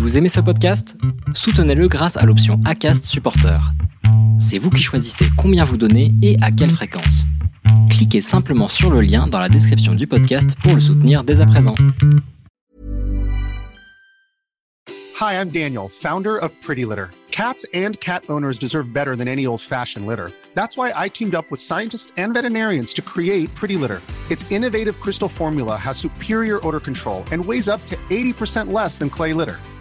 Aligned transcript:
Vous 0.00 0.16
aimez 0.16 0.30
ce 0.30 0.40
podcast? 0.40 0.96
Soutenez-le 1.34 1.86
grâce 1.86 2.16
à 2.16 2.24
l'option 2.24 2.58
ACAST 2.64 3.04
Supporter. 3.04 3.60
C'est 4.40 4.56
vous 4.56 4.70
qui 4.70 4.82
choisissez 4.82 5.26
combien 5.36 5.62
vous 5.62 5.76
donnez 5.76 6.14
et 6.22 6.38
à 6.40 6.50
quelle 6.50 6.70
fréquence. 6.70 7.26
Cliquez 7.90 8.22
simplement 8.22 8.68
sur 8.68 8.90
le 8.90 9.02
lien 9.02 9.26
dans 9.26 9.38
la 9.38 9.50
description 9.50 9.94
du 9.94 10.06
podcast 10.06 10.56
pour 10.62 10.74
le 10.74 10.80
soutenir 10.80 11.22
dès 11.22 11.42
à 11.42 11.46
présent. 11.46 11.74
Hi, 15.20 15.34
I'm 15.34 15.50
Daniel, 15.50 15.86
founder 15.90 16.38
of 16.38 16.50
Pretty 16.62 16.86
Litter. 16.86 17.10
Cats 17.30 17.66
and 17.74 18.00
cat 18.00 18.22
owners 18.30 18.58
deserve 18.58 18.94
better 18.94 19.14
than 19.14 19.28
any 19.28 19.46
old-fashioned 19.46 20.06
litter. 20.06 20.32
That's 20.54 20.78
why 20.78 20.94
I 20.96 21.10
teamed 21.10 21.34
up 21.34 21.50
with 21.50 21.60
scientists 21.60 22.14
and 22.16 22.32
veterinarians 22.32 22.94
to 22.94 23.02
create 23.02 23.54
Pretty 23.54 23.76
Litter. 23.76 24.00
Its 24.30 24.50
innovative 24.50 24.98
crystal 24.98 25.28
formula 25.28 25.76
has 25.76 25.98
superior 25.98 26.58
odor 26.66 26.80
control 26.80 27.22
and 27.32 27.44
weighs 27.44 27.68
up 27.68 27.84
to 27.88 27.96
80% 28.08 28.72
less 28.72 28.96
than 28.96 29.10
clay 29.10 29.34
litter. 29.34 29.58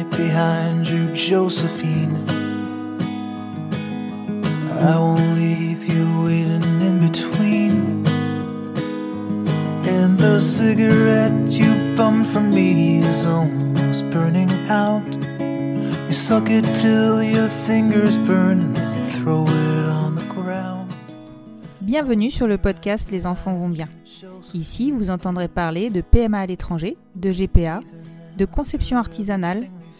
right 0.00 0.10
behind 0.10 0.88
you, 0.88 1.12
Josephine. 1.14 2.16
I 4.80 4.96
won't 4.98 5.36
leave 5.36 5.84
you 5.84 6.24
waiting 6.24 6.80
in 6.80 7.00
between. 7.08 8.06
And 9.86 10.18
the 10.18 10.40
cigarette 10.40 11.52
you 11.52 11.72
bummed 11.96 12.26
from 12.26 12.50
me 12.50 13.00
is 13.04 13.26
almost 13.26 14.08
burning 14.10 14.50
out. 14.68 15.04
You 16.08 16.14
suck 16.14 16.48
it 16.50 16.64
till 16.74 17.22
your 17.22 17.48
fingers 17.66 18.18
burn 18.18 18.60
and 18.60 18.76
then 18.76 18.96
you 18.96 19.04
throw 19.04 19.44
it 19.46 19.86
on 19.86 20.14
the 20.14 20.24
ground. 20.34 20.90
Bienvenue 21.82 22.30
sur 22.30 22.46
le 22.46 22.56
podcast 22.56 23.10
Les 23.10 23.26
enfants 23.26 23.54
vont 23.54 23.68
bien. 23.68 23.88
Ici, 24.54 24.92
vous 24.92 25.10
entendrez 25.10 25.48
parler 25.48 25.90
de 25.90 26.00
PMA 26.00 26.40
à 26.40 26.46
l'étranger, 26.46 26.96
de 27.16 27.30
GPA, 27.30 27.80
de 28.38 28.44
conception 28.46 28.96
artisanale, 28.96 29.68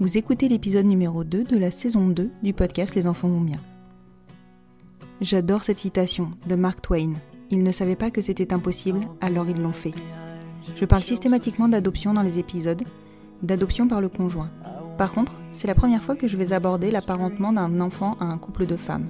Vous 0.00 0.16
écoutez 0.16 0.48
l'épisode 0.48 0.86
numéro 0.86 1.24
2 1.24 1.42
de 1.42 1.58
la 1.58 1.72
saison 1.72 2.06
2 2.06 2.30
du 2.40 2.52
podcast 2.52 2.94
Les 2.94 3.08
enfants 3.08 3.26
vont 3.26 3.40
bien. 3.40 3.58
J'adore 5.20 5.64
cette 5.64 5.80
citation 5.80 6.30
de 6.46 6.54
Mark 6.54 6.80
Twain. 6.82 7.14
Ils 7.50 7.64
ne 7.64 7.72
savaient 7.72 7.96
pas 7.96 8.12
que 8.12 8.20
c'était 8.20 8.52
impossible, 8.52 9.00
alors 9.20 9.48
ils 9.48 9.60
l'ont 9.60 9.72
fait. 9.72 9.94
Je 10.76 10.84
parle 10.84 11.02
systématiquement 11.02 11.66
d'adoption 11.66 12.14
dans 12.14 12.22
les 12.22 12.38
épisodes, 12.38 12.84
d'adoption 13.42 13.88
par 13.88 14.00
le 14.00 14.08
conjoint. 14.08 14.50
Par 14.98 15.10
contre, 15.10 15.32
c'est 15.50 15.66
la 15.66 15.74
première 15.74 16.04
fois 16.04 16.14
que 16.14 16.28
je 16.28 16.36
vais 16.36 16.52
aborder 16.52 16.92
l'apparentement 16.92 17.52
d'un 17.52 17.80
enfant 17.80 18.16
à 18.20 18.26
un 18.26 18.38
couple 18.38 18.66
de 18.66 18.76
femmes. 18.76 19.08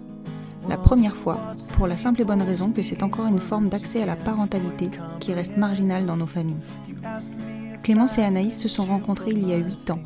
La 0.70 0.78
première 0.78 1.16
fois, 1.16 1.54
pour 1.74 1.86
la 1.86 1.98
simple 1.98 2.22
et 2.22 2.24
bonne 2.24 2.40
raison 2.40 2.72
que 2.72 2.80
c'est 2.80 3.02
encore 3.02 3.26
une 3.26 3.40
forme 3.40 3.68
d'accès 3.68 4.02
à 4.02 4.06
la 4.06 4.16
parentalité 4.16 4.88
qui 5.20 5.34
reste 5.34 5.58
marginale 5.58 6.06
dans 6.06 6.16
nos 6.16 6.26
familles. 6.26 6.64
Clémence 7.82 8.16
et 8.16 8.22
Anaïs 8.22 8.58
se 8.58 8.68
sont 8.68 8.86
rencontrées 8.86 9.32
il 9.32 9.46
y 9.46 9.52
a 9.52 9.58
8 9.58 9.90
ans. 9.90 10.00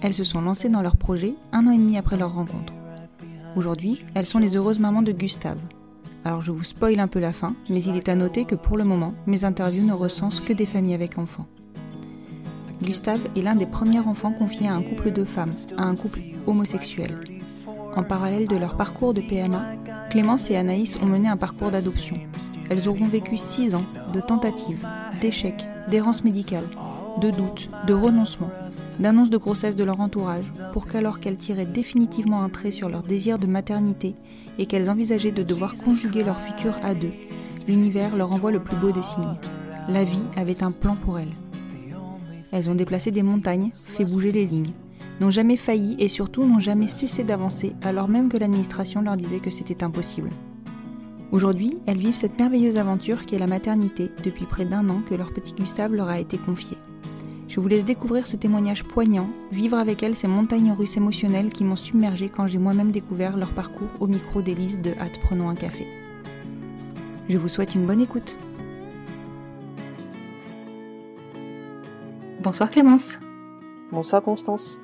Elles 0.00 0.14
se 0.14 0.24
sont 0.24 0.40
lancées 0.40 0.68
dans 0.68 0.82
leur 0.82 0.96
projet 0.96 1.34
un 1.52 1.66
an 1.66 1.70
et 1.70 1.78
demi 1.78 1.96
après 1.96 2.16
leur 2.16 2.34
rencontre. 2.34 2.72
Aujourd'hui, 3.56 4.04
elles 4.14 4.26
sont 4.26 4.38
les 4.38 4.56
heureuses 4.56 4.78
mamans 4.78 5.02
de 5.02 5.12
Gustave. 5.12 5.58
Alors 6.24 6.42
je 6.42 6.50
vous 6.50 6.64
spoil 6.64 7.00
un 7.00 7.08
peu 7.08 7.20
la 7.20 7.32
fin, 7.32 7.54
mais 7.70 7.82
il 7.82 7.96
est 7.96 8.08
à 8.08 8.14
noter 8.14 8.44
que 8.44 8.54
pour 8.54 8.76
le 8.76 8.84
moment, 8.84 9.14
mes 9.26 9.44
interviews 9.44 9.86
ne 9.86 9.92
recensent 9.92 10.40
que 10.40 10.52
des 10.52 10.66
familles 10.66 10.94
avec 10.94 11.18
enfants. 11.18 11.46
Gustave 12.82 13.20
est 13.34 13.42
l'un 13.42 13.54
des 13.54 13.64
premiers 13.64 14.00
enfants 14.00 14.32
confiés 14.32 14.68
à 14.68 14.74
un 14.74 14.82
couple 14.82 15.10
de 15.12 15.24
femmes, 15.24 15.52
à 15.78 15.84
un 15.84 15.96
couple 15.96 16.20
homosexuel. 16.46 17.16
En 17.94 18.02
parallèle 18.02 18.46
de 18.46 18.56
leur 18.56 18.76
parcours 18.76 19.14
de 19.14 19.22
PMA, 19.22 19.64
Clémence 20.10 20.50
et 20.50 20.56
Anaïs 20.56 20.98
ont 21.00 21.06
mené 21.06 21.28
un 21.28 21.38
parcours 21.38 21.70
d'adoption. 21.70 22.16
Elles 22.68 22.88
auront 22.88 23.06
vécu 23.06 23.38
6 23.38 23.74
ans 23.74 23.84
de 24.12 24.20
tentatives, 24.20 24.86
d'échecs, 25.22 25.66
d'errance 25.88 26.22
médicale, 26.22 26.66
de 27.20 27.30
doutes, 27.30 27.70
de 27.86 27.94
renoncements, 27.94 28.50
d'annonces 29.00 29.30
de 29.30 29.36
grossesse 29.36 29.76
de 29.76 29.84
leur 29.84 30.00
entourage, 30.00 30.52
pour 30.72 30.86
qu'alors 30.86 31.20
qu'elles 31.20 31.36
tiraient 31.36 31.66
définitivement 31.66 32.42
un 32.42 32.48
trait 32.48 32.70
sur 32.70 32.88
leur 32.88 33.02
désir 33.02 33.38
de 33.38 33.46
maternité 33.46 34.14
et 34.58 34.66
qu'elles 34.66 34.90
envisageaient 34.90 35.32
de 35.32 35.42
devoir 35.42 35.76
conjuguer 35.76 36.24
leur 36.24 36.40
futur 36.40 36.74
à 36.82 36.94
deux, 36.94 37.12
l'univers 37.68 38.16
leur 38.16 38.32
envoie 38.32 38.52
le 38.52 38.60
plus 38.60 38.76
beau 38.76 38.90
des 38.90 39.02
signes. 39.02 39.36
La 39.88 40.04
vie 40.04 40.22
avait 40.36 40.62
un 40.62 40.72
plan 40.72 40.96
pour 40.96 41.18
elles. 41.18 41.34
Elles 42.52 42.70
ont 42.70 42.74
déplacé 42.74 43.10
des 43.10 43.22
montagnes, 43.22 43.70
fait 43.74 44.04
bouger 44.04 44.32
les 44.32 44.46
lignes, 44.46 44.72
n'ont 45.20 45.30
jamais 45.30 45.56
failli 45.56 45.96
et 45.98 46.08
surtout 46.08 46.44
n'ont 46.44 46.60
jamais 46.60 46.88
cessé 46.88 47.24
d'avancer 47.24 47.74
alors 47.82 48.08
même 48.08 48.28
que 48.28 48.36
l'administration 48.36 49.00
leur 49.00 49.16
disait 49.16 49.40
que 49.40 49.50
c'était 49.50 49.84
impossible. 49.84 50.30
Aujourd'hui, 51.32 51.76
elles 51.86 51.98
vivent 51.98 52.14
cette 52.14 52.38
merveilleuse 52.38 52.78
aventure 52.78 53.26
qui 53.26 53.34
est 53.34 53.40
la 53.40 53.46
maternité 53.46 54.10
depuis 54.22 54.44
près 54.44 54.64
d'un 54.64 54.88
an 54.88 55.00
que 55.08 55.14
leur 55.14 55.32
petit 55.32 55.54
Gustave 55.54 55.92
leur 55.92 56.08
a 56.08 56.20
été 56.20 56.38
confié. 56.38 56.76
Je 57.48 57.60
vous 57.60 57.68
laisse 57.68 57.84
découvrir 57.84 58.26
ce 58.26 58.36
témoignage 58.36 58.84
poignant, 58.84 59.28
vivre 59.52 59.78
avec 59.78 60.02
elles 60.02 60.16
ces 60.16 60.26
montagnes 60.26 60.72
russes 60.72 60.96
émotionnelles 60.96 61.52
qui 61.52 61.64
m'ont 61.64 61.76
submergé 61.76 62.28
quand 62.28 62.48
j'ai 62.48 62.58
moi-même 62.58 62.90
découvert 62.90 63.36
leur 63.36 63.50
parcours 63.50 63.88
au 64.00 64.08
micro 64.08 64.42
d'Élise 64.42 64.80
de 64.80 64.90
Hâte 64.98 65.20
Prenons 65.22 65.48
un 65.48 65.54
café. 65.54 65.86
Je 67.28 67.38
vous 67.38 67.48
souhaite 67.48 67.74
une 67.74 67.86
bonne 67.86 68.00
écoute. 68.00 68.36
Bonsoir 72.42 72.68
Clémence. 72.70 73.18
Bonsoir 73.92 74.22
Constance. 74.22 74.80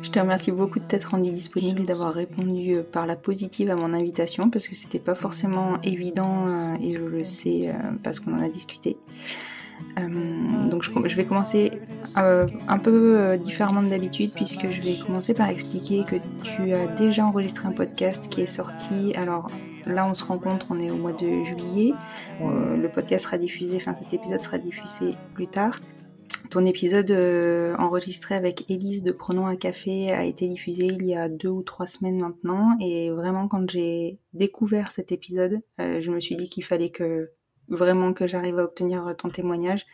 Je 0.00 0.10
te 0.10 0.18
remercie 0.18 0.52
beaucoup 0.52 0.78
de 0.78 0.84
t'être 0.84 1.10
rendue 1.10 1.32
disponible 1.32 1.82
et 1.82 1.84
d'avoir 1.84 2.14
répondu 2.14 2.76
euh, 2.76 2.82
par 2.82 3.04
la 3.04 3.16
positive 3.16 3.68
à 3.68 3.76
mon 3.76 3.92
invitation 3.92 4.48
parce 4.48 4.66
que 4.66 4.74
c'était 4.74 5.00
pas 5.00 5.14
forcément 5.14 5.80
évident 5.82 6.46
euh, 6.48 6.76
et 6.80 6.94
je 6.94 7.00
le 7.00 7.24
sais 7.24 7.68
euh, 7.68 7.72
parce 8.02 8.20
qu'on 8.20 8.32
en 8.32 8.42
a 8.42 8.48
discuté. 8.48 8.96
Donc 10.70 10.84
je, 10.84 11.16
vais 11.16 11.24
commencer 11.24 11.72
un 12.14 12.78
peu 12.78 13.36
différemment 13.36 13.82
d'habitude 13.82 14.30
puisque 14.34 14.70
je 14.70 14.80
vais 14.80 14.96
commencer 15.04 15.34
par 15.34 15.48
expliquer 15.48 16.04
que 16.04 16.16
tu 16.42 16.72
as 16.72 16.86
déjà 16.86 17.24
enregistré 17.24 17.66
un 17.66 17.72
podcast 17.72 18.28
qui 18.28 18.42
est 18.42 18.46
sorti. 18.46 19.12
Alors 19.16 19.48
là 19.86 20.06
on 20.06 20.14
se 20.14 20.24
rencontre, 20.24 20.66
on 20.70 20.78
est 20.78 20.90
au 20.90 20.96
mois 20.96 21.12
de 21.12 21.44
juillet. 21.44 21.94
le 22.40 22.88
podcast 22.88 23.24
sera 23.24 23.38
diffusé, 23.38 23.76
enfin 23.76 23.94
cet 23.94 24.14
épisode 24.14 24.40
sera 24.40 24.58
diffusé 24.58 25.14
plus 25.34 25.48
tard. 25.48 25.80
Ton 26.50 26.64
épisode 26.64 27.10
euh, 27.10 27.76
enregistré 27.76 28.34
avec 28.34 28.70
Élise 28.70 29.02
de 29.02 29.12
Prenons 29.12 29.46
un 29.46 29.56
café 29.56 30.12
a 30.12 30.24
été 30.24 30.48
diffusé 30.48 30.86
il 30.86 31.04
y 31.04 31.14
a 31.14 31.28
deux 31.28 31.50
ou 31.50 31.62
trois 31.62 31.86
semaines 31.86 32.18
maintenant 32.18 32.74
et 32.80 33.10
vraiment 33.10 33.48
quand 33.48 33.68
j'ai 33.68 34.18
découvert 34.32 34.90
cet 34.90 35.12
épisode, 35.12 35.60
euh, 35.78 36.00
je 36.00 36.10
me 36.10 36.20
suis 36.20 36.36
dit 36.36 36.48
qu'il 36.48 36.64
fallait 36.64 36.88
que 36.88 37.32
vraiment 37.68 38.12
que 38.12 38.26
j'arrive 38.26 38.58
à 38.58 38.64
obtenir 38.64 39.14
ton 39.18 39.30
témoignage. 39.30 39.86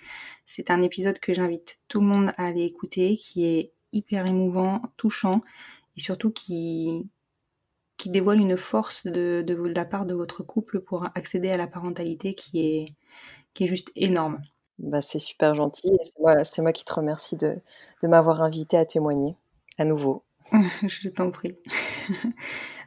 C'est 0.45 0.71
un 0.71 0.83
épisode 0.83 1.19
que 1.21 1.35
j'invite 1.35 1.79
tout 1.89 2.01
le 2.01 2.07
monde 2.07 2.33
à 2.37 2.47
aller 2.47 2.63
écouter, 2.65 3.17
qui 3.17 3.47
est 3.47 3.73
hyper 3.93 4.27
émouvant, 4.27 4.83
touchant 4.97 5.41
et 5.97 6.01
surtout 6.01 6.31
qui 6.33 7.09
qui 7.97 8.11
dévoile 8.11 8.41
une 8.41 8.57
force 8.57 9.07
de, 9.07 9.43
de, 9.47 9.55
de 9.55 9.69
la 9.75 9.85
part 9.85 10.07
de 10.07 10.15
votre 10.15 10.43
couple 10.43 10.81
pour 10.81 11.07
accéder 11.15 11.51
à 11.51 11.57
la 11.57 11.67
parentalité 11.67 12.35
qui 12.35 12.61
est 12.61 12.95
qui 13.55 13.65
est 13.65 13.69
juste 13.69 13.91
énorme. 13.97 14.43
Bah, 14.79 15.03
c'est 15.03 15.21
super 15.21 15.55
gentil 15.55 15.89
et 15.89 15.99
c'est 16.05 16.21
moi, 16.21 16.45
c'est 16.45 16.63
moi 16.63 16.73
qui 16.73 16.85
te 16.85 16.95
remercie 16.95 17.37
de, 17.37 17.57
de 18.03 18.09
m'avoir 18.09 18.43
invité 18.43 18.77
à 18.79 18.87
témoigner 18.87 19.37
à 19.79 19.85
nouveau. 19.87 20.25
Je 20.89 21.09
t'en 21.11 21.31
prie. 21.31 21.57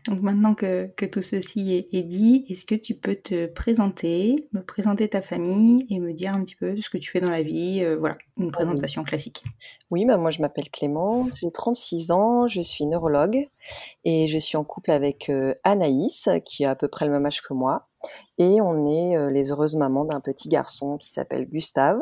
Donc 0.07 0.21
maintenant 0.21 0.55
que, 0.55 0.87
que 0.95 1.05
tout 1.05 1.21
ceci 1.21 1.73
est, 1.73 1.93
est 1.93 2.03
dit, 2.03 2.45
est-ce 2.49 2.65
que 2.65 2.75
tu 2.75 2.95
peux 2.95 3.15
te 3.15 3.45
présenter, 3.47 4.35
me 4.53 4.61
présenter 4.61 5.09
ta 5.09 5.21
famille 5.21 5.85
et 5.89 5.99
me 5.99 6.13
dire 6.13 6.33
un 6.33 6.43
petit 6.43 6.55
peu 6.55 6.79
ce 6.81 6.89
que 6.89 6.97
tu 6.97 7.11
fais 7.11 7.19
dans 7.19 7.29
la 7.29 7.41
vie 7.41 7.83
euh, 7.83 7.97
Voilà, 7.97 8.17
une 8.37 8.51
présentation 8.51 9.03
classique. 9.03 9.43
Oui, 9.91 10.05
bah 10.05 10.15
moi 10.15 10.31
je 10.31 10.41
m'appelle 10.41 10.69
Clémence, 10.69 11.39
j'ai 11.41 11.51
36 11.51 12.11
ans, 12.11 12.47
je 12.47 12.61
suis 12.61 12.85
neurologue 12.85 13.47
et 14.05 14.27
je 14.27 14.37
suis 14.37 14.55
en 14.55 14.63
couple 14.63 14.91
avec 14.91 15.29
euh, 15.29 15.53
Anaïs 15.65 16.29
qui 16.45 16.63
a 16.63 16.71
à 16.71 16.75
peu 16.75 16.87
près 16.87 17.05
le 17.05 17.11
même 17.11 17.25
âge 17.25 17.41
que 17.41 17.53
moi. 17.53 17.83
Et 18.37 18.61
on 18.61 18.87
est 18.87 19.17
euh, 19.17 19.29
les 19.29 19.51
heureuses 19.51 19.75
mamans 19.75 20.05
d'un 20.05 20.21
petit 20.21 20.47
garçon 20.47 20.97
qui 20.97 21.09
s'appelle 21.09 21.49
Gustave 21.49 21.99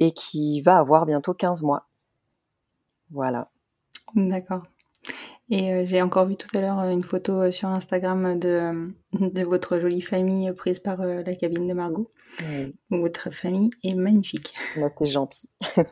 et 0.00 0.12
qui 0.12 0.60
va 0.60 0.76
avoir 0.78 1.06
bientôt 1.06 1.32
15 1.32 1.62
mois. 1.62 1.86
Voilà. 3.10 3.48
D'accord. 4.14 4.64
Et 5.48 5.72
euh, 5.72 5.84
j'ai 5.86 6.02
encore 6.02 6.26
vu 6.26 6.36
tout 6.36 6.48
à 6.56 6.60
l'heure 6.60 6.80
euh, 6.80 6.90
une 6.90 7.04
photo 7.04 7.40
euh, 7.40 7.52
sur 7.52 7.68
Instagram 7.68 8.38
de, 8.38 8.90
de 9.12 9.42
votre 9.44 9.78
jolie 9.78 10.02
famille 10.02 10.52
prise 10.52 10.80
par 10.80 10.98
la 10.98 11.34
cabine 11.34 11.66
de 11.68 11.72
Margot. 11.74 12.10
Votre 12.90 13.30
famille 13.32 13.70
est 13.84 13.94
magnifique. 13.94 14.54
Bah, 14.76 14.90
c'est 14.98 15.06
gentil. 15.06 15.52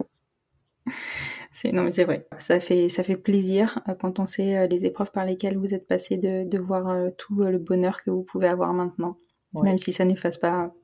C'est, 1.53 1.73
non 1.73 1.85
mais 1.85 1.93
c'est 1.93 2.05
vrai, 2.05 2.27
ça 2.39 2.59
fait, 2.61 2.89
ça 2.89 3.05
fait 3.05 3.17
plaisir 3.17 3.79
quand 4.01 4.19
on 4.19 4.27
sait 4.27 4.67
les 4.69 4.85
épreuves 4.87 5.13
par 5.13 5.25
lesquelles 5.25 5.57
vous 5.57 5.73
êtes 5.73 5.87
passé 5.87 6.19
de, 6.19 6.43
de 6.47 6.59
voir 6.59 7.11
tout 7.17 7.37
le 7.43 7.59
bonheur 7.59 8.03
que 8.03 8.11
vous 8.11 8.23
pouvez 8.25 8.49
avoir 8.49 8.73
maintenant, 8.75 9.17
Ouais. 9.55 9.63
même 9.63 9.79
si 9.79 9.93
ça 9.93 10.05
n'efface 10.05 10.37
pas 10.37 10.75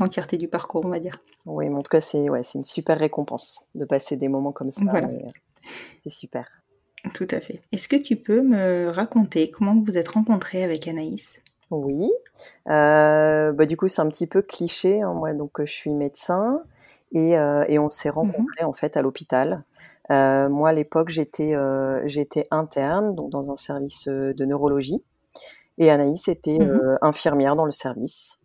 l'entièreté 0.00 0.38
du 0.38 0.48
parcours, 0.48 0.84
on 0.86 0.88
va 0.88 0.98
dire. 1.00 1.22
Oui, 1.44 1.68
mais 1.68 1.74
en 1.76 1.82
tout 1.82 1.90
cas, 1.90 2.00
c'est 2.00 2.30
ouais, 2.30 2.42
c'est 2.42 2.58
une 2.58 2.64
super 2.64 2.98
récompense 2.98 3.66
de 3.74 3.84
passer 3.84 4.16
des 4.16 4.28
moments 4.28 4.52
comme 4.52 4.70
ça. 4.70 4.82
Voilà. 4.84 5.10
c'est 6.02 6.10
super. 6.10 6.59
Tout 7.14 7.26
à 7.30 7.40
fait. 7.40 7.60
Est-ce 7.72 7.88
que 7.88 7.96
tu 7.96 8.16
peux 8.16 8.42
me 8.42 8.88
raconter 8.90 9.50
comment 9.50 9.74
vous 9.74 9.84
vous 9.84 9.98
êtes 9.98 10.08
rencontrés 10.08 10.64
avec 10.64 10.86
Anaïs? 10.86 11.38
Oui. 11.70 12.10
Euh, 12.68 13.52
bah, 13.52 13.64
du 13.64 13.76
coup, 13.76 13.88
c'est 13.88 14.02
un 14.02 14.08
petit 14.08 14.26
peu 14.26 14.42
cliché. 14.42 15.00
hein, 15.00 15.14
Moi, 15.14 15.32
donc, 15.32 15.60
je 15.60 15.72
suis 15.72 15.92
médecin 15.92 16.62
et, 17.12 17.38
euh, 17.38 17.64
et 17.68 17.78
on 17.78 17.88
s'est 17.88 18.10
rencontrés 18.10 18.64
en 18.64 18.72
fait 18.72 18.96
à 18.96 19.02
l'hôpital. 19.02 19.64
Euh, 20.10 20.48
moi, 20.48 20.70
à 20.70 20.72
l'époque, 20.72 21.08
j'étais 21.10 21.54
j'étais 22.06 22.44
interne, 22.50 23.14
donc 23.14 23.30
dans 23.30 23.50
un 23.52 23.56
service 23.56 24.08
de 24.08 24.44
neurologie, 24.44 25.02
et 25.78 25.90
Anaïs 25.90 26.28
était 26.28 26.60
euh, 26.60 26.96
infirmière 27.00 27.54
dans 27.56 27.64
le 27.64 27.70
service. 27.70 28.36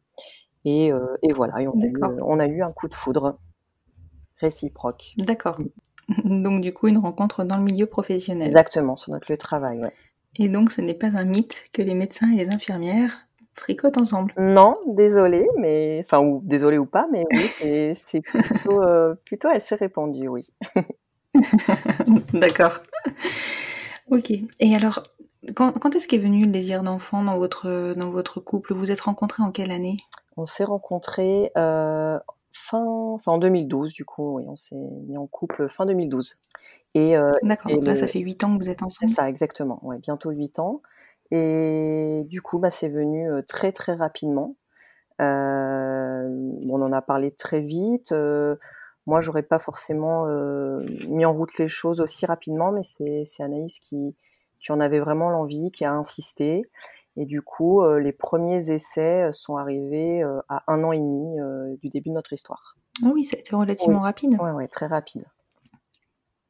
Et, 0.63 0.91
et 1.21 1.33
voilà, 1.33 1.61
et 1.61 1.67
on, 1.67 1.79
a 1.79 1.85
eu, 1.85 1.91
D'accord. 1.91 2.11
on 2.21 2.39
a 2.39 2.47
eu 2.47 2.61
un 2.63 2.71
coup 2.71 2.87
de 2.87 2.95
foudre 2.95 3.37
réciproque. 4.37 5.13
D'accord. 5.17 5.57
Donc 6.23 6.61
du 6.61 6.73
coup, 6.73 6.87
une 6.87 6.97
rencontre 6.97 7.43
dans 7.43 7.57
le 7.57 7.63
milieu 7.63 7.85
professionnel. 7.85 8.47
Exactement, 8.47 8.95
sur 8.95 9.11
notre 9.11 9.31
lieu 9.31 9.35
de 9.35 9.39
travail. 9.39 9.79
Ouais. 9.79 9.93
Et 10.37 10.49
donc, 10.49 10.71
ce 10.71 10.81
n'est 10.81 10.93
pas 10.93 11.07
un 11.07 11.23
mythe 11.23 11.65
que 11.71 11.81
les 11.81 11.93
médecins 11.93 12.31
et 12.31 12.43
les 12.43 12.49
infirmières 12.49 13.25
fricotent 13.55 13.97
ensemble. 13.97 14.33
Non, 14.37 14.75
désolé, 14.85 15.47
mais 15.57 16.03
enfin 16.05 16.19
ou 16.19 16.41
désolé 16.43 16.77
ou 16.77 16.85
pas, 16.85 17.07
mais 17.11 17.23
oui, 17.31 17.95
c'est 17.95 18.21
plutôt 18.21 18.81
euh, 18.81 19.15
plutôt 19.25 19.47
assez 19.47 19.75
répandu, 19.75 20.27
oui. 20.27 20.49
D'accord. 22.33 22.79
Ok. 24.11 24.31
Et 24.59 24.75
alors, 24.75 25.03
quand, 25.55 25.71
quand 25.71 25.95
est-ce 25.95 26.07
qu'est 26.07 26.17
venu 26.17 26.45
le 26.45 26.51
désir 26.51 26.83
d'enfant 26.83 27.23
dans 27.23 27.37
votre, 27.37 27.93
dans 27.93 28.09
votre 28.09 28.39
couple? 28.39 28.73
Vous 28.73 28.91
êtes 28.91 29.01
rencontrés 29.01 29.43
en 29.43 29.51
quelle 29.51 29.71
année? 29.71 29.97
On 30.37 30.45
s'est 30.45 30.65
rencontrés 30.65 31.51
euh, 31.57 32.19
fin, 32.57 32.83
enfin 32.85 33.33
en 33.33 33.37
2012, 33.37 33.93
du 33.93 34.05
coup, 34.05 34.37
oui, 34.37 34.45
on 34.47 34.55
s'est 34.55 34.75
mis 34.75 35.17
en 35.17 35.27
couple 35.27 35.67
fin 35.69 35.85
2012. 35.85 36.39
Et 36.95 37.17
euh, 37.17 37.31
D'accord, 37.41 37.71
donc 37.71 37.85
là, 37.87 37.95
le- 37.95 37.95
ça 37.95 38.07
fait 38.07 38.19
8 38.19 38.43
ans 38.43 38.57
que 38.57 38.63
vous 38.63 38.69
êtes 38.69 38.83
c'est 38.87 39.07
ensemble. 39.07 39.07
ça, 39.07 39.29
exactement, 39.29 39.79
ouais, 39.85 39.97
bientôt 39.99 40.31
8 40.31 40.59
ans. 40.59 40.81
Et 41.31 42.23
du 42.27 42.41
coup, 42.41 42.59
bah, 42.59 42.69
c'est 42.69 42.89
venu 42.89 43.29
euh, 43.31 43.41
très 43.41 43.71
très 43.71 43.93
rapidement. 43.95 44.55
Euh, 45.21 46.27
on 46.69 46.81
en 46.81 46.91
a 46.93 47.01
parlé 47.01 47.31
très 47.31 47.61
vite. 47.61 48.11
Euh, 48.13 48.55
moi, 49.07 49.21
j'aurais 49.21 49.43
pas 49.43 49.59
forcément 49.59 50.25
mis 51.07 51.25
en 51.25 51.33
route 51.33 51.57
les 51.59 51.67
choses 51.67 52.01
aussi 52.01 52.25
rapidement, 52.25 52.71
mais 52.71 52.83
c'est 52.83 53.23
c'est 53.25 53.43
Anaïs 53.43 53.79
qui, 53.79 54.15
qui 54.59 54.71
en 54.71 54.79
avait 54.79 54.99
vraiment 54.99 55.29
l'envie, 55.29 55.71
qui 55.71 55.85
a 55.85 55.93
insisté. 55.93 56.63
Et 57.17 57.25
du 57.25 57.41
coup, 57.41 57.81
euh, 57.81 57.99
les 57.99 58.11
premiers 58.11 58.71
essais 58.71 59.29
sont 59.31 59.55
arrivés 59.57 60.21
euh, 60.23 60.39
à 60.49 60.63
un 60.71 60.83
an 60.83 60.91
et 60.91 60.99
demi 60.99 61.39
euh, 61.39 61.75
du 61.81 61.89
début 61.89 62.09
de 62.09 62.15
notre 62.15 62.33
histoire. 62.33 62.75
Ah 63.03 63.09
oui, 63.13 63.23
ça 63.25 63.37
a 63.37 63.39
été 63.39 63.55
relativement 63.55 64.01
rapide. 64.01 64.35
Ouais, 64.39 64.51
ouais, 64.51 64.67
très 64.67 64.85
rapide. 64.87 65.25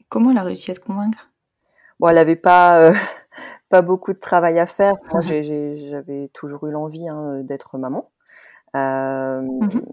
Comment 0.09 0.31
elle 0.31 0.37
a 0.37 0.43
réussi 0.43 0.71
à 0.71 0.73
te 0.75 0.79
convaincre? 0.79 1.31
Bon, 1.99 2.07
elle 2.09 2.17
avait 2.17 2.35
pas 2.35 2.79
euh, 2.79 2.91
pas 3.69 3.81
beaucoup 3.81 4.13
de 4.13 4.19
travail 4.19 4.59
à 4.59 4.65
faire. 4.65 4.95
Moi, 5.11 5.21
j'avais 5.21 6.29
toujours 6.33 6.67
eu 6.67 6.71
l'envie 6.71 7.07
hein, 7.09 7.41
d'être 7.43 7.77
maman, 7.77 8.11
euh, 8.75 9.41
Mhm. 9.41 9.85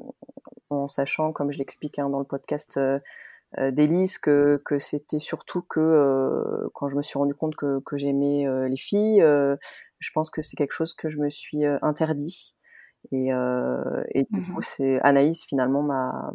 en 0.70 0.86
sachant, 0.86 1.32
comme 1.32 1.52
je 1.52 1.58
l'explique 1.58 1.98
hein, 1.98 2.08
dans 2.08 2.18
le 2.18 2.24
podcast 2.24 2.76
euh, 2.76 2.98
euh, 2.98 3.00
d'Élise, 3.70 4.18
que, 4.18 4.60
que 4.64 4.78
c'était 4.78 5.18
surtout 5.18 5.62
que 5.62 5.80
euh, 5.80 6.68
quand 6.74 6.88
je 6.88 6.96
me 6.96 7.02
suis 7.02 7.18
rendu 7.18 7.34
compte 7.34 7.54
que, 7.56 7.80
que 7.80 7.96
j'aimais 7.96 8.46
euh, 8.46 8.68
les 8.68 8.76
filles, 8.76 9.22
euh, 9.22 9.56
je 9.98 10.10
pense 10.14 10.30
que 10.30 10.42
c'est 10.42 10.56
quelque 10.56 10.72
chose 10.72 10.94
que 10.94 11.08
je 11.08 11.18
me 11.18 11.28
suis 11.30 11.64
euh, 11.66 11.78
interdit. 11.82 12.56
Et, 13.12 13.32
euh, 13.32 14.02
et 14.14 14.24
du 14.32 14.40
Mhm. 14.40 14.42
coup, 14.42 14.60
c'est 14.62 15.00
Anaïs 15.02 15.44
finalement 15.44 15.82
m'a 15.82 16.32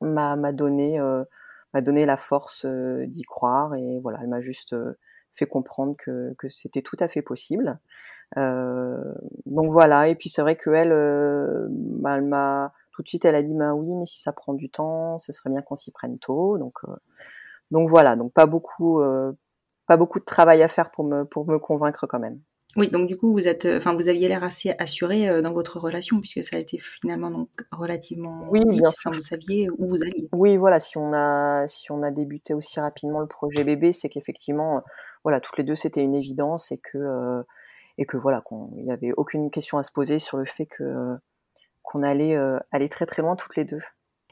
m'a 0.00 0.36
m'a 0.36 0.52
donné 0.52 1.00
euh, 1.00 1.24
m'a 1.74 1.80
donné 1.82 2.06
la 2.06 2.16
force 2.16 2.64
euh, 2.64 3.04
d'y 3.06 3.22
croire 3.22 3.74
et 3.74 4.00
voilà, 4.02 4.18
elle 4.22 4.28
m'a 4.28 4.40
juste 4.40 4.72
euh, 4.72 4.94
fait 5.32 5.46
comprendre 5.46 5.94
que, 5.98 6.34
que 6.38 6.48
c'était 6.48 6.82
tout 6.82 6.96
à 7.00 7.08
fait 7.08 7.22
possible. 7.22 7.78
Euh, 8.38 9.02
donc 9.46 9.72
voilà, 9.72 10.08
et 10.08 10.14
puis 10.16 10.28
c'est 10.30 10.42
vrai 10.42 10.56
que 10.56 10.70
elle, 10.70 10.92
euh, 10.92 11.66
bah, 11.70 12.16
elle 12.18 12.24
m'a 12.24 12.72
tout 12.98 13.02
de 13.04 13.08
suite, 13.08 13.24
elle 13.24 13.36
a 13.36 13.42
dit 13.44 13.54
bah 13.54 13.74
oui, 13.74 13.86
mais 13.94 14.04
si 14.06 14.20
ça 14.20 14.32
prend 14.32 14.54
du 14.54 14.70
temps, 14.70 15.18
ce 15.18 15.32
serait 15.32 15.50
bien 15.50 15.62
qu'on 15.62 15.76
s'y 15.76 15.92
prenne 15.92 16.18
tôt. 16.18 16.58
Donc 16.58 16.78
euh, 16.88 16.92
donc 17.70 17.88
voilà, 17.88 18.16
donc 18.16 18.32
pas 18.32 18.46
beaucoup 18.46 19.00
euh, 19.00 19.32
pas 19.86 19.96
beaucoup 19.96 20.18
de 20.18 20.24
travail 20.24 20.62
à 20.64 20.68
faire 20.68 20.90
pour 20.90 21.04
me 21.04 21.22
pour 21.24 21.46
me 21.46 21.58
convaincre 21.58 22.08
quand 22.08 22.18
même. 22.18 22.40
Oui, 22.76 22.90
donc 22.90 23.06
du 23.06 23.16
coup, 23.16 23.32
vous 23.32 23.46
êtes, 23.48 23.66
enfin, 23.66 23.94
vous 23.94 24.08
aviez 24.08 24.28
l'air 24.28 24.44
assez 24.44 24.74
assuré 24.78 25.28
euh, 25.28 25.40
dans 25.42 25.52
votre 25.52 25.78
relation 25.78 26.20
puisque 26.20 26.42
ça 26.44 26.56
a 26.56 26.58
été 26.58 26.78
finalement 26.78 27.30
donc 27.30 27.48
relativement 27.72 28.46
Oui, 28.50 28.60
vite. 28.60 28.80
bien 28.80 28.88
Enfin, 28.88 29.10
vous 29.10 29.22
saviez 29.22 29.70
où 29.70 29.88
vous 29.88 30.02
alliez. 30.02 30.28
Oui, 30.34 30.56
voilà, 30.56 30.78
si 30.80 30.98
on 30.98 31.12
a 31.14 31.66
si 31.68 31.92
on 31.92 32.02
a 32.02 32.10
débuté 32.10 32.52
aussi 32.52 32.78
rapidement 32.80 33.20
le 33.20 33.26
projet 33.28 33.62
bébé, 33.64 33.92
c'est 33.92 34.08
qu'effectivement, 34.08 34.76
euh, 34.78 34.80
voilà, 35.24 35.40
toutes 35.40 35.56
les 35.56 35.64
deux 35.64 35.76
c'était 35.76 36.02
une 36.02 36.14
évidence 36.14 36.72
et 36.72 36.78
que 36.78 36.98
euh, 36.98 37.42
et 37.96 38.06
que 38.06 38.16
voilà, 38.16 38.40
qu'on 38.42 38.70
il 38.76 38.84
y 38.84 38.92
avait 38.92 39.12
aucune 39.16 39.50
question 39.50 39.78
à 39.78 39.82
se 39.82 39.92
poser 39.92 40.18
sur 40.18 40.36
le 40.36 40.44
fait 40.44 40.66
que 40.66 40.84
euh, 40.84 41.16
qu'on 41.88 42.02
allait 42.02 42.36
euh, 42.36 42.58
aller 42.70 42.88
très 42.88 43.06
très 43.06 43.22
loin 43.22 43.34
toutes 43.34 43.56
les 43.56 43.64
deux. 43.64 43.80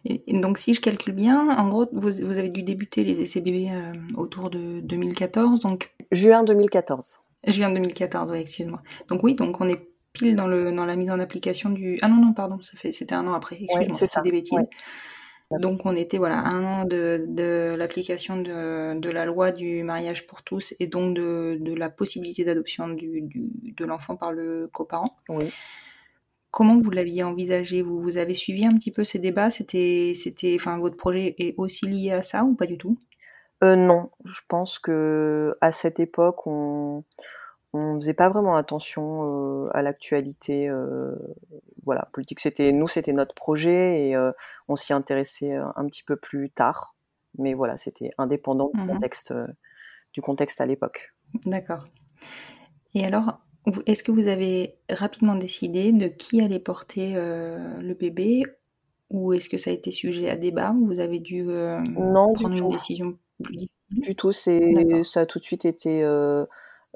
Et, 0.04 0.22
donc, 0.38 0.58
si 0.58 0.74
je 0.74 0.80
calcule 0.80 1.14
bien, 1.14 1.56
en 1.56 1.68
gros, 1.68 1.86
vous, 1.92 2.12
vous 2.12 2.38
avez 2.38 2.48
dû 2.50 2.62
débuter 2.62 3.02
les 3.02 3.20
essais 3.22 3.40
bébés 3.40 3.70
euh, 3.72 3.92
autour 4.14 4.50
de 4.50 4.80
2014, 4.80 5.60
donc 5.60 5.92
Juin 6.12 6.44
2014. 6.44 7.18
juin 7.46 7.70
2014, 7.70 8.30
oui, 8.30 8.38
excuse-moi. 8.38 8.82
Donc 9.08 9.24
oui, 9.24 9.34
donc 9.34 9.60
on 9.60 9.68
est 9.68 9.88
pile 10.12 10.36
dans 10.36 10.46
le 10.46 10.70
dans 10.70 10.84
la 10.84 10.96
mise 10.96 11.10
en 11.10 11.18
application 11.18 11.70
du. 11.70 11.98
Ah 12.02 12.08
non 12.08 12.16
non, 12.16 12.32
pardon, 12.34 12.60
ça 12.60 12.76
fait 12.76 12.92
c'était 12.92 13.14
un 13.14 13.26
an 13.26 13.32
après. 13.32 13.56
Excuse-moi, 13.60 14.06
c'est 14.06 14.22
des 14.22 14.30
bêtises. 14.30 14.58
ouais. 14.58 14.68
Donc 15.60 15.86
on 15.86 15.94
était 15.94 16.18
voilà 16.18 16.38
un 16.38 16.64
an 16.64 16.84
de, 16.84 17.24
de 17.28 17.74
l'application 17.76 18.36
de, 18.36 18.98
de 18.98 19.10
la 19.10 19.24
loi 19.24 19.52
du 19.52 19.82
mariage 19.84 20.26
pour 20.26 20.42
tous 20.42 20.74
et 20.80 20.88
donc 20.88 21.14
de, 21.14 21.56
de 21.60 21.72
la 21.72 21.88
possibilité 21.88 22.44
d'adoption 22.44 22.88
du, 22.88 23.22
du, 23.22 23.48
de 23.76 23.84
l'enfant 23.84 24.16
par 24.16 24.32
le 24.32 24.68
coparent. 24.72 25.16
Oui. 25.28 25.52
Comment 26.56 26.80
vous 26.80 26.90
l'aviez 26.90 27.22
envisagé? 27.22 27.82
Vous, 27.82 28.00
vous 28.00 28.16
avez 28.16 28.32
suivi 28.32 28.64
un 28.64 28.72
petit 28.72 28.90
peu 28.90 29.04
ces 29.04 29.18
débats? 29.18 29.50
C'était, 29.50 30.14
c'était, 30.14 30.56
enfin, 30.58 30.78
votre 30.78 30.96
projet 30.96 31.34
est 31.36 31.54
aussi 31.58 31.84
lié 31.86 32.12
à 32.12 32.22
ça 32.22 32.44
ou 32.44 32.54
pas 32.54 32.64
du 32.64 32.78
tout? 32.78 32.98
Euh, 33.62 33.76
non, 33.76 34.10
je 34.24 34.40
pense 34.48 34.78
que 34.78 35.54
à 35.60 35.70
cette 35.70 36.00
époque, 36.00 36.46
on 36.46 37.04
on 37.74 37.96
faisait 37.96 38.14
pas 38.14 38.30
vraiment 38.30 38.56
attention 38.56 39.66
euh, 39.66 39.68
à 39.74 39.82
l'actualité, 39.82 40.66
euh, 40.66 41.14
voilà, 41.84 42.08
politique. 42.14 42.40
C'était 42.40 42.72
nous, 42.72 42.88
c'était 42.88 43.12
notre 43.12 43.34
projet 43.34 44.08
et 44.08 44.16
on 44.66 44.76
s'y 44.76 44.94
intéressait 44.94 45.52
un 45.52 45.84
petit 45.84 46.04
peu 46.04 46.16
plus 46.16 46.48
tard. 46.48 46.94
Mais 47.36 47.52
voilà, 47.52 47.76
c'était 47.76 48.12
indépendant 48.16 48.70
du 48.72 48.80
Mhm. 48.80 48.86
contexte, 48.86 49.34
du 50.14 50.22
contexte 50.22 50.62
à 50.62 50.64
l'époque. 50.64 51.12
D'accord. 51.44 51.84
Et 52.94 53.04
alors, 53.04 53.40
est-ce 53.86 54.02
que 54.02 54.12
vous 54.12 54.28
avez 54.28 54.76
rapidement 54.90 55.34
décidé 55.34 55.92
de 55.92 56.06
qui 56.08 56.40
allait 56.40 56.58
porter 56.60 57.14
euh, 57.16 57.78
le 57.80 57.94
bébé 57.94 58.44
ou 59.10 59.32
est-ce 59.32 59.48
que 59.48 59.56
ça 59.56 59.70
a 59.70 59.72
été 59.72 59.90
sujet 59.90 60.28
à 60.30 60.36
débat 60.36 60.72
ou 60.72 60.86
vous 60.86 61.00
avez 61.00 61.18
dû 61.20 61.48
euh, 61.48 61.80
Non, 61.80 62.32
prendre 62.32 62.54
une 62.54 62.62
tout. 62.62 62.68
décision 62.68 63.18
plus 63.42 63.56
difficile? 63.56 63.70
Du 63.90 64.16
tout, 64.16 64.32
c'est 64.32 64.72
D'accord. 64.72 65.04
ça 65.04 65.20
a 65.20 65.26
tout 65.26 65.38
de 65.38 65.44
suite 65.44 65.64
été, 65.64 66.02
euh, 66.02 66.44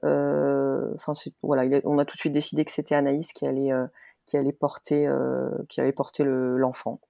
enfin 0.02 1.14
c'est 1.14 1.32
voilà, 1.42 1.64
il 1.64 1.74
a- 1.74 1.80
on 1.84 1.98
a 1.98 2.04
tout 2.04 2.16
de 2.16 2.20
suite 2.20 2.32
décidé 2.32 2.64
que 2.64 2.72
c'était 2.72 2.94
Anaïs 2.94 3.32
qui 3.32 3.46
allait 3.46 3.70
qui 4.26 4.36
allait 4.36 4.52
porter 4.52 5.08
qui 5.68 5.80
allait 5.80 5.92
porter 5.92 6.24
le- 6.24 6.56
l'enfant 6.56 7.00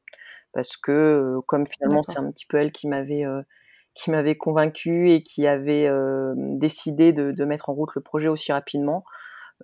parce 0.53 0.77
que 0.77 1.39
comme 1.47 1.65
finalement 1.67 2.03
c'est 2.03 2.19
un 2.19 2.31
petit 2.31 2.47
peu 2.47 2.59
elle 2.59 2.73
qui 2.73 2.89
m'avait 2.89 3.25
qui 3.95 4.11
m'avait 4.11 4.37
convaincu 4.37 5.11
et 5.11 5.23
qui 5.23 5.47
avait 5.47 5.89
décidé 6.37 7.13
de, 7.13 7.33
de, 7.33 7.45
mettre 7.45 7.69
en 7.71 7.75
route 7.75 7.95
le 7.95 8.01
projet 8.01 8.29
aussi 8.29 8.53
rapidement. 8.53 9.05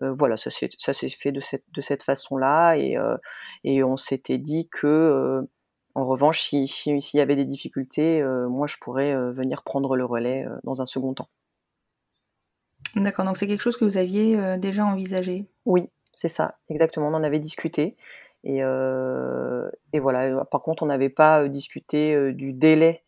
Voilà, 0.00 0.36
ça 0.36 0.50
s'est 0.50 0.68
ça 0.78 0.92
s'est 0.92 1.08
fait 1.08 1.32
de 1.32 1.40
cette 1.40 1.64
de 1.72 1.80
cette 1.80 2.02
façon-là 2.02 2.76
et 2.76 2.96
et 3.64 3.82
on 3.82 3.96
s'était 3.96 4.38
dit 4.38 4.68
que 4.70 5.46
en 5.94 6.06
revanche, 6.06 6.42
s'il 6.42 6.68
si, 6.68 7.00
y 7.14 7.20
avait 7.20 7.36
des 7.36 7.44
difficultés, 7.46 8.22
moi 8.48 8.66
je 8.66 8.76
pourrais 8.80 9.14
venir 9.32 9.62
prendre 9.62 9.96
le 9.96 10.04
relais 10.04 10.46
dans 10.64 10.82
un 10.82 10.86
second 10.86 11.14
temps. 11.14 11.28
D'accord, 12.94 13.24
donc 13.24 13.36
c'est 13.36 13.46
quelque 13.46 13.62
chose 13.62 13.76
que 13.76 13.84
vous 13.84 13.96
aviez 13.96 14.58
déjà 14.58 14.84
envisagé? 14.84 15.46
Oui, 15.64 15.90
c'est 16.16 16.28
ça, 16.28 16.58
exactement. 16.70 17.08
On 17.08 17.14
en 17.14 17.22
avait 17.22 17.38
discuté. 17.38 17.96
Et, 18.42 18.62
euh, 18.62 19.68
et 19.92 19.98
voilà. 19.98 20.44
Par 20.44 20.62
contre, 20.62 20.84
on 20.84 20.86
n'avait 20.86 21.10
pas 21.10 21.42
euh, 21.42 21.48
discuté 21.48 22.14
euh, 22.14 22.32
du 22.32 22.52
délai 22.52 23.02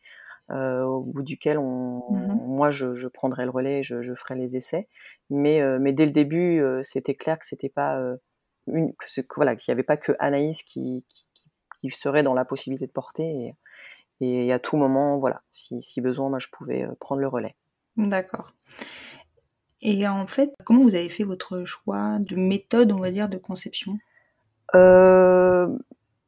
au 0.50 1.02
bout 1.02 1.22
duquel 1.22 1.58
on, 1.58 2.02
mmh 2.10 2.38
moi 2.48 2.70
je, 2.70 2.94
je, 2.94 3.06
prendrais 3.06 3.44
le 3.44 3.50
relais, 3.50 3.82
je, 3.82 4.02
je 4.02 4.14
ferais 4.14 4.34
les 4.34 4.56
essais. 4.56 4.88
Mais, 5.30 5.62
mais 5.78 5.92
dès 5.92 6.06
le 6.06 6.10
début, 6.10 6.62
c'était 6.82 7.14
clair 7.14 7.38
que 7.38 7.46
c'était 7.46 7.68
pas 7.68 8.00
une, 8.66 8.94
que, 8.94 9.06
voilà, 9.36 9.54
qu'il 9.54 9.70
n'y 9.70 9.76
avait 9.76 9.84
pas 9.84 9.96
que 9.96 10.12
Anaïs 10.18 10.62
qui, 10.62 11.04
qui, 11.08 11.44
qui, 11.80 11.90
serait 11.90 12.22
dans 12.22 12.34
la 12.34 12.44
possibilité 12.44 12.86
de 12.86 12.92
porter. 12.92 13.54
Et, 14.20 14.46
et 14.46 14.52
à 14.52 14.58
tout 14.58 14.76
moment, 14.76 15.18
voilà, 15.18 15.42
si, 15.52 15.80
si 15.82 16.00
besoin, 16.00 16.30
moi 16.30 16.38
je 16.38 16.48
pouvais 16.50 16.88
prendre 16.98 17.20
le 17.20 17.28
relais. 17.28 17.54
D'accord. 17.96 18.52
Et 19.80 20.08
en 20.08 20.26
fait, 20.26 20.52
comment 20.64 20.82
vous 20.82 20.94
avez 20.94 21.08
fait 21.08 21.24
votre 21.24 21.64
choix 21.64 22.18
de 22.18 22.36
méthode, 22.36 22.92
on 22.92 22.98
va 22.98 23.10
dire, 23.10 23.28
de 23.28 23.38
conception? 23.38 23.98
Euh, 24.74 25.68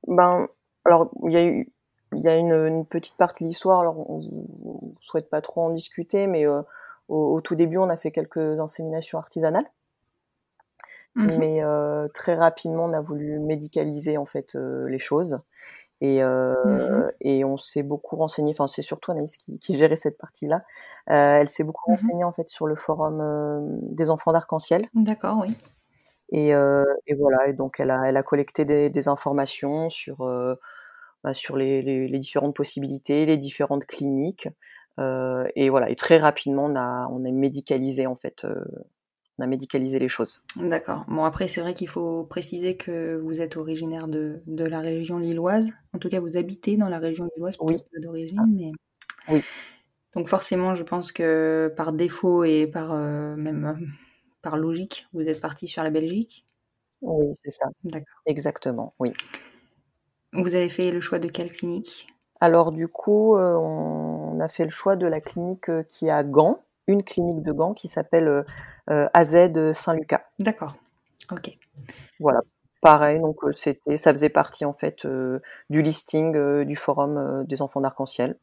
ben, 0.06 0.48
alors 0.84 1.10
il 1.24 1.32
y 1.32 1.36
a 1.36 1.46
eu, 1.46 1.72
il 2.12 2.22
y 2.22 2.28
a 2.28 2.36
une, 2.36 2.52
une 2.52 2.86
petite 2.86 3.16
partie 3.16 3.44
de 3.44 3.48
l'histoire. 3.48 3.80
Alors 3.80 4.10
on, 4.10 4.20
on, 4.64 4.94
souhaite 5.00 5.30
pas 5.30 5.40
trop 5.40 5.62
en 5.62 5.70
discuter, 5.70 6.26
mais 6.26 6.46
euh, 6.46 6.62
au, 7.08 7.34
au, 7.34 7.40
tout 7.40 7.54
début, 7.54 7.78
on 7.78 7.88
a 7.88 7.96
fait 7.96 8.10
quelques 8.10 8.60
inséminations 8.60 9.18
artisanales. 9.18 9.70
Mmh. 11.16 11.38
Mais 11.38 11.62
euh, 11.62 12.08
très 12.14 12.34
rapidement, 12.34 12.84
on 12.84 12.92
a 12.92 13.00
voulu 13.00 13.38
médicaliser 13.40 14.16
en 14.16 14.26
fait 14.26 14.54
euh, 14.54 14.88
les 14.88 14.98
choses. 14.98 15.40
Et, 16.02 16.22
euh, 16.22 16.54
mmh. 16.64 17.10
et 17.20 17.44
on 17.44 17.58
s'est 17.58 17.82
beaucoup 17.82 18.16
renseigné, 18.16 18.52
enfin 18.52 18.66
c'est 18.66 18.80
surtout 18.80 19.10
Anaïs 19.10 19.36
qui, 19.36 19.58
qui 19.58 19.76
gérait 19.76 19.96
cette 19.96 20.16
partie-là. 20.16 20.62
Elle 21.06 21.48
s'est 21.48 21.64
beaucoup 21.64 21.90
mmh. 21.90 21.94
renseignée 21.96 22.24
en 22.24 22.32
fait 22.32 22.48
sur 22.48 22.66
le 22.66 22.74
forum 22.74 23.78
des 23.82 24.08
enfants 24.08 24.32
d'arc-en-ciel. 24.32 24.88
D'accord, 24.94 25.38
oui. 25.42 25.54
Et, 26.32 26.50
et, 26.50 27.14
voilà, 27.18 27.48
et 27.48 27.52
donc 27.52 27.80
elle 27.80 27.90
a, 27.90 28.04
elle 28.06 28.16
a 28.16 28.22
collecté 28.22 28.64
des, 28.64 28.88
des 28.88 29.08
informations 29.08 29.90
sur, 29.90 30.24
bah, 31.24 31.34
sur 31.34 31.56
les, 31.56 31.82
les, 31.82 32.08
les, 32.08 32.18
différentes 32.18 32.54
possibilités, 32.54 33.26
les 33.26 33.38
différentes 33.38 33.86
cliniques. 33.86 34.48
Euh, 34.98 35.46
et 35.56 35.70
voilà, 35.70 35.90
et 35.90 35.96
très 35.96 36.18
rapidement 36.18 36.66
on 36.66 36.76
a, 36.76 37.08
on 37.14 37.24
a 37.24 37.30
médicalisé 37.30 38.06
en 38.06 38.16
fait 38.16 38.44
on 39.40 39.44
a 39.44 39.46
médicalisé 39.46 39.98
les 39.98 40.08
choses. 40.08 40.42
D'accord. 40.56 41.04
Bon, 41.08 41.24
après, 41.24 41.48
c'est 41.48 41.62
vrai 41.62 41.72
qu'il 41.72 41.88
faut 41.88 42.24
préciser 42.24 42.76
que 42.76 43.16
vous 43.16 43.40
êtes 43.40 43.56
originaire 43.56 44.06
de, 44.06 44.42
de, 44.46 44.64
la 44.64 44.80
région 44.80 45.18
lilloise. 45.18 45.66
En 45.94 45.98
tout 45.98 46.10
cas, 46.10 46.20
vous 46.20 46.36
habitez 46.36 46.76
dans 46.76 46.90
la 46.90 46.98
région 46.98 47.26
lilloise, 47.34 47.56
oui. 47.60 47.76
d'origine, 47.98 48.42
mais. 48.54 48.72
Oui. 49.28 49.42
Donc, 50.14 50.28
forcément, 50.28 50.74
je 50.74 50.82
pense 50.82 51.10
que 51.10 51.72
par 51.74 51.92
défaut 51.92 52.44
et 52.44 52.66
par 52.66 52.92
euh, 52.92 53.34
même 53.36 53.64
euh, 53.64 53.86
par 54.42 54.58
logique, 54.58 55.06
vous 55.14 55.26
êtes 55.28 55.40
parti 55.40 55.66
sur 55.66 55.82
la 55.82 55.90
Belgique? 55.90 56.44
Oui, 57.00 57.32
c'est 57.42 57.50
ça. 57.50 57.66
D'accord. 57.84 58.22
Exactement, 58.26 58.92
oui. 58.98 59.12
Vous 60.32 60.54
avez 60.54 60.68
fait 60.68 60.90
le 60.90 61.00
choix 61.00 61.18
de 61.18 61.28
quelle 61.28 61.50
clinique? 61.50 62.06
Alors, 62.40 62.72
du 62.72 62.88
coup, 62.88 63.36
euh, 63.36 63.54
on 63.56 64.40
a 64.40 64.48
fait 64.48 64.64
le 64.64 64.70
choix 64.70 64.96
de 64.96 65.06
la 65.06 65.20
clinique 65.20 65.70
qui 65.86 66.06
est 66.06 66.10
à 66.10 66.24
Gand, 66.24 66.62
une 66.86 67.02
clinique 67.02 67.42
de 67.42 67.52
Gand 67.52 67.74
qui 67.74 67.88
s'appelle 67.88 68.44
euh, 68.90 69.08
AZ 69.14 69.72
Saint-Lucas. 69.72 70.24
D'accord. 70.38 70.74
Ok. 71.30 71.56
Voilà. 72.18 72.40
Pareil, 72.80 73.20
donc 73.20 73.36
euh, 73.44 73.52
c'était, 73.52 73.98
ça 73.98 74.12
faisait 74.12 74.30
partie 74.30 74.64
en 74.64 74.72
fait 74.72 75.04
euh, 75.04 75.40
du 75.68 75.82
listing 75.82 76.64
du 76.64 76.76
forum 76.76 77.44
des 77.46 77.62
enfants 77.62 77.80
d'arc-en-ciel. 77.80 78.38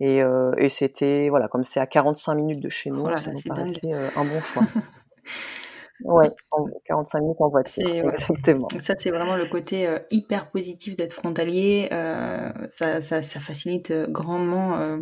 Et, 0.00 0.22
et 0.56 0.68
c'était, 0.70 1.28
voilà, 1.28 1.46
comme 1.48 1.62
c'est 1.62 1.78
à 1.78 1.86
45 1.86 2.34
minutes 2.34 2.60
de 2.60 2.70
chez 2.70 2.88
nous, 2.88 3.02
voilà, 3.02 3.18
ça 3.18 3.32
nous 3.32 3.42
paraissait 3.46 3.92
un 3.92 4.24
bon 4.24 4.40
choix. 4.40 4.62
en 6.04 6.66
45 6.84 7.20
minutes 7.20 7.40
en 7.40 7.48
voiture, 7.48 8.10
exactement. 8.10 8.68
Ça, 8.80 8.94
c'est 8.98 9.10
vraiment 9.10 9.36
le 9.36 9.46
côté 9.46 9.86
euh, 9.86 9.98
hyper 10.10 10.50
positif 10.50 10.96
d'être 10.96 11.12
frontalier. 11.12 11.88
Euh, 11.92 12.52
ça, 12.68 13.00
ça, 13.00 13.22
ça, 13.22 13.40
facilite 13.40 13.92
grandement 14.08 14.76
euh, 14.78 14.98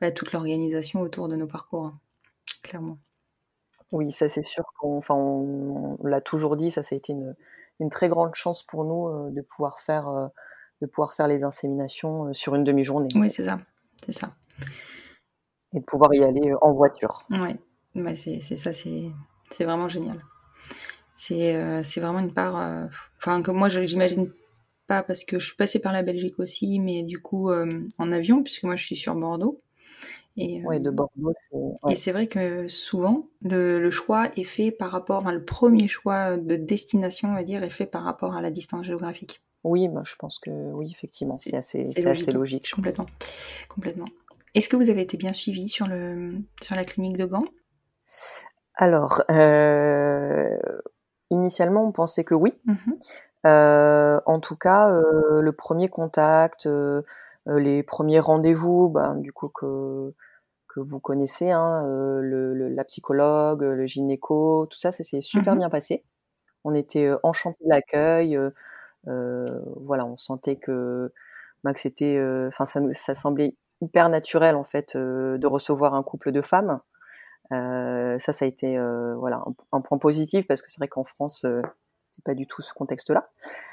bah, 0.00 0.10
toute 0.10 0.32
l'organisation 0.32 1.00
autour 1.00 1.28
de 1.28 1.36
nos 1.36 1.46
parcours, 1.46 1.86
hein, 1.86 2.00
clairement. 2.62 2.98
Oui, 3.92 4.10
ça 4.10 4.28
c'est 4.28 4.42
sûr 4.42 4.64
qu'on 4.78 4.96
enfin, 4.96 5.14
on, 5.14 5.96
on 6.00 6.06
l'a 6.06 6.20
toujours 6.20 6.56
dit, 6.56 6.70
ça, 6.70 6.82
ça 6.82 6.94
a 6.94 6.98
été 6.98 7.12
une, 7.12 7.36
une 7.78 7.88
très 7.88 8.08
grande 8.08 8.34
chance 8.34 8.64
pour 8.64 8.84
nous 8.84 9.30
de 9.30 9.40
pouvoir 9.42 9.78
faire 9.78 10.30
de 10.82 10.86
pouvoir 10.86 11.14
faire 11.14 11.28
les 11.28 11.44
inséminations 11.44 12.32
sur 12.32 12.56
une 12.56 12.64
demi-journée. 12.64 13.08
Oui, 13.14 13.30
c'est 13.30 13.44
ça, 13.44 13.60
c'est 14.04 14.12
ça. 14.12 14.34
Et 15.72 15.78
de 15.78 15.84
pouvoir 15.84 16.12
y 16.14 16.24
aller 16.24 16.52
en 16.60 16.72
voiture. 16.72 17.26
Oui, 17.30 17.56
bah 17.94 18.16
c'est 18.16 18.40
ça, 18.40 18.72
c'est 18.72 19.10
c'est 19.50 19.64
vraiment 19.64 19.88
génial. 19.88 20.24
C'est 21.14 21.82
c'est 21.82 22.00
vraiment 22.00 22.18
une 22.18 22.32
part, 22.32 22.88
enfin 23.18 23.42
que 23.42 23.50
moi 23.50 23.68
j'imagine 23.68 24.30
pas 24.86 25.02
parce 25.02 25.24
que 25.24 25.38
je 25.38 25.46
suis 25.46 25.56
passée 25.56 25.78
par 25.78 25.92
la 25.92 26.02
Belgique 26.02 26.38
aussi, 26.38 26.78
mais 26.78 27.02
du 27.02 27.18
coup 27.18 27.50
en 27.50 28.12
avion 28.12 28.42
puisque 28.42 28.64
moi 28.64 28.76
je 28.76 28.84
suis 28.84 28.96
sur 28.96 29.14
Bordeaux. 29.14 29.62
Et, 30.36 30.62
ouais, 30.64 30.80
de 30.80 30.90
Bordeaux. 30.90 31.34
Ouais. 31.50 31.94
Et 31.94 31.96
c'est 31.96 32.12
vrai 32.12 32.26
que 32.26 32.68
souvent, 32.68 33.26
le, 33.40 33.80
le, 33.80 33.90
choix 33.90 34.30
est 34.36 34.44
fait 34.44 34.70
par 34.70 34.90
rapport, 34.90 35.20
enfin, 35.20 35.32
le 35.32 35.42
premier 35.42 35.88
choix 35.88 36.36
de 36.36 36.56
destination, 36.56 37.30
on 37.30 37.34
va 37.34 37.42
dire, 37.42 37.62
est 37.62 37.70
fait 37.70 37.86
par 37.86 38.02
rapport 38.02 38.34
à 38.34 38.42
la 38.42 38.50
distance 38.50 38.84
géographique. 38.84 39.40
Oui, 39.64 39.88
moi, 39.88 40.02
je 40.04 40.14
pense 40.16 40.38
que 40.38 40.50
oui, 40.50 40.92
effectivement, 40.94 41.36
c'est 41.38 41.56
assez, 41.56 41.84
c'est 41.84 42.06
assez 42.06 42.30
logique. 42.30 42.70
complètement, 42.70 43.06
complètement. 43.68 44.06
Est-ce 44.54 44.68
que 44.68 44.76
vous 44.76 44.90
avez 44.90 45.02
été 45.02 45.16
bien 45.16 45.32
suivi 45.32 45.68
sur 45.68 45.88
le 45.88 46.34
sur 46.62 46.76
la 46.76 46.84
clinique 46.84 47.16
de 47.16 47.24
Gand? 47.24 47.44
Alors, 48.76 49.22
euh, 49.30 50.58
initialement, 51.30 51.84
on 51.86 51.92
pensait 51.92 52.24
que 52.24 52.34
oui. 52.34 52.52
Mm 52.66 52.74
-hmm. 52.74 52.98
euh, 53.46 54.20
en 54.26 54.40
tout 54.40 54.56
cas, 54.56 54.90
euh, 54.90 55.40
le 55.40 55.52
premier 55.52 55.88
contact, 55.88 56.66
euh, 56.66 57.02
les 57.46 57.82
premiers 57.82 58.20
rendez-vous, 58.20 58.88
ben, 58.90 59.14
du 59.16 59.32
coup 59.32 59.48
que 59.48 60.12
que 60.68 60.80
vous 60.80 61.00
connaissez, 61.00 61.50
hein, 61.52 61.84
euh, 61.86 62.20
le, 62.20 62.54
le, 62.54 62.68
la 62.68 62.84
psychologue, 62.84 63.62
le 63.62 63.86
gynéco, 63.86 64.66
tout 64.70 64.78
ça, 64.78 64.92
ça 64.92 65.02
s'est 65.04 65.22
super 65.22 65.54
mmh. 65.54 65.58
bien 65.60 65.70
passé. 65.70 66.04
On 66.64 66.74
était 66.74 67.10
enchantés 67.22 67.64
de 67.64 67.70
l'accueil. 67.70 68.38
Voilà, 69.86 70.04
on 70.06 70.16
sentait 70.16 70.56
que, 70.56 71.12
bah, 71.64 71.72
que 71.74 71.80
c'était, 71.80 72.20
enfin, 72.48 72.66
ça, 72.66 72.80
ça 72.92 73.14
semblait 73.14 73.56
hyper 73.80 74.08
naturel 74.10 74.56
en 74.56 74.64
fait 74.64 74.96
de 74.96 75.46
recevoir 75.46 75.94
un 75.94 76.02
couple 76.02 76.32
de 76.32 76.42
femmes. 76.42 76.80
Ça, 77.50 78.32
ça 78.32 78.44
a 78.44 78.48
été 78.48 78.78
voilà 79.18 79.42
un, 79.46 79.54
un, 79.72 79.80
point 79.80 79.98
positif 79.98 80.46
parce 80.46 80.62
que 80.62 80.70
c'est 80.70 80.78
vrai 80.78 80.88
qu'en 80.88 81.04
France, 81.04 81.44
c'était 82.16 82.32
pas 82.32 82.34
du 82.34 82.46
tout 82.46 82.62
ce 82.62 82.72
contexte-là. 82.72 83.28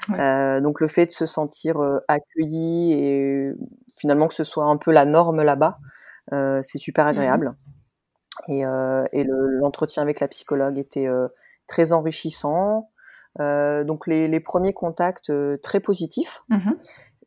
Ouais. 0.08 0.20
Euh, 0.20 0.60
donc 0.60 0.80
le 0.80 0.88
fait 0.88 1.06
de 1.06 1.10
se 1.10 1.26
sentir 1.26 1.82
euh, 1.82 2.00
accueilli 2.08 2.92
et 2.92 3.52
finalement 3.98 4.28
que 4.28 4.34
ce 4.34 4.44
soit 4.44 4.64
un 4.64 4.76
peu 4.76 4.92
la 4.92 5.06
norme 5.06 5.42
là-bas, 5.42 5.78
euh, 6.32 6.60
c'est 6.62 6.78
super 6.78 7.06
agréable. 7.06 7.50
Mmh. 8.48 8.52
Et, 8.52 8.66
euh, 8.66 9.04
et 9.12 9.24
l'entretien 9.24 10.02
le, 10.02 10.08
avec 10.08 10.20
la 10.20 10.28
psychologue 10.28 10.78
était 10.78 11.06
euh, 11.06 11.28
très 11.66 11.92
enrichissant. 11.92 12.90
donc 13.38 14.06
les, 14.06 14.28
les, 14.28 14.40
premiers 14.40 14.74
contacts 14.74 15.32
très 15.62 15.80
positifs. 15.80 16.42
Mmh. 16.48 16.72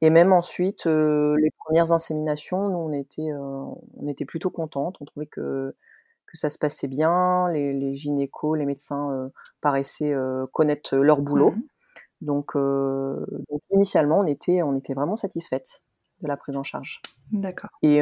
Et 0.02 0.10
même 0.12 0.32
ensuite, 0.32 0.86
les 0.86 1.52
premières 1.66 1.92
inséminations, 1.92 2.70
nous 2.70 2.78
on 2.78 2.92
était, 2.92 3.34
on 3.34 4.08
était 4.08 4.26
plutôt 4.26 4.52
contentes. 4.52 4.98
On 5.02 5.06
trouvait 5.06 5.26
que 5.26 5.76
que 6.28 6.38
ça 6.38 6.50
se 6.50 6.58
passait 6.58 6.88
bien, 6.88 7.50
les, 7.50 7.74
les 7.74 7.94
gynécos, 7.94 8.58
les 8.58 8.66
médecins 8.66 9.12
euh, 9.12 9.30
paraissaient 9.62 10.14
euh, 10.14 10.46
connaître 10.52 10.96
leur 10.98 11.22
boulot. 11.22 11.52
Mmh. 11.52 11.62
Donc, 12.22 12.56
euh, 12.56 13.26
donc, 13.50 13.62
initialement, 13.72 14.20
on 14.20 14.26
était, 14.26 14.62
on 14.62 14.76
était 14.76 14.94
vraiment 14.94 15.16
satisfaite 15.16 15.84
de 16.22 16.28
la 16.28 16.38
prise 16.38 16.56
en 16.56 16.64
charge. 16.64 17.02
D'accord. 17.32 17.70
Et 17.84 18.02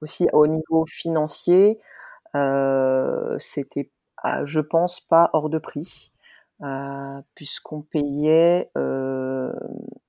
aussi 0.00 0.26
au 0.32 0.46
niveau 0.48 0.84
financier, 0.86 1.78
c'était, 2.34 3.90
je 4.42 4.60
pense, 4.60 5.00
pas 5.00 5.30
hors 5.32 5.48
de 5.48 5.58
prix, 5.58 6.10
puisqu'on 7.36 7.82
payait 7.82 8.72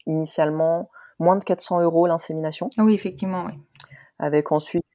initialement 0.07 0.89
moins 1.19 1.35
de 1.35 1.43
400 1.43 1.81
euros 1.81 2.07
l'insémination. 2.07 2.71
Ah 2.77 2.83
oui, 2.83 2.95
effectivement, 2.95 3.45
oui. 3.45 3.53
Avec 4.17 4.51
ensuite 4.51 4.85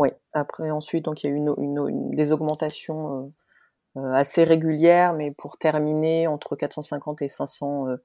oui, 0.00 0.08
après 0.32 0.70
ensuite, 0.70 1.04
donc 1.04 1.22
il 1.22 1.26
y 1.26 1.30
a 1.30 1.34
eu 1.34 1.36
une, 1.36 1.54
une, 1.58 1.86
une, 1.86 2.10
des 2.12 2.32
augmentations 2.32 3.32
euh, 3.96 4.00
euh, 4.00 4.12
assez 4.14 4.44
régulières, 4.44 5.12
mais 5.12 5.34
pour 5.36 5.58
terminer 5.58 6.26
entre 6.26 6.56
450 6.56 7.20
et 7.20 7.28
500, 7.28 7.86
euh, 7.88 7.96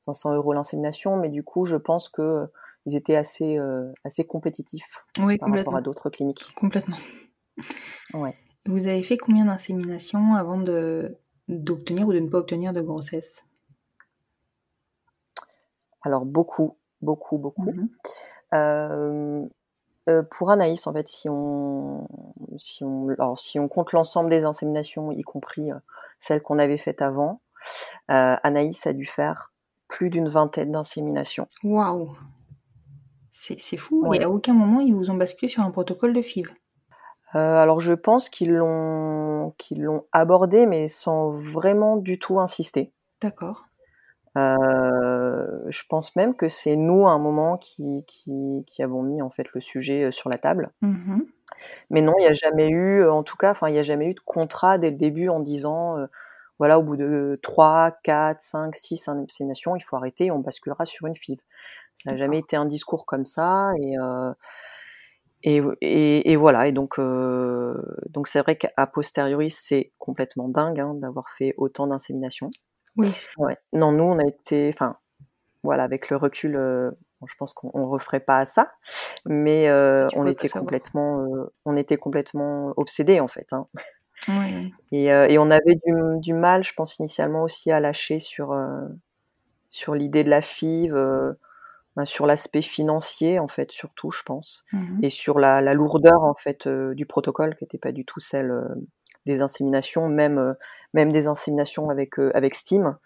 500 0.00 0.34
euros 0.34 0.52
l'insémination. 0.52 1.16
Mais 1.16 1.30
du 1.30 1.42
coup, 1.42 1.64
je 1.64 1.76
pense 1.76 2.10
que 2.10 2.46
ils 2.84 2.94
étaient 2.94 3.16
assez, 3.16 3.58
assez 4.04 4.26
compétitifs 4.26 5.04
oui, 5.18 5.38
par 5.38 5.50
rapport 5.50 5.76
à 5.76 5.80
d'autres 5.80 6.10
cliniques. 6.10 6.52
Complètement. 6.54 6.96
Ouais. 8.12 8.34
Vous 8.66 8.86
avez 8.86 9.02
fait 9.02 9.16
combien 9.16 9.46
d'inséminations 9.46 10.34
avant 10.34 10.58
de 10.58 11.16
d'obtenir 11.48 12.06
ou 12.06 12.12
de 12.12 12.18
ne 12.18 12.28
pas 12.28 12.38
obtenir 12.38 12.74
de 12.74 12.82
grossesse? 12.82 13.44
Alors 16.02 16.26
beaucoup, 16.26 16.76
beaucoup, 17.00 17.38
beaucoup. 17.38 17.72
Mhm. 18.52 19.48
Euh, 20.08 20.22
pour 20.22 20.50
Anaïs, 20.50 20.86
en 20.86 20.92
fait, 20.92 21.08
si 21.08 21.28
on, 21.28 22.08
si 22.58 22.84
on, 22.84 23.08
alors, 23.10 23.38
si 23.38 23.58
on 23.58 23.68
compte 23.68 23.92
l'ensemble 23.92 24.30
des 24.30 24.44
inséminations, 24.44 25.12
y 25.12 25.22
compris 25.22 25.70
euh, 25.70 25.76
celles 26.18 26.42
qu'on 26.42 26.58
avait 26.58 26.78
faites 26.78 27.02
avant, 27.02 27.40
Anaïs 28.08 28.86
a 28.86 28.94
dû 28.94 29.04
faire 29.04 29.52
plus 29.86 30.08
d'une 30.08 30.28
vingtaine 30.28 30.72
d'inséminations. 30.72 31.46
Waouh 31.62 32.16
C'est 33.32 33.76
fou. 33.76 34.14
Et 34.14 34.22
à 34.22 34.30
aucun 34.30 34.54
moment, 34.54 34.80
ils 34.80 34.94
vous 34.94 35.10
ont 35.10 35.16
basculé 35.16 35.48
sur 35.48 35.62
un 35.62 35.70
protocole 35.70 36.14
de 36.14 36.22
FIV 36.22 36.50
alors 37.32 37.80
je 37.80 37.92
pense 37.92 38.28
qu'ils 38.28 38.54
l'ont 38.54 39.54
qu'ils 39.58 39.82
l'ont 39.82 40.04
abordé, 40.12 40.66
mais 40.66 40.88
sans 40.88 41.30
vraiment 41.30 41.96
du 41.96 42.18
tout 42.18 42.40
insister. 42.40 42.92
D'accord. 43.20 43.66
Euh, 44.38 45.60
je 45.68 45.82
pense 45.88 46.14
même 46.14 46.36
que 46.36 46.48
c'est 46.48 46.76
nous 46.76 47.06
à 47.06 47.10
un 47.10 47.18
moment 47.18 47.58
qui, 47.58 48.04
qui, 48.06 48.64
qui, 48.66 48.82
avons 48.82 49.02
mis 49.02 49.22
en 49.22 49.30
fait 49.30 49.52
le 49.54 49.60
sujet 49.60 50.04
euh, 50.04 50.10
sur 50.12 50.30
la 50.30 50.38
table. 50.38 50.70
Mmh 50.82 51.22
Mais 51.90 52.02
non, 52.02 52.14
il 52.18 52.22
n'y 52.22 52.28
a 52.28 52.34
jamais 52.34 52.68
eu, 52.68 53.06
en 53.08 53.22
tout 53.24 53.36
cas, 53.36 53.50
enfin 53.52 53.68
il 53.68 53.72
n'y 53.72 53.78
a 53.78 53.82
jamais 53.84 54.06
eu 54.06 54.14
de 54.14 54.20
contrat 54.20 54.78
dès 54.78 54.90
le 54.90 54.96
début 54.96 55.28
en 55.28 55.40
disant 55.40 55.98
euh, 55.98 56.06
voilà 56.58 56.78
au 56.78 56.82
bout 56.82 56.96
de 56.96 57.38
3, 57.42 57.98
4, 58.04 58.40
5, 58.40 58.74
6 58.76 59.08
inséminations, 59.08 59.76
il 59.76 59.80
faut 59.80 59.96
arrêter, 59.96 60.30
on 60.30 60.38
basculera 60.38 60.84
sur 60.84 61.06
une 61.06 61.16
FIV. 61.16 61.38
Ça 61.96 62.12
n'a 62.12 62.16
jamais 62.16 62.38
été 62.38 62.56
un 62.56 62.66
discours 62.66 63.06
comme 63.06 63.26
ça 63.26 63.72
et 63.80 63.98
euh, 63.98 64.32
et, 65.42 65.62
et, 65.80 66.32
et, 66.32 66.36
voilà. 66.36 66.68
Et 66.68 66.72
donc, 66.72 66.98
euh, 66.98 67.74
donc 68.10 68.28
c'est 68.28 68.40
vrai 68.40 68.56
qu'à 68.56 68.86
posteriori, 68.86 69.50
c'est 69.50 69.92
complètement 69.98 70.48
dingue 70.48 70.80
hein, 70.80 70.94
d'avoir 70.94 71.30
fait 71.30 71.54
autant 71.56 71.86
d'inséminations. 71.86 72.50
Oui. 72.96 73.12
Ouais. 73.38 73.56
Non, 73.72 73.92
nous, 73.92 74.04
on 74.04 74.18
a 74.18 74.26
été, 74.26 74.70
enfin, 74.72 74.96
voilà, 75.62 75.84
avec 75.84 76.10
le 76.10 76.16
recul, 76.16 76.56
euh, 76.56 76.90
bon, 77.20 77.26
je 77.26 77.34
pense 77.36 77.52
qu'on 77.52 77.88
referait 77.88 78.20
pas 78.20 78.38
à 78.38 78.44
ça, 78.44 78.72
mais 79.26 79.68
euh, 79.68 80.06
on 80.14 80.26
était 80.26 80.48
complètement, 80.48 81.24
euh, 81.24 81.52
on 81.64 81.76
était 81.76 81.96
complètement 81.96 82.72
obsédés 82.76 83.20
en 83.20 83.28
fait. 83.28 83.52
Hein. 83.52 83.66
Oui, 84.28 84.72
Et, 84.92 85.06
et, 85.06 85.38
on 85.38 85.50
avait 85.50 85.76
du, 85.86 85.94
du, 86.18 86.34
mal, 86.34 86.62
je 86.62 86.74
pense 86.74 86.98
initialement 86.98 87.42
aussi 87.42 87.72
à 87.72 87.80
lâcher 87.80 88.18
sur 88.18 88.54
sur 89.70 89.94
l'idée 89.94 90.24
de 90.24 90.30
la 90.30 90.42
FIV 90.42 90.92
ben, 91.96 92.04
sur 92.04 92.26
l'aspect 92.26 92.60
financier 92.60 93.38
en 93.38 93.48
fait 93.48 93.72
surtout 93.72 94.10
je 94.10 94.22
pense 94.22 94.64
mmh 94.72 95.02
et 95.02 95.10
sur 95.10 95.38
la, 95.38 95.62
la, 95.62 95.72
lourdeur 95.72 96.22
en 96.22 96.34
fait 96.34 96.68
du 96.68 97.06
protocole 97.06 97.56
qui 97.56 97.64
n'était 97.64 97.78
pas 97.78 97.92
du 97.92 98.04
tout 98.04 98.20
celle 98.20 98.52
des 99.26 99.40
inséminations 99.42 100.08
même 100.08 100.38
euh, 100.38 100.54
même 100.94 101.12
des 101.12 101.26
inséminations 101.26 101.90
avec 101.90 102.18
avec 102.34 102.54
Steam. 102.54 102.96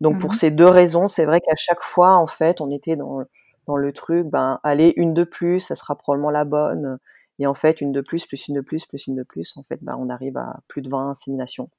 Donc 0.00 0.16
mmh 0.16 0.18
pour 0.18 0.34
ces 0.34 0.50
deux 0.50 0.68
raisons 0.68 1.08
c'est 1.08 1.24
vrai 1.24 1.40
qu'à 1.40 1.54
chaque 1.56 1.82
fois 1.82 2.16
en 2.16 2.26
fait 2.26 2.60
on 2.60 2.70
était 2.70 2.96
dans 2.96 3.22
dans 3.66 3.76
le 3.76 3.92
truc 3.92 4.26
ben 4.28 4.60
allez 4.64 4.92
une 4.96 5.14
de 5.14 5.24
plus 5.24 5.60
ça 5.60 5.74
sera 5.74 5.96
probablement 5.96 6.30
la 6.30 6.44
bonne. 6.44 6.98
Et 7.40 7.46
en 7.46 7.54
fait 7.54 7.80
une 7.80 7.92
de 7.92 8.00
plus 8.00 8.26
plus 8.26 8.48
une 8.48 8.56
de 8.56 8.60
plus 8.60 8.86
plus 8.86 9.06
une 9.06 9.14
de 9.16 9.22
plus 9.22 9.54
en 9.56 9.62
fait 9.62 9.78
ben 9.82 9.96
on 9.98 10.08
arrive 10.10 10.36
à 10.36 10.60
plus 10.68 10.82
de 10.82 10.88
20 10.90 11.10
inséminations. 11.10 11.70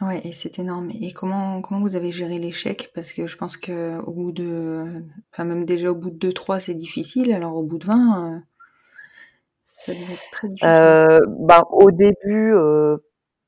Ouais, 0.00 0.26
et 0.26 0.32
c'est 0.32 0.58
énorme. 0.58 0.90
Et 1.00 1.12
comment 1.12 1.60
comment 1.60 1.80
vous 1.80 1.94
avez 1.94 2.10
géré 2.10 2.38
l'échec? 2.38 2.90
Parce 2.94 3.12
que 3.12 3.26
je 3.26 3.36
pense 3.36 3.58
que 3.58 3.98
au 4.00 4.12
bout 4.12 4.32
de, 4.32 5.04
enfin 5.32 5.44
même 5.44 5.66
déjà 5.66 5.90
au 5.90 5.94
bout 5.94 6.10
de 6.10 6.16
2 6.16 6.32
3 6.32 6.58
c'est 6.58 6.74
difficile. 6.74 7.32
Alors 7.32 7.54
au 7.56 7.62
bout 7.62 7.78
de 7.78 7.84
20, 7.86 8.34
euh, 8.36 8.40
ça 9.70 9.92
devait 9.92 10.14
être 10.14 10.30
très 10.32 10.48
difficile. 10.48 10.68
Euh, 10.68 11.20
ben, 11.28 11.62
au 11.70 11.90
début, 11.90 12.52
euh, 12.54 12.98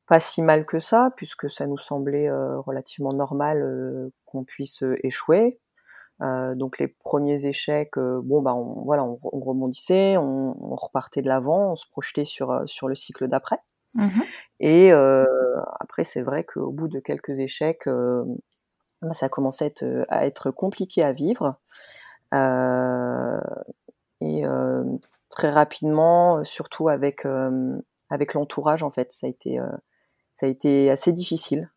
pas 0.06 0.20
si 0.20 0.40
mal 0.40 0.64
que 0.64 0.78
ça, 0.78 1.10
puisque 1.16 1.50
ça 1.50 1.66
nous 1.66 1.78
semblait 1.78 2.28
euh, 2.28 2.60
relativement 2.60 3.12
normal 3.12 4.10
qu'on 4.24 4.44
puisse 4.44 4.82
échouer. 5.02 5.58
donc 6.20 6.78
les 6.78 6.88
premiers 6.88 7.46
échecs, 7.46 7.98
bon 7.98 8.40
ben 8.42 8.54
on, 8.54 8.84
voilà, 8.84 9.04
on, 9.04 9.18
on 9.24 9.40
rebondissait, 9.40 10.16
on, 10.16 10.56
on, 10.60 10.76
repartait 10.76 11.22
de 11.22 11.28
l'avant, 11.28 11.72
on 11.72 11.76
se 11.76 11.86
projetait 11.90 12.24
sur 12.24 12.62
sur 12.66 12.88
le 12.88 12.94
cycle 12.94 13.26
d'après. 13.26 13.58
Mmh 13.94 14.22
et 14.64 14.92
après, 15.80 16.04
c'est 16.04 16.22
vrai 16.22 16.44
qu'au 16.44 16.70
bout 16.70 16.86
de 16.86 17.00
quelques 17.00 17.40
échecs, 17.40 17.88
euh, 17.88 18.24
ça 19.10 19.28
commençait 19.28 19.64
à 19.64 19.66
être, 19.66 20.06
à 20.08 20.26
être, 20.26 20.50
compliqué 20.52 21.02
à 21.02 21.12
vivre. 21.12 21.56
Et 24.20 24.44
très 25.32 25.50
rapidement, 25.50 26.44
surtout 26.44 26.88
avec 26.88 27.26
avec 28.10 28.34
l'entourage, 28.34 28.82
en 28.82 28.90
fait, 28.90 29.12
ça 29.12 29.26
a 29.26 29.30
été 29.30 29.58
ça 30.34 30.46
a 30.46 30.48
été 30.48 30.90
assez 30.90 31.12
difficile. 31.12 31.70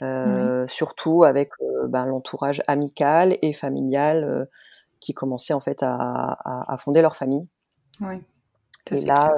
Oui. 0.00 0.68
surtout 0.68 1.24
avec 1.24 1.50
ben, 1.88 2.06
l'entourage 2.06 2.62
amical 2.68 3.36
et 3.42 3.52
familial 3.52 4.48
qui 5.00 5.12
commençait 5.12 5.54
en 5.54 5.60
fait 5.60 5.82
à, 5.82 5.96
à, 5.96 6.72
à 6.72 6.78
fonder 6.78 7.02
leur 7.02 7.16
famille. 7.16 7.48
Oui. 8.00 8.22
Et 8.92 9.04
là, 9.04 9.34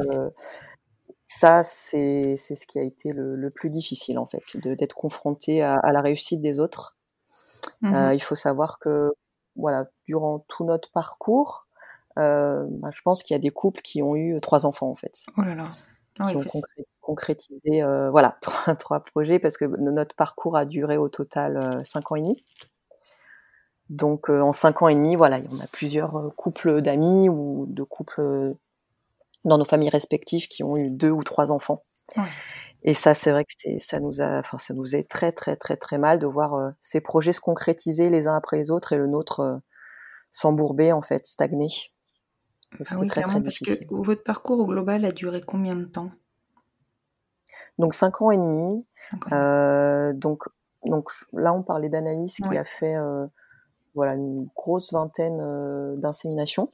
ça, 1.32 1.62
c'est 1.62 2.34
ce 2.36 2.66
qui 2.66 2.80
a 2.80 2.82
été 2.82 3.12
le, 3.12 3.36
le, 3.36 3.50
plus 3.50 3.68
difficile, 3.68 4.18
en 4.18 4.26
fait, 4.26 4.56
d'être 4.56 4.94
confronté 4.96 5.62
à, 5.62 5.74
à, 5.74 5.92
la 5.92 6.00
réussite 6.00 6.40
des 6.40 6.58
autres. 6.58 6.96
Mmh. 7.82 7.94
Euh, 7.94 8.14
il 8.14 8.20
faut 8.20 8.34
savoir 8.34 8.80
que, 8.80 9.12
voilà, 9.54 9.86
durant 10.06 10.40
tout 10.48 10.64
notre 10.64 10.90
parcours, 10.90 11.68
bah, 12.16 12.90
je 12.92 13.00
pense 13.02 13.22
qu'il 13.22 13.34
y 13.34 13.36
a 13.36 13.40
des 13.40 13.50
couples 13.50 13.80
qui 13.82 14.02
ont 14.02 14.16
eu 14.16 14.38
trois 14.40 14.66
enfants, 14.66 14.90
en 14.90 14.96
fait. 14.96 15.24
Oh 15.36 15.42
là 15.42 15.54
là. 15.54 15.68
Oh, 16.20 16.26
qui 16.28 16.36
ont 16.36 16.44
concré 16.44 16.86
concrétisé, 17.00 17.82
euh, 17.82 18.10
voilà, 18.10 18.36
trois, 18.42 18.74
trois, 18.76 19.00
projets, 19.00 19.38
parce 19.38 19.56
que 19.56 19.64
notre 19.64 20.14
parcours 20.14 20.56
a 20.56 20.64
duré 20.64 20.96
au 20.96 21.08
total 21.08 21.56
euh, 21.56 21.82
cinq 21.82 22.12
ans 22.12 22.16
et 22.16 22.20
demi. 22.20 22.44
Donc, 23.88 24.30
euh, 24.30 24.40
en 24.40 24.52
cinq 24.52 24.82
ans 24.82 24.88
et 24.88 24.94
demi, 24.94 25.16
voilà, 25.16 25.38
on 25.50 25.60
a 25.60 25.66
plusieurs 25.72 26.16
euh, 26.16 26.30
couples 26.36 26.82
d'amis 26.82 27.28
ou 27.28 27.66
de 27.68 27.82
couples 27.82 28.54
dans 29.44 29.58
nos 29.58 29.64
familles 29.64 29.88
respectives 29.88 30.46
qui 30.46 30.62
ont 30.62 30.76
eu 30.76 30.90
deux 30.90 31.10
ou 31.10 31.24
trois 31.24 31.50
enfants. 31.50 31.82
Ouais. 32.16 32.22
Et 32.82 32.94
ça, 32.94 33.14
c'est 33.14 33.30
vrai 33.30 33.44
que 33.44 33.52
ça 33.78 34.00
nous 34.00 34.20
a, 34.22 34.38
enfin, 34.38 34.58
ça 34.58 34.72
nous 34.72 34.96
est 34.96 35.08
très, 35.08 35.32
très, 35.32 35.56
très, 35.56 35.76
très 35.76 35.98
mal 35.98 36.18
de 36.18 36.26
voir 36.26 36.54
euh, 36.54 36.70
ces 36.80 37.00
projets 37.00 37.32
se 37.32 37.40
concrétiser 37.40 38.08
les 38.08 38.26
uns 38.26 38.36
après 38.36 38.56
les 38.56 38.70
autres 38.70 38.92
et 38.92 38.96
le 38.96 39.06
nôtre 39.06 39.40
euh, 39.40 39.56
s'embourber, 40.30 40.92
en 40.92 41.02
fait, 41.02 41.26
stagner. 41.26 41.68
Ah 42.88 42.96
oui, 42.98 43.08
très, 43.08 43.22
clairement, 43.22 43.40
très 43.40 43.42
parce 43.42 43.58
que 43.58 43.72
votre 43.90 44.22
parcours 44.22 44.58
au 44.58 44.66
global 44.66 45.04
a 45.04 45.10
duré 45.10 45.40
combien 45.40 45.74
de 45.74 45.84
temps? 45.84 46.10
Donc, 47.78 47.94
cinq 47.94 48.22
ans 48.22 48.30
et 48.30 48.36
demi. 48.36 48.86
Ans. 49.12 49.32
Euh, 49.32 50.12
donc, 50.12 50.44
donc, 50.84 51.10
là, 51.32 51.52
on 51.52 51.62
parlait 51.62 51.88
d'analyse 51.88 52.36
ouais. 52.40 52.48
qui 52.48 52.56
a 52.56 52.64
fait, 52.64 52.96
euh, 52.96 53.26
voilà, 53.94 54.14
une 54.14 54.48
grosse 54.54 54.92
vingtaine 54.92 55.40
euh, 55.40 55.96
d'inséminations. 55.96 56.68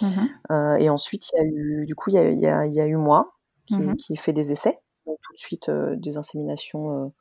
Mmh. 0.00 0.06
Euh, 0.50 0.74
et 0.76 0.88
ensuite, 0.88 1.30
il 1.32 1.36
y 1.36 1.40
a 1.40 1.44
eu, 1.44 1.86
du 1.86 1.94
coup, 1.94 2.10
il 2.10 2.14
y 2.14 2.18
a, 2.18 2.30
y 2.30 2.46
a, 2.46 2.66
y 2.66 2.80
a 2.80 2.86
eu 2.86 2.96
moi 2.96 3.34
qui, 3.66 3.76
mmh. 3.76 3.96
qui, 3.96 4.12
ai 4.14 4.16
fait 4.16 4.32
des 4.32 4.52
essais, 4.52 4.80
donc 5.06 5.18
tout 5.20 5.32
de 5.32 5.38
suite 5.38 5.70
des 5.70 6.16
inséminations, 6.16 7.12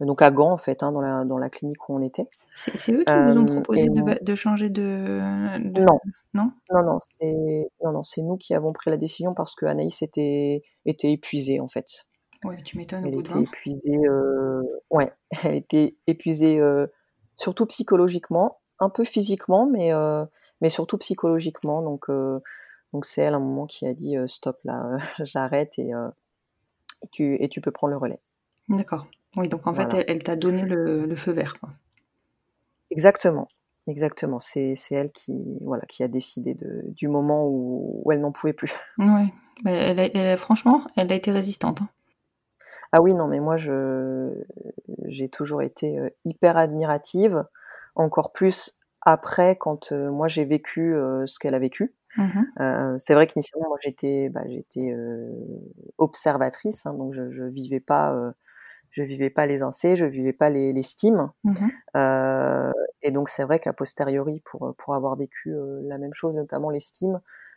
donc 0.00 0.22
à 0.22 0.30
Gand 0.30 0.52
en 0.52 0.56
fait, 0.56 0.82
hein, 0.82 0.92
dans 0.92 1.00
la 1.00 1.24
dans 1.24 1.38
la 1.38 1.48
clinique 1.48 1.88
où 1.88 1.96
on 1.96 2.02
était. 2.02 2.28
C'est 2.54 2.92
eux 2.92 3.04
qui 3.04 3.12
vous 3.12 3.38
ont 3.38 3.44
proposé 3.44 3.88
de, 3.88 4.24
de, 4.24 4.34
changer 4.34 4.70
de, 4.70 5.20
de... 5.58 5.80
Non, 5.80 6.00
non, 6.32 6.52
non, 6.72 6.82
non, 6.84 6.98
c'est 7.00 7.68
non, 7.84 7.92
non, 7.92 8.00
nous 8.18 8.36
qui 8.36 8.54
avons 8.54 8.72
pris 8.72 8.90
la 8.90 8.96
décision 8.96 9.34
parce 9.34 9.54
que 9.54 9.66
Anaïs 9.66 10.02
était 10.02 10.62
était 10.84 11.12
épuisée 11.12 11.60
en 11.60 11.68
fait. 11.68 12.06
Ouais, 12.44 12.56
tu 12.62 12.78
m'étonnes. 12.78 13.06
Elle 13.06 13.14
au 13.14 13.16
bout 13.16 13.20
était 13.20 13.34
de 13.34 13.38
20. 13.38 13.42
épuisée, 13.42 13.98
ouais, 14.90 15.12
elle 15.44 15.54
était 15.56 15.96
épuisée 16.06 16.60
surtout 17.36 17.66
psychologiquement 17.66 18.58
un 18.78 18.90
peu 18.90 19.04
physiquement, 19.04 19.66
mais, 19.66 19.92
euh, 19.92 20.24
mais 20.60 20.68
surtout 20.68 20.98
psychologiquement. 20.98 21.82
Donc, 21.82 22.08
euh, 22.08 22.40
donc 22.92 23.04
c'est 23.04 23.22
elle 23.22 23.34
à 23.34 23.36
un 23.36 23.40
moment 23.40 23.66
qui 23.66 23.86
a 23.86 23.94
dit 23.94 24.16
euh, 24.16 24.26
stop 24.26 24.58
là, 24.64 24.96
j'arrête 25.20 25.78
et, 25.78 25.90
et, 25.90 27.08
tu, 27.10 27.42
et 27.42 27.48
tu 27.48 27.60
peux 27.60 27.70
prendre 27.70 27.92
le 27.92 27.98
relais. 27.98 28.20
D'accord. 28.68 29.06
Oui, 29.36 29.48
donc 29.48 29.66
en 29.66 29.72
voilà. 29.72 29.90
fait, 29.90 29.98
elle, 29.98 30.04
elle 30.08 30.22
t'a 30.22 30.36
donné 30.36 30.62
le, 30.62 31.06
le, 31.06 31.16
feu 31.16 31.32
vert. 31.32 31.58
Quoi. 31.60 31.70
Exactement. 32.90 33.48
Exactement. 33.86 34.38
C'est, 34.38 34.74
elle 34.90 35.12
qui, 35.12 35.32
voilà, 35.60 35.84
qui 35.86 36.02
a 36.02 36.08
décidé 36.08 36.54
de, 36.54 36.82
du 36.86 37.08
moment 37.08 37.46
où, 37.46 38.02
où 38.04 38.12
elle 38.12 38.20
n'en 38.20 38.32
pouvait 38.32 38.52
plus. 38.52 38.72
Oui. 38.98 39.32
Mais 39.64 39.72
elle, 39.72 40.00
a, 40.00 40.04
elle 40.04 40.26
a, 40.26 40.36
franchement, 40.36 40.86
elle 40.96 41.10
a 41.10 41.14
été 41.14 41.32
résistante. 41.32 41.80
Hein. 41.80 41.88
Ah 42.92 43.00
oui, 43.00 43.14
non, 43.14 43.26
mais 43.26 43.40
moi, 43.40 43.56
je, 43.56 44.30
j'ai 45.06 45.30
toujours 45.30 45.62
été 45.62 45.98
hyper 46.26 46.58
admirative 46.58 47.44
encore 47.94 48.32
plus 48.32 48.78
après 49.06 49.56
quand 49.56 49.92
euh, 49.92 50.10
moi 50.10 50.28
j'ai 50.28 50.44
vécu 50.44 50.94
euh, 50.94 51.24
ce 51.26 51.38
qu'elle 51.38 51.54
a 51.54 51.58
vécu. 51.58 51.94
Mmh. 52.16 52.40
Euh, 52.60 52.94
c'est 52.98 53.14
vrai 53.14 53.26
qu'initialement 53.26 53.68
moi 53.68 53.78
j'étais 53.82 54.30
bah, 54.30 54.42
j'étais 54.48 54.94
observatrice, 55.98 56.86
hein, 56.86 56.94
donc 56.94 57.12
je, 57.14 57.30
je 57.30 57.44
vivais 57.44 57.80
pas 57.80 58.32
je 58.96 59.02
vivais 59.02 59.28
pas 59.28 59.44
les 59.44 59.60
incés, 59.60 59.94
je 59.94 60.06
vivais 60.06 60.32
pas 60.32 60.48
les, 60.48 60.72
les. 60.72 60.82
Mhm. 61.44 61.54
Euh, 61.96 62.72
et 63.02 63.10
donc 63.10 63.28
c'est 63.28 63.44
vrai 63.44 63.60
qu'à 63.60 63.74
posteriori, 63.74 64.40
pour 64.44 64.74
pour 64.78 64.94
avoir 64.94 65.16
vécu 65.16 65.50
euh, 65.50 65.82
la 65.84 65.98
même 65.98 66.14
chose, 66.14 66.36
notamment 66.36 66.70
les 66.70 66.78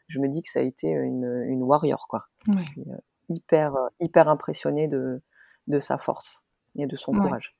je 0.07 0.19
me 0.19 0.27
dis 0.27 0.41
que 0.41 0.49
ça 0.49 0.59
a 0.59 0.63
été 0.63 0.89
une, 0.89 1.45
une 1.47 1.63
warrior 1.63 2.07
quoi. 2.09 2.25
Ouais. 2.47 2.55
Euh, 2.79 2.97
hyper 3.29 3.73
hyper 4.01 4.27
impressionnée 4.27 4.89
de 4.89 5.21
de 5.67 5.79
sa 5.79 5.97
force 5.97 6.45
et 6.75 6.87
de 6.87 6.97
son 6.97 7.13
Ouais. 7.13 7.21
courage. 7.21 7.55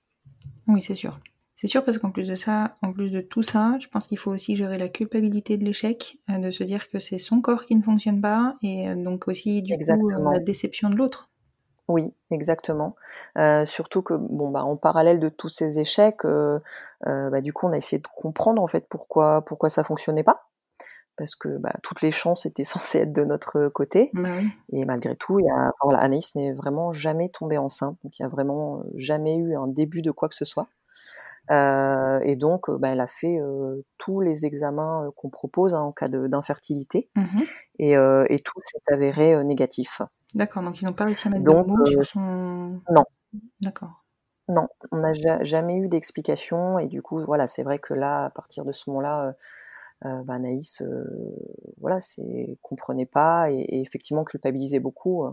Oui, 0.68 0.82
c'est 0.82 0.96
sûr. 0.96 1.18
C'est 1.56 1.68
sûr 1.68 1.84
parce 1.86 1.98
qu'en 1.98 2.12
plus 2.12 2.28
de 2.28 2.36
ça, 2.36 2.78
en 2.82 2.92
plus 2.92 3.12
de 3.12 3.22
tout 3.22 3.44
ça, 3.44 3.78
je 3.80 3.88
pense 3.88 4.08
qu'il 4.08 4.18
faut 4.18 4.32
aussi 4.32 4.56
gérer 4.56 4.78
la 4.78 4.90
culpabilité 4.90 5.58
de 5.58 5.64
l'échec, 5.66 6.18
de 6.28 6.52
se 6.52 6.64
dire 6.64 6.90
que 6.90 7.00
c'est 7.00 7.18
son 7.18 7.42
corps 7.42 7.66
qui 7.66 7.76
ne 7.76 7.82
fonctionne 7.82 8.22
pas 8.22 8.56
et 8.62 8.94
donc 8.96 9.28
aussi 9.28 9.62
du 9.62 9.70
coup 9.72 9.76
Exactement. 9.76 10.32
la 10.32 10.40
déception 10.40 10.90
de 10.90 10.96
l'autre. 10.96 11.29
Oui, 11.90 12.14
exactement. 12.30 12.96
Euh, 13.40 13.66
surtout 13.66 14.04
que 14.04 14.14
bon 14.14 14.52
bah 14.52 14.64
en 14.64 14.78
parallèle 14.78 15.20
de 15.20 15.28
tous 15.28 15.50
ces 15.50 15.80
échecs, 15.80 16.24
euh, 16.24 16.60
euh, 17.08 17.32
bah, 17.32 17.42
du 17.42 17.52
coup 17.52 17.66
on 17.66 17.74
a 17.74 17.78
essayé 17.78 18.00
de 18.00 18.08
comprendre 18.16 18.62
en 18.62 18.68
fait 18.68 18.88
pourquoi 18.88 19.44
pourquoi 19.44 19.72
ça 19.72 19.84
fonctionnait 19.84 20.24
pas, 20.24 20.36
parce 21.18 21.36
que 21.36 21.58
bah, 21.58 21.74
toutes 21.82 22.04
les 22.04 22.12
chances 22.12 22.46
étaient 22.46 22.64
censées 22.94 23.00
être 23.00 23.12
de 23.12 23.26
notre 23.26 23.70
côté. 23.70 24.12
Bah. 24.14 24.30
Et 24.72 24.86
malgré 24.86 25.16
tout, 25.16 25.40
il 25.40 25.48
y 25.48 25.50
a, 25.50 25.74
voilà, 25.82 25.98
Anaïs 26.00 26.36
n'est 26.36 26.54
vraiment 26.54 26.92
jamais 26.92 27.30
tombée 27.30 27.58
enceinte, 27.58 27.98
donc 28.04 28.20
il 28.20 28.22
y 28.22 28.26
a 28.26 28.30
vraiment 28.30 28.84
jamais 28.94 29.36
eu 29.36 29.56
un 29.56 29.68
début 29.68 30.04
de 30.04 30.12
quoi 30.12 30.30
que 30.30 30.36
ce 30.36 30.46
soit. 30.46 30.68
Euh, 31.52 32.20
et 32.24 32.36
donc, 32.36 32.70
euh, 32.70 32.78
bah, 32.78 32.90
elle 32.90 33.00
a 33.00 33.08
fait 33.08 33.40
euh, 33.40 33.84
tous 33.98 34.22
les 34.22 34.46
examens 34.46 35.10
qu'on 35.16 35.30
propose 35.30 35.74
hein, 35.76 35.82
en 35.82 35.92
cas 35.92 36.08
d'infertilité, 36.08 37.10
Mhm. 37.16 37.46
et, 37.80 37.98
euh, 37.98 38.26
et 38.30 38.40
tout 38.40 38.60
s'est 38.62 38.94
avéré 38.94 39.44
négatif. 39.44 40.02
D'accord, 40.36 40.62
donc 40.64 40.82
ils 40.82 40.86
n'ont 40.86 40.94
pas 40.94 41.06
réussi 41.06 41.28
à 41.28 41.32
mettre 41.32 41.44
Donc, 41.44 41.66
de 41.68 41.72
mots 41.72 41.86
sur 41.88 42.06
son. 42.06 42.82
non. 42.92 43.04
D'accord. 43.62 44.04
Non, 44.48 44.68
on 44.92 44.98
n'a 44.98 45.14
ja- 45.14 45.44
jamais 45.44 45.78
eu 45.78 45.88
d'explication, 45.88 46.80
et 46.80 46.88
du 46.88 47.02
coup, 47.02 47.24
voilà, 47.24 47.48
c'est 47.48 47.64
vrai 47.64 47.78
que 47.80 47.94
là, 47.94 48.26
à 48.26 48.30
partir 48.32 48.66
de 48.66 48.72
ce 48.72 48.90
moment-là, 48.90 49.36
bah, 50.04 50.34
Anaïs, 50.34 50.84
voilà, 51.80 52.00
c'est 52.00 52.58
comprenait 52.62 53.06
pas 53.06 53.52
et, 53.52 53.58
et 53.60 53.82
effectivement 53.82 54.24
culpabilisait 54.24 54.80
beaucoup. 54.80 55.26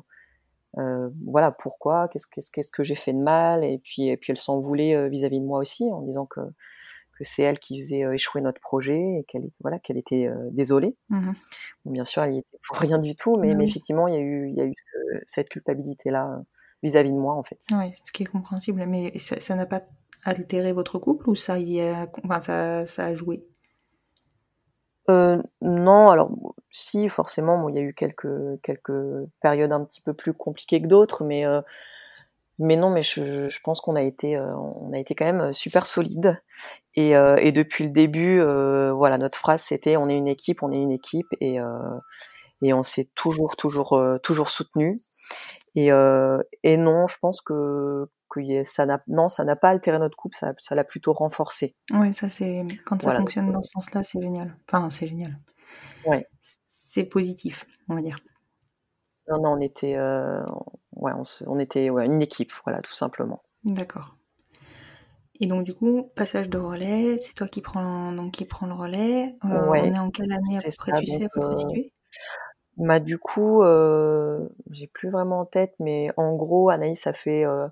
Euh, 0.79 1.11
voilà 1.27 1.53
pourquoi, 1.53 2.09
qu'est-ce 2.09 2.27
qu'est-ce 2.27 2.51
qu'est-ce 2.51 2.73
que 2.73 2.83
j'ai 2.83 2.95
fait 2.97 3.13
de 3.13 3.19
mal, 3.19 3.65
et 3.65 3.79
puis 3.79 4.09
et 4.09 4.17
puis 4.17 4.31
elle 4.33 4.37
s'en 4.37 4.61
voulait 4.61 4.95
euh, 4.95 5.09
vis-à-vis 5.09 5.41
de 5.41 5.47
moi 5.47 5.59
aussi 5.61 5.85
en 5.91 6.03
disant 6.03 6.27
que 6.27 6.41
que 7.19 7.25
c'est 7.25 7.43
elle 7.43 7.59
qui 7.59 7.81
faisait 7.83 8.05
euh, 8.05 8.13
échouer 8.15 8.43
notre 8.43 8.61
projet 8.61 8.99
et 9.21 9.25
qu'elle 9.25 9.45
était 9.47 9.57
voilà 9.63 9.79
qu'elle 9.79 9.97
était 9.99 10.27
euh, 10.29 10.49
désolée. 10.53 10.97
Bon, 11.11 11.93
bien 11.93 12.05
sûr, 12.05 12.23
elle 12.25 12.35
y 12.35 12.39
était 12.39 12.59
pour 12.67 12.77
rien 12.79 12.99
du 12.99 13.15
tout, 13.17 13.37
mais, 13.39 13.55
mais 13.55 13.65
Oui. 13.65 13.71
effectivement, 13.71 14.09
il 14.09 14.15
y 14.15 14.17
a 14.19 14.21
eu 14.21 14.49
il 14.51 14.55
y 14.57 14.61
a 14.61 14.67
eu 14.67 14.75
ce- 14.77 15.19
cette 15.27 15.49
culpabilité 15.49 16.11
là 16.11 16.43
vis-à-vis 16.83 17.13
de 17.13 17.19
moi 17.19 17.35
en 17.35 17.43
fait. 17.43 17.59
Ouais, 17.73 17.95
ce 18.05 18.13
qui 18.13 18.25
est 18.25 18.27
compréhensible. 18.27 18.85
Mais 18.87 19.17
ça 19.19 19.41
ça 19.41 19.55
n'a 19.55 19.67
pas 19.67 19.83
altéré 20.25 20.73
votre 20.73 20.99
couple 20.99 21.31
ou 21.31 21.35
ça 21.37 21.59
y 21.59 21.81
a, 21.81 22.09
enfin, 22.25 22.41
ça, 22.41 22.87
ça 22.87 23.07
a 23.07 23.15
joué? 23.15 23.47
Euh, 25.09 25.41
non, 25.61 26.11
alors 26.11 26.31
si 26.71 27.09
forcément, 27.09 27.59
bon, 27.59 27.69
il 27.69 27.77
y 27.77 27.79
a 27.79 27.83
eu 27.83 27.95
quelques 27.95 28.61
quelques 28.63 29.27
périodes 29.41 29.73
un 29.73 29.85
petit 29.85 30.01
peu 30.01 30.13
plus 30.15 30.33
compliquées 30.35 30.83
que 30.83 30.87
d'autres, 30.87 31.25
mais 31.25 31.47
euh, 31.47 31.61
mais 32.59 32.77
non, 32.77 32.91
mais 32.91 33.03
je, 33.03 33.61
pense 33.63 33.81
qu'on 33.81 33.97
a 33.97 34.03
été 34.03 34.37
euh, 34.37 34.49
on 34.55 34.93
a 34.93 34.99
été 34.99 35.15
quand 35.15 35.27
même 35.27 35.53
super 35.53 35.87
solide. 35.87 36.41
Et, 36.95 37.17
euh, 37.17 37.37
depuis 37.53 37.85
le 37.85 37.91
début, 37.93 38.41
euh, 38.41 38.93
voilà, 38.93 39.19
notre 39.19 39.39
phrase 39.39 39.63
c'était 39.63 39.97
on 39.97 40.09
est 40.09 40.17
une 40.17 40.29
équipe, 40.29 40.63
on 40.63 40.73
est 40.73 40.81
une 40.81 40.93
équipe 40.93 41.29
et 41.41 41.61
euh, 41.61 41.79
et 42.63 42.73
on 42.73 42.83
s'est 42.83 43.09
toujours 43.15 43.57
toujours 43.57 43.95
euh, 43.95 44.19
toujours 44.19 44.51
soutenu. 44.51 45.01
Euh, 45.79 46.43
et 46.63 46.77
non, 46.77 47.07
je 47.07 47.19
pense 47.19 47.41
que 47.41 48.09
ça 48.65 48.87
n'a 48.87 49.03
non 49.09 49.29
ça 49.29 49.45
n'a 49.45 49.57
pas 49.57 49.71
altéré 49.71 49.99
notre 49.99 50.17
couple, 50.17 50.37
ça 50.37 50.53
ça 50.59 50.75
l'a 50.75 50.85
plutôt 50.85 51.13
renforcé. 51.13 51.75
Ouais, 51.93 52.13
ça 52.13 52.29
c'est 52.29 52.65
quand 52.85 53.01
ça 53.01 53.07
Voilà. 53.09 53.21
fonctionne 53.21 53.53
dans 53.53 53.63
ce 53.63 53.71
sens-là, 53.71 54.03
c'est 54.03 54.21
génial. 54.21 54.57
Enfin, 54.69 54.91
c'est 54.91 55.09
génial. 55.09 55.39
Ouais. 56.07 56.27
C'est 56.65 57.05
positif, 57.05 57.67
on 57.89 57.95
va 57.95 58.03
dire. 58.03 58.17
Non 59.29 59.41
non, 59.41 59.53
on 59.55 59.61
était 59.61 59.97
euh, 59.97 60.43
ouais 60.95 61.13
on, 61.17 61.25
se- 61.25 61.45
on 61.47 61.59
était 61.59 61.91
ouais, 61.91 62.07
une 62.07 62.23
équipe, 62.23 62.53
voilà 62.65 62.81
tout 62.81 62.95
simplement. 62.95 63.43
D'accord. 63.65 64.17
Et 65.41 65.47
donc 65.47 65.65
du 65.65 65.75
coup, 65.75 66.11
passage 66.15 66.49
de 66.49 66.59
relais, 66.59 67.19
c'est 67.19 67.35
toi 67.35 67.47
qui 67.49 67.61
prends 67.61 68.13
donc 68.13 68.33
qui 68.33 68.45
prend 68.47 68.67
le 68.67 68.73
relais. 68.73 69.37
Euh, 69.45 69.69
Ouais, 69.69 69.83
on 69.83 69.95
est 69.95 69.99
en 69.99 70.11
quelle 70.11 70.33
année 70.33 70.59
à 70.59 70.63
peu 70.63 70.71
près, 70.79 70.93
ça, 70.93 70.99
tu 71.01 71.07
sais 71.07 71.25
à 71.25 71.29
peu 71.29 71.41
près 71.41 71.53
euh, 71.53 71.57
situé? 71.57 71.93
Bah 72.79 73.01
du 73.01 73.19
coup, 73.19 73.63
euh, 73.63 74.49
j'ai 74.71 74.87
plus 74.87 75.11
vraiment 75.11 75.41
en 75.41 75.45
tête, 75.47 75.75
mais 75.79 76.11
en 76.17 76.35
gros, 76.35 76.71
Anaïs 76.71 77.07
a 77.07 77.13
fait 77.13 77.45
euh, 77.45 77.67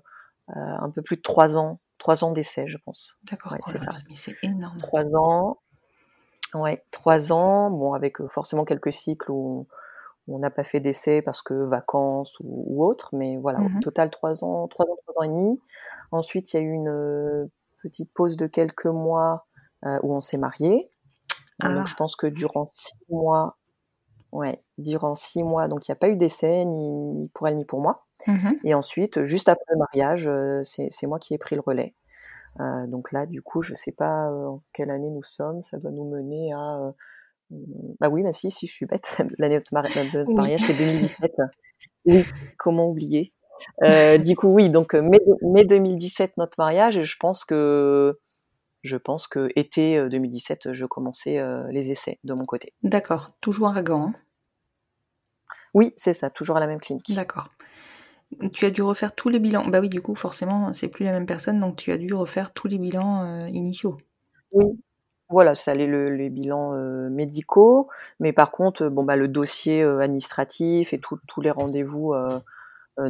un 0.47 0.89
peu 0.91 1.01
plus 1.01 1.17
de 1.17 1.21
trois 1.21 1.57
ans, 1.57 1.79
trois 1.97 2.23
ans 2.23 2.31
d'essai, 2.31 2.67
je 2.67 2.77
pense. 2.77 3.17
D'accord. 3.23 3.51
ouais, 3.53 3.59
oh 3.65 3.69
c'est 3.71 3.79
ça. 3.79 3.91
mais 4.09 4.15
c'est 4.15 4.35
énorme. 4.43 4.77
Trois 4.79 5.05
ans, 5.15 5.59
ouais, 6.53 6.83
trois 6.91 7.31
ans. 7.31 7.69
Bon, 7.71 7.93
avec 7.93 8.21
euh, 8.21 8.27
forcément 8.27 8.65
quelques 8.65 8.93
cycles 8.93 9.31
où, 9.31 9.67
on 10.27 10.39
n'a 10.39 10.49
pas 10.49 10.63
fait 10.63 10.79
d'essai 10.79 11.21
parce 11.21 11.43
que 11.43 11.53
vacances 11.53 12.39
ou, 12.39 12.63
ou 12.67 12.83
autre, 12.83 13.09
mais 13.15 13.37
voilà, 13.37 13.59
Mhm. 13.59 13.77
au 13.77 13.79
total 13.79 14.09
trois 14.09 14.43
ans, 14.43 14.67
trois 14.67 14.85
ans, 14.87 14.97
trois 15.05 15.21
ans 15.21 15.23
et 15.23 15.27
demi. 15.29 15.59
Ensuite, 16.11 16.51
il 16.53 16.57
y 16.57 16.59
a 16.59 16.63
eu 16.63 16.71
une 16.71 16.89
euh, 16.89 17.45
petite 17.83 18.11
pause 18.13 18.35
de 18.35 18.47
quelques 18.47 18.87
mois 18.87 19.45
euh, 19.85 19.99
où 20.01 20.15
on 20.15 20.21
s'est 20.21 20.37
mariés. 20.39 20.89
Ah. 21.59 21.73
Donc 21.73 21.85
je 21.87 21.95
pense 21.95 22.15
que 22.15 22.25
durant 22.27 22.65
six 22.65 22.95
mois, 23.09 23.57
ouais, 24.31 24.63
durant 24.79 25.13
six 25.15 25.43
mois, 25.43 25.67
donc 25.67 25.87
il 25.87 25.91
n'y 25.91 25.93
a 25.93 25.97
pas 25.97 26.09
eu 26.09 26.15
d'essai 26.17 26.65
ni, 26.65 26.91
ni 26.91 27.27
pour 27.29 27.47
elle 27.47 27.57
ni 27.57 27.65
pour 27.65 27.79
moi. 27.79 28.04
Mhm. 28.27 28.59
Et 28.63 28.73
ensuite, 28.73 29.23
juste 29.23 29.49
après 29.49 29.65
le 29.71 29.77
mariage, 29.77 30.29
c'est 30.63 31.07
moi 31.07 31.19
qui 31.19 31.33
ai 31.33 31.37
pris 31.37 31.55
le 31.55 31.61
relais. 31.61 31.93
Euh, 32.59 32.87
donc 32.87 33.11
là, 33.11 33.25
du 33.25 33.41
coup, 33.41 33.61
je 33.61 33.73
sais 33.73 33.91
pas 33.91 34.31
en 34.31 34.61
quelle 34.73 34.89
année 34.89 35.09
nous 35.09 35.23
sommes. 35.23 35.61
Ça 35.61 35.77
doit 35.77 35.91
nous 35.91 36.09
mener 36.09 36.53
à. 36.53 36.77
euh, 36.79 36.91
bah 37.99 38.09
oui, 38.09 38.23
bah 38.23 38.31
si, 38.31 38.49
si, 38.49 38.65
je 38.67 38.73
suis 38.73 38.85
bête. 38.85 39.17
L'année 39.37 39.59
de 39.59 39.63
notre, 39.73 40.29
Oui. 40.29 40.35
mariage, 40.35 40.61
c'est 40.61 40.73
2017. 40.73 41.31
Oui, 42.07 42.23
comment 42.57 42.87
oublier? 42.87 43.33
Euh, 43.83 44.17
Du 44.19 44.35
coup, 44.35 44.47
oui, 44.49 44.69
donc 44.69 44.93
mai, 44.93 45.17
mai 45.41 45.65
2017 45.65 46.37
notre 46.37 46.55
mariage. 46.59 46.97
Et 46.97 47.03
je 47.03 47.17
pense 47.19 47.43
que 47.45 48.19
je 48.83 48.95
pense 48.97 49.27
que 49.27 49.49
été 49.55 49.97
euh, 49.97 50.07
2017, 50.09 50.71
je 50.73 50.85
commençais 50.85 51.41
les 51.71 51.91
essais 51.91 52.19
de 52.23 52.33
mon 52.35 52.45
côté. 52.45 52.73
D'accord. 52.83 53.29
Toujours 53.41 53.75
à 53.75 53.81
Gand. 53.81 54.09
hein? 54.09 54.13
Oui, 55.73 55.93
c'est 55.97 56.13
ça, 56.13 56.29
toujours 56.29 56.57
à 56.57 56.59
la 56.59 56.67
même 56.67 56.79
clinique. 56.79 57.13
D'accord. 57.13 57.49
Tu 58.51 58.65
as 58.65 58.71
dû 58.71 58.81
refaire 58.81 59.15
tous 59.15 59.29
les 59.29 59.39
bilans. 59.39 59.65
Bah 59.67 59.79
oui, 59.79 59.87
du 59.87 60.01
coup, 60.01 60.15
forcément, 60.15 60.73
c'est 60.73 60.87
plus 60.87 61.05
la 61.05 61.11
même 61.11 61.25
personne, 61.25 61.59
donc 61.59 61.77
tu 61.77 61.91
as 61.91 61.97
dû 61.97 62.13
refaire 62.13 62.53
tous 62.53 62.67
les 62.67 62.77
bilans 62.77 63.23
euh, 63.23 63.47
initiaux. 63.47 63.97
Oui, 64.51 64.65
voilà, 65.29 65.55
ça 65.55 65.71
allait 65.71 65.87
le, 65.87 66.05
les 66.05 66.29
bilans 66.29 66.73
euh, 66.73 67.09
médicaux, 67.09 67.89
mais 68.19 68.33
par 68.33 68.51
contre, 68.51 68.83
euh, 68.83 68.89
bon 68.89 69.03
bah 69.03 69.15
le 69.15 69.27
dossier 69.27 69.81
euh, 69.81 69.99
administratif 69.99 70.91
et 70.91 70.99
tous 70.99 71.41
les 71.41 71.51
rendez-vous, 71.51 72.13
euh, 72.13 72.39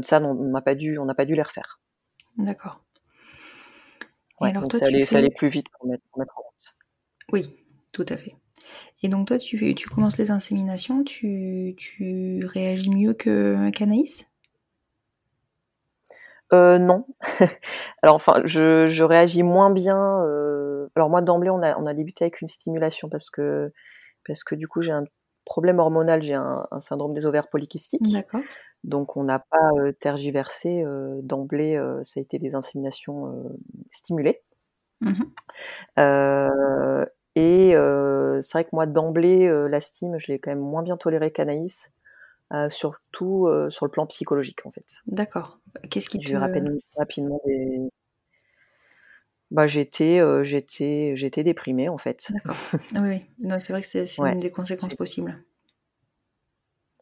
ça, 0.04 0.22
on 0.22 0.34
n'a 0.36 0.62
pas 0.62 0.76
dû, 0.76 1.00
on 1.00 1.06
n'a 1.06 1.16
pas 1.16 1.26
dû 1.26 1.34
les 1.34 1.42
refaire. 1.42 1.80
D'accord. 2.38 2.82
Ouais, 4.42 4.50
alors 4.50 4.64
donc 4.64 4.72
toi, 4.72 4.80
ça 4.80 4.88
allait, 4.88 5.00
fais... 5.00 5.06
ça 5.06 5.18
allait 5.18 5.30
plus 5.30 5.48
vite 5.48 5.68
pour 5.70 5.88
mettre, 5.88 6.04
pour 6.12 6.20
mettre 6.20 6.38
en 6.38 6.42
route. 6.42 6.76
Oui, 7.32 7.56
tout 7.94 8.06
à 8.10 8.18
fait. 8.18 8.36
Et 9.02 9.10
donc 9.10 9.28
toi, 9.28 9.40
tu, 9.40 9.76
tu 9.76 9.90
commences 9.90 10.18
les 10.18 10.32
inséminations, 10.32 11.04
tu, 11.04 11.74
tu 11.78 12.46
réagis 12.46 12.90
mieux 12.90 13.14
que 13.14 13.70
qu'Anaïs? 13.72 14.26
Euh, 16.54 16.78
non. 16.78 17.06
Alors 18.04 18.16
enfin, 18.16 18.42
je, 18.46 18.88
je 18.88 19.04
réagis 19.04 19.44
moins 19.44 19.70
bien. 19.72 20.22
euh, 20.24 20.88
Alors 20.96 21.10
moi 21.10 21.22
d'emblée, 21.22 21.50
on 21.50 21.62
a, 21.64 21.78
on 21.80 21.86
a 21.88 21.94
débuté 21.94 22.26
avec 22.26 22.42
une 22.42 22.48
stimulation 22.48 23.10
parce 23.10 23.30
que 23.30 23.72
parce 24.28 24.44
que 24.44 24.56
du 24.56 24.68
coup 24.68 24.82
j'ai 24.82 24.92
un 24.94 25.06
problème 25.46 25.80
hormonal, 25.80 26.22
j'ai 26.24 26.36
un, 26.36 26.68
un 26.72 26.82
syndrome 26.82 27.14
des 27.14 27.26
ovaires 27.26 27.50
polykystiques. 27.50 28.02
D'accord. 28.12 28.42
Donc 28.84 29.18
on 29.18 29.24
n'a 29.24 29.40
pas 29.40 29.72
euh, 29.80 29.92
tergiversé 29.94 30.84
euh, 30.84 31.20
d'emblée, 31.24 31.80
ça 32.04 32.20
a 32.20 32.24
été 32.24 32.40
des 32.40 32.56
inséminations 32.56 33.46
stimulées. 33.92 34.42
Euh, 36.00 37.06
et 37.36 37.76
euh, 37.76 38.42
c'est 38.42 38.58
vrai 38.60 38.64
que 38.66 38.70
moi 38.74 38.86
d'emblée, 38.86 39.48
la 39.70 39.80
stime, 39.82 40.18
je 40.20 40.28
l'ai 40.32 40.40
quand 40.40 40.52
même 40.52 40.60
moins 40.60 40.84
bien 40.84 40.98
tolérée 40.98 41.32
qu'Anaïs, 41.32 41.92
euh, 42.56 42.70
surtout 42.70 43.48
euh, 43.48 43.70
sur 43.70 43.86
le 43.86 43.92
plan 43.92 44.06
psychologique 44.08 44.66
en 44.66 44.72
fait. 44.72 44.86
D'accord. 45.06 45.60
Qu'est-ce 45.90 46.10
qui 46.10 46.20
te... 46.20 46.36
rapidement, 46.36 46.80
rapidement 46.98 47.42
des... 47.46 47.82
Bah 49.52 49.68
j'étais, 49.68 50.20
euh, 50.20 50.44
j'étais, 50.44 51.14
j'étais 51.16 51.44
déprimée 51.44 51.90
en 51.90 51.98
fait. 51.98 52.32
D'accord. 52.32 52.56
Oui, 52.96 53.10
oui. 53.10 53.26
Non, 53.40 53.60
c'est 53.60 53.74
vrai 53.74 53.82
que 53.82 53.88
c'est 53.88 54.20
Ouais. 54.20 54.34
une 54.34 54.40
des 54.40 54.52
conséquences 54.52 54.96
possibles. 54.96 55.44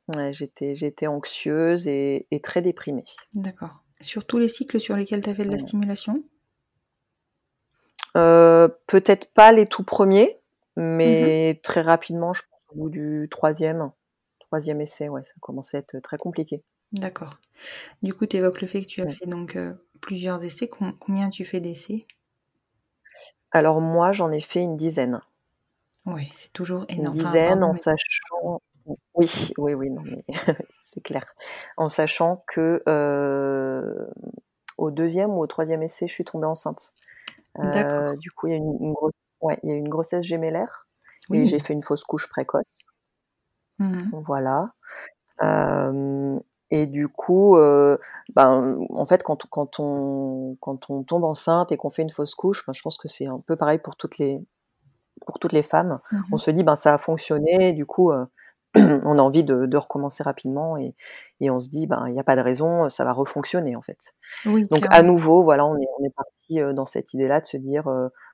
Ouais, 0.09 0.33
j'étais, 0.33 0.75
j'étais 0.75 1.07
anxieuse 1.07 1.87
et, 1.87 2.27
et 2.31 2.41
très 2.41 2.61
déprimée. 2.61 3.05
D'accord. 3.33 3.83
Sur 4.01 4.25
tous 4.25 4.37
les 4.39 4.49
cycles 4.49 4.79
sur 4.81 4.97
lesquels 4.97 5.21
tu 5.21 5.29
as 5.29 5.35
fait 5.35 5.45
de 5.45 5.51
la 5.51 5.59
stimulation? 5.59 6.23
Peut-être 8.13 9.33
pas 9.33 9.51
les 9.51 9.65
tout 9.65 9.83
premiers, 9.83 10.39
Mhm. 10.75 10.95
mais 10.97 11.59
très 11.63 11.81
rapidement, 11.81 12.33
je 12.33 12.41
pense 12.49 12.61
au 12.69 12.75
bout 12.75 12.89
du 12.89 13.27
troisième, 13.29 13.91
troisième 14.53 14.81
essai, 14.81 15.09
ouais, 15.09 15.23
ça 15.23 15.33
commençait 15.41 15.77
à 15.77 15.79
être 15.79 15.97
très 15.97 16.17
compliqué. 16.17 16.61
D'accord. 16.91 17.39
Du 18.03 18.13
coup, 18.13 18.27
tu 18.27 18.37
évoques 18.37 18.61
le 18.61 18.67
fait 18.67 18.83
que 18.83 18.87
tu 18.87 19.01
as 19.01 19.09
fait 19.09 19.25
donc 19.25 19.57
plusieurs 19.99 20.43
essais. 20.43 20.69
combien 20.99 21.31
tu 21.31 21.43
fais 21.43 21.59
d'essais? 21.59 22.05
Alors 23.51 23.81
moi, 23.81 24.11
j'en 24.11 24.31
ai 24.31 24.41
fait 24.41 24.61
une 24.61 24.77
dizaine. 24.77 25.21
Oui, 26.05 26.29
c'est 26.33 26.53
toujours 26.53 26.85
énorme. 26.87 27.15
Une 27.15 27.23
dizaine 27.23 27.63
en 27.63 27.75
sachant. 27.75 28.61
Oui, 29.15 29.51
oui, 29.57 29.73
oui, 29.73 29.89
non, 29.89 30.03
mais 30.03 30.23
c'est 30.83 31.01
clair. 31.01 31.25
En 31.77 31.89
sachant 31.89 32.43
que 32.45 32.83
au 34.77 34.91
deuxième 34.91 35.31
ou 35.31 35.41
au 35.41 35.47
troisième 35.47 35.81
essai, 35.81 36.05
je 36.05 36.13
suis 36.13 36.25
tombée 36.25 36.45
enceinte. 36.45 36.93
Euh, 37.57 38.15
du 38.17 38.29
coup, 38.29 38.47
il 38.47 38.51
y 38.51 38.53
a 38.53 38.57
une, 38.57 38.93
ouais, 39.41 39.59
il 39.63 39.69
y 39.69 39.71
a 39.71 39.75
une 39.75 39.89
grossesse 39.89 40.25
gémellaire 40.25 40.87
et 41.33 41.47
j'ai 41.47 41.57
fait 41.57 41.73
une 41.73 41.81
fausse 41.81 42.03
couche 42.03 42.29
précoce. 42.29 42.85
Mmh 43.83 44.23
voilà. 44.25 44.73
Euh, 45.41 46.39
et 46.71 46.87
du 46.87 47.07
coup, 47.07 47.57
euh, 47.57 47.97
ben, 48.35 48.79
en 48.89 49.05
fait, 49.05 49.23
quand, 49.23 49.45
quand, 49.49 49.79
on, 49.79 50.57
quand 50.59 50.89
on 50.89 51.03
tombe 51.03 51.23
enceinte 51.23 51.71
et 51.71 51.77
qu'on 51.77 51.89
fait 51.89 52.01
une 52.01 52.09
fausse 52.09 52.35
couche, 52.35 52.65
ben, 52.65 52.73
je 52.73 52.81
pense 52.81 52.97
que 52.97 53.07
c'est 53.07 53.27
un 53.27 53.39
peu 53.39 53.55
pareil 53.55 53.77
pour 53.77 53.95
toutes 53.95 54.17
les, 54.17 54.41
pour 55.25 55.39
toutes 55.39 55.53
les 55.53 55.63
femmes. 55.63 55.99
Mmh 56.11 56.21
on 56.31 56.37
se 56.37 56.51
dit, 56.51 56.63
ben, 56.63 56.75
ça 56.75 56.93
a 56.93 56.97
fonctionné, 56.97 57.73
du 57.73 57.85
coup, 57.85 58.11
euh, 58.11 58.25
on 58.75 59.19
a 59.19 59.21
envie 59.21 59.43
de, 59.43 59.67
de 59.67 59.77
recommencer 59.77 60.23
rapidement 60.23 60.77
et, 60.77 60.95
et, 61.41 61.51
on 61.51 61.59
se 61.59 61.69
dit, 61.69 61.85
ben, 61.85 62.05
il 62.07 62.13
n'y 62.13 62.19
a 62.19 62.23
pas 62.23 62.35
de 62.35 62.41
raison, 62.41 62.89
ça 62.89 63.05
va 63.05 63.13
refonctionner, 63.13 63.75
en 63.75 63.83
fait. 63.83 63.99
Oui, 64.45 64.65
donc, 64.71 64.85
à 64.89 65.03
nouveau, 65.03 65.43
voilà, 65.43 65.65
on 65.65 65.77
est, 65.77 65.87
on 65.99 66.05
est 66.05 66.13
parti 66.15 66.59
dans 66.73 66.87
cette 66.87 67.13
idée-là 67.13 67.39
de 67.41 67.45
se 67.45 67.57
dire, 67.57 67.83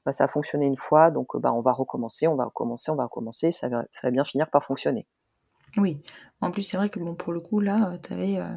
ben, 0.05 0.11
ça 0.13 0.25
a 0.25 0.27
fonctionné 0.29 0.65
une 0.65 0.77
fois, 0.77 1.11
donc 1.11 1.35
ben, 1.37 1.51
on 1.51 1.61
va 1.61 1.73
recommencer, 1.73 2.27
on 2.27 2.35
va 2.35 2.45
recommencer, 2.45 2.89
on 2.89 2.95
va 2.95 3.03
recommencer, 3.03 3.51
ça 3.51 3.67
va, 3.67 3.83
ça 3.91 4.01
va 4.03 4.11
bien 4.11 4.23
finir 4.23 4.49
par 4.49 4.63
fonctionner. 4.63 5.05
Oui. 5.77 6.01
En 6.41 6.51
plus, 6.51 6.63
c'est 6.63 6.77
vrai 6.77 6.89
que 6.89 6.99
bon, 6.99 7.15
pour 7.15 7.33
le 7.33 7.39
coup, 7.39 7.59
là, 7.59 7.97
tu 8.03 8.13
avais, 8.13 8.37
euh, 8.37 8.55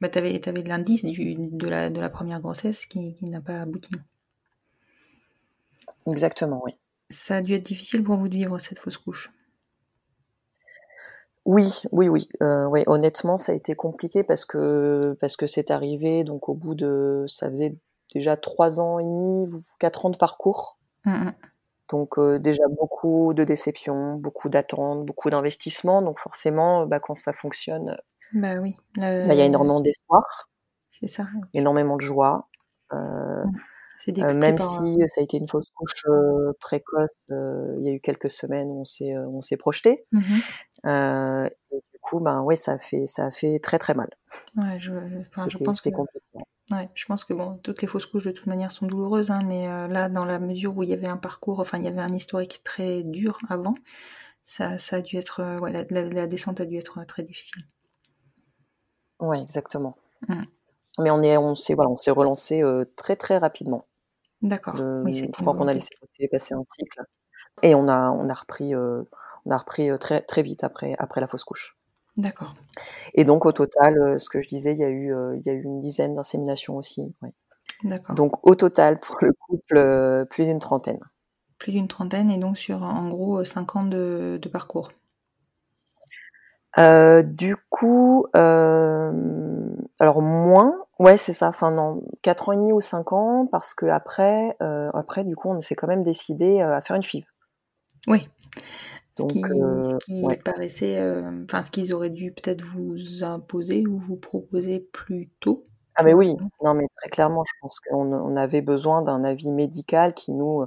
bah, 0.00 0.08
l'indice 0.14 1.04
de 1.04 1.68
la, 1.68 1.90
de 1.90 2.00
la 2.00 2.10
première 2.10 2.40
grossesse 2.40 2.86
qui, 2.86 3.14
qui 3.14 3.26
n'a 3.26 3.40
pas 3.40 3.60
abouti. 3.60 3.90
Exactement, 6.06 6.62
oui. 6.64 6.72
Ça 7.10 7.36
a 7.36 7.42
dû 7.42 7.54
être 7.54 7.64
difficile 7.64 8.04
pour 8.04 8.16
vous 8.16 8.28
de 8.28 8.34
vivre 8.34 8.58
cette 8.58 8.78
fausse 8.78 8.96
couche. 8.96 9.32
Oui, 11.44 11.82
oui, 11.90 12.08
oui. 12.08 12.28
Euh, 12.42 12.66
oui. 12.66 12.82
Honnêtement, 12.86 13.38
ça 13.38 13.52
a 13.52 13.54
été 13.54 13.74
compliqué 13.74 14.22
parce 14.22 14.44
que 14.44 15.16
parce 15.20 15.36
que 15.36 15.46
c'est 15.46 15.70
arrivé 15.70 16.22
donc 16.22 16.48
au 16.48 16.54
bout 16.54 16.74
de 16.74 17.24
ça 17.26 17.50
faisait 17.50 17.76
déjà 18.14 18.36
trois 18.36 18.78
ans 18.78 18.98
et 18.98 19.04
demi, 19.04 19.48
quatre 19.78 20.06
ans 20.06 20.10
de 20.10 20.16
parcours. 20.16 20.78
Mmh, 21.04 21.10
mmh. 21.10 21.32
Donc 21.90 22.18
euh, 22.18 22.38
déjà 22.38 22.62
beaucoup 22.68 23.34
de 23.34 23.44
déceptions, 23.44 24.14
beaucoup 24.14 24.48
d'attentes, 24.48 25.04
beaucoup 25.04 25.30
d'investissements. 25.30 26.02
Donc 26.02 26.18
forcément, 26.18 26.86
bah, 26.86 27.00
quand 27.00 27.14
ça 27.14 27.32
fonctionne, 27.32 27.96
bah 28.32 28.54
oui, 28.60 28.76
bah, 28.96 29.24
il 29.24 29.34
y 29.34 29.40
a 29.40 29.44
énormément 29.44 29.80
d'espoir, 29.80 30.48
c'est 30.90 31.08
ça, 31.08 31.26
énormément 31.52 31.96
de 31.96 32.02
joie. 32.02 32.48
Euh, 32.92 33.44
mmh. 33.44 34.22
euh, 34.22 34.34
même 34.34 34.58
si 34.58 34.98
ça 35.06 35.20
a 35.20 35.24
été 35.24 35.36
une 35.36 35.48
fausse 35.48 35.70
couche 35.74 36.04
précoce, 36.60 37.24
il 37.28 37.82
y 37.82 37.88
a 37.88 37.92
eu 37.92 38.00
quelques 38.00 38.30
semaines 38.30 38.68
où 38.68 38.80
on 38.80 38.84
s'est 38.84 39.16
on 39.16 39.40
s'est 39.40 39.56
projeté. 39.56 40.06
Mmh 40.12 41.46
et 41.72 41.76
du 41.92 41.98
coup, 42.00 42.20
ben 42.20 42.40
ouais, 42.42 42.56
ça 42.56 42.72
a 42.72 42.78
fait 42.78 43.06
ça 43.06 43.26
a 43.26 43.30
fait 43.30 43.58
très 43.58 43.78
très 43.78 43.94
mal. 43.94 44.08
Ouais, 44.56 44.78
je, 44.78 44.92
je 45.48 45.64
pense 45.64 45.80
que 45.80 45.90
Ouais, 46.72 46.88
je 46.94 47.04
pense 47.06 47.24
que 47.24 47.32
bon, 47.32 47.58
toutes 47.62 47.82
les 47.82 47.88
fausses 47.88 48.06
couches 48.06 48.26
de 48.26 48.30
toute 48.30 48.46
manière 48.46 48.70
sont 48.70 48.86
douloureuses, 48.86 49.30
hein, 49.30 49.42
mais 49.44 49.68
euh, 49.68 49.88
là, 49.88 50.08
dans 50.08 50.24
la 50.24 50.38
mesure 50.38 50.76
où 50.76 50.82
il 50.84 50.90
y 50.90 50.92
avait 50.92 51.08
un 51.08 51.16
parcours, 51.16 51.58
enfin 51.58 51.78
il 51.78 51.84
y 51.84 51.88
avait 51.88 52.00
un 52.00 52.12
historique 52.12 52.62
très 52.62 53.02
dur 53.02 53.38
avant, 53.48 53.74
ça, 54.44 54.78
ça 54.78 54.96
a 54.96 55.00
dû 55.00 55.16
être, 55.16 55.40
euh, 55.40 55.58
ouais, 55.58 55.72
la, 55.72 56.26
descente 56.28 56.60
a 56.60 56.64
dû 56.64 56.76
être 56.76 56.98
euh, 56.98 57.04
très 57.04 57.24
difficile. 57.24 57.64
Ouais, 59.18 59.40
exactement. 59.40 59.96
Mmh. 60.28 60.42
Mais 61.00 61.10
on 61.10 61.22
est, 61.22 61.36
on 61.36 61.54
s'est, 61.56 61.74
voilà, 61.74 61.90
on 61.90 61.96
s'est 61.96 62.10
relancé 62.10 62.62
très 62.96 63.16
très 63.16 63.38
rapidement. 63.38 63.86
D'accord. 64.42 64.74
oui, 65.04 65.14
je 65.14 65.26
crois 65.26 65.54
qu'on 65.54 65.68
a 65.68 65.74
laissé 65.74 65.90
passer 66.30 66.54
un 66.54 66.62
cycle 66.76 67.02
et 67.62 67.74
on 67.74 67.88
a, 67.88 68.10
on 68.10 68.28
a 68.28 68.34
repris, 68.34 68.74
on 68.74 69.50
a 69.50 69.56
repris 69.56 69.90
très 69.98 70.22
très 70.22 70.42
vite 70.42 70.64
après 70.64 70.94
après 70.98 71.20
la 71.20 71.28
fausse 71.28 71.44
couche. 71.44 71.76
D'accord. 72.16 72.54
Et 73.14 73.24
donc 73.24 73.46
au 73.46 73.52
total, 73.52 73.98
euh, 73.98 74.18
ce 74.18 74.28
que 74.28 74.42
je 74.42 74.48
disais, 74.48 74.72
il 74.72 74.78
y 74.78 74.84
a 74.84 74.88
eu, 74.88 75.14
euh, 75.14 75.36
il 75.36 75.46
y 75.46 75.50
a 75.50 75.52
eu 75.52 75.62
une 75.62 75.80
dizaine 75.80 76.14
d'inséminations 76.14 76.76
aussi. 76.76 77.14
D'accord. 77.84 78.14
Donc 78.14 78.46
au 78.46 78.54
total, 78.54 78.98
pour 78.98 79.16
le 79.20 79.32
couple, 79.32 79.76
euh, 79.76 80.24
plus 80.24 80.44
d'une 80.44 80.58
trentaine. 80.58 81.00
Plus 81.58 81.72
d'une 81.72 81.88
trentaine 81.88 82.30
et 82.30 82.38
donc 82.38 82.58
sur 82.58 82.82
en 82.82 83.08
gros 83.08 83.44
cinq 83.44 83.76
ans 83.76 83.84
de, 83.84 84.40
parcours. 84.52 84.92
du 86.76 87.56
coup, 87.68 88.26
alors 88.34 90.22
moins, 90.22 90.74
ouais 90.98 91.16
c'est 91.16 91.34
ça, 91.34 91.48
enfin 91.48 91.70
non, 91.70 92.02
quatre 92.22 92.48
ans 92.48 92.52
et 92.52 92.56
demi 92.56 92.72
ou 92.72 92.80
cinq 92.80 93.12
ans, 93.12 93.46
parce 93.50 93.74
que 93.74 93.86
après, 93.86 94.56
après 94.94 95.24
du 95.24 95.36
coup 95.36 95.50
on 95.50 95.60
s'est 95.60 95.74
quand 95.74 95.86
même 95.86 96.02
décidé 96.02 96.62
à 96.62 96.80
faire 96.80 96.96
une 96.96 97.02
FIV. 97.02 97.26
Oui. 98.06 98.26
Donc, 99.16 99.32
ce 99.32 100.04
qui, 100.04 100.22
paraissait, 100.44 100.98
euh, 100.98 101.44
enfin, 101.44 101.62
ce 101.62 101.70
qu'ils 101.70 101.92
auraient 101.92 102.10
dû 102.10 102.32
peut-être 102.32 102.64
vous 102.74 103.24
imposer 103.24 103.86
ou 103.86 103.98
vous 103.98 104.16
proposer 104.16 104.80
plus 104.92 105.28
tôt. 105.40 105.64
Ah 105.96 106.02
mais 106.02 106.14
oui, 106.14 106.36
non 106.64 106.74
mais 106.74 106.86
très 106.96 107.10
clairement, 107.10 107.44
je 107.44 107.52
pense 107.60 107.78
qu'on 107.80 108.12
on 108.12 108.36
avait 108.36 108.62
besoin 108.62 109.02
d'un 109.02 109.24
avis 109.24 109.52
médical 109.52 110.14
qui 110.14 110.32
nous 110.32 110.64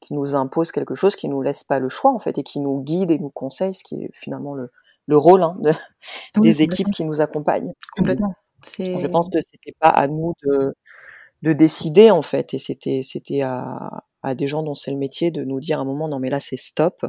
qui 0.00 0.14
nous 0.14 0.36
impose 0.36 0.70
quelque 0.70 0.94
chose, 0.94 1.16
qui 1.16 1.28
nous 1.28 1.42
laisse 1.42 1.64
pas 1.64 1.80
le 1.80 1.88
choix 1.88 2.12
en 2.12 2.18
fait 2.18 2.38
et 2.38 2.42
qui 2.42 2.60
nous 2.60 2.80
guide 2.82 3.10
et 3.10 3.18
nous 3.18 3.30
conseille, 3.30 3.74
ce 3.74 3.82
qui 3.82 4.04
est 4.04 4.10
finalement 4.14 4.54
le, 4.54 4.70
le 5.06 5.16
rôle 5.16 5.42
hein, 5.42 5.56
de, 5.60 5.72
des 6.40 6.62
équipes 6.62 6.90
qui 6.90 7.04
nous 7.04 7.20
accompagnent. 7.20 7.72
Complètement. 7.96 8.34
Je 8.62 9.06
pense 9.06 9.28
que 9.30 9.40
c'était 9.40 9.74
pas 9.80 9.88
à 9.88 10.06
nous 10.06 10.34
de, 10.44 10.74
de 11.42 11.52
décider 11.52 12.10
en 12.10 12.22
fait 12.22 12.54
et 12.54 12.58
c'était 12.58 13.02
c'était 13.02 13.42
à, 13.42 14.04
à 14.22 14.34
des 14.34 14.46
gens 14.46 14.62
dont 14.62 14.74
c'est 14.74 14.90
le 14.90 14.96
métier 14.96 15.30
de 15.30 15.44
nous 15.44 15.60
dire 15.60 15.78
à 15.78 15.82
un 15.82 15.84
moment 15.84 16.08
non 16.08 16.18
mais 16.18 16.30
là 16.30 16.40
c'est 16.40 16.56
stop 16.56 17.04
euh, 17.04 17.08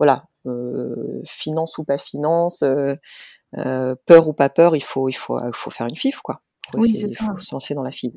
voilà, 0.00 0.24
euh, 0.46 1.20
finance 1.26 1.76
ou 1.76 1.84
pas 1.84 1.98
finance, 1.98 2.62
euh, 2.62 3.94
peur 4.06 4.28
ou 4.28 4.32
pas 4.32 4.48
peur, 4.48 4.74
il 4.74 4.82
faut, 4.82 5.08
il 5.10 5.12
faut, 5.12 5.38
il 5.38 5.54
faut 5.54 5.70
faire 5.70 5.86
une 5.86 5.96
FIF, 5.96 6.20
quoi. 6.22 6.40
oui, 6.74 6.90
il 6.94 7.16
faut 7.16 7.36
se 7.36 7.54
lancer 7.54 7.74
dans 7.74 7.82
la 7.82 7.92
FIF. 7.92 8.14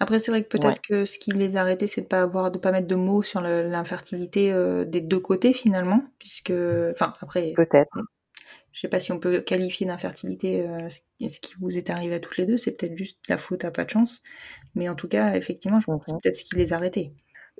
Après, 0.00 0.18
c'est 0.18 0.30
vrai 0.30 0.42
que 0.42 0.48
peut-être 0.48 0.80
que 0.80 1.04
ce 1.04 1.18
qui 1.18 1.30
les 1.30 1.56
a 1.56 1.60
arrêtés, 1.60 1.86
c'est 1.86 2.00
de 2.00 2.06
pas 2.06 2.22
avoir, 2.22 2.50
de 2.50 2.58
pas 2.58 2.72
mettre 2.72 2.88
de 2.88 2.94
mots 2.94 3.22
sur 3.22 3.40
l'infertilité 3.42 4.52
des 4.86 5.00
deux 5.00 5.20
côtés 5.20 5.52
finalement, 5.52 6.02
puisque, 6.18 6.52
enfin, 6.92 7.12
après. 7.20 7.52
Peut-être. 7.54 7.98
Je 8.72 8.80
sais 8.80 8.88
pas 8.88 9.00
si 9.00 9.12
on 9.12 9.18
peut 9.18 9.42
qualifier 9.42 9.86
d'infertilité 9.86 10.66
ce 11.20 11.40
qui 11.40 11.52
vous 11.60 11.76
est 11.76 11.90
arrivé 11.90 12.14
à 12.14 12.20
toutes 12.20 12.38
les 12.38 12.46
deux, 12.46 12.56
c'est 12.56 12.72
peut-être 12.72 12.96
juste 12.96 13.18
la 13.28 13.36
faute 13.36 13.66
à 13.66 13.70
pas 13.70 13.84
de 13.84 13.90
chance, 13.90 14.22
mais 14.74 14.88
en 14.88 14.94
tout 14.94 15.08
cas, 15.08 15.34
effectivement, 15.34 15.78
je 15.78 15.84
pense 15.84 16.00
que 16.00 16.06
c'est 16.06 16.12
mmh 16.14 16.20
peut-être 16.22 16.36
ce 16.36 16.44
qui 16.44 16.56
les 16.56 16.72
a 16.72 16.76
arrêtés 16.76 17.12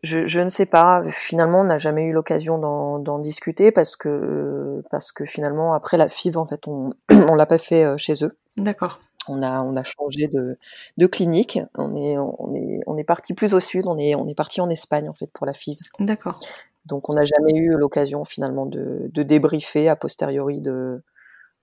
je, 0.03 0.27
je, 0.27 0.41
ne 0.41 0.49
sais 0.49 0.67
pas. 0.67 1.03
Finalement, 1.11 1.61
on 1.61 1.65
n'a 1.65 1.79
jamais 1.79 2.03
eu 2.03 2.13
l'occasion 2.13 2.59
d'en 2.59 3.19
discuter 3.19 3.71
parce 3.71 3.97
que 3.97 4.83
parce 4.91 5.13
que 5.13 5.25
finalement, 5.25 5.75
après 5.75 5.97
la 5.97 6.09
FIV, 6.09 6.37
en 6.39 6.47
fait, 6.47 6.67
on 6.67 6.93
on 7.11 7.35
l'a 7.35 7.47
pas 7.47 7.59
fait 7.59 7.85
euh, 7.85 7.97
chez 7.97 8.25
eux. 8.25 8.37
D'accord. 8.57 9.01
On 9.29 9.43
a 9.43 9.63
on 9.63 9.77
a 9.77 9.85
changé 9.85 10.27
de 10.27 10.59
de 10.97 11.07
clinique. 11.07 11.61
On 11.77 11.95
est 11.95 12.19
on 12.19 12.55
est 12.55 12.81
on 12.87 12.97
est 12.97 13.05
parti 13.05 13.35
plus 13.35 13.55
au 13.55 13.61
sud. 13.61 13.87
On 13.87 13.97
est 13.97 14.15
on 14.17 14.27
est 14.27 14.35
parti 14.35 14.61
en 14.61 14.69
Espagne 14.71 15.09
en 15.09 15.15
fait 15.15 15.31
pour 15.33 15.47
la 15.47 15.53
FIV. 15.53 15.79
D'accord. 16.01 16.41
Donc, 16.85 17.09
on 17.09 17.15
n'a 17.15 17.23
jamais 17.23 17.55
eu 17.55 17.71
l'occasion 17.77 18.25
finalement 18.25 18.67
de 18.67 19.09
de 19.13 19.23
débriefer 19.23 19.89
a 19.89 19.95
posteriori 19.95 20.61
de 20.61 21.03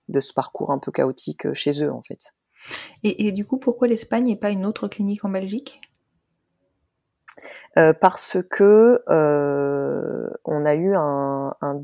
de 0.08 0.20
ce 0.20 0.32
parcours 0.32 0.70
un 0.70 0.78
peu 0.78 0.90
chaotique 0.90 1.46
euh, 1.46 1.54
chez 1.54 1.84
eux 1.84 1.92
en 1.92 2.02
fait. 2.02 2.32
Et, 3.02 3.26
et 3.26 3.32
du 3.32 3.44
coup, 3.44 3.58
pourquoi 3.58 3.88
l'Espagne 3.88 4.28
et 4.30 4.36
pas 4.36 4.50
une 4.50 4.66
autre 4.66 4.88
clinique 4.88 5.24
en 5.24 5.30
Belgique? 5.30 5.80
Euh, 7.78 7.92
parce 7.92 8.36
que 8.50 9.02
euh, 9.08 10.28
on 10.44 10.66
a 10.66 10.74
eu 10.74 10.94
un, 10.96 11.54
un, 11.60 11.80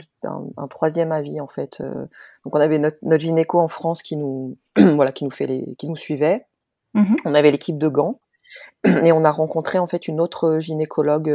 un, 0.57 0.67
troisième 0.69 1.13
avis 1.13 1.41
en 1.41 1.47
fait. 1.47 1.81
Euh, 1.81 2.07
donc 2.45 2.57
on 2.57 2.61
avait 2.61 2.79
notre, 2.79 2.99
notre, 3.03 3.23
gynéco 3.23 3.61
en 3.61 3.69
France 3.69 4.03
qui 4.03 4.17
nous 4.17 4.59
voilà 4.77 5.13
qui 5.13 5.25
nous 5.25 5.31
fait 5.31 5.47
les 5.47 5.77
qui 5.77 5.89
nous 5.89 5.97
suivait. 5.97 6.47
Mmh 6.95 7.17
on 7.25 7.35
avait 7.35 7.53
l'équipe 7.53 7.79
de 7.79 7.89
Gand 7.89 8.19
et 8.85 9.13
on 9.13 9.25
a 9.25 9.31
rencontré 9.31 9.79
en 9.79 9.87
fait 9.87 10.09
une 10.09 10.21
autre 10.21 10.59
gynécologue 10.59 11.33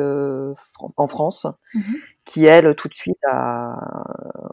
en 0.97 1.07
France 1.07 1.47
mmh 1.73 1.79
qui 2.25 2.45
elle 2.45 2.75
tout 2.75 2.89
de 2.89 2.93
suite 2.93 3.23
a 3.29 4.05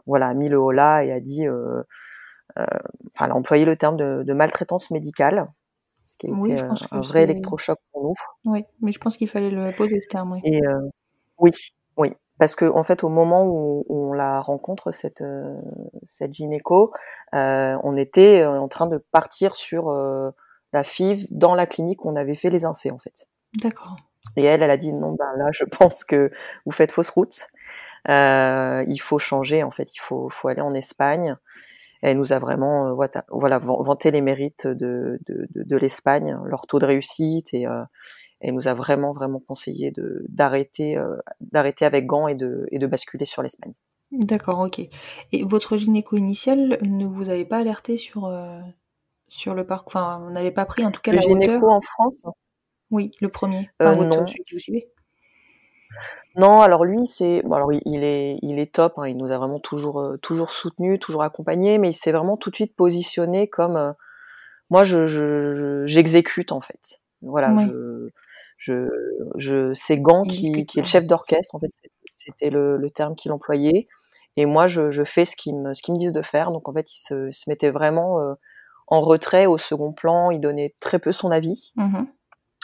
voilà 0.05 0.33
mis 0.33 0.49
le 0.49 0.59
haut 0.59 0.71
là 0.71 1.03
et 1.03 1.11
a 1.11 1.19
dit 1.19 1.47
enfin 1.49 3.25
elle 3.25 3.31
a 3.31 3.35
employé 3.35 3.65
le 3.65 3.75
terme 3.75 3.97
de, 3.97 4.23
de 4.23 4.33
maltraitance 4.33 4.91
médicale 4.91 5.47
ce 6.09 6.17
qui 6.17 6.25
a 6.25 6.29
été 6.29 6.59
un 6.91 7.01
vrai 7.01 7.23
électrochoc 7.23 7.77
pour 7.91 8.03
nous. 8.03 8.13
Oui, 8.45 8.65
mais 8.81 8.91
je 8.91 8.99
pense 8.99 9.15
qu'il 9.15 9.29
fallait 9.29 9.51
le 9.51 9.71
poser 9.71 10.01
ce 10.01 10.07
terme. 10.07 10.31
Oui. 10.31 10.41
Et 10.43 10.65
euh, 10.65 10.89
oui, 11.37 11.51
oui, 11.97 12.13
parce 12.39 12.55
que 12.55 12.65
en 12.65 12.81
fait, 12.81 13.03
au 13.03 13.09
moment 13.09 13.45
où, 13.45 13.85
on 13.89 14.13
la 14.13 14.41
rencontre 14.41 14.91
cette 14.91 15.21
euh, 15.21 15.55
cette 16.03 16.33
gynéco, 16.33 16.91
euh, 17.35 17.77
on 17.83 17.95
était 17.95 18.43
en 18.43 18.67
train 18.67 18.87
de 18.87 18.97
partir 19.11 19.55
sur 19.55 19.91
la 20.73 20.83
FIV 20.83 21.27
dans 21.29 21.53
la 21.53 21.67
clinique 21.67 22.03
où 22.05 22.09
on 22.09 22.15
avait 22.15 22.35
fait 22.35 22.49
les 22.49 22.65
INSEE 22.65 22.91
en 22.91 22.99
fait. 22.99 23.27
D'accord. 23.61 23.95
Et 24.35 24.43
elle, 24.43 24.63
elle 24.63 24.71
a 24.71 24.77
dit 24.77 24.93
non, 24.93 25.11
ben 25.11 25.31
là, 25.37 25.49
je 25.51 25.63
pense 25.79 26.03
que 26.03 26.31
vous 26.65 26.71
faites 26.71 26.91
fausse 26.91 27.11
route. 27.11 27.45
il 28.07 28.99
faut 28.99 29.19
changer 29.19 29.61
en 29.61 29.71
fait, 29.71 29.93
il 29.93 29.99
faut 29.99 30.29
faut 30.29 30.47
aller 30.47 30.61
en 30.61 30.73
Espagne. 30.73 31.37
Elle 32.01 32.17
nous 32.17 32.33
a 32.33 32.39
vraiment 32.39 32.95
voilà 33.29 33.59
vanté 33.59 34.11
les 34.11 34.21
mérites 34.21 34.67
de, 34.67 35.19
de, 35.27 35.47
de, 35.53 35.77
l'Espagne, 35.77 36.37
leur 36.45 36.65
taux 36.67 36.79
de 36.79 36.85
réussite 36.85 37.53
et 37.53 37.65
elle 38.39 38.53
nous 38.53 38.67
a 38.67 38.73
vraiment 38.73 39.11
vraiment 39.11 39.39
conseillé 39.39 39.91
de 39.91 40.25
d'arrêter 40.29 40.97
d'arrêter 41.41 41.85
avec 41.85 42.05
gants 42.05 42.27
et 42.27 42.35
de 42.35 42.67
et 42.71 42.79
de 42.79 42.87
basculer 42.87 43.25
sur 43.25 43.41
l'Espagne. 43.41 43.73
D'accord, 44.11 44.59
ok. 44.59 44.81
Et 45.31 45.43
votre 45.43 45.77
gynéco 45.77 46.17
initial 46.17 46.79
ne 46.81 47.05
vous 47.05 47.29
avait 47.29 47.45
pas 47.45 47.57
alerté 47.57 47.97
sur 47.97 48.33
sur 49.29 49.53
le 49.53 49.65
parcours, 49.65 49.95
enfin, 49.95 50.23
on 50.27 50.31
n'avait 50.31 50.51
pas 50.51 50.65
pris 50.65 50.85
en 50.85 50.91
tout 50.91 51.01
cas 51.01 51.11
le 51.11 51.17
la 51.17 51.21
gynéco 51.21 51.69
en 51.69 51.81
France? 51.81 52.23
Oui, 52.91 53.11
le 53.21 53.29
premier. 53.29 53.69
Enfin, 53.79 53.95
non. 53.95 54.27
celui 54.27 54.43
que 54.43 54.55
vous 54.55 54.59
suivez. 54.59 54.89
Non, 56.35 56.61
alors 56.61 56.85
lui, 56.85 57.05
c'est 57.07 57.41
bon, 57.43 57.55
alors 57.55 57.73
il 57.73 58.03
est 58.03 58.37
il 58.41 58.59
est 58.59 58.71
top. 58.73 58.93
Hein, 58.97 59.07
il 59.07 59.17
nous 59.17 59.31
a 59.31 59.37
vraiment 59.37 59.59
toujours 59.59 59.99
euh, 59.99 60.17
toujours 60.17 60.51
soutenu, 60.51 60.99
toujours 60.99 61.23
accompagné, 61.23 61.77
mais 61.77 61.89
il 61.89 61.93
s'est 61.93 62.11
vraiment 62.11 62.37
tout 62.37 62.49
de 62.49 62.55
suite 62.55 62.75
positionné 62.75 63.47
comme 63.47 63.75
euh, 63.75 63.91
moi, 64.69 64.83
je 64.83 65.83
j'exécute 65.85 66.51
en 66.51 66.61
fait. 66.61 67.01
Voilà, 67.21 67.53
je 67.67 68.09
je 68.57 68.89
je 69.35 69.73
c'est 69.73 69.97
Gant 69.97 70.23
qui, 70.23 70.65
qui 70.65 70.79
est 70.79 70.81
le 70.81 70.87
chef 70.87 71.05
d'orchestre 71.05 71.55
en 71.55 71.59
fait. 71.59 71.71
C'était 72.13 72.49
le, 72.49 72.77
le 72.77 72.89
terme 72.89 73.15
qu'il 73.15 73.31
employait. 73.31 73.87
Et 74.37 74.45
moi, 74.45 74.67
je, 74.67 74.91
je 74.91 75.03
fais 75.03 75.25
ce 75.25 75.35
qu'ils 75.35 75.55
me 75.55 75.73
ce 75.73 75.81
qu'ils 75.81 75.93
me 75.93 75.99
disent 75.99 76.13
de 76.13 76.21
faire. 76.21 76.51
Donc 76.51 76.69
en 76.69 76.73
fait, 76.73 76.93
il 76.93 76.99
se, 76.99 77.31
se 77.31 77.49
mettait 77.49 77.71
vraiment 77.71 78.21
euh, 78.21 78.35
en 78.87 79.01
retrait 79.01 79.45
au 79.47 79.57
second 79.57 79.91
plan. 79.93 80.31
Il 80.31 80.39
donnait 80.39 80.75
très 80.79 80.99
peu 80.99 81.11
son 81.11 81.31
avis. 81.31 81.73
Mmh 81.75 82.03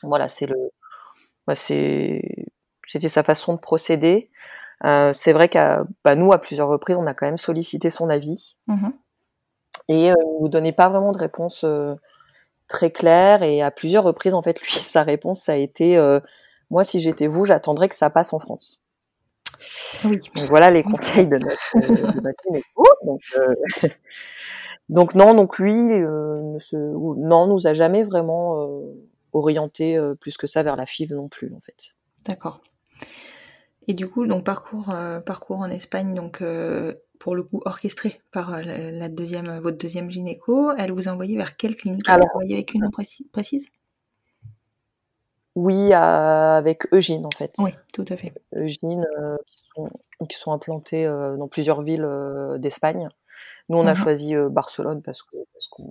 voilà, 0.04 0.28
c'est 0.28 0.46
le 0.46 0.56
bah, 1.48 1.56
c'est 1.56 2.22
c'était 2.88 3.10
sa 3.10 3.24
façon 3.24 3.54
de 3.54 3.60
procéder. 3.60 4.30
Euh, 4.84 5.14
c'est 5.14 5.34
vrai 5.34 5.50
qu'à 5.50 5.84
bah, 6.04 6.16
nous, 6.16 6.32
à 6.34 6.38
plusieurs 6.38 6.68
reprises, 6.68 6.98
on 6.98 7.08
a 7.08 7.14
quand 7.14 7.26
même 7.26 7.38
sollicité 7.38 7.90
son 7.90 8.10
avis. 8.10 8.56
Mmh 8.68 8.90
et 9.88 10.12
euh, 10.12 10.16
il 10.18 10.42
nous 10.42 10.50
donnait 10.50 10.72
pas 10.72 10.90
vraiment 10.90 11.12
de 11.12 11.18
réponse 11.18 11.64
euh, 11.64 11.96
très 12.68 12.92
claire. 12.92 13.44
Et 13.44 13.62
à 13.62 13.72
plusieurs 13.72 14.04
reprises, 14.04 14.34
en 14.34 14.42
fait, 14.42 14.60
lui, 14.62 14.72
sa 14.72 15.04
réponse, 15.04 15.42
ça 15.42 15.54
a 15.54 15.56
été 15.56 15.98
euh, 15.98 16.20
Moi, 16.70 16.84
si 16.84 17.00
j'étais 17.00 17.28
vous, 17.28 17.46
j'attendrais 17.46 17.90
que 17.90 17.96
ça 17.96 18.10
passe 18.10 18.34
en 18.34 18.40
France. 18.40 18.84
Oui. 20.04 20.20
Donc, 20.36 20.50
voilà 20.50 20.70
les 20.70 20.84
conseils 20.84 21.28
de 21.28 21.38
notre, 21.38 21.76
de 21.76 22.22
notre 22.22 22.44
donc, 23.06 23.22
donc, 24.90 25.16
non, 25.16 25.34
donc 25.34 25.58
lui, 25.58 25.74
ne 25.74 26.60
se, 26.60 26.76
non, 26.76 27.48
nous 27.48 27.66
a 27.66 27.74
jamais 27.74 28.04
vraiment 28.04 28.68
orienté 29.32 29.98
plus 30.20 30.36
que 30.38 30.48
ça 30.48 30.62
vers 30.62 30.76
la 30.76 30.86
FIV 30.86 31.14
non 31.14 31.30
plus, 31.30 31.54
en 31.54 31.62
fait. 31.62 31.96
D'accord. 32.28 32.60
Et 33.88 33.94
du 33.94 34.08
coup, 34.08 34.26
donc 34.26 34.44
parcours, 34.44 34.90
euh, 34.90 35.20
parcours 35.20 35.60
en 35.60 35.68
Espagne, 35.68 36.14
donc 36.14 36.42
euh, 36.42 36.94
pour 37.20 37.36
le 37.36 37.44
coup 37.44 37.62
orchestré 37.66 38.20
par 38.32 38.54
euh, 38.54 38.62
la, 38.64 39.10
deuxième, 39.10 39.60
votre 39.60 39.78
deuxième 39.78 40.10
gynéco. 40.10 40.72
Elle 40.78 40.92
vous 40.92 41.08
a 41.08 41.12
envoyé 41.12 41.38
vers 41.38 41.56
quelle 41.56 41.76
clinique? 41.76 42.06
Elle 42.10 42.22
vous 42.34 42.54
avec 42.54 42.74
une 42.74 42.90
précise? 43.32 43.66
Oui, 45.56 45.94
avec 45.94 46.92
Eugène 46.94 47.26
en 47.26 47.32
fait. 47.36 47.54
Oui, 47.60 47.72
tout 47.94 48.06
à 48.10 48.18
fait. 48.18 48.34
Eugène, 48.54 49.06
qui, 49.46 49.64
sont, 49.74 49.90
qui, 50.28 50.38
sont, 50.38 50.52
implantés 50.52 51.06
dans 51.06 51.48
plusieurs 51.48 51.82
villes 51.82 52.08
d'Espagne. 52.58 53.08
Nous, 53.70 53.78
on 53.78 53.88
a 53.88 53.94
mhm. 53.94 53.96
choisi 53.96 54.36
Barcelone 54.52 55.02
parce 55.02 55.24
que 55.24 55.38
parce 55.54 55.68
qu'on 55.68 55.90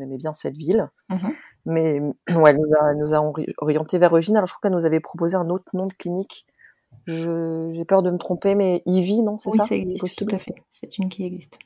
aimait 0.00 0.18
bien 0.18 0.34
cette 0.34 0.56
ville. 0.56 0.88
Mhm. 1.08 1.32
Mais 1.66 2.00
ouais, 2.34 2.50
elle 2.50 2.58
nous 2.58 2.72
a, 2.78 2.94
nous 2.94 3.14
a 3.14 3.32
orienté 3.58 3.98
vers 3.98 4.16
Eugène. 4.16 4.36
Alors, 4.36 4.46
je 4.46 4.52
crois 4.52 4.68
qu'elle 4.68 4.76
nous 4.76 4.86
avait 4.86 5.00
proposé 5.00 5.36
un 5.36 5.48
autre 5.48 5.74
nom 5.74 5.86
de 5.86 5.94
clinique 5.94 6.46
j'ai 7.06 7.84
peur 7.86 8.02
de 8.02 8.10
me 8.10 8.18
tromper, 8.18 8.54
mais 8.54 8.82
Ivy, 8.86 9.22
non, 9.22 9.38
c'est 9.38 9.50
oui, 9.50 9.58
ça? 9.58 9.64
ça 9.64 9.74
existe, 9.74 10.18
tout 10.18 10.34
à 10.34 10.38
fait. 10.38 10.54
C'est 10.70 10.98
une 10.98 11.08
qui 11.08 11.24
existe. 11.24 11.58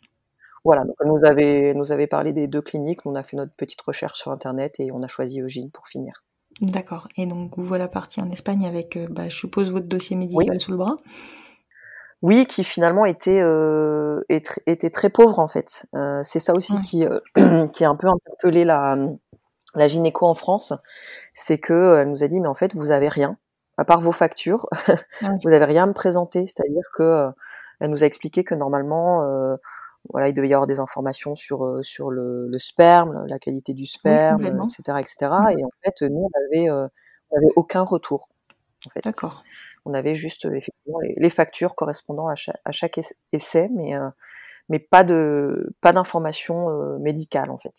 Voilà, 0.65 0.85
donc 0.85 0.95
elle 1.01 1.09
nous 1.09 1.25
avait, 1.25 1.75
nous 1.75 1.91
avait 1.91 2.07
parlé 2.07 2.33
des 2.33 2.47
deux 2.47 2.63
cliniques, 2.63 3.05
on 3.05 3.17
a 3.17 3.25
fait 3.25 3.37
notre 3.37 3.53
petite 3.53 3.81
recherche 3.81 4.21
sur 4.21 4.31
Internet 4.31 4.79
et 4.79 4.93
on 4.93 5.03
a 5.03 5.09
choisi 5.09 5.41
Eugène 5.41 5.71
pour 5.71 5.89
finir. 5.89 6.23
D'accord, 6.61 7.09
et 7.17 7.27
donc 7.27 7.57
vous 7.57 7.65
voilà 7.65 7.89
parti 7.89 8.21
en 8.21 8.31
Espagne 8.31 8.67
avec, 8.67 8.97
euh, 8.97 9.09
bah, 9.11 9.29
je 9.29 9.37
suppose, 9.37 9.73
votre 9.73 9.87
dossier 9.87 10.15
médical 10.15 10.61
sous 10.61 10.71
le 10.71 10.77
bras 10.77 10.97
Oui, 12.23 12.47
qui 12.47 12.63
finalement 12.65 13.05
était, 13.05 13.41
euh, 13.41 14.23
était 14.29 14.91
très 14.91 15.11
pauvre 15.11 15.41
en 15.41 15.49
fait. 15.49 15.87
Euh, 15.95 16.21
c'est 16.23 16.39
ça 16.39 16.55
aussi 16.55 16.81
qui, 16.81 17.05
euh, 17.05 17.19
qui 17.73 17.85
a 17.85 17.91
un 17.91 17.97
peu 17.97 18.09
interpellé 18.09 18.65
la, 18.65 18.97
la 19.75 19.87
gynéco 19.87 20.27
en 20.27 20.35
France, 20.35 20.73
c'est 21.35 21.59
que 21.59 21.99
elle 22.01 22.11
nous 22.11 22.23
a 22.23 22.29
dit, 22.29 22.41
mais 22.41 22.49
en 22.49 22.55
fait, 22.55 22.75
vous 22.75 22.91
avez 22.91 23.09
rien 23.09 23.37
à 23.79 23.85
part 23.85 24.01
vos 24.01 24.13
factures, 24.13 24.69
vous 25.23 25.51
n'avez 25.51 25.65
rien 25.65 25.85
à 25.85 25.87
me 25.87 25.93
présenter. 25.93 26.47
C'est-à-dire 26.47 26.85
que 26.95 27.03
euh, 27.03 27.31
elle 27.81 27.91
nous 27.91 28.03
a 28.05 28.07
expliqué 28.07 28.45
que 28.45 28.55
normalement, 28.55 29.23
euh, 29.25 29.57
voilà, 30.11 30.29
il 30.29 30.35
devait 30.35 30.49
y 30.49 30.55
avoir 30.55 30.67
des 30.67 30.81
informations 30.81 31.35
sur 31.35 31.65
euh, 31.65 31.83
sur 31.83 32.11
le, 32.11 32.49
le, 32.49 32.59
sperme, 32.59 33.27
la 33.27 33.39
qualité 33.39 33.73
du 33.75 33.87
sperme, 33.87 34.45
etc., 34.45 34.99
etc. 35.01 35.17
Et 35.59 35.65
en 35.65 35.71
fait, 35.85 36.03
nous, 36.03 36.29
on 36.29 36.31
avait 36.47 36.71
on 36.71 37.37
avait 37.37 37.53
aucun 37.57 37.83
retour. 37.83 38.29
En 38.87 38.91
fait, 38.91 39.03
d'accord. 39.05 39.43
On 39.85 39.95
avait 39.95 40.15
juste 40.15 40.45
effectivement 40.47 41.01
les, 41.01 41.15
les 41.17 41.31
factures 41.31 41.75
correspondant 41.75 42.29
à 42.29 42.35
chaque, 42.35 42.61
à 42.65 42.73
chaque 42.73 43.01
essai, 43.33 43.69
mais 43.73 43.95
mais 44.69 44.79
pas 44.79 45.05
de 45.05 45.75
pas 45.81 45.93
d'informations 45.93 46.71
euh, 46.71 46.99
médicales 46.99 47.51
en 47.51 47.59
fait. 47.59 47.75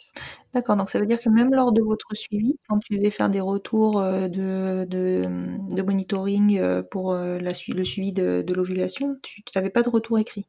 D'accord, 0.53 0.75
donc 0.75 0.89
ça 0.89 0.99
veut 0.99 1.05
dire 1.05 1.19
que 1.19 1.29
même 1.29 1.53
lors 1.53 1.71
de 1.71 1.81
votre 1.81 2.13
suivi, 2.13 2.59
quand 2.67 2.79
tu 2.79 2.97
devais 2.97 3.09
faire 3.09 3.29
des 3.29 3.41
retours 3.41 3.99
euh, 3.99 4.27
de, 4.27 4.85
de, 4.85 5.81
monitoring 5.81 6.59
euh, 6.59 6.83
pour 6.83 7.13
la, 7.13 7.51
le 7.67 7.83
suivi 7.83 8.13
de, 8.13 8.45
l'ovulation, 8.53 9.17
tu 9.21 9.41
n'avais 9.55 9.69
pas 9.69 9.81
de 9.81 9.89
retour 9.89 10.19
écrit? 10.19 10.47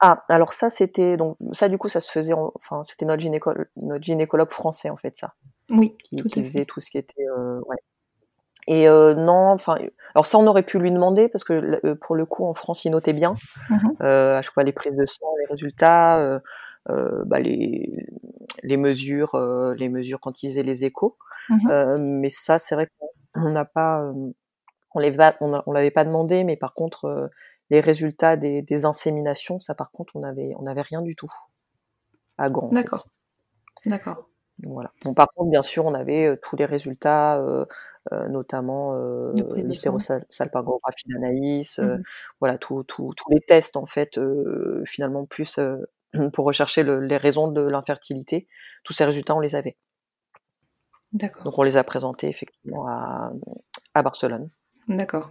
Ah, 0.00 0.24
alors 0.28 0.52
ça 0.52 0.70
c'était 0.70 1.16
donc 1.16 1.36
ça 1.52 1.68
du 1.68 1.78
coup 1.78 1.88
ça 1.88 2.00
se 2.00 2.10
faisait, 2.10 2.34
enfin 2.34 2.82
c'était 2.84 3.06
notre 3.06 3.22
gynécologue, 3.22 3.66
notre 3.76 4.04
gynécologue 4.04 4.50
français 4.50 4.90
en 4.90 4.96
fait 4.96 5.16
ça. 5.16 5.34
Oui, 5.70 5.96
qui, 6.04 6.16
tout 6.16 6.28
qui 6.28 6.42
faisait 6.42 6.66
tout 6.66 6.80
ce 6.80 6.90
qui 6.90 6.98
était 6.98 7.26
ouais, 7.66 7.76
et 8.66 8.88
euh, 8.88 9.14
non, 9.14 9.50
enfin, 9.50 9.76
alors 10.14 10.26
ça 10.26 10.38
on 10.38 10.46
aurait 10.46 10.62
pu 10.62 10.78
lui 10.78 10.90
demander 10.90 11.28
parce 11.28 11.44
que 11.44 11.80
euh, 11.84 11.94
pour 12.00 12.14
le 12.14 12.24
coup 12.24 12.44
en 12.44 12.54
France 12.54 12.84
il 12.84 12.90
notait 12.90 13.12
bien 13.12 13.34
mmh 13.70 13.88
euh, 14.02 14.38
à 14.38 14.42
chaque 14.42 14.54
fois 14.54 14.62
les 14.62 14.72
prises 14.72 14.96
de 14.96 15.06
sang, 15.06 15.26
les 15.38 15.46
résultats, 15.46 16.18
euh, 16.18 16.38
euh 16.90 17.24
bah, 17.26 17.40
les, 17.40 18.06
les 18.62 18.76
mesures, 18.76 19.36
les 19.76 19.88
mesures 19.88 20.20
quand 20.20 20.42
il 20.42 20.50
faisait 20.50 20.62
les 20.62 20.84
échos. 20.84 21.16
Mmh 21.50 21.96
mais 22.00 22.28
ça 22.30 22.58
c'est 22.58 22.74
vrai 22.74 22.88
qu'on 23.34 23.50
n'a 23.50 23.64
pas, 23.64 24.12
on 24.94 24.98
les 24.98 25.14
on, 25.40 25.72
l'avait 25.72 25.90
pas 25.90 26.04
demandé, 26.04 26.44
mais 26.44 26.56
par 26.56 26.72
contre 26.72 27.30
les 27.70 27.80
résultats 27.80 28.36
des, 28.36 28.62
des, 28.62 28.84
inséminations, 28.84 29.60
ça 29.60 29.74
par 29.74 29.90
contre 29.90 30.16
on 30.16 30.22
avait 30.22 30.54
on 30.58 30.66
avait 30.66 30.82
rien 30.82 31.02
du 31.02 31.16
tout 31.16 31.32
à 32.38 32.48
grand. 32.48 32.68
D'accord. 32.68 33.06
D'accord. 33.86 34.28
Voilà. 34.62 34.92
Bon, 35.04 35.14
par 35.14 35.28
contre, 35.34 35.50
bien 35.50 35.62
sûr, 35.62 35.84
on 35.84 35.94
avait 35.94 36.26
euh, 36.26 36.36
tous 36.40 36.56
les 36.56 36.64
résultats, 36.64 37.38
euh, 37.40 37.64
euh, 38.12 38.28
notamment 38.28 38.94
l'hystérosalpingographie 39.56 41.08
d'Anaïs, 41.08 41.78
mmh 41.78 42.02
voilà, 42.40 42.58
tous 42.58 42.84
les 43.30 43.40
tests 43.40 43.76
en 43.76 43.86
fait, 43.86 44.20
finalement 44.86 45.24
plus 45.26 45.58
pour 46.32 46.44
rechercher 46.44 46.82
le, 46.82 47.00
les 47.00 47.16
raisons 47.16 47.48
de 47.48 47.60
l'infertilité. 47.60 48.46
Tous 48.84 48.92
ces 48.92 49.04
résultats, 49.04 49.34
on 49.34 49.40
les 49.40 49.56
avait. 49.56 49.76
D'accord. 51.12 51.44
Donc, 51.44 51.58
on 51.58 51.62
les 51.62 51.76
a 51.76 51.84
présentés 51.84 52.28
effectivement 52.28 52.86
à, 52.88 53.32
à 53.94 54.02
Barcelone. 54.02 54.50
D'accord. 54.88 55.30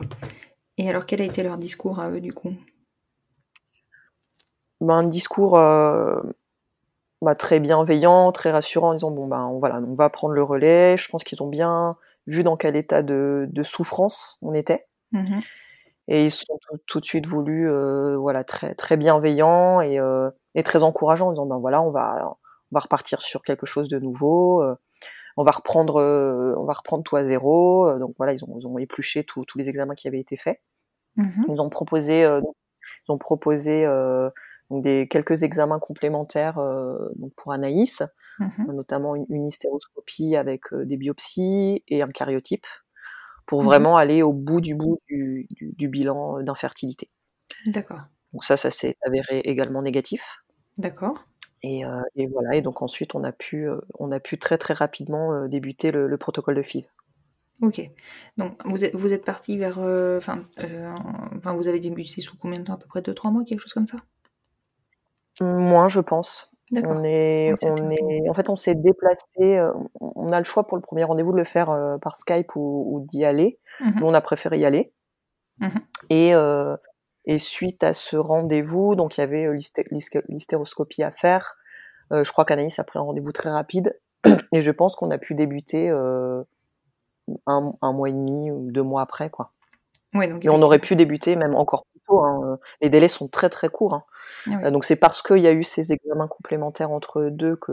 Et 0.77 0.89
alors, 0.89 1.05
quel 1.05 1.21
a 1.21 1.25
été 1.25 1.43
leur 1.43 1.57
discours 1.57 1.99
à 1.99 2.09
eux 2.09 2.21
du 2.21 2.33
coup? 2.33 2.53
Ben, 4.81 4.95
Un 4.95 5.03
discours 5.03 5.57
bah, 7.23 7.35
très 7.35 7.59
bienveillant, 7.59 8.31
très 8.31 8.51
rassurant, 8.51 8.89
en 8.89 8.93
disant 8.93 9.11
bon 9.11 9.27
ben 9.27 9.51
voilà, 9.59 9.79
on 9.79 9.95
va 9.95 10.09
prendre 10.09 10.33
le 10.33 10.43
relais. 10.43 10.97
Je 10.97 11.09
pense 11.09 11.23
qu'ils 11.23 11.41
ont 11.41 11.47
bien 11.47 11.97
vu 12.27 12.43
dans 12.43 12.57
quel 12.57 12.75
état 12.75 13.01
de, 13.01 13.47
de 13.51 13.63
souffrance 13.63 14.37
on 14.41 14.53
était. 14.53 14.87
Mmh 15.11 15.39
et 16.09 16.25
ils 16.25 16.31
sont 16.31 16.59
tout, 16.85 16.99
de 16.99 17.05
suite 17.05 17.25
voulu, 17.25 17.69
euh, 17.69 18.17
voilà, 18.17 18.43
très 18.43 18.75
très 18.75 18.97
bienveillants 18.97 19.79
et, 19.79 19.99
euh, 19.99 20.29
et 20.53 20.61
très 20.61 20.83
encourageants, 20.83 21.29
en 21.29 21.31
disant 21.31 21.45
ben 21.45 21.59
voilà, 21.59 21.81
on 21.81 21.91
va 21.91 22.35
on 22.71 22.75
va 22.75 22.81
repartir 22.81 23.21
sur 23.21 23.41
quelque 23.41 23.65
chose 23.65 23.87
de 23.87 23.99
nouveau. 23.99 24.61
Euh, 24.61 24.75
on 25.37 25.45
va 25.45 25.51
reprendre 25.51 26.01
on 26.57 26.65
va 26.65 26.73
reprendre 26.73 27.03
tout 27.03 27.15
à 27.15 27.23
zéro. 27.23 27.89
Donc 27.99 28.15
voilà, 28.17 28.33
ils 28.33 28.43
ont, 28.43 28.57
ils 28.59 28.67
ont 28.67 28.77
épluché 28.77 29.23
tous 29.23 29.45
les 29.55 29.69
examens 29.69 29.95
qui 29.95 30.09
avaient 30.09 30.19
été 30.19 30.35
faits. 30.35 30.59
Mmh 31.15 31.45
ils 31.47 31.61
ont 31.61 31.69
proposé 31.69 32.23
ils 32.23 33.11
ont 33.11 33.17
proposé 33.17 33.85
donc 34.69 34.83
des 34.83 35.07
quelques 35.07 35.43
examens 35.43 35.79
complémentaires 35.79 36.57
euh, 36.57 36.97
donc 37.15 37.33
pour 37.35 37.51
Anaïs, 37.51 38.03
mmh 38.39 38.71
notamment 38.73 39.15
une, 39.15 39.25
une, 39.29 39.45
hystéroscopie 39.45 40.35
avec 40.35 40.73
euh, 40.73 40.85
des 40.85 40.97
biopsies 40.97 41.83
et 41.87 42.01
un 42.01 42.07
cariotype, 42.07 42.65
pour 43.45 43.63
mmh 43.63 43.65
vraiment 43.65 43.97
aller 43.97 44.23
au 44.23 44.33
bout 44.33 44.61
du 44.61 44.75
bout 44.75 44.99
du, 45.07 45.47
du, 45.51 45.73
du 45.77 45.87
bilan 45.87 46.41
d'infertilité. 46.41 47.09
D'accord. 47.67 48.01
Donc 48.33 48.43
ça, 48.43 48.57
ça 48.57 48.71
s'est 48.71 48.95
avéré 49.05 49.39
également 49.39 49.81
négatif. 49.81 50.43
D'accord. 50.77 51.25
Et, 51.61 51.85
euh, 51.85 52.01
et, 52.15 52.27
voilà. 52.27 52.55
Et 52.55 52.61
donc 52.61 52.81
ensuite, 52.81 53.15
on 53.15 53.23
a 53.23 53.31
pu, 53.31 53.69
euh, 53.69 53.79
on 53.99 54.11
a 54.11 54.19
pu 54.19 54.37
très 54.37 54.57
très 54.57 54.73
rapidement 54.73 55.33
euh, 55.33 55.47
débuter 55.47 55.91
le, 55.91 56.07
le, 56.07 56.17
protocole 56.17 56.55
de 56.55 56.61
FIV. 56.61 56.85
Ok. 57.61 57.89
Donc 58.37 58.59
vous 58.65 58.83
êtes, 58.83 58.95
vous 58.95 59.13
êtes 59.13 59.23
parti 59.23 59.57
vers, 59.57 59.77
enfin, 59.79 60.45
enfin, 61.37 61.53
vous 61.53 61.67
avez 61.67 61.79
débuté 61.79 62.19
sous 62.21 62.35
combien 62.37 62.59
de 62.59 62.65
temps? 62.65 62.73
À 62.73 62.77
peu 62.77 62.87
près 62.87 63.01
2-3 63.01 63.31
mois, 63.31 63.45
quelque 63.45 63.61
chose 63.61 63.73
comme 63.73 63.87
ça? 63.87 63.97
Moins, 65.41 65.87
je 65.87 65.99
pense. 65.99 66.49
On 66.75 67.03
est, 67.03 67.53
on 67.63 67.89
est, 67.91 68.29
en 68.29 68.33
fait, 68.33 68.49
on 68.49 68.55
s'est 68.55 68.73
déplacé. 68.75 69.57
euh, 69.57 69.71
On 69.99 70.31
a 70.31 70.39
le 70.39 70.43
choix 70.43 70.65
pour 70.65 70.77
le 70.77 70.81
premier 70.81 71.03
rendez-vous 71.03 71.31
de 71.31 71.37
le 71.37 71.43
faire 71.43 71.69
euh, 71.69 71.97
par 71.99 72.15
Skype 72.15 72.55
ou, 72.55 72.87
ou 72.95 73.05
d'y 73.05 73.25
aller. 73.25 73.59
Mhm. 73.79 73.93
Nous, 73.99 74.07
on 74.07 74.13
a 74.13 74.21
préféré 74.21 74.57
y 74.57 74.65
aller. 74.65 74.91
Mhm. 75.59 75.81
Et, 76.09 76.33
euh, 76.33 76.75
et 77.25 77.37
suite 77.37 77.83
à 77.83 77.93
ce 77.93 78.15
rendez-vous, 78.15 78.95
donc 78.95 79.17
il 79.17 79.21
y 79.21 79.23
avait 79.23 79.45
euh, 79.45 79.53
l'hysté- 79.53 79.85
l'hysté- 79.91 80.23
l'hystéroscopie 80.29 81.03
à 81.03 81.11
faire. 81.11 81.55
Euh, 82.11 82.23
je 82.23 82.31
crois 82.31 82.43
qu'Anaïs 82.45 82.79
a 82.79 82.83
pris 82.83 82.97
un 82.99 83.03
rendez-vous 83.03 83.31
très 83.31 83.49
rapide. 83.51 83.99
Et 84.51 84.61
je 84.61 84.71
pense 84.71 84.95
qu'on 84.95 85.11
a 85.11 85.17
pu 85.17 85.35
débuter 85.35 85.89
euh, 85.89 86.41
un, 87.45 87.73
un 87.81 87.93
mois 87.93 88.09
et 88.09 88.13
demi 88.13 88.51
ou 88.51 88.71
deux 88.71 88.83
mois 88.83 89.01
après, 89.01 89.29
quoi. 89.29 89.51
Ouais, 90.15 90.27
donc 90.27 90.43
Et 90.45 90.49
on 90.49 90.61
aurait 90.61 90.79
pu 90.79 90.95
débuter 90.95 91.35
même 91.35 91.55
encore 91.55 91.85
plus 91.91 91.92
tôt. 92.07 92.21
hein. 92.23 92.59
Les 92.81 92.89
délais 92.89 93.07
sont 93.07 93.27
très 93.27 93.49
très 93.49 93.69
courts. 93.69 93.93
hein. 93.93 94.03
Ah. 94.51 94.65
Euh, 94.67 94.71
Donc 94.71 94.83
c'est 94.85 94.95
parce 94.95 95.21
qu'il 95.21 95.37
y 95.39 95.47
a 95.47 95.51
eu 95.51 95.63
ces 95.63 95.93
examens 95.93 96.27
complémentaires 96.27 96.91
entre 96.91 97.23
deux 97.25 97.55
que, 97.55 97.71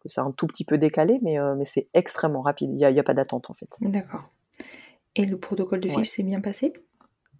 que 0.00 0.08
ça 0.08 0.22
a 0.22 0.24
un 0.24 0.32
tout 0.32 0.46
petit 0.46 0.64
peu 0.64 0.78
décalé, 0.78 1.18
mais, 1.22 1.38
euh, 1.38 1.54
mais 1.54 1.64
c'est 1.64 1.88
extrêmement 1.94 2.42
rapide. 2.42 2.70
Il 2.70 2.76
n'y 2.76 2.84
a, 2.84 2.90
il 2.90 2.96
y 2.96 3.00
a 3.00 3.04
pas 3.04 3.14
d'attente 3.14 3.50
en 3.50 3.54
fait. 3.54 3.76
D'accord. 3.80 4.24
Et 5.16 5.24
le 5.26 5.38
protocole 5.38 5.80
de. 5.80 5.88
FIV 5.88 6.04
s'est 6.04 6.22
bien 6.22 6.40
passé? 6.40 6.72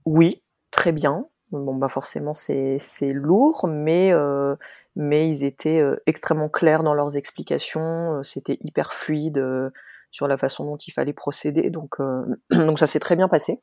Oui, 0.06 0.42
très 0.70 0.92
bien. 0.92 1.26
Bon 1.50 1.74
bah 1.74 1.88
forcément 1.88 2.34
c'est 2.34 2.78
c'est 2.80 3.12
lourd, 3.12 3.66
mais 3.68 4.12
euh, 4.12 4.56
mais 4.96 5.28
ils 5.28 5.44
étaient 5.44 5.78
euh, 5.78 6.02
extrêmement 6.06 6.48
clairs 6.48 6.82
dans 6.82 6.94
leurs 6.94 7.16
explications. 7.16 8.18
euh, 8.18 8.22
C'était 8.24 8.58
hyper 8.62 8.92
fluide 8.92 9.38
euh, 9.38 9.70
sur 10.10 10.26
la 10.26 10.36
façon 10.36 10.64
dont 10.64 10.76
il 10.76 10.90
fallait 10.92 11.12
procéder. 11.12 11.70
Donc 11.70 12.00
euh, 12.00 12.24
donc 12.50 12.78
ça 12.78 12.86
s'est 12.86 12.98
très 13.00 13.14
bien 13.16 13.28
passé. 13.28 13.60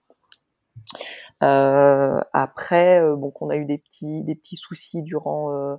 Euh, 1.43 2.21
après, 2.33 3.01
euh, 3.01 3.15
bon, 3.15 3.31
qu'on 3.31 3.49
a 3.49 3.55
eu 3.57 3.65
des 3.65 3.77
petits, 3.77 4.23
des 4.23 4.35
petits 4.35 4.55
soucis 4.57 5.03
durant, 5.03 5.53
euh, 5.53 5.75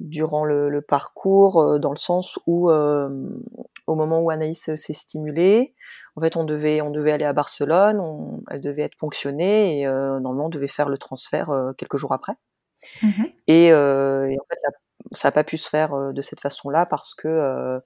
durant 0.00 0.44
le, 0.44 0.68
le 0.70 0.82
parcours, 0.82 1.78
dans 1.78 1.90
le 1.90 1.96
sens 1.96 2.38
où, 2.46 2.70
au 2.70 3.94
moment 3.94 4.20
où 4.20 4.30
Anaïs 4.30 4.74
s'est 4.74 4.92
stimulée, 4.94 5.74
en 6.16 6.20
fait, 6.22 6.36
on 6.36 6.44
devait, 6.44 6.80
on 6.80 6.90
devait 6.90 7.12
aller 7.12 7.24
à 7.24 7.32
Barcelone, 7.32 8.00
on- 8.00 8.42
elle 8.50 8.60
devait 8.60 8.82
être 8.82 8.96
ponctionnée 8.96 9.80
et 9.80 9.86
euh, 9.86 10.20
normalement, 10.20 10.46
on 10.46 10.50
devait 10.50 10.68
faire 10.68 10.88
le 10.88 10.98
transfert 10.98 11.50
euh, 11.50 11.72
quelques 11.74 11.96
jours 11.98 12.12
après. 12.12 12.32
Mhm. 13.02 13.26
Et, 13.46 13.72
euh, 13.72 14.28
et 14.30 14.38
en 14.38 14.44
fait, 14.48 14.58
la- 14.64 14.70
ça 15.12 15.28
n'a 15.28 15.32
pas 15.32 15.44
pu 15.44 15.58
se 15.58 15.68
faire 15.68 16.12
de 16.12 16.22
cette 16.22 16.40
façon-là 16.40 16.86
parce 16.86 17.14
que, 17.14 17.80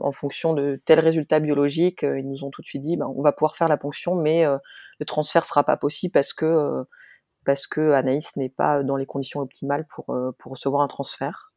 en 0.00 0.12
fonction 0.12 0.52
de 0.52 0.80
tel 0.84 1.00
résultat 1.00 1.40
biologique, 1.40 2.02
euh, 2.02 2.18
ils 2.18 2.28
nous 2.28 2.44
ont 2.44 2.50
tout 2.50 2.62
de 2.62 2.66
suite 2.66 2.82
dit, 2.82 2.96
ben, 2.96 3.06
on 3.14 3.22
va 3.22 3.32
pouvoir 3.32 3.56
faire 3.56 3.68
la 3.68 3.76
ponction, 3.76 4.14
mais 4.14 4.44
euh, 4.44 4.58
le 4.98 5.06
transfert 5.06 5.44
sera 5.44 5.64
pas 5.64 5.76
possible 5.76 6.12
parce 6.12 6.32
que 6.32 6.44
euh, 6.44 6.84
parce 7.44 7.66
que 7.66 7.92
Anaïs 7.92 8.36
n'est 8.36 8.48
pas 8.48 8.82
dans 8.82 8.96
les 8.96 9.06
conditions 9.06 9.40
optimales 9.40 9.86
pour 9.86 10.10
euh, 10.10 10.32
pour 10.38 10.52
recevoir 10.52 10.82
un 10.82 10.88
transfert. 10.88 11.52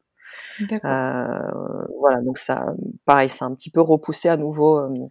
Euh, 0.60 1.86
voilà, 1.98 2.20
donc 2.22 2.38
ça, 2.38 2.74
pareil, 3.06 3.30
ça 3.30 3.46
a 3.46 3.48
un 3.48 3.54
petit 3.54 3.70
peu 3.70 3.80
repoussé 3.80 4.28
à 4.28 4.36
nouveau 4.36 4.78
euh, 4.78 5.08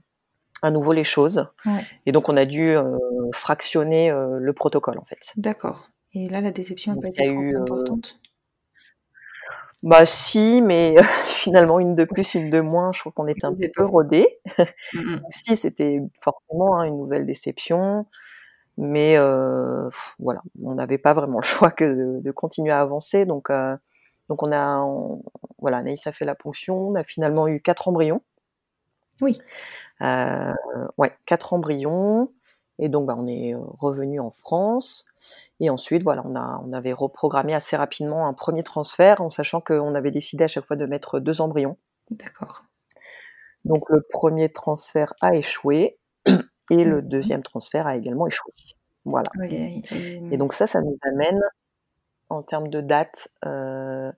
à 0.61 0.71
nouveau 0.71 0.93
les 0.93 1.03
choses. 1.03 1.47
Ouais. 1.65 1.81
Et 2.05 2.11
donc 2.11 2.29
on 2.29 2.37
a 2.37 2.45
dû 2.45 2.69
euh, 2.69 2.97
fractionner 3.33 4.11
euh, 4.11 4.37
le 4.39 4.53
protocole 4.53 4.97
en 4.99 5.03
fait. 5.03 5.33
D'accord. 5.35 5.89
Et 6.13 6.29
là, 6.29 6.41
la 6.41 6.51
déception 6.51 6.95
n'a 6.95 7.01
pas 7.01 7.09
été 7.09 7.27
eu, 7.27 7.55
euh, 7.55 7.61
importante? 7.61 8.19
Bah 9.83 10.05
si, 10.07 10.61
mais 10.61 10.95
finalement 11.27 11.79
une 11.79 11.93
de 11.95 12.03
plus, 12.03 12.33
une 12.33 12.49
de 12.49 12.59
moins, 12.61 12.91
je 12.93 12.99
trouve 12.99 13.13
qu'on 13.13 13.27
était 13.27 13.45
un 13.45 13.53
petit 13.53 13.69
peu 13.69 13.85
rodés. 13.85 14.39
Mhm. 14.93 15.21
Si, 15.31 15.55
c'était 15.57 16.01
forcément 16.21 16.79
hein, 16.79 16.85
une 16.85 16.97
nouvelle 16.97 17.25
déception, 17.25 18.05
mais 18.77 19.17
euh, 19.17 19.89
voilà, 20.19 20.41
on 20.63 20.75
n'avait 20.75 20.97
pas 20.99 21.13
vraiment 21.13 21.39
le 21.39 21.45
choix 21.45 21.71
que 21.71 21.85
de, 21.85 22.21
de 22.21 22.31
continuer 22.31 22.71
à 22.73 22.81
avancer. 22.81 23.25
Donc, 23.25 23.49
euh, 23.51 23.77
donc 24.29 24.43
on 24.43 24.51
a, 24.53 24.79
on- 24.81 25.23
voilà, 25.59 25.77
Anaïs 25.79 26.05
a 26.07 26.13
fait 26.13 26.25
la 26.25 26.35
ponction, 26.35 26.89
on 26.89 26.95
a 26.95 27.03
finalement 27.05 27.47
eu 27.47 27.61
quatre 27.61 27.87
embryons. 27.89 28.21
Oui. 29.21 29.37
Euh, 30.01 30.53
ouais, 30.97 31.13
quatre 31.25 31.53
embryons. 31.53 32.31
Et 32.79 32.89
donc, 32.89 33.07
bah, 33.07 33.15
on 33.17 33.27
est 33.27 33.53
euh, 33.55 33.59
revenu 33.79 34.19
en 34.19 34.31
France. 34.31 35.05
Et 35.59 35.69
ensuite, 35.69 36.03
voilà, 36.03 36.21
on, 36.25 36.35
a, 36.35 36.61
on 36.65 36.73
avait 36.73 36.93
reprogrammé 36.93 37.53
assez 37.55 37.75
rapidement 37.75 38.27
un 38.27 38.33
premier 38.33 38.63
transfert, 38.63 39.21
en 39.21 39.29
sachant 39.29 39.61
qu'on 39.61 39.95
avait 39.95 40.11
décidé 40.11 40.43
à 40.43 40.47
chaque 40.47 40.65
fois 40.65 40.75
de 40.75 40.85
mettre 40.85 41.19
deux 41.19 41.41
embryons. 41.41 41.77
D'accord. 42.11 42.63
Donc 43.65 43.89
le 43.89 44.01
premier 44.01 44.49
transfert 44.49 45.13
a 45.21 45.35
échoué 45.35 45.97
et 46.69 46.83
le 46.83 47.01
Mhm. 47.01 47.07
deuxième 47.09 47.43
transfert 47.43 47.87
a 47.87 47.97
également 47.97 48.27
échoué. 48.27 48.53
Voilà. 49.05 49.29
Et- 49.49 50.37
donc 50.37 50.53
ça, 50.53 50.67
ça 50.67 50.81
nous 50.81 50.97
amène 51.01 51.39
en 52.29 52.43
termes 52.43 52.67
de 52.67 52.81
date 52.81 53.29
euh, 53.45 54.11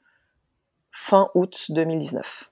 fin 0.92 1.30
août 1.36 1.66
2019. 1.70 2.52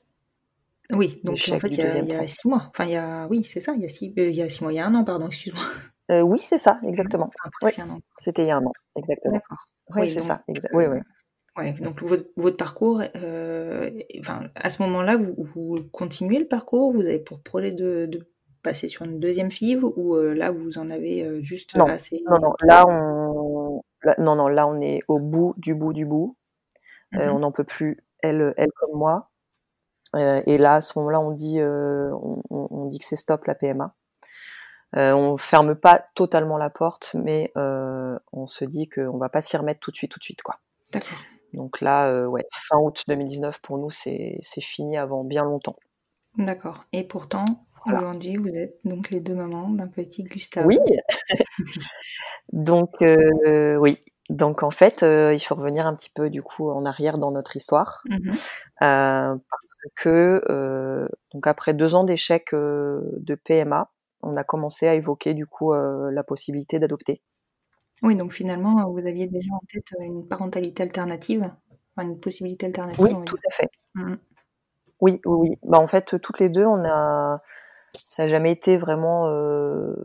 Oui, 0.91 1.20
donc 1.24 1.36
en 1.51 1.60
fait, 1.60 1.68
il 1.68 1.78
y 1.78 1.82
a, 1.82 1.86
deuxième 1.86 2.05
il 2.05 2.10
y 2.10 2.14
a 2.14 2.18
transfert. 2.18 2.36
six 2.41 2.47
mois. 2.47 2.64
Enfin, 2.70 2.86
il 2.86 2.91
y 2.91 2.95
a, 2.95 3.28
oui, 3.28 3.43
c'est 3.43 3.60
ça, 3.60 3.74
il 3.74 3.82
y 3.82 3.86
a 3.86 3.89
six, 3.89 4.14
euh, 4.18 4.30
il 4.30 4.36
y 4.36 4.41
a 4.41 4.49
six 4.49 4.62
mois, 4.64 4.72
il 4.72 4.78
y 4.78 4.80
a 4.80 4.86
un 4.86 4.95
an, 4.95 5.03
pardon, 5.03 5.28
excuse-moi. 5.28 5.64
Euh, 6.12 6.22
oui, 6.22 6.38
c'est 6.38 6.58
ça, 6.58 6.80
exactement. 6.84 7.30
An. 7.45 7.99
C'était 8.18 8.43
il 8.43 8.47
y 8.47 8.51
a 8.51 8.58
un 8.58 8.66
an, 8.66 8.72
exactement. 8.95 9.34
D'accord. 9.36 9.58
Oui, 9.89 10.01
Oui, 10.03 10.10
c'est 10.10 10.16
donc, 10.20 10.28
ça. 10.28 10.43
Exact. 10.47 10.74
Oui, 10.74 10.86
oui. 10.86 10.99
Ouais, 11.58 11.72
donc 11.74 12.01
votre, 12.03 12.30
votre 12.38 12.58
parcours, 12.58 13.01
euh, 13.16 13.89
enfin, 14.20 14.43
à 14.55 14.70
ce 14.70 14.82
moment-là, 14.84 15.18
vous, 15.18 15.34
vous 15.38 15.80
continuez 15.91 16.39
le 16.39 16.47
parcours, 16.47 16.93
vous 16.93 17.01
avez 17.01 17.20
pour 17.20 17.41
projet 17.41 17.72
de, 17.72 18.05
de 18.05 18.30
passer 18.62 18.88
sur 18.88 19.05
une 19.05 19.20
deuxième 19.20 19.49
FIV 19.49 19.84
ou 19.84 20.16
euh, 20.16 20.34
là 20.34 20.51
vous 20.51 20.78
en 20.78 20.89
avez 20.89 21.24
euh, 21.26 21.41
juste 21.41 21.76
Non, 21.76 21.86
assez 21.86 22.22
Non, 22.30 22.38
non, 22.39 22.53
là 22.62 22.86
on, 22.88 23.82
là- 24.03 24.16
non, 24.20 24.36
non, 24.36 24.47
là 24.49 24.68
on 24.68 24.80
est 24.82 24.99
au 25.08 25.20
bout 25.20 25.53
du 25.58 25.74
bout 25.74 25.93
du 25.93 26.05
bout. 26.05 26.38
Euh, 27.16 27.28
Mhm. 27.30 27.36
on 27.36 27.39
n'en 27.39 27.51
peut 27.51 27.64
plus, 27.64 27.97
elle, 28.22 28.53
elle 28.58 28.72
comme 28.74 28.97
moi. 28.97 29.32
Euh, 30.16 30.41
et 30.45 30.58
là, 30.58 30.76
à 30.76 30.82
ce 30.82 30.97
moment-là, 30.99 31.20
on 31.22 31.32
dit, 31.32 31.60
euh, 31.60 32.12
on 32.49 32.86
dit 32.88 32.99
que 32.99 33.05
c'est 33.05 33.16
stop 33.16 33.45
la 33.45 33.55
PMA. 33.55 33.95
Euh, 34.95 35.11
on 35.13 35.35
ferme 35.38 35.75
pas 35.75 36.05
totalement 36.15 36.57
la 36.57 36.69
porte, 36.69 37.11
mais 37.13 37.51
euh, 37.57 38.17
on 38.31 38.47
se 38.47 38.63
dit 38.63 38.88
qu'on 38.88 39.17
va 39.17 39.29
pas 39.29 39.41
s'y 39.41 39.57
remettre 39.57 39.81
tout 39.81 39.91
de 39.91 39.97
suite, 39.97 40.11
tout 40.11 40.19
de 40.19 40.23
suite, 40.23 40.41
quoi. 40.41 40.59
D'accord. 40.93 41.17
Donc 41.53 41.81
là, 41.81 42.07
euh, 42.09 42.25
ouais, 42.25 42.45
fin 42.51 42.77
août 42.77 43.03
2019 43.07 43.61
pour 43.61 43.77
nous, 43.77 43.89
c'est 43.91 44.39
fini 44.61 44.97
avant 44.97 45.23
bien 45.23 45.43
longtemps. 45.43 45.75
D'accord. 46.38 46.85
Et 46.93 47.03
pourtant, 47.03 47.45
Voilà. 47.85 47.99
aujourd'hui, 47.99 48.38
vous 48.38 48.49
êtes 48.49 48.79
donc 48.85 49.09
les 49.09 49.19
deux 49.19 49.33
mamans 49.35 49.69
d'un 49.69 49.88
petit 49.88 50.23
Gustave. 50.23 50.65
Oui. 50.65 50.77
Donc 52.53 53.01
euh, 53.01 53.75
oui. 53.77 54.03
Donc 54.29 54.61
en 54.61 54.71
fait, 54.71 55.03
il 55.03 55.39
faut 55.39 55.55
revenir 55.55 55.88
un 55.88 55.95
petit 55.95 56.09
peu 56.09 56.29
du 56.29 56.41
coup 56.43 56.69
en 56.69 56.85
arrière 56.85 57.17
dans 57.17 57.31
notre 57.31 57.55
histoire. 57.55 58.03
Mhm. 58.09 58.31
Euh, 58.81 59.35
parce 59.49 59.93
que 59.95 61.07
donc 61.33 61.47
après 61.47 61.73
deux 61.73 61.95
ans 61.95 62.03
d'échec 62.03 62.49
de 62.53 63.35
PMA, 63.35 63.89
on 64.28 64.38
a 64.38 64.43
commencé 64.43 64.88
à 64.88 64.93
évoquer 64.93 65.34
du 65.34 65.45
coup 65.45 65.73
euh, 65.73 66.11
la 66.11 66.23
possibilité 66.23 66.80
d'adopter. 66.80 67.21
Oui, 68.03 68.15
donc 68.15 68.34
finalement, 68.34 68.89
vous 68.91 68.99
aviez 68.99 69.28
déjà 69.28 69.51
en 69.53 69.61
tête 69.71 69.91
une 69.99 70.28
parentalité 70.28 70.84
alternative, 70.84 71.49
enfin 71.95 72.07
une 72.07 72.19
possibilité 72.19 72.67
alternative. 72.67 73.03
Oui, 73.03 73.25
tout 73.25 73.39
à 73.47 73.51
fait. 73.51 73.69
Mhm. 73.95 74.19
Oui, 75.01 75.21
oui, 75.25 75.49
oui. 75.49 75.57
Bah 75.63 75.80
en 75.80 75.88
fait, 75.88 76.19
toutes 76.21 76.39
les 76.39 76.49
deux, 76.49 76.65
on 76.65 76.84
a, 76.86 77.41
ça 77.91 78.23
n'a 78.23 78.28
jamais 78.28 78.51
été 78.51 78.78
vraiment 78.78 79.28
euh, 79.30 79.95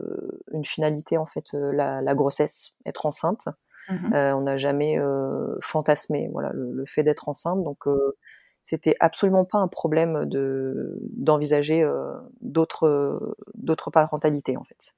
une 0.51 0.65
finalité 0.65 1.17
en 1.17 1.25
fait 1.25 1.53
euh, 1.53 1.71
la, 1.71 2.01
la 2.01 2.15
grossesse, 2.15 2.73
être 2.85 3.05
enceinte. 3.05 3.47
Mhm. 3.89 4.13
Euh, 4.13 4.33
on 4.33 4.41
n'a 4.41 4.55
jamais 4.55 4.97
euh, 4.97 5.57
fantasmé 5.61 6.29
voilà 6.31 6.51
le, 6.53 6.71
le 6.71 6.85
fait 6.85 7.03
d'être 7.03 7.27
enceinte 7.27 7.65
donc 7.65 7.85
euh, 7.85 8.15
c'était 8.63 8.95
absolument 8.99 9.45
pas 9.45 9.57
un 9.59 9.67
problème 9.67 10.25
de 10.25 10.97
d'envisager 11.17 11.83
euh, 11.83 12.13
d'autres 12.41 13.35
d'autres 13.55 13.91
parentalités 13.91 14.57
en 14.57 14.63
fait 14.63 14.93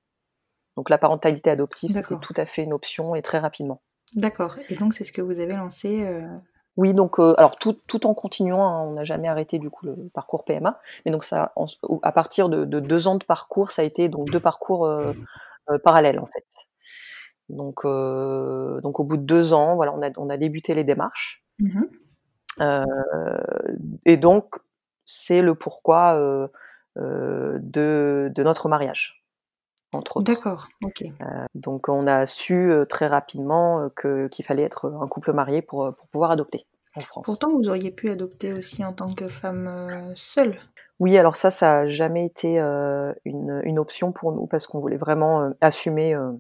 donc 0.78 0.90
la 0.90 0.98
parentalité 0.98 1.50
adoptive 1.50 1.90
c'était 1.92 2.16
tout 2.22 2.34
à 2.38 2.46
fait 2.46 2.64
une 2.64 2.74
option 2.74 3.16
et 3.16 3.22
très 3.22 3.40
rapidement 3.40 3.82
D'accord. 4.16 4.56
Et 4.70 4.76
donc 4.76 4.94
c'est 4.94 5.04
ce 5.04 5.12
que 5.12 5.22
vous 5.22 5.40
avez 5.40 5.56
lancé. 5.56 6.04
euh, 6.06 6.22
oui 6.78 6.94
donc 6.94 7.20
euh, 7.20 7.34
alors 7.38 7.56
tout, 7.56 7.74
tout 7.88 8.06
en 8.06 8.14
continuant 8.14 8.66
hein, 8.68 8.82
on 8.88 8.92
n'a 8.94 9.04
jamais 9.04 9.28
arrêté 9.28 9.58
du 9.60 9.70
coup 9.70 9.86
le 9.88 9.96
parcours 10.14 10.46
PMA 10.46 10.80
mais 11.06 11.12
donc 11.12 11.24
ça 11.24 11.52
en- 11.56 11.66
à 12.04 12.12
partir 12.12 12.48
de, 12.50 12.66
de 12.66 12.80
deux 12.80 13.08
ans 13.08 13.16
de 13.16 13.26
parcours 13.26 13.72
ça 13.72 13.82
a 13.82 13.86
été 13.86 14.08
donc 14.10 14.30
deux 14.30 14.40
parcours 14.40 14.88
parallèles 15.84 16.20
en 16.20 16.28
fait 16.28 16.46
donc 17.50 17.84
donc 17.84 19.00
au 19.00 19.04
bout 19.04 19.18
de 19.18 19.24
deux 19.24 19.54
ans 19.54 19.76
voilà 19.76 19.94
on 19.94 20.02
a 20.04 20.10
on 20.18 20.30
a 20.30 20.38
débuté 20.38 20.74
les 20.74 20.84
démarches. 20.84 21.44
Euh, 21.62 21.66
et 22.60 24.18
donc, 24.18 24.56
c'est 25.06 25.42
le 25.42 25.56
pourquoi 25.56 26.16
euh, 26.16 26.48
euh, 26.98 27.60
de, 27.62 28.32
de 28.34 28.44
notre 28.44 28.70
mariage, 28.70 29.24
entre 29.94 30.18
autres. 30.18 30.34
D'accord. 30.34 30.68
Ok. 30.84 31.04
Donc, 31.54 31.90
on 31.90 32.08
a 32.08 32.26
su 32.26 32.72
euh, 32.72 32.86
très 32.86 33.08
rapidement 33.08 33.90
euh, 34.04 34.28
qu'il 34.30 34.46
fallait 34.46 34.64
être 34.64 34.92
un 34.92 35.08
couple 35.08 35.34
marié 35.34 35.62
pour, 35.62 35.86
euh, 35.86 35.92
pour 35.92 36.08
pouvoir 36.08 36.32
adopter 36.32 36.66
en 36.96 37.02
France. 37.02 37.26
Pourtant, 37.26 37.52
vous 37.52 37.70
auriez 37.70 37.92
pu 37.92 38.10
adopter 38.10 38.54
aussi 38.54 38.84
en 38.84 38.94
tant 38.94 39.14
que 39.14 39.28
femme 39.28 39.68
euh, 39.68 40.14
seule. 40.16 40.58
Oui, 41.00 41.18
alors 41.18 41.36
ça, 41.36 41.52
ça 41.52 41.80
a 41.80 41.88
jamais 41.88 42.26
été 42.26 42.60
euh, 42.60 43.14
une, 43.26 43.62
une 43.66 43.80
option 43.80 44.14
pour 44.14 44.32
nous 44.32 44.48
parce 44.48 44.66
qu'on 44.66 44.80
voulait 44.80 44.96
vraiment 44.96 45.42
euh, 45.42 45.50
assumer 45.60 46.16
euh, 46.16 46.32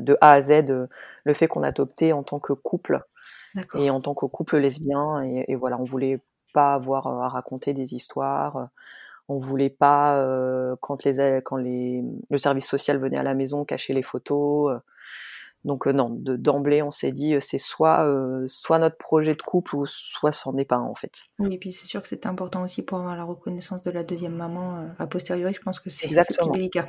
de 0.00 0.16
A 0.22 0.32
à 0.32 0.42
Z 0.42 0.88
le 1.24 1.34
fait 1.34 1.46
qu'on 1.46 1.62
adoptait 1.62 2.12
en 2.12 2.22
tant 2.22 2.40
que 2.40 2.54
couple 2.54 3.02
et 3.74 3.90
en 3.90 4.00
tant 4.00 4.14
que 4.14 4.26
couple 4.26 4.58
lesbien. 4.58 5.22
Et, 5.24 5.44
et, 5.48 5.56
voilà, 5.56 5.78
on 5.78 5.84
voulait 5.84 6.20
pas 6.52 6.74
avoir 6.74 7.06
à 7.06 7.28
raconter 7.28 7.72
des 7.72 7.94
histoires. 7.94 8.68
On 9.28 9.38
voulait 9.38 9.70
pas 9.70 10.24
quand 10.80 11.04
les 11.04 11.40
quand 11.44 11.56
les 11.56 12.02
le 12.30 12.38
service 12.38 12.66
social 12.66 12.98
venait 12.98 13.18
à 13.18 13.22
la 13.22 13.34
maison 13.34 13.64
cacher 13.64 13.94
les 13.94 14.02
photos. 14.02 14.80
Donc 15.64 15.86
non, 15.86 16.08
d'emblée 16.10 16.82
on 16.82 16.90
s'est 16.90 17.12
dit 17.12 17.34
c'est 17.40 17.58
soit 17.58 18.04
soit 18.46 18.78
notre 18.78 18.96
projet 18.96 19.34
de 19.34 19.42
couple 19.42 19.76
ou 19.76 19.86
soit 19.86 20.32
c'en 20.32 20.56
est 20.56 20.64
pas 20.64 20.78
en 20.78 20.94
fait. 20.94 21.26
Oui, 21.38 21.54
et 21.54 21.58
puis 21.58 21.72
c'est 21.72 21.86
sûr 21.86 22.02
que 22.02 22.08
c'est 22.08 22.26
important 22.26 22.64
aussi 22.64 22.82
pour 22.82 22.98
avoir 22.98 23.16
la 23.16 23.24
reconnaissance 23.24 23.82
de 23.82 23.90
la 23.92 24.02
deuxième 24.02 24.34
maman 24.34 24.88
a 24.98 25.06
posteriori. 25.06 25.54
Je 25.54 25.60
pense 25.60 25.78
que 25.78 25.90
c'est 25.90 26.08
délicat. 26.52 26.88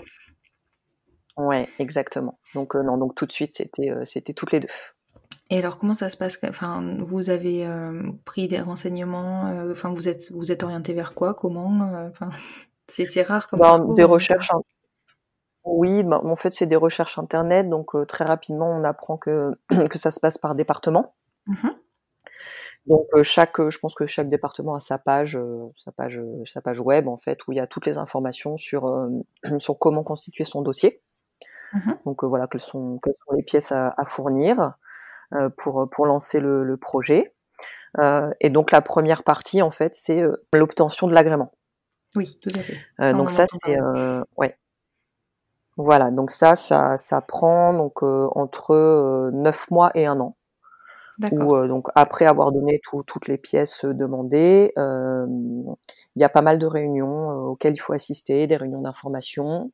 Ouais, 1.38 1.70
exactement. 1.80 2.40
Donc 2.56 2.74
non, 2.74 2.98
donc 2.98 3.14
tout 3.14 3.28
de 3.28 3.32
suite 3.32 3.52
c'était 3.54 3.94
c'était 4.06 4.34
toutes 4.34 4.52
les 4.52 4.62
deux. 4.62 4.70
Et 5.52 5.58
alors 5.58 5.78
comment 5.78 5.94
ça 5.94 6.10
se 6.10 6.16
passe 6.16 6.40
Enfin, 6.48 6.98
vous 7.00 7.30
avez 7.30 7.68
pris 8.24 8.48
des 8.48 8.62
renseignements. 8.62 9.52
Enfin, 9.70 9.94
vous 9.94 10.08
êtes 10.08 10.32
vous 10.32 10.50
êtes 10.52 10.64
orienté 10.64 10.94
vers 10.94 11.14
quoi 11.14 11.34
Comment 11.34 12.08
Enfin, 12.10 12.30
c'est 12.88 13.22
rare 13.22 13.48
comme 13.50 13.60
ben, 13.60 13.94
des 13.94 14.06
recherches. 14.06 14.50
Oui, 15.66 16.04
ben, 16.04 16.22
en 16.24 16.36
fait, 16.36 16.54
c'est 16.54 16.66
des 16.66 16.78
recherches 16.78 17.20
internet, 17.20 17.70
donc 17.70 17.92
très 18.08 18.24
rapidement, 18.24 18.72
on 18.72 18.84
apprend 18.86 19.18
que, 19.18 19.52
que 19.90 19.98
ça 20.00 20.10
se 20.10 20.22
passe 20.22 20.38
par 20.38 20.56
département. 20.56 21.14
Mmh 21.46 21.70
donc 22.88 23.06
chaque, 23.22 23.70
je 23.70 23.78
pense 23.78 23.94
que 23.94 24.08
chaque 24.08 24.28
département 24.28 24.74
a 24.74 24.80
sa 24.80 24.98
page, 24.98 25.40
sa 25.76 25.92
page, 25.92 26.20
sa 26.46 26.62
page 26.62 26.80
web 26.80 27.08
en 27.08 27.16
fait, 27.16 27.48
où 27.48 27.52
il 27.52 27.58
y 27.58 27.60
a 27.60 27.68
toutes 27.68 27.86
les 27.86 28.00
informations 28.00 28.58
sur 28.58 29.08
sur 29.60 29.78
comment 29.78 30.04
constituer 30.04 30.46
son 30.46 30.64
dossier. 30.64 31.00
Mmh 31.74 31.92
donc 32.06 32.24
voilà, 32.24 32.48
quelles 32.48 32.60
sont 32.60 32.98
quelles 33.04 33.14
sont 33.14 33.36
les 33.36 33.44
pièces 33.44 33.72
à, 33.72 33.94
fournir 34.08 34.74
pour 35.58 35.90
pour 35.90 36.06
lancer 36.06 36.40
le, 36.40 36.64
le 36.64 36.78
projet. 36.78 37.34
et 38.40 38.50
donc 38.50 38.72
la 38.72 38.82
première 38.82 39.24
partie 39.24 39.62
en 39.62 39.72
fait, 39.72 39.96
c'est 39.96 40.24
l'obtention 40.54 41.08
de 41.08 41.14
l'agrément. 41.14 41.52
Oui, 42.16 42.40
tout 42.42 42.50
à 42.56 42.60
fait. 42.60 43.14
donc 43.14 43.30
ça 43.30 43.46
c'est 43.64 43.78
ouais. 44.38 44.58
Voilà, 45.78 46.12
donc 46.12 46.30
ça, 46.32 46.56
ça, 46.56 46.98
ça 46.98 47.22
prend 47.22 47.74
donc 47.74 48.04
euh, 48.04 48.28
entre 48.36 49.32
9 49.34 49.56
euh, 49.72 49.74
mois 49.74 49.92
et 49.96 50.06
un 50.06 50.20
an. 50.20 50.36
Ou 51.32 51.56
euh, 51.56 51.68
donc 51.68 51.88
après 51.96 52.26
avoir 52.26 52.52
donné 52.52 52.80
toutes 52.84 53.28
les 53.28 53.38
pièces 53.38 53.86
demandées, 53.86 54.74
il 54.78 55.76
y 56.16 56.24
a 56.24 56.30
pas 56.30 56.42
mal 56.42 56.58
de 56.58 56.66
réunions 56.66 57.30
auxquelles 57.48 57.74
il 57.74 57.80
faut 57.80 57.94
assister, 57.94 58.48
des 58.48 58.58
réunions 58.58 58.82
d'information, 58.82 59.72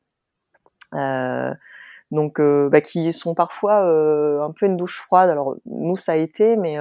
donc 2.10 2.40
bah, 2.40 2.80
qui 2.80 3.12
sont 3.12 3.34
parfois 3.34 3.82
un 3.82 4.50
peu 4.52 4.66
une 4.66 4.76
douche 4.76 5.00
froide. 5.00 5.30
Alors 5.30 5.56
nous 5.66 5.96
ça 5.96 6.12
a 6.12 6.16
été, 6.16 6.56
mais 6.56 6.76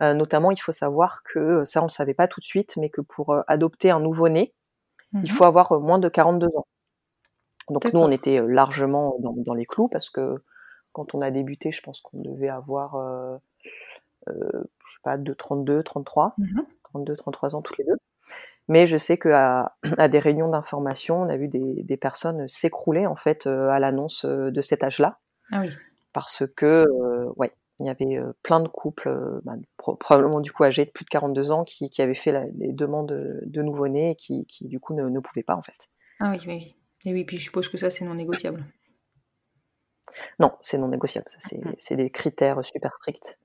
notamment 0.00 0.50
il 0.50 0.58
faut 0.58 0.72
savoir 0.72 1.22
que 1.22 1.64
ça 1.64 1.80
on 1.80 1.84
le 1.84 1.90
savait 1.90 2.14
pas 2.14 2.28
tout 2.28 2.40
de 2.40 2.44
suite, 2.44 2.76
mais 2.76 2.90
que 2.90 3.00
pour 3.00 3.36
adopter 3.46 3.90
un 3.90 4.00
nouveau-né, 4.00 4.52
il 5.14 5.20
mmh 5.20 5.26
faut 5.26 5.44
avoir 5.44 5.80
moins 5.80 5.98
de 5.98 6.08
42 6.08 6.48
ans. 6.56 6.66
Donc 7.70 7.92
nous, 7.92 8.00
on 8.00 8.10
était 8.10 8.40
largement 8.46 9.16
dans, 9.20 9.32
dans, 9.32 9.54
les 9.54 9.64
clous 9.64 9.88
parce 9.88 10.10
que 10.10 10.42
quand 10.92 11.14
on 11.14 11.22
a 11.22 11.30
débuté, 11.30 11.72
je 11.72 11.82
pense 11.82 12.00
qu'on 12.00 12.20
devait 12.20 12.48
avoir, 12.48 12.96
euh, 12.96 13.36
euh, 14.28 14.64
je 14.86 14.92
sais 14.92 15.00
pas, 15.02 15.16
de 15.16 15.32
32, 15.32 15.82
33, 15.82 16.36
32, 16.84 17.16
33 17.16 17.54
ans 17.54 17.62
toutes 17.62 17.78
les 17.78 17.84
deux. 17.84 17.96
Mais 18.68 18.86
je 18.86 18.96
sais 18.96 19.18
qu'à 19.18 19.76
à 19.98 20.08
des 20.08 20.18
réunions 20.18 20.48
d'information, 20.48 21.22
on 21.22 21.28
a 21.28 21.36
vu 21.36 21.48
des, 21.48 21.82
des 21.82 21.96
personnes 21.96 22.48
s'écrouler 22.48 23.06
en 23.06 23.16
fait 23.16 23.46
à 23.46 23.78
l'annonce 23.78 24.24
de 24.24 24.60
cet 24.60 24.82
âge-là. 24.82 25.18
Ah 25.52 25.60
oui. 25.60 25.70
Parce 26.12 26.44
que, 26.46 26.86
ouais, 27.36 27.52
il 27.80 27.86
y 27.86 27.88
avait 27.88 28.18
plein 28.42 28.60
de 28.60 28.68
couples, 28.68 29.40
bah, 29.42 29.54
probablement 29.76 30.40
du 30.40 30.52
coup 30.52 30.64
âgés 30.64 30.84
de 30.84 30.90
plus 30.90 31.04
de 31.04 31.10
42 31.10 31.50
ans, 31.50 31.64
qui, 31.64 31.90
qui 31.90 32.02
avaient 32.02 32.14
fait 32.14 32.30
la, 32.32 32.44
des 32.50 32.72
demandes 32.72 33.08
de, 33.44 33.62
nouveau-nés 33.62 34.10
et 34.10 34.14
qui, 34.14 34.46
qui, 34.46 34.68
du 34.68 34.78
coup 34.78 34.94
ne, 34.94 35.08
ne 35.08 35.20
pouvaient 35.20 35.42
pas 35.42 35.56
en 35.56 35.62
fait. 35.62 35.90
Ah 36.20 36.30
oui, 36.30 36.38
oui, 36.46 36.54
oui. 36.54 36.74
Et 37.04 37.12
oui, 37.12 37.24
puis 37.24 37.36
je 37.36 37.42
suppose 37.42 37.68
que 37.68 37.76
ça, 37.76 37.90
c'est 37.90 38.04
non 38.04 38.14
négociable. 38.14 38.64
Non, 40.38 40.52
c'est 40.60 40.78
non 40.78 40.88
négociable. 40.88 41.26
Ça, 41.28 41.38
c'est, 41.40 41.94
mmh. 41.94 41.96
des 41.96 42.10
critères 42.10 42.64
super 42.64 42.94
stricts. 42.94 43.36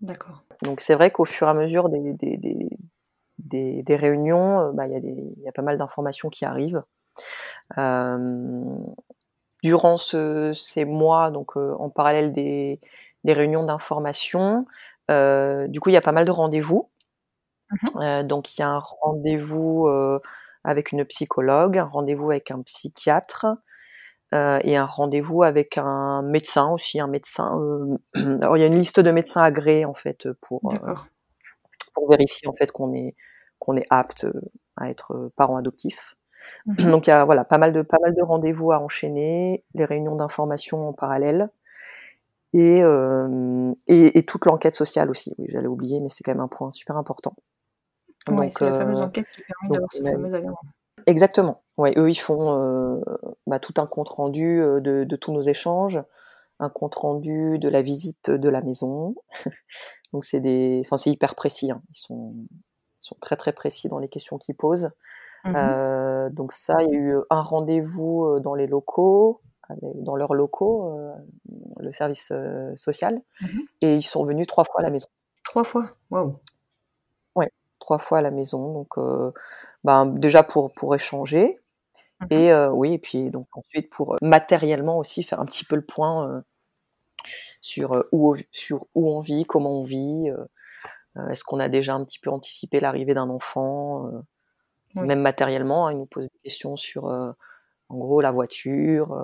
D'accord. 0.00 0.42
Donc 0.62 0.80
c'est 0.80 0.94
vrai 0.94 1.12
qu'au 1.12 1.26
fur 1.26 1.46
et 1.46 1.50
à 1.50 1.54
mesure 1.54 1.88
des, 1.88 2.14
des, 2.14 2.36
des, 2.36 2.68
réunions, 3.88 4.60
euh, 4.60 4.72
bah, 4.72 4.86
il 4.86 5.04
y, 5.04 5.42
y, 5.44 5.48
a 5.48 5.52
pas 5.52 5.62
mal 5.62 5.78
d'informations 5.78 6.28
qui 6.28 6.44
arrivent. 6.44 6.82
Euh, 7.78 8.64
durant 9.62 9.96
ce, 9.96 10.52
ces 10.54 10.84
mois, 10.84 11.30
donc 11.30 11.56
euh, 11.56 11.74
en 11.78 11.90
parallèle 11.90 12.32
des, 12.32 12.80
réunions 13.26 13.64
d'information, 13.64 14.66
du 15.08 15.80
coup, 15.80 15.90
il 15.90 15.92
y 15.92 15.96
a 15.96 16.02
pas 16.02 16.12
mal 16.12 16.24
de 16.24 16.30
rendez-vous. 16.30 16.88
Mmh 17.94 18.24
donc 18.24 18.58
il 18.58 18.62
y 18.62 18.64
a 18.64 18.68
un 18.68 18.80
rendez-vous 18.80 19.88
avec 20.64 20.92
une 20.92 21.04
psychologue, 21.04 21.78
un 21.78 21.84
rendez-vous 21.84 22.30
avec 22.30 22.50
un 22.50 22.62
psychiatre 22.62 23.46
euh, 24.32 24.60
et 24.62 24.76
un 24.76 24.84
rendez-vous 24.84 25.42
avec 25.42 25.76
un 25.76 26.22
médecin 26.22 26.68
aussi, 26.70 27.00
un 27.00 27.08
médecin. 27.08 27.58
Euh, 27.58 27.98
alors 28.42 28.56
il 28.56 28.60
y 28.60 28.62
a 28.62 28.66
une 28.66 28.76
liste 28.78 29.00
de 29.00 29.10
médecins 29.10 29.42
agréés 29.42 29.84
en 29.84 29.94
fait 29.94 30.28
pour 30.40 30.72
euh, 30.72 30.94
pour 31.94 32.08
vérifier 32.08 32.46
en 32.46 32.52
fait 32.52 32.70
qu'on 32.70 32.94
est 32.94 33.16
qu'on 33.60 33.76
est 33.76 33.86
apte 33.90 34.26
à 34.76 34.90
être 34.90 35.30
parent 35.36 35.56
adoptif. 35.56 36.16
Mhm. 36.66 36.90
Donc 36.90 37.06
il 37.06 37.10
y 37.10 37.12
a 37.12 37.24
voilà 37.24 37.44
pas 37.44 37.58
mal 37.58 37.72
de 37.72 37.82
pas 37.82 37.98
mal 38.00 38.14
de 38.14 38.22
rendez-vous 38.22 38.72
à 38.72 38.80
enchaîner, 38.80 39.64
les 39.74 39.84
réunions 39.84 40.16
d'information 40.16 40.88
en 40.88 40.92
parallèle. 40.92 41.50
Et, 42.52 42.82
euh, 42.82 43.72
et, 43.86 44.18
et, 44.18 44.24
toute 44.24 44.44
l'enquête 44.44 44.74
sociale 44.74 45.08
aussi. 45.08 45.36
Oui, 45.38 45.46
j'allais 45.48 45.68
oublier, 45.68 46.00
mais 46.00 46.08
c'est 46.08 46.24
quand 46.24 46.32
même 46.32 46.40
un 46.40 46.48
point 46.48 46.72
super 46.72 46.96
important. 46.96 47.36
Oui, 48.28 48.50
c'est 48.56 48.68
la 48.68 48.78
fameuse 48.78 49.00
euh, 49.00 49.04
enquête 49.04 49.26
qui 49.26 49.42
permet 49.42 49.74
d'avoir 49.74 49.92
ce 49.92 50.02
fameux 50.02 50.34
agrément. 50.34 50.58
Exactement. 51.06 51.62
Ouais, 51.78 51.94
eux, 51.96 52.10
ils 52.10 52.18
font 52.18 52.60
euh, 52.60 53.00
bah, 53.46 53.58
tout 53.58 53.74
un 53.78 53.86
compte 53.86 54.10
rendu 54.10 54.60
euh, 54.60 54.80
de, 54.80 55.04
de, 55.04 55.16
tous 55.16 55.32
nos 55.32 55.42
échanges, 55.42 56.00
un 56.58 56.68
compte 56.68 56.94
rendu 56.94 57.58
de 57.58 57.68
la 57.68 57.82
visite 57.82 58.30
de 58.30 58.48
la 58.48 58.62
maison. 58.62 59.14
Donc 60.12 60.24
c'est 60.24 60.40
des, 60.40 60.82
enfin 60.84 60.96
c'est 60.96 61.10
hyper 61.10 61.34
précis. 61.34 61.70
Hein. 61.70 61.82
Ils 61.90 61.98
sont, 61.98 62.30
ils 62.32 62.48
sont 63.00 63.16
très 63.20 63.36
très 63.36 63.52
précis 63.52 63.88
dans 63.88 63.98
les 63.98 64.08
questions 64.08 64.38
qu'ils 64.38 64.54
posent. 64.54 64.90
Mmh 65.44 65.52
euh, 65.56 66.28
donc 66.30 66.52
ça, 66.52 66.82
il 66.82 66.90
y 66.90 66.96
a 66.96 66.98
eu 66.98 67.16
un 67.30 67.40
rendez-vous 67.40 68.38
dans 68.40 68.54
les 68.54 68.66
locaux, 68.66 69.40
dans 69.94 70.16
leurs 70.16 70.34
locaux, 70.34 70.98
euh, 70.98 71.12
le 71.78 71.92
service 71.92 72.32
social, 72.76 73.20
mmh 73.40 73.46
et 73.80 73.96
ils 73.96 74.02
sont 74.02 74.24
venus 74.24 74.46
trois 74.46 74.64
fois 74.64 74.80
à 74.80 74.82
la 74.82 74.90
maison. 74.90 75.08
Trois 75.42 75.64
fois, 75.64 75.96
waouh 76.10 76.36
trois 77.80 77.98
fois 77.98 78.18
à 78.18 78.20
la 78.22 78.30
maison. 78.30 78.72
Donc, 78.72 78.96
euh, 78.98 79.32
ben, 79.82 80.06
déjà 80.06 80.44
pour, 80.44 80.72
pour 80.72 80.94
échanger. 80.94 81.58
Mmh 82.20 82.26
et 82.30 82.52
euh, 82.52 82.70
oui, 82.70 82.92
et 82.92 82.98
puis 82.98 83.30
donc 83.30 83.46
ensuite 83.52 83.90
pour 83.90 84.14
euh, 84.14 84.18
matériellement 84.20 84.98
aussi 84.98 85.22
faire 85.22 85.40
un 85.40 85.46
petit 85.46 85.64
peu 85.64 85.74
le 85.74 85.84
point 85.84 86.44
sur, 87.62 88.04
où, 88.12 88.36
sur 88.52 88.86
où 88.94 89.10
on 89.10 89.20
vit, 89.20 89.44
comment 89.44 89.80
on 89.80 89.82
vit. 89.82 90.30
Est-ce 91.28 91.44
qu'on 91.44 91.60
a 91.60 91.68
déjà 91.68 91.94
un 91.94 92.04
petit 92.04 92.18
peu 92.18 92.30
anticipé 92.30 92.80
l'arrivée 92.80 93.14
d'un 93.14 93.28
enfant 93.28 94.10
Même 94.94 95.20
matériellement, 95.20 95.86
hein, 95.86 95.92
ils 95.92 95.98
nous 95.98 96.06
posent 96.06 96.28
des 96.28 96.38
questions 96.42 96.76
sur, 96.76 97.04
en 97.04 97.96
gros, 97.96 98.20
la 98.20 98.30
voiture, 98.30 99.14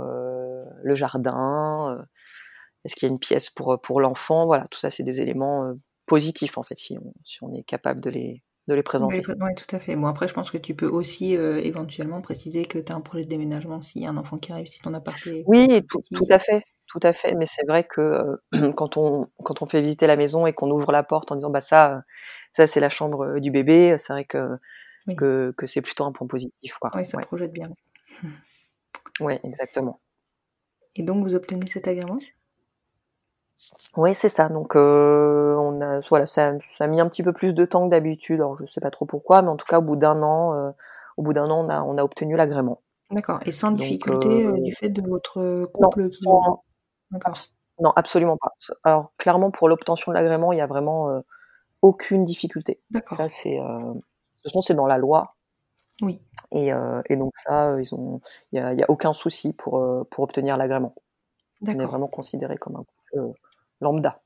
le 0.83 0.95
jardin. 0.95 2.05
Est-ce 2.85 2.95
qu'il 2.95 3.09
y 3.09 3.11
a 3.11 3.13
une 3.13 3.21
pièce 3.21 3.51
pour, 3.51 3.81
pour 3.81 4.01
l'enfant? 4.01 4.47
Voilà, 4.47 4.67
tout 4.71 4.79
ça, 4.79 4.91
c'est 4.91 5.03
des 5.03 5.21
éléments 5.21 5.75
positifs, 6.07 6.59
en 6.59 6.63
fait, 6.63 6.79
si 6.79 6.99
on, 6.99 7.13
si 7.25 7.43
on 7.43 7.53
est 7.53 7.65
capable 7.65 8.01
de 8.01 8.11
les, 8.11 8.43
de 8.69 8.75
les 8.75 8.83
présenter. 8.83 9.23
Oui, 9.29 9.55
tout 9.57 9.77
à 9.77 9.79
fait. 9.79 9.97
Bon, 9.97 10.07
après, 10.07 10.29
je 10.29 10.35
pense 10.35 10.51
que 10.51 10.59
tu 10.59 10.75
peux 10.75 10.89
aussi 10.89 11.37
euh, 11.37 11.59
éventuellement 11.59 12.21
préciser 12.21 12.65
que 12.65 12.79
tu 12.79 12.93
as 12.93 12.97
un 12.97 13.01
projet 13.01 13.25
de 13.25 13.29
déménagement 13.29 13.81
s'il 13.81 14.03
y 14.03 14.07
a 14.07 14.11
un 14.11 14.17
enfant 14.17 14.39
qui 14.39 14.53
arrive, 14.53 14.67
si 14.67 14.81
ton 14.81 14.95
appart 14.95 15.19
est. 15.27 15.45
Oui, 15.47 15.83
tout, 15.89 16.27
à 16.31 16.39
fait. 16.39 16.65
Tout 16.89 17.01
à 17.03 17.13
fait. 17.13 17.35
Mais 17.35 17.47
c'est 17.47 17.67
vrai 17.67 17.85
que 17.85 18.01
euh, 18.55 18.73
quand, 18.77 18.97
on, 18.97 19.29
quand 19.43 19.63
on 19.63 19.67
fait 19.67 19.81
visiter 19.81 20.07
la 20.07 20.17
maison 20.17 20.47
et 20.47 20.53
qu'on 20.53 20.71
ouvre 20.71 20.93
la 20.93 21.03
porte 21.03 21.33
en 21.33 21.37
disant 21.37 21.51
bah 21.51 21.61
ça, 21.61 22.03
ça 22.53 22.67
c'est 22.67 22.81
la 22.81 22.89
chambre 22.89 23.27
euh, 23.27 23.41
du 23.41 23.51
bébé, 23.51 23.97
c'est 23.99 24.13
vrai 24.13 24.25
que, 24.25 24.59
que, 25.17 25.53
que 25.57 25.67
c'est 25.67 25.83
plutôt 25.83 26.05
un 26.05 26.13
point 26.13 26.27
positif. 26.27 26.79
Quoi. 26.79 26.91
Oui, 26.95 27.05
ça 27.05 27.19
projette 27.19 27.53
bien. 27.53 27.71
Oui, 29.21 29.35
exactement. 29.45 30.01
Et 30.97 31.03
donc, 31.03 31.25
vous 31.25 31.35
obtenez 31.35 31.67
cet 31.67 31.89
agrément? 31.89 32.17
Oui, 33.97 34.15
c'est 34.15 34.29
ça. 34.29 34.49
Donc, 34.49 34.77
euh, 34.77 35.55
on 35.57 35.81
a, 35.81 36.01
voilà, 36.09 36.27
ça, 36.27 36.55
ça, 36.61 36.85
a 36.85 36.87
mis 36.87 37.01
un 37.01 37.09
petit 37.09 37.23
peu 37.23 37.33
plus 37.33 37.55
de 37.55 37.65
temps 37.65 37.87
que 37.87 37.91
d'habitude. 37.91 38.41
Alors, 38.41 38.57
je 38.59 38.65
sais 38.65 38.81
pas 38.81 38.91
trop 38.91 39.07
pourquoi, 39.07 39.43
mais 39.43 39.49
en 39.49 39.57
tout 39.57 39.67
cas, 39.67 39.79
au 39.79 39.83
bout 39.83 39.97
d'un 39.97 40.23
an, 40.23 40.55
euh, 40.55 40.71
au 41.17 41.23
bout 41.23 41.33
d'un 41.33 41.49
an, 41.51 41.65
on 41.65 41.69
a, 41.69 41.83
on 41.83 41.97
a 41.99 42.03
obtenu 42.03 42.37
l'agrément. 42.37 42.81
D'accord. 43.11 43.41
Et 43.47 43.53
sans 43.53 43.71
difficulté 43.71 44.45
euh, 44.45 44.53
du 44.61 44.75
fait 44.75 44.89
de 44.89 45.01
votre 45.07 45.67
couple 45.67 46.03
non, 46.03 46.09
qui. 46.09 46.25
Non, 47.79 47.93
absolument 47.95 48.37
pas. 48.37 48.53
Alors, 48.85 49.13
clairement, 49.19 49.51
pour 49.51 49.69
l'obtention 49.69 50.13
de 50.13 50.17
l'agrément, 50.17 50.53
il 50.53 50.59
y 50.59 50.63
a 50.63 50.67
vraiment 50.67 51.23
aucune 51.83 52.25
difficulté. 52.25 52.81
D'accord. 52.91 53.19
Ça, 53.19 53.29
c'est, 53.29 53.59
de 53.59 53.93
toute 53.93 54.43
façon, 54.43 54.61
c'est 54.63 54.75
dans 54.75 54.87
la 54.87 54.99
loi. 54.99 55.37
Oui. 56.03 56.23
Et, 56.53 56.71
et 57.09 57.17
donc 57.17 57.33
ça, 57.37 57.77
ils 57.79 57.95
ont, 57.95 58.21
il 58.53 58.59
y 58.59 58.83
a, 58.83 58.91
aucun 58.91 59.13
souci 59.13 59.53
pour 59.53 60.07
pour 60.11 60.25
obtenir 60.25 60.57
l'agrément. 60.57 60.95
On 61.63 61.67
est 61.67 61.85
vraiment 61.85 62.09
considéré 62.09 62.57
comme 62.57 62.77
un 62.77 62.85
couple 62.85 63.35
lambda. 63.81 64.21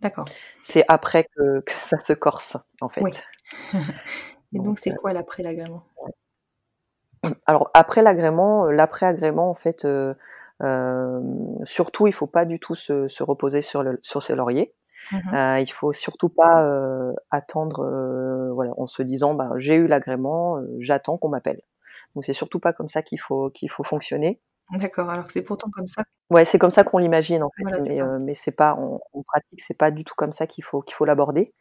D'accord. 0.00 0.26
C'est 0.62 0.84
après 0.88 1.24
que, 1.24 1.60
que, 1.60 1.72
ça 1.78 1.98
se 2.00 2.12
corse, 2.12 2.56
en 2.80 2.88
fait. 2.88 3.00
Oui. 3.00 3.12
Et 4.52 4.58
donc, 4.58 4.78
c'est 4.78 4.94
quoi 4.94 5.12
l'après 5.12 5.42
l'agrément 5.42 5.82
Alors, 7.46 7.70
après 7.74 8.02
l'agrément, 8.02 8.66
l'après-agrément, 8.66 9.50
en 9.50 9.54
fait, 9.54 9.84
euh, 9.84 10.10
euh, 10.10 10.14
surtout, 11.64 12.06
il 12.06 12.12
faut 12.12 12.26
pas 12.26 12.44
du 12.44 12.58
tout 12.60 12.74
se, 12.74 13.08
se 13.08 13.22
reposer 13.22 13.62
sur, 13.62 13.82
le, 13.82 13.98
sur 14.02 14.22
ses 14.22 14.34
lauriers. 14.34 14.74
Mmh 15.12 15.34
euh, 15.34 15.60
il 15.60 15.70
faut 15.70 15.92
surtout 15.92 16.28
pas 16.28 16.64
euh, 16.64 17.12
attendre, 17.30 17.80
euh, 17.80 18.52
voilà, 18.52 18.72
en 18.78 18.86
se 18.86 19.02
disant, 19.02 19.34
bah, 19.34 19.50
j'ai 19.56 19.74
eu 19.74 19.86
l'agrément, 19.86 20.60
j'attends 20.78 21.18
qu'on 21.18 21.28
m'appelle. 21.28 21.60
Donc 22.14 22.24
c'est 22.24 22.32
surtout 22.32 22.60
pas 22.60 22.72
comme 22.72 22.86
ça 22.88 23.02
qu'il 23.02 23.20
faut 23.20 23.50
qu'il 23.50 23.70
faut 23.70 23.84
fonctionner. 23.84 24.40
D'accord. 24.72 25.10
Alors 25.10 25.26
c'est 25.26 25.42
pourtant 25.42 25.68
comme 25.70 25.86
ça. 25.86 26.04
Ouais, 26.30 26.44
c'est 26.46 26.58
comme 26.58 26.70
ça 26.70 26.84
qu'on 26.84 26.98
l'imagine 26.98 27.42
en 27.42 27.50
fait, 27.50 27.80
mais, 27.82 28.00
mais 28.20 28.34
c'est 28.34 28.50
pas 28.52 28.74
en, 28.74 29.00
en 29.12 29.22
pratique, 29.22 29.60
c'est 29.60 29.76
pas 29.76 29.90
du 29.90 30.04
tout 30.04 30.14
comme 30.16 30.32
ça 30.32 30.46
qu'il 30.46 30.64
faut 30.64 30.80
qu'il 30.80 30.94
faut 30.94 31.04
l'aborder. 31.04 31.52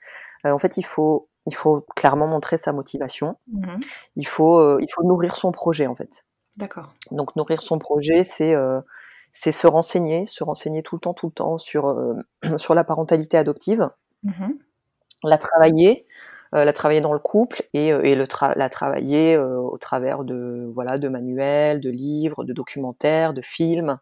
en 0.45 0.57
fait, 0.57 0.77
il 0.77 0.85
faut 0.85 1.27
il 1.45 1.55
faut 1.55 1.85
clairement 1.97 2.27
montrer 2.27 2.57
sa 2.57 2.71
motivation. 2.71 3.35
Mmh 3.47 3.81
il 4.15 4.27
faut 4.27 4.79
il 4.79 4.87
faut 4.93 5.03
nourrir 5.03 5.35
son 5.35 5.51
projet 5.51 5.87
en 5.87 5.95
fait. 5.95 6.23
D'accord. 6.57 6.93
Donc 7.11 7.35
nourrir 7.35 7.61
son 7.61 7.79
projet, 7.79 8.23
c'est 8.23 8.53
c'est 9.33 9.51
se 9.51 9.65
renseigner, 9.67 10.25
se 10.27 10.43
renseigner 10.43 10.83
tout 10.83 10.95
le 10.95 11.01
temps, 11.01 11.13
tout 11.13 11.27
le 11.27 11.31
temps 11.33 11.57
sur 11.57 11.87
euh, 11.87 12.15
sur 12.57 12.75
la 12.75 12.83
parentalité 12.83 13.37
adoptive, 13.37 13.89
mmh 14.23 14.51
la 15.25 15.37
travailler, 15.39 16.05
euh, 16.55 16.65
la 16.65 16.73
travailler 16.73 17.01
dans 17.01 17.13
le 17.13 17.19
couple 17.19 17.63
et, 17.73 17.93
euh, 17.93 18.03
et 18.03 18.15
le 18.15 18.25
la 18.57 18.69
travailler 18.69 19.37
au 19.37 19.77
travers 19.79 20.23
de 20.25 20.69
voilà 20.73 20.97
de 20.99 21.09
manuels, 21.09 21.81
de 21.81 21.89
livres, 21.91 22.43
de 22.45 22.53
documentaires, 22.53 23.33
de 23.33 23.41
films, 23.41 23.95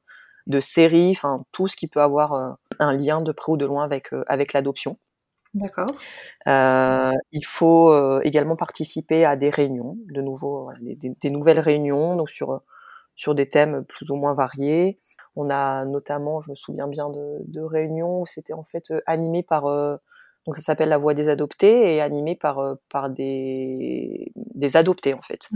de 0.47 0.59
séries, 0.61 1.11
enfin 1.11 1.45
tout 1.53 1.67
ce 1.67 1.75
qui 1.77 1.87
peut 1.87 2.01
avoir 2.01 2.57
un 2.79 2.93
lien 2.93 3.21
de 3.21 3.31
près 3.33 3.51
ou 3.53 3.57
de 3.57 3.65
loin 3.65 3.83
avec 3.85 4.09
avec 4.27 4.53
l'adoption. 4.53 4.97
D'accord. 5.53 5.87
Euh, 6.47 7.11
il 7.33 7.45
faut 7.45 8.21
également 8.21 8.55
participer 8.55 9.25
à 9.25 9.35
des 9.35 9.49
réunions, 9.49 9.97
de 10.07 10.21
nouveau, 10.21 10.63
voilà, 10.63 10.79
des, 10.81 10.95
des, 10.95 11.09
des, 11.21 11.29
nouvelles 11.29 11.59
réunions, 11.59 12.15
donc 12.15 12.29
sur 12.29 12.61
sur 13.15 13.35
des 13.35 13.49
thèmes 13.49 13.85
plus 13.85 14.09
ou 14.11 14.15
moins 14.15 14.33
variés. 14.33 14.99
On 15.35 15.49
a 15.49 15.85
notamment, 15.85 16.41
je 16.41 16.49
me 16.51 16.55
souviens 16.55 16.87
bien 16.87 17.09
de, 17.09 17.39
de 17.47 17.61
réunions 17.61 18.21
où 18.21 18.25
c'était 18.25 18.53
en 18.53 18.63
fait 18.65 18.91
euh, 18.91 19.01
animé 19.07 19.43
par 19.43 19.67
euh, 19.67 19.97
donc 20.45 20.55
ça 20.55 20.61
s'appelle 20.61 20.89
la 20.89 20.97
voix 20.97 21.13
des 21.13 21.29
adoptés 21.29 21.95
et 21.95 22.01
animé 22.01 22.35
par 22.35 22.59
euh, 22.59 22.75
par 22.89 23.09
des 23.09 24.31
des 24.35 24.77
adoptés 24.77 25.13
en 25.13 25.21
fait, 25.21 25.49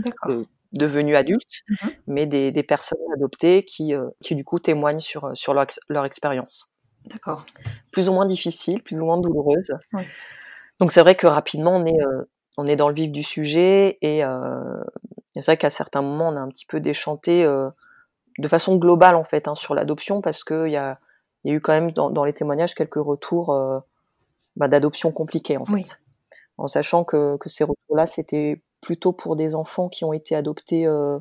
devenus 0.72 1.16
adultes, 1.16 1.62
mmh 1.70 1.88
mais 2.08 2.26
des, 2.26 2.52
des 2.52 2.62
personnes 2.62 2.98
adoptées 3.14 3.64
qui 3.64 3.94
qui 4.22 4.34
du 4.36 4.44
coup 4.44 4.60
témoignent 4.60 5.00
sur 5.00 5.30
sur 5.36 5.54
leur, 5.54 5.66
leur 5.88 6.04
expérience. 6.06 6.75
D'accord. 7.06 7.44
Plus 7.92 8.08
ou 8.08 8.12
moins 8.12 8.26
difficile, 8.26 8.82
plus 8.82 9.00
ou 9.00 9.06
moins 9.06 9.18
douloureuse. 9.18 9.72
Oui. 9.92 10.02
Donc 10.80 10.92
c'est 10.92 11.00
vrai 11.00 11.14
que 11.14 11.26
rapidement 11.26 11.76
on 11.76 11.86
est 11.86 11.98
on 12.56 12.66
est 12.66 12.76
dans 12.76 12.88
le 12.88 12.94
vif 12.94 13.10
du 13.10 13.22
sujet 13.22 13.98
et, 14.00 14.24
euh, 14.24 14.82
c'est 15.34 15.44
vrai 15.44 15.56
qu'à 15.56 15.70
certains 15.70 16.02
moments 16.02 16.28
on 16.28 16.36
a 16.36 16.40
un 16.40 16.48
petit 16.48 16.66
peu 16.66 16.80
déchanté 16.80 17.44
euh, 17.44 17.68
de 18.38 18.48
façon 18.48 18.76
globale 18.76 19.14
en 19.16 19.24
fait 19.24 19.48
hein, 19.48 19.54
sur 19.54 19.74
l'adoption 19.74 20.20
parce 20.20 20.44
qu'il 20.44 20.68
y 20.68 20.76
a, 20.76 20.98
y 21.44 21.50
a 21.50 21.54
eu 21.54 21.60
quand 21.60 21.72
même 21.72 21.92
dans, 21.92 22.10
dans 22.10 22.24
les 22.24 22.32
témoignages 22.32 22.74
quelques 22.74 22.94
retours 22.94 23.52
euh, 23.52 23.78
bah, 24.56 24.68
d'adoption 24.68 25.12
compliquées 25.12 25.58
en 25.58 25.66
fait, 25.66 25.72
oui. 25.72 25.84
en 26.56 26.66
sachant 26.66 27.04
que, 27.04 27.36
que 27.36 27.48
ces 27.48 27.64
retours-là 27.64 28.06
c'était 28.06 28.62
plutôt 28.80 29.12
pour 29.12 29.36
des 29.36 29.54
enfants 29.54 29.88
qui 29.88 30.04
ont 30.04 30.12
été 30.12 30.34
adoptés 30.34 30.86
euh, 30.86 31.18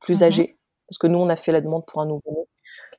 plus 0.00 0.20
mmh 0.20 0.24
âgés 0.24 0.58
parce 0.88 0.98
que 0.98 1.06
nous 1.06 1.18
on 1.18 1.30
a 1.30 1.36
fait 1.36 1.52
la 1.52 1.62
demande 1.62 1.86
pour 1.86 2.02
un 2.02 2.06
nouveau-né. 2.06 2.46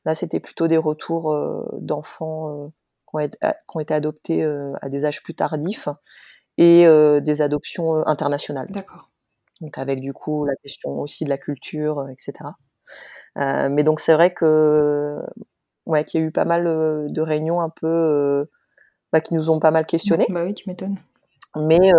Là 0.06 0.14
c'était 0.14 0.40
plutôt 0.40 0.68
des 0.68 0.78
retours 0.78 1.34
euh, 1.34 1.66
d'enfants 1.74 2.50
euh, 2.50 2.68
qui 3.10 3.16
ont, 3.16 3.20
été, 3.20 3.38
qui, 3.40 3.78
ont 3.78 3.80
été 3.80 3.94
adoptés 3.94 4.44
euh, 4.44 4.74
à 4.82 4.90
des 4.90 5.04
âges 5.06 5.24
plus 5.24 5.34
tardifs 5.34 5.90
et 6.58 6.86
des 7.22 7.42
adoptions 7.42 8.08
internationales. 8.08 8.68
D'accord. 8.70 9.10
Donc 9.60 9.78
avec 9.78 10.00
du 10.00 10.14
coup 10.14 10.46
la 10.46 10.56
question 10.56 11.02
aussi 11.02 11.26
de 11.26 11.30
la 11.30 11.38
culture, 11.38 12.08
etc. 12.10 12.52
Mais 13.36 13.84
donc 13.84 14.00
c'est 14.00 14.14
vrai 14.14 14.34
que 14.34 15.20
ouais, 15.86 16.06
qu'il 16.06 16.22
y 16.22 16.24
a 16.24 16.28
eu 16.28 16.32
pas 16.32 16.46
mal 16.46 16.64
de 17.12 17.22
réunions 17.22 17.60
un 17.60 17.68
peu 17.68 18.48
bah, 19.12 19.20
qui 19.20 19.34
nous 19.34 19.50
ont 19.50 19.60
pas 19.60 19.72
mal 19.72 19.86
questionnés. 19.86 20.28
Bah 20.30 20.46
oui, 20.46 20.54
tu 20.54 20.70
m'étonnes. 20.70 20.96
Mais 21.58 21.92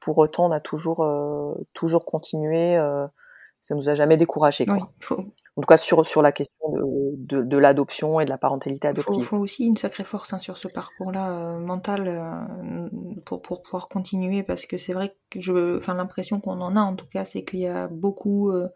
pour 0.00 0.18
autant, 0.18 0.46
on 0.46 0.50
a 0.50 0.58
toujours 0.58 1.06
toujours 1.72 2.04
continué. 2.04 2.76
Ça 3.60 3.74
nous 3.74 3.88
a 3.88 3.94
jamais 3.94 4.16
découragé. 4.16 4.66
Quoi. 4.66 4.76
Oui, 4.76 4.82
faut... 5.00 5.18
En 5.56 5.60
tout 5.60 5.66
cas 5.66 5.76
sur 5.76 6.04
sur 6.06 6.22
la 6.22 6.32
question 6.32 6.70
de, 6.70 7.14
de, 7.16 7.42
de 7.42 7.56
l'adoption 7.58 8.20
et 8.20 8.24
de 8.24 8.30
la 8.30 8.38
parentalité 8.38 8.88
adoptive. 8.88 9.16
Il 9.18 9.24
faut, 9.24 9.36
faut, 9.36 9.42
aussi 9.42 9.64
une 9.64 9.76
sacrée 9.76 10.04
force 10.04 10.32
hein, 10.32 10.40
sur 10.40 10.56
ce 10.58 10.68
parcours-là 10.68 11.32
euh, 11.32 11.58
mental 11.58 12.08
euh, 12.08 12.88
pour, 13.24 13.42
pour 13.42 13.62
pouvoir 13.62 13.88
continuer 13.88 14.42
parce 14.42 14.66
que 14.66 14.76
c'est 14.76 14.92
vrai 14.92 15.16
que 15.28 15.40
je, 15.40 15.78
enfin 15.78 15.94
l'impression 15.94 16.40
qu'on 16.40 16.60
en 16.60 16.76
a 16.76 16.80
en 16.80 16.96
tout 16.96 17.06
cas, 17.06 17.24
c'est 17.24 17.44
qu'il 17.44 17.60
y 17.60 17.66
a 17.66 17.88
beaucoup 17.88 18.50
euh, 18.50 18.68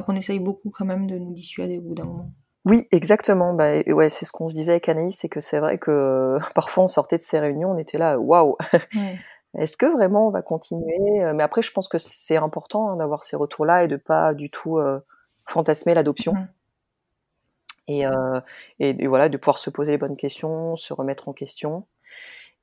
qu'on 0.00 0.16
essaye 0.16 0.38
beaucoup 0.38 0.70
quand 0.70 0.86
même 0.86 1.06
de 1.06 1.18
nous 1.18 1.34
dissuader 1.34 1.78
au 1.78 1.82
bout 1.82 1.94
d'un 1.94 2.04
moment. 2.04 2.32
Oui, 2.64 2.86
exactement. 2.92 3.54
Bah, 3.54 3.80
ouais, 3.86 4.08
c'est 4.08 4.24
ce 4.24 4.32
qu'on 4.32 4.48
se 4.48 4.54
disait 4.54 4.72
avec 4.72 4.88
Anaïs, 4.88 5.16
c'est 5.18 5.28
que 5.28 5.40
c'est 5.40 5.58
vrai 5.58 5.78
que 5.78 6.36
parfois 6.54 6.84
on 6.84 6.88
sortait 6.88 7.18
de 7.18 7.22
ces 7.22 7.38
réunions, 7.38 7.72
on 7.72 7.78
était 7.78 7.98
là, 7.98 8.18
waouh. 8.18 8.56
Ouais. 8.94 9.18
Est-ce 9.58 9.76
que 9.76 9.86
vraiment 9.86 10.28
on 10.28 10.30
va 10.30 10.42
continuer 10.42 11.22
Mais 11.34 11.42
après, 11.42 11.62
je 11.62 11.72
pense 11.72 11.88
que 11.88 11.98
c'est 11.98 12.36
important 12.36 12.90
hein, 12.90 12.96
d'avoir 12.96 13.22
ces 13.24 13.36
retours-là 13.36 13.84
et 13.84 13.88
de 13.88 13.96
pas 13.96 14.32
du 14.34 14.50
tout 14.50 14.78
euh, 14.78 15.00
fantasmer 15.46 15.94
l'adoption. 15.94 16.32
Mmh. 16.34 16.48
Et, 17.88 18.06
euh, 18.06 18.40
et, 18.78 18.90
et, 18.90 19.06
voilà, 19.06 19.28
de 19.28 19.36
pouvoir 19.36 19.58
se 19.58 19.68
poser 19.68 19.92
les 19.92 19.98
bonnes 19.98 20.16
questions, 20.16 20.76
se 20.76 20.94
remettre 20.94 21.28
en 21.28 21.32
question. 21.32 21.86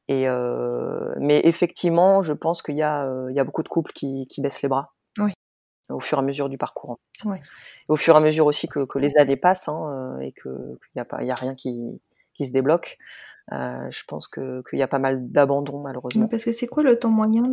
Et 0.09 0.27
euh, 0.27 1.13
mais 1.19 1.39
effectivement, 1.43 2.23
je 2.23 2.33
pense 2.33 2.63
qu'il 2.63 2.77
y, 2.77 2.83
euh, 2.83 3.31
y, 3.31 3.39
a 3.39 3.43
beaucoup 3.43 3.61
de 3.61 3.69
couples 3.69 3.91
qui, 3.93 4.25
qui 4.27 4.41
baissent 4.41 4.63
les 4.63 4.69
bras 4.69 4.93
au 5.89 5.99
fur 5.99 6.19
et 6.19 6.21
à 6.21 6.23
mesure 6.23 6.49
du 6.49 6.57
parcours. 6.57 6.99
Au 7.87 7.95
fur 7.95 8.13
et 8.13 8.17
à 8.17 8.19
mesure 8.19 8.45
aussi 8.45 8.67
que, 8.67 8.85
que 8.85 8.99
les 8.99 9.17
années 9.17 9.37
passent 9.37 9.67
hein, 9.67 10.17
euh, 10.17 10.19
et 10.19 10.31
qu'il 10.33 10.77
n'y 10.95 11.01
a, 11.01 11.05
pas, 11.05 11.23
y 11.23 11.31
a 11.31 11.35
rien 11.35 11.55
qui, 11.55 11.99
qui 12.33 12.45
se 12.45 12.51
débloque. 12.51 12.97
Euh, 13.51 13.87
je 13.89 14.03
pense 14.07 14.27
qu'il 14.27 14.61
y 14.73 14.81
a 14.83 14.87
pas 14.87 14.99
mal 14.99 15.31
d'abandon 15.31 15.81
malheureusement. 15.81 16.27
Parce 16.27 16.43
que 16.43 16.51
c'est 16.51 16.67
quoi 16.67 16.83
le 16.83 16.99
temps 16.99 17.09
moyen 17.09 17.43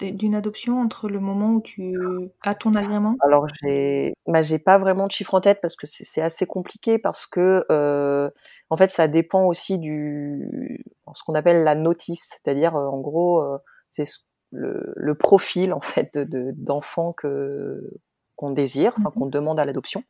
d'une 0.00 0.34
adoption 0.34 0.80
entre 0.80 1.08
le 1.08 1.20
moment 1.20 1.52
où 1.54 1.62
tu 1.62 1.96
as 2.42 2.54
ton 2.54 2.74
agrément? 2.74 3.16
Alors 3.20 3.46
j'ai, 3.62 4.12
bah, 4.26 4.42
j'ai 4.42 4.58
pas 4.58 4.76
vraiment 4.76 5.06
de 5.06 5.12
chiffre 5.12 5.34
en 5.34 5.40
tête 5.40 5.60
parce 5.62 5.74
que 5.74 5.86
c'est 5.86 6.20
assez 6.20 6.44
compliqué 6.46 6.98
parce 6.98 7.26
que 7.26 7.64
euh, 7.70 8.28
en 8.68 8.76
fait 8.76 8.90
ça 8.90 9.08
dépend 9.08 9.44
aussi 9.44 9.78
du 9.78 10.84
ce 11.14 11.22
qu'on 11.24 11.34
appelle 11.34 11.64
la 11.64 11.74
notice, 11.74 12.38
c'est-à-dire 12.42 12.76
euh, 12.76 12.86
en 12.86 13.00
gros 13.00 13.40
euh, 13.40 13.58
c'est 13.90 14.04
le, 14.52 14.92
le, 14.96 15.14
profil 15.14 15.72
en 15.72 15.80
fait 15.80 16.18
d'enfant 16.18 17.10
de, 17.10 17.14
que 17.16 17.90
qu'on 18.36 18.50
désire, 18.50 18.92
enfin 18.98 19.08
mmh 19.08 19.18
qu'on 19.18 19.26
demande 19.26 19.58
à 19.58 19.64
l'adoption. 19.64 20.04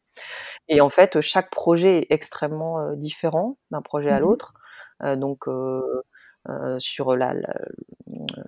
Et 0.69 0.81
en 0.81 0.89
fait, 0.89 1.21
chaque 1.21 1.49
projet 1.51 1.99
est 1.99 2.07
extrêmement 2.11 2.93
différent 2.95 3.57
d'un 3.71 3.83
projet 3.83 4.11
à 4.11 4.19
mmh 4.19 4.23
l'autre. 4.23 4.55
Euh, 5.03 5.17
donc 5.17 5.49
euh, 5.49 6.03
euh, 6.49 6.79
sur 6.79 7.17
la, 7.17 7.35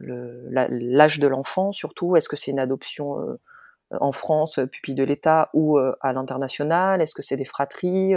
l'âge 0.01 1.19
de 1.19 1.27
l'enfant 1.27 1.73
surtout, 1.73 2.17
est-ce 2.17 2.29
que 2.29 2.37
c'est 2.37 2.51
une 2.51 2.61
adoption 2.61 3.39
en 3.91 4.13
France, 4.13 4.61
pupille 4.71 4.95
de 4.95 5.05
l'État, 5.05 5.51
ou 5.55 5.79
à 5.79 6.13
l'international? 6.13 7.03
Est-ce 7.03 7.15
que 7.15 7.23
c'est 7.23 7.37
des 7.37 7.45
fratries 7.45 8.15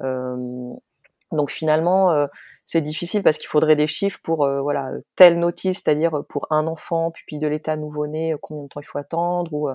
Donc 0.00 1.50
finalement, 1.50 2.28
c'est 2.64 2.80
difficile 2.80 3.22
parce 3.22 3.38
qu'il 3.38 3.48
faudrait 3.48 3.76
des 3.76 3.86
chiffres 3.86 4.20
pour 4.22 4.46
voilà 4.62 4.92
telle 5.16 5.38
notice, 5.38 5.82
c'est-à-dire 5.82 6.22
pour 6.28 6.46
un 6.50 6.66
enfant 6.66 7.10
pupille 7.10 7.38
de 7.38 7.48
l'État 7.48 7.76
nouveau-né, 7.76 8.36
combien 8.40 8.64
de 8.64 8.68
temps 8.68 8.80
il 8.80 8.84
faut 8.86 8.98
attendre, 8.98 9.52
ou 9.52 9.68
euh, 9.68 9.74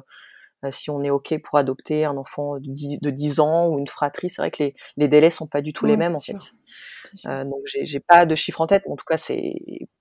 si 0.72 0.90
on 0.90 1.02
est 1.04 1.10
OK 1.10 1.38
pour 1.44 1.58
adopter 1.58 2.06
un 2.06 2.18
enfant 2.18 2.56
de 2.60 2.72
10, 2.72 3.00
de 3.02 3.10
10 3.10 3.40
ans 3.40 3.70
ou 3.70 3.80
une 3.80 3.88
fratrie, 3.88 4.30
c'est 4.30 4.42
vrai 4.42 4.52
que 4.52 4.64
les, 4.64 4.76
les, 4.98 5.08
délais 5.08 5.30
sont 5.30 5.48
pas 5.48 5.62
du 5.62 5.74
tout 5.74 5.86
les 5.86 5.98
mêmes 5.98 6.16
en 6.16 6.20
sûr. 6.20 6.36
fait. 6.42 7.28
Euh, 7.28 7.44
donc 7.44 7.62
j'ai 7.66 8.00
pas 8.00 8.26
de 8.26 8.36
chiffre 8.36 8.62
en 8.62 8.68
tête, 8.68 8.84
en 8.90 8.96
tout 8.96 9.06
cas 9.06 9.18
c'est 9.18 9.56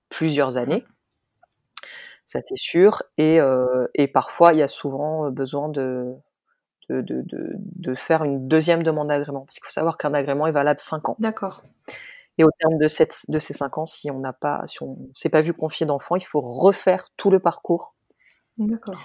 plusieurs 0.09 0.57
années, 0.57 0.83
ça 2.25 2.39
c'est 2.45 2.57
sûr. 2.57 3.03
Et, 3.17 3.39
euh, 3.39 3.87
et 3.93 4.07
parfois 4.07 4.53
il 4.53 4.59
y 4.59 4.63
a 4.63 4.67
souvent 4.67 5.29
besoin 5.31 5.69
de, 5.69 6.13
de, 6.89 7.01
de, 7.01 7.21
de, 7.23 7.53
de 7.57 7.95
faire 7.95 8.23
une 8.23 8.47
deuxième 8.47 8.83
demande 8.83 9.09
d'agrément, 9.09 9.41
parce 9.41 9.55
qu'il 9.55 9.65
faut 9.65 9.71
savoir 9.71 9.97
qu'un 9.97 10.13
agrément 10.13 10.47
est 10.47 10.51
valable 10.51 10.79
5 10.79 11.09
ans. 11.09 11.15
D'accord. 11.19 11.63
Et 12.37 12.43
au 12.43 12.49
terme 12.59 12.77
de, 12.77 12.87
cette, 12.87 13.15
de 13.29 13.39
ces 13.39 13.53
5 13.53 13.77
ans, 13.77 13.85
si 13.85 14.11
on 14.11 14.19
n'a 14.19 14.33
pas, 14.33 14.61
si 14.65 14.83
on 14.83 14.97
s'est 15.13 15.29
pas 15.29 15.41
vu 15.41 15.53
confier 15.53 15.85
d'enfant, 15.85 16.15
il 16.15 16.25
faut 16.25 16.41
refaire 16.41 17.05
tout 17.15 17.29
le 17.29 17.39
parcours. 17.39 17.95
D'accord 18.57 19.01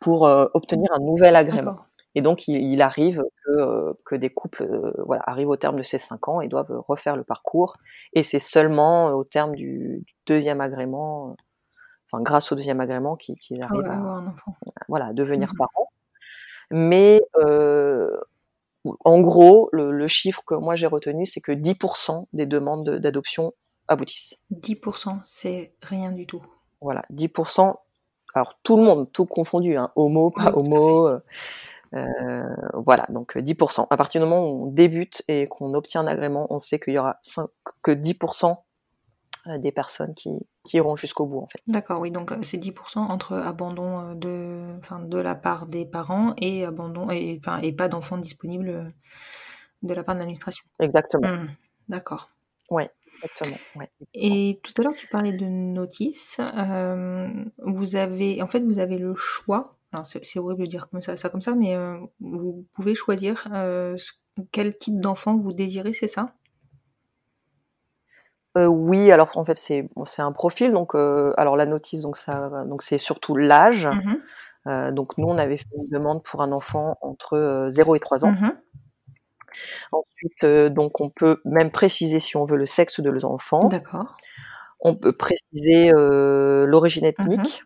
pour 0.00 0.26
euh, 0.26 0.46
obtenir 0.54 0.90
un 0.92 0.98
nouvel 0.98 1.36
agrément. 1.36 1.76
Et 2.16 2.22
donc, 2.22 2.48
il, 2.48 2.56
il 2.56 2.82
arrive 2.82 3.22
que, 3.44 3.50
euh, 3.50 3.92
que, 4.04 4.16
des 4.16 4.30
couples 4.30 4.64
euh, 4.64 4.92
voilà, 5.06 5.22
arrivent 5.26 5.50
au 5.50 5.56
terme 5.56 5.76
de 5.76 5.82
ces 5.82 5.98
cinq 5.98 6.26
ans 6.26 6.40
et 6.40 6.48
doivent 6.48 6.82
refaire 6.88 7.14
le 7.14 7.22
parcours. 7.22 7.76
Et 8.14 8.24
c'est 8.24 8.40
seulement 8.40 9.10
au 9.10 9.22
terme 9.22 9.54
du, 9.54 10.02
du, 10.04 10.16
deuxième 10.26 10.60
agrément, 10.60 11.36
enfin 12.10 12.22
grâce 12.22 12.50
au 12.50 12.56
deuxième 12.56 12.80
agrément, 12.80 13.14
qu'ils 13.14 13.36
qu 13.36 13.54
arrivent 13.60 13.82
ah 13.84 13.88
ouais, 13.88 13.94
à, 13.94 13.94
un 13.94 14.26
enfant. 14.26 14.56
voilà, 14.88 15.06
à 15.06 15.12
devenir 15.12 15.52
mmh. 15.52 15.56
parents. 15.56 15.88
Mais 16.72 17.20
en 19.04 19.20
gros, 19.20 19.68
le, 19.72 20.06
chiffre 20.06 20.42
que 20.44 20.54
moi 20.54 20.74
j'ai 20.74 20.86
retenu, 20.86 21.26
c'est 21.26 21.40
que 21.40 21.52
10% 21.52 22.26
des 22.32 22.46
demandes 22.46 22.88
d'adoption 22.88 23.52
aboutissent. 23.88 24.42
10%, 24.52 25.20
c'est 25.24 25.74
rien 25.82 26.12
du 26.12 26.26
tout. 26.26 26.42
Voilà, 26.80 27.04
10%. 27.12 27.74
Alors 28.34 28.58
tout 28.62 28.76
le 28.76 28.82
monde, 28.82 29.10
tout 29.12 29.26
confondu, 29.26 29.76
hein, 29.76 29.90
homo, 29.96 30.30
pas 30.30 30.52
homo. 30.54 31.08
Euh, 31.08 31.20
euh, 31.94 32.42
voilà, 32.74 33.06
donc 33.08 33.36
10%. 33.36 33.86
À 33.90 33.96
partir 33.96 34.20
du 34.20 34.28
moment 34.28 34.48
où 34.48 34.66
on 34.66 34.70
débute 34.70 35.22
et 35.28 35.46
qu'on 35.48 35.74
obtient 35.74 36.02
un 36.02 36.06
agrément, 36.06 36.46
on 36.50 36.58
sait 36.58 36.78
qu'il 36.78 36.94
y 36.94 36.98
aura 36.98 37.18
que 37.82 37.90
10% 37.90 38.56
euh, 39.46 39.58
des 39.58 39.72
personnes 39.72 40.14
qui, 40.14 40.38
iront 40.72 40.94
jusqu'au 40.94 41.26
bout 41.26 41.40
en 41.40 41.48
fait. 41.48 41.60
D'accord, 41.66 42.00
oui, 42.00 42.10
donc 42.10 42.32
c'est 42.42 42.58
10% 42.58 42.98
entre 42.98 43.34
abandon 43.34 44.14
de, 44.14 44.78
de 45.08 45.18
la 45.18 45.34
part 45.34 45.66
des 45.66 45.84
parents 45.84 46.34
et 46.36 46.64
abandon 46.64 47.10
et, 47.10 47.40
et 47.62 47.72
pas 47.72 47.88
d'enfants 47.88 48.18
disponibles 48.18 48.92
de 49.82 49.94
la 49.94 50.04
part 50.04 50.14
de 50.14 50.20
l'administration. 50.20 50.64
Exactement. 50.78 51.28
Mmh, 51.28 51.48
d'accord. 51.88 52.30
Oui, 52.70 52.84
exactement. 53.22 53.56
Ouais. 53.76 53.90
Et 54.14 54.60
tout 54.62 54.72
à 54.78 54.82
l'heure 54.82 54.94
tu 54.94 55.06
parlais 55.06 55.32
de 55.32 55.44
notice. 55.44 56.40
vous 57.58 57.96
avez, 57.96 58.42
en 58.42 58.48
fait, 58.48 58.60
vous 58.60 58.78
avez 58.78 58.98
le 58.98 59.14
choix 59.14 59.76
c'est 60.22 60.38
horrible 60.38 60.62
de 60.62 60.66
dire 60.66 60.88
comme 60.88 61.00
ça, 61.00 61.16
ça 61.16 61.28
comme 61.28 61.40
ça, 61.40 61.54
mais 61.54 61.74
euh, 61.74 61.98
vous 62.20 62.64
pouvez 62.72 62.94
choisir 62.94 63.48
euh, 63.52 63.96
quel 64.52 64.76
type 64.76 65.00
d'enfant 65.00 65.36
vous 65.36 65.52
désirez, 65.52 65.92
c'est 65.92 66.08
ça? 66.08 66.34
Euh, 68.58 68.66
oui, 68.66 69.12
alors 69.12 69.30
en 69.36 69.44
fait 69.44 69.56
c'est 69.56 69.88
c'est 70.06 70.22
un 70.22 70.32
profil 70.32 70.72
donc 70.72 70.96
alors 70.96 71.56
la 71.56 71.66
notice 71.66 72.02
donc 72.02 72.16
ça 72.16 72.64
donc 72.66 72.82
c'est 72.82 72.98
surtout 72.98 73.34
l'âge. 73.34 73.86
Mmh 73.86 74.16
donc 74.92 75.16
nous 75.16 75.26
on 75.26 75.38
avait 75.38 75.56
fait 75.56 75.64
une 75.74 75.88
demande 75.88 76.22
pour 76.22 76.42
un 76.42 76.52
enfant 76.52 76.98
entre 77.00 77.70
0 77.72 77.96
et 77.96 78.00
3 78.00 78.24
ans. 78.26 78.32
Mmh 78.32 78.52
Ensuite 79.92 80.44
donc 80.72 81.00
on 81.00 81.10
peut 81.10 81.40
même 81.44 81.70
préciser 81.70 82.20
si 82.20 82.36
on 82.36 82.44
veut 82.44 82.56
le 82.56 82.66
sexe 82.66 83.00
de 83.00 83.10
l'enfant. 83.10 83.60
D'accord. 83.68 84.16
On 84.80 84.94
peut 84.94 85.12
préciser 85.12 85.90
l'origine 85.92 87.04
mmh 87.04 87.08
ethnique. 87.08 87.62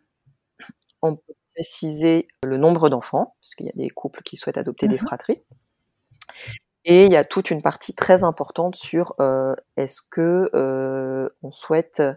On 1.02 1.16
peut 1.16 1.34
préciser 1.54 2.26
le 2.44 2.56
nombre 2.56 2.88
d'enfants, 2.88 3.36
parce 3.40 3.54
qu'il 3.54 3.66
y 3.66 3.70
a 3.70 3.72
des 3.76 3.90
couples 3.90 4.22
qui 4.22 4.36
souhaitent 4.36 4.58
adopter 4.58 4.88
des 4.88 4.96
mmh 4.96 5.06
fratries. 5.06 5.42
Et 6.84 7.06
il 7.06 7.12
y 7.12 7.16
a 7.16 7.24
toute 7.24 7.50
une 7.50 7.62
partie 7.62 7.94
très 7.94 8.24
importante 8.24 8.76
sur 8.76 9.14
euh, 9.20 9.54
est-ce 9.76 10.02
que 10.02 10.50
euh, 10.54 11.30
on 11.42 11.50
souhaite 11.50 12.00
euh, 12.00 12.14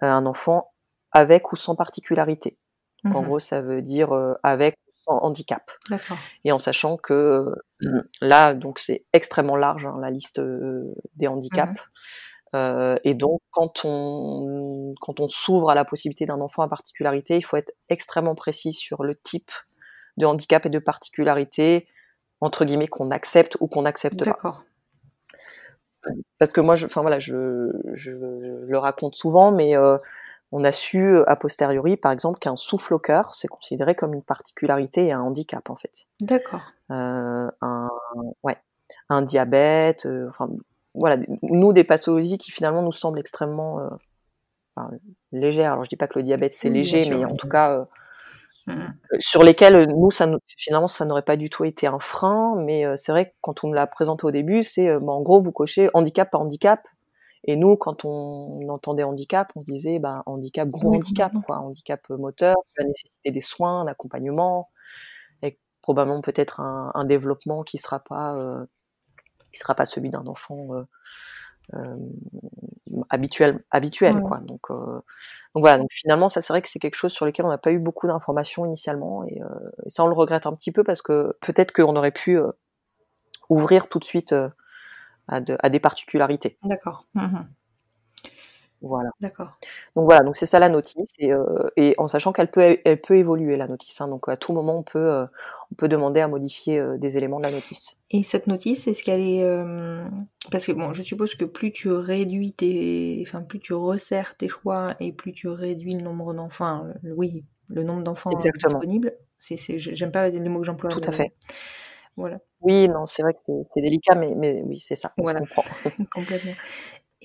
un 0.00 0.24
enfant 0.26 0.72
avec 1.10 1.52
ou 1.52 1.56
sans 1.56 1.74
particularité. 1.74 2.56
En 3.04 3.20
mmh 3.20 3.24
gros, 3.24 3.38
ça 3.38 3.60
veut 3.60 3.82
dire 3.82 4.12
avec 4.42 4.78
handicap. 5.06 5.70
Et 6.44 6.52
en 6.52 6.58
sachant 6.58 6.96
que 6.96 7.46
là, 8.20 8.54
donc 8.54 8.78
c'est 8.78 9.04
extrêmement 9.12 9.56
large 9.56 9.86
hein, 9.86 9.96
la 10.00 10.10
liste 10.10 10.40
des 11.16 11.26
handicaps. 11.26 11.80
Mmh 11.80 12.04
euh, 12.54 12.96
et 13.02 13.14
donc, 13.14 13.40
quand 13.50 13.84
on, 13.84 14.94
quand 15.00 15.20
on 15.20 15.26
s'ouvre 15.26 15.70
à 15.70 15.74
la 15.74 15.84
possibilité 15.84 16.24
d'un 16.24 16.40
enfant 16.40 16.62
à 16.62 16.68
particularité, 16.68 17.36
il 17.36 17.44
faut 17.44 17.56
être 17.56 17.72
extrêmement 17.88 18.36
précis 18.36 18.72
sur 18.72 19.02
le 19.02 19.16
type 19.16 19.50
de 20.16 20.26
handicap 20.26 20.64
et 20.64 20.70
de 20.70 20.78
particularité, 20.78 21.88
entre 22.40 22.64
guillemets, 22.64 22.86
qu'on 22.86 23.10
accepte 23.10 23.56
ou 23.60 23.66
qu'on 23.66 23.82
n'accepte 23.82 24.18
pas. 24.18 24.24
D'accord. 24.24 24.64
Parce 26.38 26.52
que 26.52 26.60
moi, 26.60 26.76
je, 26.76 26.86
enfin 26.86 27.00
voilà, 27.00 27.18
je, 27.18 27.72
je, 27.94 28.12
le 28.12 28.78
raconte 28.78 29.16
souvent, 29.16 29.50
mais 29.50 29.76
euh, 29.76 29.98
on 30.56 30.62
a 30.62 30.70
su 30.70 31.20
a 31.26 31.34
posteriori, 31.34 31.96
par 31.96 32.12
exemple, 32.12 32.38
qu'un 32.38 32.54
souffle 32.56 32.94
au 32.94 33.00
cœur, 33.00 33.34
c'est 33.34 33.48
considéré 33.48 33.96
comme 33.96 34.14
une 34.14 34.22
particularité 34.22 35.06
et 35.06 35.12
un 35.12 35.20
handicap, 35.20 35.68
en 35.68 35.74
fait. 35.74 36.06
D'accord. 36.20 36.60
Euh, 36.92 37.50
un, 37.60 37.90
ouais, 38.44 38.56
un 39.08 39.22
diabète, 39.22 40.06
euh, 40.06 40.28
enfin 40.28 40.48
voilà, 40.94 41.16
nous 41.42 41.72
des 41.72 41.82
pathologies 41.82 42.38
qui 42.38 42.52
finalement 42.52 42.82
nous 42.82 42.92
semblent 42.92 43.18
extrêmement 43.18 43.80
euh, 43.80 44.82
légères. 45.32 45.72
Alors 45.72 45.84
je 45.84 45.88
dis 45.88 45.96
pas 45.96 46.06
que 46.06 46.20
le 46.20 46.22
diabète 46.22 46.54
c'est 46.54 46.70
léger, 46.70 47.08
mais 47.10 47.24
en 47.24 47.34
tout 47.34 47.48
cas 47.48 47.72
euh, 47.72 47.84
mmh. 48.68 48.72
euh, 48.72 49.16
sur 49.18 49.42
lesquelles 49.42 49.88
nous 49.88 50.12
ça 50.12 50.28
finalement 50.56 50.86
ça 50.86 51.04
n'aurait 51.04 51.22
pas 51.22 51.36
du 51.36 51.50
tout 51.50 51.64
été 51.64 51.88
un 51.88 51.98
frein. 51.98 52.54
Mais 52.58 52.84
c'est 52.96 53.10
vrai 53.10 53.30
que 53.30 53.34
quand 53.40 53.64
on 53.64 53.70
me 53.70 53.74
l'a 53.74 53.88
présenté 53.88 54.24
au 54.24 54.30
début, 54.30 54.62
c'est 54.62 54.94
en 54.94 55.22
gros 55.22 55.40
vous 55.40 55.52
cochez 55.52 55.90
handicap 55.94 56.30
par 56.30 56.42
handicap. 56.42 56.80
Et 57.44 57.56
nous, 57.56 57.76
quand 57.76 58.04
on 58.04 58.68
entendait 58.68 59.02
handicap, 59.02 59.52
on 59.54 59.60
disait 59.60 59.98
bah, 59.98 60.22
handicap, 60.26 60.68
gros 60.68 60.94
handicap, 60.94 61.32
quoi, 61.46 61.58
handicap 61.58 62.08
moteur, 62.10 62.56
qui 62.56 62.82
va 62.82 62.88
nécessiter 62.88 63.30
des 63.30 63.40
soins, 63.42 63.82
un 63.82 63.86
accompagnement, 63.86 64.70
et 65.42 65.58
probablement 65.82 66.22
peut-être 66.22 66.60
un, 66.60 66.90
un, 66.94 67.04
développement 67.04 67.62
qui 67.62 67.78
sera 67.78 68.00
pas 68.00 68.34
qui 69.54 69.60
sera 69.60 69.74
pas 69.74 69.86
celui 69.86 70.10
d'un 70.10 70.26
enfant 70.26 70.74
euh, 70.74 70.82
euh, 71.74 71.96
habituel, 73.08 73.62
habituel 73.70 74.20
quoi. 74.20 74.38
Donc, 74.38 74.70
euh, 74.70 74.74
donc 75.54 75.62
voilà. 75.62 75.78
Donc 75.78 75.88
finalement, 75.92 76.28
ça 76.28 76.42
c'est 76.42 76.52
vrai 76.52 76.60
que 76.60 76.68
c'est 76.68 76.78
quelque 76.78 76.96
chose 76.96 77.12
sur 77.12 77.24
lequel 77.24 77.46
on 77.46 77.48
n'a 77.48 77.58
pas 77.58 77.72
eu 77.72 77.78
beaucoup 77.78 78.06
d'informations 78.06 78.66
initialement, 78.66 79.24
et, 79.24 79.40
ça 79.86 80.04
on 80.04 80.08
le 80.08 80.14
regrette 80.14 80.46
un 80.46 80.52
petit 80.52 80.72
peu 80.72 80.84
parce 80.84 81.00
que 81.00 81.36
peut-être 81.40 81.72
qu'on 81.72 81.96
aurait 81.96 82.10
pu 82.10 82.38
ouvrir 83.48 83.88
tout 83.88 83.98
de 83.98 84.04
suite 84.04 84.34
à, 85.28 85.40
des 85.40 85.80
particularités. 85.80 86.58
D'accord. 86.62 87.06
Mmh 87.14 87.38
voilà. 88.84 89.10
D'accord. 89.20 89.56
Donc 89.96 90.04
voilà, 90.04 90.22
donc 90.22 90.36
c'est 90.36 90.46
ça 90.46 90.58
la 90.58 90.68
notice 90.68 91.10
et, 91.18 91.32
euh, 91.32 91.44
et 91.76 91.94
en 91.98 92.06
sachant 92.06 92.32
qu'elle 92.32 92.50
peut, 92.50 92.78
elle 92.84 93.00
peut 93.00 93.16
évoluer 93.16 93.56
la 93.56 93.66
notice. 93.66 94.00
Hein, 94.00 94.08
donc 94.08 94.28
à 94.28 94.36
tout 94.36 94.52
moment 94.52 94.78
on 94.78 94.82
peut, 94.82 94.98
euh, 94.98 95.26
on 95.72 95.74
peut 95.74 95.88
demander 95.88 96.20
à 96.20 96.28
modifier 96.28 96.78
euh, 96.78 96.98
des 96.98 97.16
éléments 97.16 97.38
de 97.38 97.44
la 97.44 97.50
notice. 97.50 97.96
Et 98.10 98.22
cette 98.22 98.46
notice, 98.46 98.86
est-ce 98.86 99.02
qu'elle 99.02 99.20
est, 99.20 99.44
parce 100.50 100.66
que 100.66 100.72
bon, 100.72 100.92
je 100.92 101.02
suppose 101.02 101.34
que 101.34 101.44
plus 101.44 101.72
tu 101.72 101.90
réduis 101.90 102.52
tes, 102.52 103.22
enfin 103.26 103.42
plus 103.42 103.58
tu 103.58 103.72
resserres 103.72 104.36
tes 104.36 104.48
choix 104.48 104.94
et 105.00 105.12
plus 105.12 105.32
tu 105.32 105.48
réduis 105.48 105.94
le 105.94 106.02
nombre 106.02 106.34
d'enfants, 106.34 106.86
oui, 107.16 107.44
le 107.68 107.82
nombre 107.82 108.02
d'enfants 108.02 108.30
disponibles. 108.30 109.14
C'est, 109.38 109.56
j'aime 109.78 110.12
pas 110.12 110.28
les 110.28 110.48
mots 110.48 110.60
que 110.60 110.66
j'emploie. 110.66 110.90
Tout 110.90 111.00
à 111.06 111.12
fait. 111.12 111.32
Voilà. 112.16 112.38
Oui, 112.60 112.88
non, 112.88 113.06
c'est 113.06 113.22
vrai 113.22 113.34
que 113.34 113.40
c'est, 113.72 113.80
délicat, 113.80 114.14
mais, 114.14 114.34
mais 114.36 114.62
oui, 114.64 114.80
c'est 114.80 114.96
ça. 114.96 115.10
voilà. 115.16 115.40
Complètement. 116.14 116.54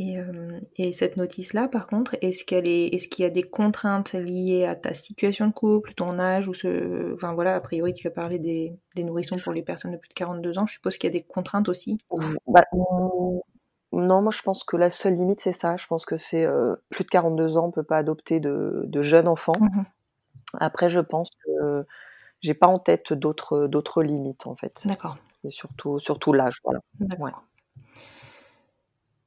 Euh, 0.02 0.60
et, 0.78 0.94
cette 0.94 1.18
notice-là, 1.18 1.68
par 1.68 1.88
contre, 1.88 2.16
est-ce 2.22 2.46
qu'elle 2.46 2.68
est, 2.68 2.88
est-ce 2.88 3.08
qu'il 3.08 3.24
y 3.24 3.26
a 3.26 3.30
des 3.30 3.44
contraintes 3.44 4.14
liées 4.14 4.66
à 4.66 4.76
ta 4.76 4.94
situation 4.94 5.48
de 5.48 5.52
couple, 5.52 5.94
ton 5.94 6.20
âge 6.20 6.48
ou 6.48 6.54
ce, 6.54 7.14
enfin 7.14 7.34
voilà, 7.34 7.56
a 7.56 7.60
priori 7.60 7.94
tu 7.94 8.08
as 8.08 8.12
parlé 8.12 8.40
des, 8.40 8.74
nourrissons 8.98 9.38
pour 9.44 9.54
les 9.54 9.62
personnes 9.62 9.92
de 9.92 9.98
plus 9.98 10.10
de 10.10 10.14
42 10.14 10.58
ans. 10.60 10.68
Je 10.68 10.74
suppose 10.74 10.98
qu'il 10.98 11.10
y 11.10 11.16
a 11.16 11.20
des 11.20 11.24
contraintes 11.24 11.70
aussi? 11.70 11.98
Bah, 12.48 12.64
non, 13.92 14.22
moi 14.22 14.32
je 14.32 14.42
pense 14.42 14.64
que 14.64 14.78
la 14.78 14.90
seule 14.90 15.16
limite 15.16 15.42
c'est 15.42 15.52
ça. 15.52 15.76
Je 15.78 15.88
pense 15.88 16.06
que 16.06 16.18
c'est 16.18 16.46
euh, 16.46 16.76
plus 16.90 17.04
de 17.04 17.10
42 17.10 17.58
ans, 17.58 17.68
on 17.68 17.72
peut 17.72 17.84
pas 17.84 17.98
adopter 17.98 18.40
de, 18.40 18.88
jeunes 19.02 19.28
enfants. 19.28 19.60
Mmh 19.60 19.84
Après, 20.60 20.90
je 20.90 21.00
pense 21.00 21.30
que 21.46 21.86
j'ai 22.42 22.54
pas 22.54 22.68
en 22.68 22.80
tête 22.80 23.14
d'autres 23.14 23.68
d'autres 23.68 24.04
limites 24.04 24.48
en 24.48 24.56
fait. 24.56 24.82
D'accord. 24.86 25.16
Et 25.44 25.50
surtout 25.50 26.00
surtout 26.00 26.34
l'âge, 26.34 26.60
voilà. 26.64 26.80
Ouais. 27.20 27.32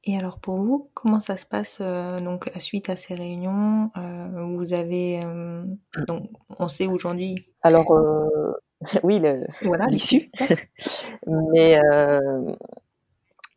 Et 0.05 0.17
alors 0.17 0.37
pour 0.37 0.57
vous, 0.57 0.89
comment 0.93 1.21
ça 1.21 1.37
se 1.37 1.45
passe 1.45 1.79
euh, 1.81 2.19
donc 2.19 2.51
suite 2.57 2.89
à 2.89 2.97
ces 2.97 3.15
réunions 3.15 3.89
euh, 3.97 4.45
Vous 4.57 4.73
avez 4.73 5.21
euh, 5.23 5.63
donc 6.07 6.29
on 6.59 6.67
sait 6.67 6.87
aujourd'hui. 6.87 7.53
Alors 7.61 7.97
oui, 9.03 9.21
l'issue. 9.87 10.29
Mais 11.27 11.79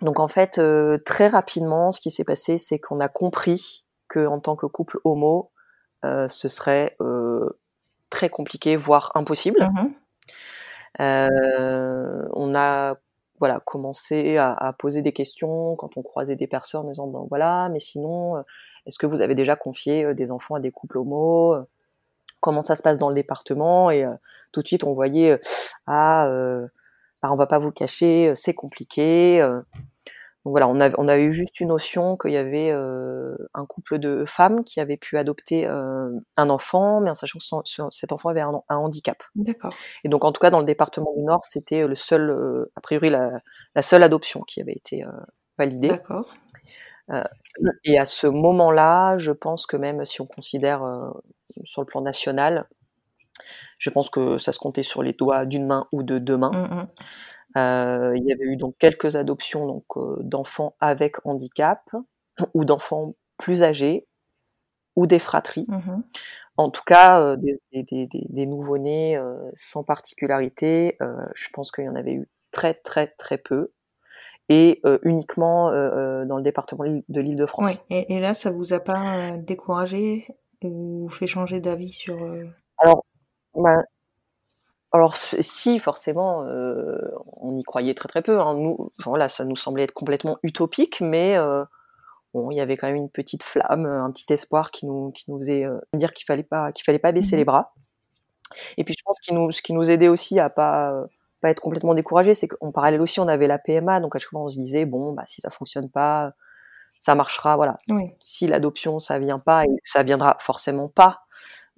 donc 0.01 0.21
en 0.21 0.29
fait 0.29 0.61
très 1.05 1.29
rapidement, 1.29 1.91
ce 1.91 2.01
qui 2.01 2.13
s'est 2.13 2.25
passé, 2.25 2.59
c'est 2.59 2.79
qu'on 2.79 3.01
a 3.01 3.09
compris 3.09 3.85
que 4.09 4.25
en 4.27 4.39
tant 4.39 4.55
que 4.55 4.67
couple 4.67 4.99
homo, 5.03 5.51
ce 6.05 6.49
serait 6.49 6.97
très 8.11 8.29
compliqué, 8.29 8.77
voire 8.77 9.13
impossible. 9.15 9.71
Mmh 9.71 9.93
on 10.99 12.55
a 12.55 12.97
voilà, 13.39 13.61
commencer 13.61 14.39
à, 14.39 14.75
poser 14.79 15.03
des 15.03 15.13
questions 15.13 15.77
quand 15.77 15.97
on 15.97 16.03
croisait 16.03 16.37
des 16.37 16.47
personnes 16.47 16.87
en 16.87 16.89
disant 16.89 17.07
bon 17.07 17.27
voilà, 17.29 17.69
mais 17.71 17.81
sinon, 17.81 18.37
euh, 18.37 18.43
est-ce 18.87 18.99
que 18.99 19.07
vous 19.07 19.21
avez 19.21 19.35
déjà 19.35 19.57
confié 19.57 20.05
euh, 20.05 20.15
des 20.15 20.31
enfants 20.31 20.55
à 20.55 20.61
des 20.61 20.71
couples 20.71 20.99
homo 20.99 21.55
euh, 21.55 21.65
Comment 22.41 22.63
ça 22.63 22.77
se 22.77 22.83
passe 22.83 22.99
dans 22.99 23.09
le 23.09 23.15
département? 23.15 23.91
Et 23.91 24.07
tout 24.53 24.63
de 24.63 24.67
suite, 24.67 24.85
on 24.85 24.93
voyait 24.93 25.41
ah, 25.87 26.29
bah, 27.23 27.33
on 27.33 27.35
va 27.35 27.47
pas 27.47 27.59
vous 27.59 27.67
le 27.67 27.73
cacher, 27.73 28.33
c'est 28.37 28.55
compliqué. 28.55 29.41
Donc 30.47 30.53
voilà, 30.53 30.69
on, 30.69 30.81
a, 30.81 30.91
on 30.97 31.09
avait 31.09 31.25
eu 31.25 31.33
juste 31.33 31.59
une 31.59 31.71
notion 31.71 32.17
qu'il 32.17 32.31
y 32.31 32.37
avait 32.37 32.71
euh, 32.71 33.37
un 33.53 33.67
couple 33.67 33.99
de 33.99 34.25
femmes 34.25 34.63
qui 34.63 34.79
avaient 34.79 34.97
pu 34.97 35.19
adopter 35.19 35.67
euh, 35.67 36.09
un 36.37 36.51
enfant, 36.51 37.01
mais 37.01 37.11
en 37.11 37.17
sachant 37.17 37.41
que 37.41 37.91
cet 37.91 38.13
enfant 38.13 38.29
avait 38.29 38.43
un, 38.43 38.63
handicap. 38.69 39.25
D'accord. 39.35 39.75
Et 40.05 40.09
donc 40.09 40.25
en 40.25 40.31
tout 40.31 40.41
cas 40.41 40.51
dans 40.51 40.61
le 40.61 40.65
département 40.65 41.13
du 41.17 41.25
Nord, 41.25 41.41
c'était 41.43 41.85
le 41.85 41.97
seul, 41.97 42.31
euh, 42.31 42.71
a 42.77 42.81
priori 42.81 43.11
la, 43.11 43.43
seule 43.83 44.05
adoption 44.05 44.43
qui 44.43 44.61
avait 44.61 44.75
été 44.75 45.05
validée. 45.59 45.89
D'accord. 45.89 46.33
et 47.83 47.99
à 47.99 48.05
ce 48.05 48.29
moment-là, 48.29 49.17
je 49.17 49.33
pense 49.33 49.67
que 49.67 49.77
même 49.77 50.05
si 50.05 50.21
on 50.21 50.27
considère 50.27 51.13
sur 51.65 51.83
le 51.83 51.87
plan 51.87 52.03
national, 52.03 52.69
je 53.79 53.91
pense 53.91 54.11
que 54.11 54.39
ça 54.39 54.53
se 54.53 54.61
comptait 54.61 54.85
sur 54.85 55.03
les 55.03 55.13
doigts 55.13 55.45
d'une 55.45 55.67
main 55.67 55.89
ou 55.91 56.05
de 56.05 56.19
deux 56.19 56.37
mains. 56.37 56.53
Mmh, 56.53 56.75
mmh. 56.75 56.89
Euh, 57.57 58.13
il 58.17 58.25
y 58.25 58.33
avait 58.33 58.45
eu 58.45 58.57
donc 58.57 58.77
quelques 58.79 59.17
adoptions 59.17 59.67
donc 59.67 59.85
euh, 59.97 60.17
d'enfants 60.21 60.75
avec 60.79 61.25
handicap 61.25 61.81
ou 62.53 62.65
d'enfants 62.67 63.15
plus 63.39 63.63
âgés 63.63 64.07
ou 64.95 65.07
des 65.07 65.19
fratries. 65.19 65.67
Mhm. 65.69 66.03
En 66.59 66.71
tout 66.71 66.83
cas, 66.85 67.21
euh, 67.21 67.37
des, 67.37 67.61
des, 67.73 67.83
des, 67.83 68.09
des 68.11 68.47
nouveau-nés 68.47 69.19
sans 69.55 69.85
particularité, 69.85 70.99
je 71.35 71.49
pense 71.53 71.71
qu'il 71.71 71.85
y 71.85 71.89
en 71.89 71.95
avait 71.95 72.13
eu 72.13 72.29
très 72.51 72.75
très 72.75 73.09
très 73.09 73.39
peu 73.39 73.73
et 74.49 74.83
uniquement 75.03 75.71
dans 75.71 76.37
le 76.37 76.43
département 76.43 76.85
de 76.85 77.21
l'Île-de-France. 77.21 77.67
Oui, 77.67 77.79
et, 77.91 78.17
et 78.17 78.21
là, 78.21 78.35
ça 78.35 78.51
vous 78.51 78.73
a 78.73 78.81
pas 78.81 79.37
découragé 79.39 80.29
ou 80.63 81.09
fait 81.09 81.27
changer 81.27 81.61
d'avis 81.61 81.93
sur... 81.93 82.17
Alors, 82.79 83.05
bah, 83.55 83.83
alors 84.93 85.17
si 85.17 85.79
forcément, 85.81 86.45
euh, 86.47 86.99
on 87.41 87.57
y 87.57 87.63
croyait 87.65 87.95
très 87.95 88.09
très 88.09 88.23
peu. 88.23 88.41
Hein. 88.41 88.55
Nous, 88.55 88.93
voilà, 89.05 89.29
ça 89.29 89.45
nous 89.45 89.57
semblait 89.57 89.85
être 89.85 89.93
complètement 89.93 90.39
utopique, 90.43 91.01
mais 91.01 91.37
euh, 91.37 91.65
bon, 92.35 92.51
il 92.53 92.57
y 92.57 92.61
avait 92.63 92.77
quand 92.77 92.89
même 92.89 92.97
une 92.97 93.11
petite 93.11 93.43
flamme, 93.45 93.87
un 93.87 94.11
petit 94.13 94.33
espoir 94.33 94.71
qui 94.73 94.87
nous 94.87 95.13
qui 95.13 95.25
nous 95.31 95.39
faisait 95.39 95.65
euh, 95.65 95.79
dire 95.95 96.13
qu'il 96.15 96.27
fallait 96.27 96.43
pas 96.45 96.73
qu'il 96.73 96.85
fallait 96.85 96.99
pas 97.01 97.13
baisser 97.13 97.37
Mhm. 97.37 97.41
les 97.41 97.45
bras. 97.47 97.75
Et 98.79 98.85
puis 98.85 98.95
je 98.99 99.03
pense 99.05 99.19
nous 99.33 99.51
ce 99.53 99.63
qui 99.63 99.73
nous 99.73 99.91
aidait 99.91 100.09
aussi 100.09 100.39
à 100.41 100.51
pas 100.51 100.93
pas 101.43 101.51
être 101.51 101.61
complètement 101.61 101.95
découragé, 101.95 102.35
c'est 102.35 102.49
qu'en 102.49 102.73
parallèle 102.73 103.01
aussi 103.03 103.21
on 103.21 103.29
avait 103.29 103.47
la 103.49 103.59
PMA, 103.59 104.01
donc 104.01 104.17
à 104.17 104.19
chaque 104.19 104.31
fois 104.31 104.43
on 104.43 104.49
se 104.49 104.59
disait 104.59 104.85
bon 104.87 105.13
bah 105.13 105.25
si 105.27 105.41
ça 105.41 105.51
fonctionne 105.51 105.91
pas, 105.91 106.33
ça 107.01 107.15
marchera, 107.15 107.57
voilà. 107.57 107.77
Oui, 107.91 108.13
Si 108.21 108.47
l'adoption 108.49 109.01
ça 109.01 109.19
vient 109.21 109.39
pas 109.41 109.65
et 109.67 109.69
ça 109.85 110.03
viendra 110.05 110.37
forcément 110.41 110.89
pas. 110.89 111.21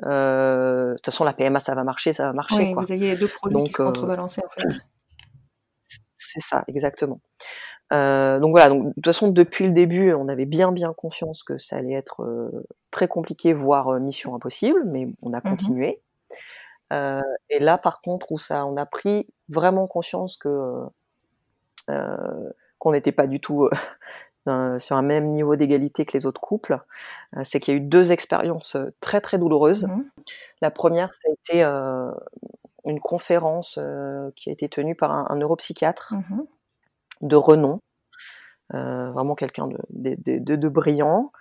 Euh, 0.05 0.91
De 0.91 0.95
toute 0.97 1.07
façon 1.07 1.25
la 1.25 1.33
PMA 1.33 1.61
ça 1.61 1.75
va 1.75 1.85
marcher, 1.85 2.13
ça 2.13 2.25
va 2.27 2.33
marcher 2.33 2.57
oui 2.57 2.73
quoi. 2.73 2.83
vous 2.85 2.93
aviez 2.93 3.09
les 3.11 3.17
deux 3.17 3.29
produits 3.29 3.55
Donc, 3.59 3.67
qui 3.67 3.73
se 3.73 3.83
euh, 3.83 3.87
contrebalançaient 3.87 4.45
en 4.45 4.49
fait. 4.51 4.69
C'est 6.19 6.41
ça, 6.41 6.63
exactement. 6.69 7.21
Euh, 7.93 8.39
donc 8.39 8.51
voilà, 8.51 8.69
donc, 8.69 8.89
de 8.89 8.93
toute 8.95 9.07
façon, 9.07 9.29
depuis 9.29 9.67
le 9.67 9.73
début, 9.73 10.13
on 10.13 10.29
avait 10.29 10.45
bien 10.45 10.73
bien 10.73 10.93
conscience 10.93 11.43
que 11.43 11.57
ça 11.57 11.77
allait 11.77 11.95
être 11.95 12.23
euh, 12.23 12.67
très 12.91 13.09
compliqué, 13.09 13.55
voire 13.55 13.89
euh, 13.89 13.99
mission 13.99 14.35
impossible, 14.35 14.83
mais 14.91 15.09
on 15.23 15.33
a 15.33 15.39
Mhm. 15.39 15.43
continué. 15.51 16.03
Et 17.51 17.59
là, 17.59 17.79
par 17.79 18.01
contre, 18.03 18.31
où 18.33 18.39
ça, 18.39 18.65
on 18.67 18.77
a 18.77 18.87
pris 18.87 19.27
vraiment 19.49 19.87
conscience 19.87 20.37
que 20.37 20.83
qu'on 22.79 22.93
n'était 22.93 23.13
pas 23.13 23.27
du 23.27 23.41
tout 23.41 23.69
sur 24.79 24.97
un 24.97 25.03
même 25.03 25.29
niveau 25.29 25.57
d'égalité 25.57 26.05
que 26.05 26.17
les 26.17 26.27
autres 26.27 26.41
couples, 26.41 26.81
euh, 27.37 27.41
c'est 27.45 27.61
qu'il 27.61 27.75
y 27.75 27.77
a 27.77 27.81
eu 27.81 27.85
deux 27.85 28.13
expériences 28.13 28.77
euh, 28.77 28.91
très 29.01 29.21
très 29.21 29.39
douloureuses. 29.39 29.87
Mhm. 29.87 30.05
La 30.61 30.71
première, 30.71 31.13
ça 31.13 31.21
a 31.29 31.33
été 31.33 31.65
euh, 31.65 32.11
une 32.85 33.01
conférence 33.01 33.79
euh, 33.81 34.31
qui 34.37 34.51
a 34.51 34.53
été 34.53 34.69
tenue 34.69 34.95
par 34.95 35.11
un, 35.13 35.27
un 35.29 35.37
neuropsychiatre 35.37 36.15
Mhm. 36.15 36.47
de 37.23 37.37
renom, 37.37 37.81
euh, 38.75 39.11
vraiment 39.11 39.35
quelqu'un 39.35 39.67
de, 39.67 39.79
de, 39.91 40.17
de, 40.19 40.39
de- 40.39 40.57
de 40.57 40.69
brillant, 40.69 41.33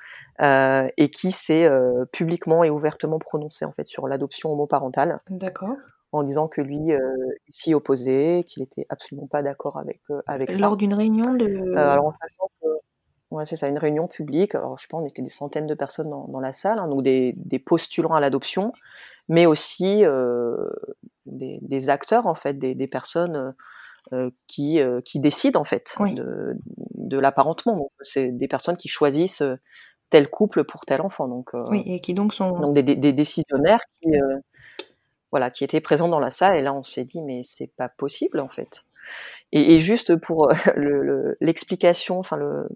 euh, 0.42 0.88
et 0.98 1.10
qui 1.12 1.32
s'est 1.32 1.66
euh, 1.66 2.06
publiquement 2.12 2.64
et 2.64 2.70
ouvertement 2.70 3.20
prononcé 3.20 3.66
en 3.66 3.72
fait 3.72 3.88
sur 3.88 4.08
l'adoption 4.08 4.52
homoparentale, 4.52 5.20
D'accord. 5.30 5.76
en 6.12 6.24
disant 6.24 6.48
que 6.48 6.62
lui 6.62 6.92
s'y 7.50 7.74
opposait, 7.74 8.44
qu'il 8.48 8.64
était 8.64 8.86
absolument 8.90 9.28
pas 9.28 9.42
d'accord 9.44 9.78
avec 9.78 10.02
avec 10.26 10.52
ça. 10.52 10.58
Lors 10.60 10.78
d'une 10.78 10.94
réunion 10.94 11.34
de... 11.34 11.76
Alors 11.76 12.06
en 12.08 12.12
sachant 12.12 12.50
que 12.62 12.68
ouais, 13.32 13.46
c'est 13.46 13.56
ça, 13.56 13.68
une 13.68 13.78
réunion 13.78 14.08
publique. 14.08 14.56
Alors 14.56 14.78
je 14.78 14.84
sais 14.84 14.88
pas, 14.90 14.98
on 14.98 15.06
était 15.06 15.22
des 15.22 15.30
centaines 15.30 15.68
de 15.68 15.74
personnes 15.76 16.10
dans, 16.10 16.28
dans 16.28 16.40
la 16.40 16.54
salle, 16.54 16.80
hein, 16.80 16.88
donc 16.88 17.04
des, 17.04 17.34
des 17.38 17.60
postulants 17.60 18.14
à 18.16 18.20
l'adoption, 18.20 18.74
mais 19.30 19.46
aussi 19.46 20.04
euh, 20.06 20.70
des, 21.26 21.60
des 21.62 21.90
acteurs 21.90 22.28
en 22.28 22.36
fait, 22.36 22.54
des, 22.56 22.76
des 22.76 22.88
personnes 22.88 23.54
euh, 24.14 24.30
qui 24.48 24.80
euh, 24.80 25.02
qui 25.02 25.20
décident 25.20 25.60
en 25.60 25.66
fait 25.66 25.96
Oui. 26.00 26.16
de, 26.16 26.56
de 26.96 27.20
l'apparentement. 27.20 27.76
Donc 27.76 27.92
c'est 28.02 28.32
des 28.32 28.48
personnes 28.48 28.78
qui 28.78 28.88
choisissent 28.88 29.44
tel 30.10 30.30
couple 30.30 30.64
pour 30.64 30.86
tel 30.86 31.02
enfant. 31.02 31.28
Donc 31.28 31.52
Oui, 31.70 31.84
et 31.86 32.00
qui 32.00 32.14
donc 32.14 32.34
sont... 32.34 32.60
donc 32.60 32.74
des, 32.74 32.84
décisionnaires 33.14 33.82
qui 34.02 34.10
voilà 35.32 35.52
qui 35.52 35.66
étaient 35.66 35.82
présents 35.82 36.08
dans 36.08 36.22
la 36.22 36.32
salle 36.32 36.58
et 36.58 36.62
là 36.62 36.74
on 36.74 36.84
s'est 36.84 37.04
dit 37.04 37.22
mais 37.22 37.42
c'est 37.44 37.68
pas 37.76 37.90
possible 37.90 38.40
en 38.40 38.48
fait 38.48 38.86
et, 39.52 39.76
et 39.76 39.80
juste 39.80 40.16
pour 40.16 40.50
le- 40.76 41.04
le- 41.04 41.38
l'explication 41.42 42.18
enfin 42.20 42.38
le 42.38 42.70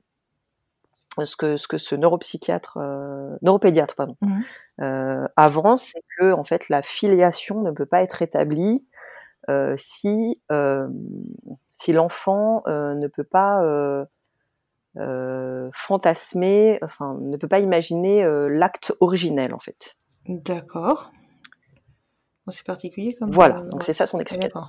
ce 1.24 1.36
que 1.36 1.58
ce 1.58 1.68
que 1.68 1.78
ce 1.78 1.96
neuropsychiatre 1.96 2.78
euh, 2.78 3.36
neuropédiatre 3.42 3.96
pardon 3.96 4.16
Mhm. 4.22 4.44
euh, 4.82 5.28
avance 5.36 5.92
c'est 5.94 6.04
que 6.18 6.32
en 6.32 6.44
fait 6.44 6.70
la 6.70 6.82
filiation 6.82 7.62
ne 7.62 7.72
peut 7.72 7.86
pas 7.86 8.02
être 8.02 8.22
établie 8.22 8.86
euh, 9.50 9.76
si 9.78 10.40
euh, 10.52 10.88
si 11.74 11.92
l'enfant 11.92 12.64
euh, 12.68 12.94
ne 12.96 13.08
peut 13.08 13.24
pas 13.26 13.62
euh, 13.64 14.06
euh, 14.98 15.70
fantasmer 15.74 16.80
enfin 16.84 17.18
ne 17.20 17.36
peut 17.38 17.48
pas 17.48 17.60
imaginer 17.60 18.24
euh, 18.24 18.48
l'acte 18.48 18.94
originel 19.00 19.54
en 19.54 19.60
fait 19.60 19.96
D'accord. 20.28 21.12
Bon, 22.46 22.52
c'est 22.52 22.66
particulier 22.66 23.16
comme... 23.16 23.32
Voilà, 23.32 23.62
donc 23.66 23.82
c'est 23.84 23.94
ça 23.94 24.06
son 24.06 24.18
ouais, 24.18 24.24
explication. 24.24 24.62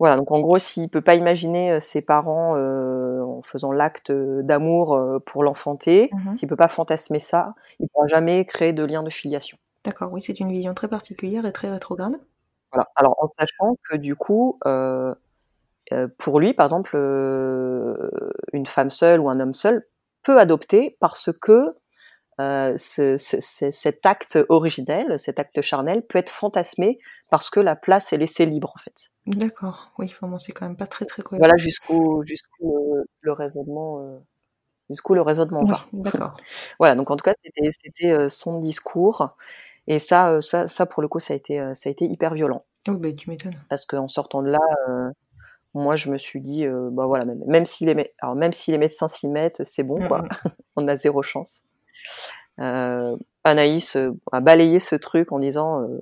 Voilà, 0.00 0.16
donc 0.16 0.30
en 0.32 0.40
gros, 0.40 0.58
s'il 0.58 0.88
peut 0.90 1.00
pas 1.02 1.14
imaginer 1.14 1.72
euh, 1.72 1.80
ses 1.80 2.02
parents 2.02 2.56
euh, 2.56 3.22
en 3.22 3.42
faisant 3.42 3.70
l'acte 3.72 4.10
euh, 4.10 4.42
d'amour 4.42 4.98
pour 5.24 5.44
l'enfanter, 5.44 6.10
Mhm. 6.12 6.36
s'il 6.36 6.48
peut 6.48 6.56
pas 6.56 6.68
fantasmer 6.68 7.20
ça, 7.20 7.54
il 7.78 7.88
pourra 7.88 8.06
jamais 8.08 8.44
créer 8.44 8.72
de 8.72 8.84
lien 8.84 9.02
de 9.04 9.10
filiation. 9.10 9.56
D'accord, 9.84 10.12
oui, 10.12 10.20
c'est 10.22 10.40
une 10.40 10.50
vision 10.50 10.74
très 10.74 10.88
particulière 10.88 11.46
et 11.46 11.52
très 11.52 11.70
rétrograde. 11.70 12.18
Voilà. 12.72 12.88
Alors 12.96 13.14
en 13.22 13.28
sachant 13.38 13.76
que 13.88 13.96
du 13.96 14.16
coup, 14.16 14.58
euh, 14.66 15.14
euh, 15.92 16.08
pour 16.18 16.40
lui, 16.40 16.54
par 16.54 16.66
exemple, 16.66 16.96
une 18.52 18.66
femme 18.66 18.90
seule 18.90 19.20
ou 19.20 19.28
un 19.28 19.40
homme 19.40 19.54
seul 19.54 19.86
peut 20.22 20.38
adopter 20.40 20.96
parce 21.00 21.30
que 21.40 21.76
euh, 22.40 22.76
ce- 22.76 23.16
ce- 23.16 23.40
ce- 23.40 23.70
cet 23.70 24.06
acte 24.06 24.38
originel, 24.48 25.18
cet 25.18 25.38
acte 25.38 25.60
charnel, 25.62 26.02
peut 26.02 26.18
être 26.18 26.30
fantasmé 26.30 26.98
parce 27.30 27.50
que 27.50 27.60
la 27.60 27.76
place 27.76 28.12
est 28.12 28.16
laissée 28.18 28.46
libre 28.46 28.72
en 28.76 28.78
fait. 28.78 29.10
D'accord, 29.26 29.92
oui, 29.98 30.12
bon, 30.20 30.38
c'est 30.38 30.52
quand 30.52 30.66
même 30.66 30.76
pas 30.76 30.86
très 30.86 31.04
très 31.06 31.22
cohérent. 31.22 31.40
Voilà 31.46 31.56
jusqu'où 31.56 32.22
jusqu'où 32.26 32.76
le, 32.96 33.04
le 33.22 33.32
raisonnement 33.32 34.00
euh, 34.00 34.18
jusqu'où 34.90 35.14
le 35.14 35.22
raisonnement 35.22 35.62
Oui, 35.62 35.70
va. 35.70 35.80
d'accord. 35.92 36.36
Voilà, 36.78 36.94
donc 36.94 37.10
en 37.10 37.16
tout 37.16 37.24
cas 37.24 37.34
c'était 37.42 38.10
euh, 38.12 38.28
son 38.28 38.58
discours 38.58 39.36
et 39.86 39.98
ça 39.98 40.30
euh, 40.30 40.40
ça 40.40 40.66
ça 40.66 40.86
pour 40.86 41.02
le 41.02 41.08
coup 41.08 41.20
ça 41.20 41.34
a 41.34 41.36
été 41.36 41.58
ça 41.74 41.88
a 41.88 41.92
été 41.92 42.04
hyper 42.06 42.34
violent 42.34 42.64
Oui, 42.88 42.96
bah, 42.98 43.12
tu 43.12 43.30
m'étonnes. 43.30 43.58
parce 43.68 43.86
qu'en 43.86 44.08
sortant 44.08 44.42
de 44.42 44.48
là 44.50 44.60
euh, 44.88 45.10
moi 45.74 45.96
je 45.96 46.10
me 46.10 46.18
suis 46.18 46.40
dit 46.40 46.66
euh, 46.66 46.90
bah 46.92 47.06
voilà 47.06 47.24
même, 47.24 47.42
même 47.46 47.66
si 47.66 47.84
les 47.86 48.12
alors 48.20 48.34
même 48.36 48.52
si 48.52 48.70
les 48.72 48.78
médecins 48.78 49.08
s'y 49.08 49.28
mettent 49.28 49.62
c'est 49.64 49.82
bon 49.84 50.02
quoi 50.06 50.22
Mhm. 50.22 50.28
on 50.76 50.88
a 50.88 50.96
zéro 50.96 51.22
chance. 51.22 51.62
Euh, 52.60 53.16
Anaïs 53.42 53.96
euh, 53.96 54.12
a 54.30 54.40
balayé 54.40 54.78
ce 54.78 54.94
truc 54.94 55.32
en 55.32 55.38
disant 55.40 55.82
euh, 55.82 56.00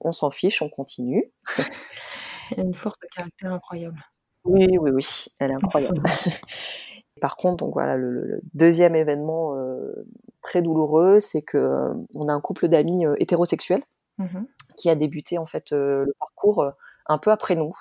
on 0.00 0.12
s'en 0.12 0.30
fiche 0.32 0.60
on 0.62 0.68
continue. 0.68 1.30
Elle 2.50 2.60
a 2.60 2.62
une 2.64 2.74
force 2.74 2.98
de 2.98 3.06
caractère 3.14 3.52
incroyable. 3.52 4.02
Oui, 4.44 4.76
oui, 4.78 4.90
oui, 4.90 5.06
elle 5.38 5.52
est 5.52 5.54
incroyable. 5.54 6.02
Par 7.20 7.36
contre, 7.36 7.64
donc 7.64 7.74
voilà, 7.74 7.96
le, 7.96 8.40
deuxième 8.54 8.96
événement 8.96 9.54
euh, 9.56 10.04
très 10.40 10.60
douloureux, 10.60 11.20
c'est 11.20 11.42
que 11.42 11.56
euh, 11.56 11.94
on 12.16 12.26
a 12.28 12.32
un 12.32 12.40
couple 12.40 12.66
d'amis 12.66 13.06
euh, 13.06 13.14
hétérosexuels 13.18 13.82
Mhm. 14.18 14.46
qui 14.76 14.90
a 14.90 14.94
débuté 14.94 15.38
en 15.38 15.46
fait 15.46 15.70
le 15.72 16.12
parcours 16.18 16.70
un 17.06 17.18
peu 17.18 17.30
après 17.30 17.54
nous. 17.54 17.74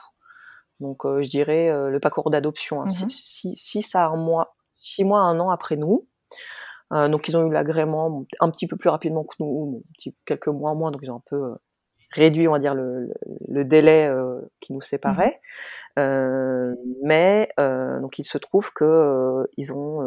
Donc, 0.80 1.01
je 1.05 1.30
dirais 1.30 1.69
le 1.89 1.99
parcours 1.99 2.30
d'adoption, 2.32 2.82
hein, 2.82 2.86
Mhm. 2.86 3.09
six, 3.09 3.11
six- 3.11 3.55
six 3.55 3.95
à 3.95 4.05
un 4.05 4.15
mois, 4.15 4.55
six 4.78 5.03
mois, 5.03 5.19
un 5.22 5.39
an 5.41 5.49
après 5.49 5.76
nous. 5.76 6.07
Euh, 6.92 7.08
donc, 7.08 7.28
ils 7.28 7.38
ont 7.38 7.48
eu 7.48 7.52
l'agrément 7.52 8.26
un 8.39 8.50
petit 8.52 8.68
peu 8.68 8.76
plus 8.78 8.89
rapidement 8.89 9.24
que 9.24 9.36
nous, 9.39 9.84
quelques 10.26 10.48
mois 10.48 10.74
moins, 10.76 10.92
donc 10.92 11.02
ils 11.04 11.12
ont 11.12 11.18
un 11.18 11.24
peu 11.26 11.36
euh, 11.44 11.56
réduit, 12.12 12.48
on 12.48 12.52
va 12.52 12.60
dire, 12.60 12.76
le, 12.76 13.02
le- 13.06 13.14
le 13.48 13.66
délai 13.66 14.06
euh, 14.08 14.42
qui 14.60 14.74
nous 14.74 14.82
séparait. 14.82 15.39
Euh, 16.00 16.74
mais 17.04 17.50
donc 17.58 18.18
il 18.20 18.24
se 18.26 18.38
trouve 18.38 18.72
que 18.74 19.48
ils 19.58 19.74
ont 19.74 20.02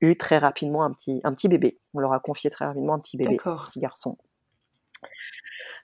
eu 0.00 0.16
très 0.16 0.38
rapidement 0.38 0.82
un 0.84 0.92
petit 0.92 1.20
un 1.24 1.32
petit 1.34 1.48
bébé. 1.48 1.78
On 1.94 2.00
leur 2.00 2.12
a 2.12 2.20
confié 2.20 2.50
très 2.50 2.64
rapidement 2.66 2.94
un 2.94 2.98
petit 3.00 3.16
bébé, 3.16 3.36
un 3.54 3.64
petit 3.66 3.80
garçon. 3.80 4.18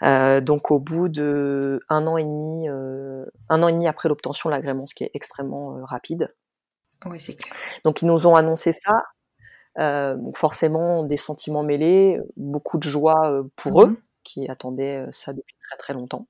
Euh, 0.03 0.41
donc 0.41 0.71
au 0.71 0.79
bout 0.79 1.09
de 1.09 1.81
un 1.89 2.07
an 2.07 2.17
et 2.17 2.25
demi, 2.25 2.69
euh, 2.69 3.25
un 3.49 3.63
an 3.63 3.69
et 3.69 3.73
demi 3.73 3.89
après 3.89 4.09
l'obtention 4.09 4.51
de 4.51 4.55
l'agrément, 4.55 4.87
ce 4.87 4.95
qui 4.95 5.05
est 5.05 5.11
extrêmement 5.15 5.77
euh, 5.79 5.85
rapide. 5.85 6.35
Oui, 7.07 7.21
c'est 7.21 7.35
clair. 7.37 7.55
Donc 7.85 8.03
ils 8.03 8.07
nous 8.07 8.27
ont 8.27 8.35
annoncé 8.35 8.73
ça. 8.73 9.03
Euh, 9.79 10.17
donc 10.17 10.39
forcément 10.39 11.03
des 11.05 11.17
sentiments 11.19 11.63
mêlés, 11.63 12.19
beaucoup 12.37 12.79
de 12.79 12.85
joie 12.85 13.31
euh, 13.31 13.43
pour 13.57 13.83
Mhm. 13.85 13.93
eux 13.93 13.99
qui 14.25 14.49
attendaient 14.49 15.07
euh, 15.07 15.09
ça 15.13 15.33
depuis 15.35 15.55
très 15.69 15.77
très 15.77 15.93
longtemps, 15.95 16.27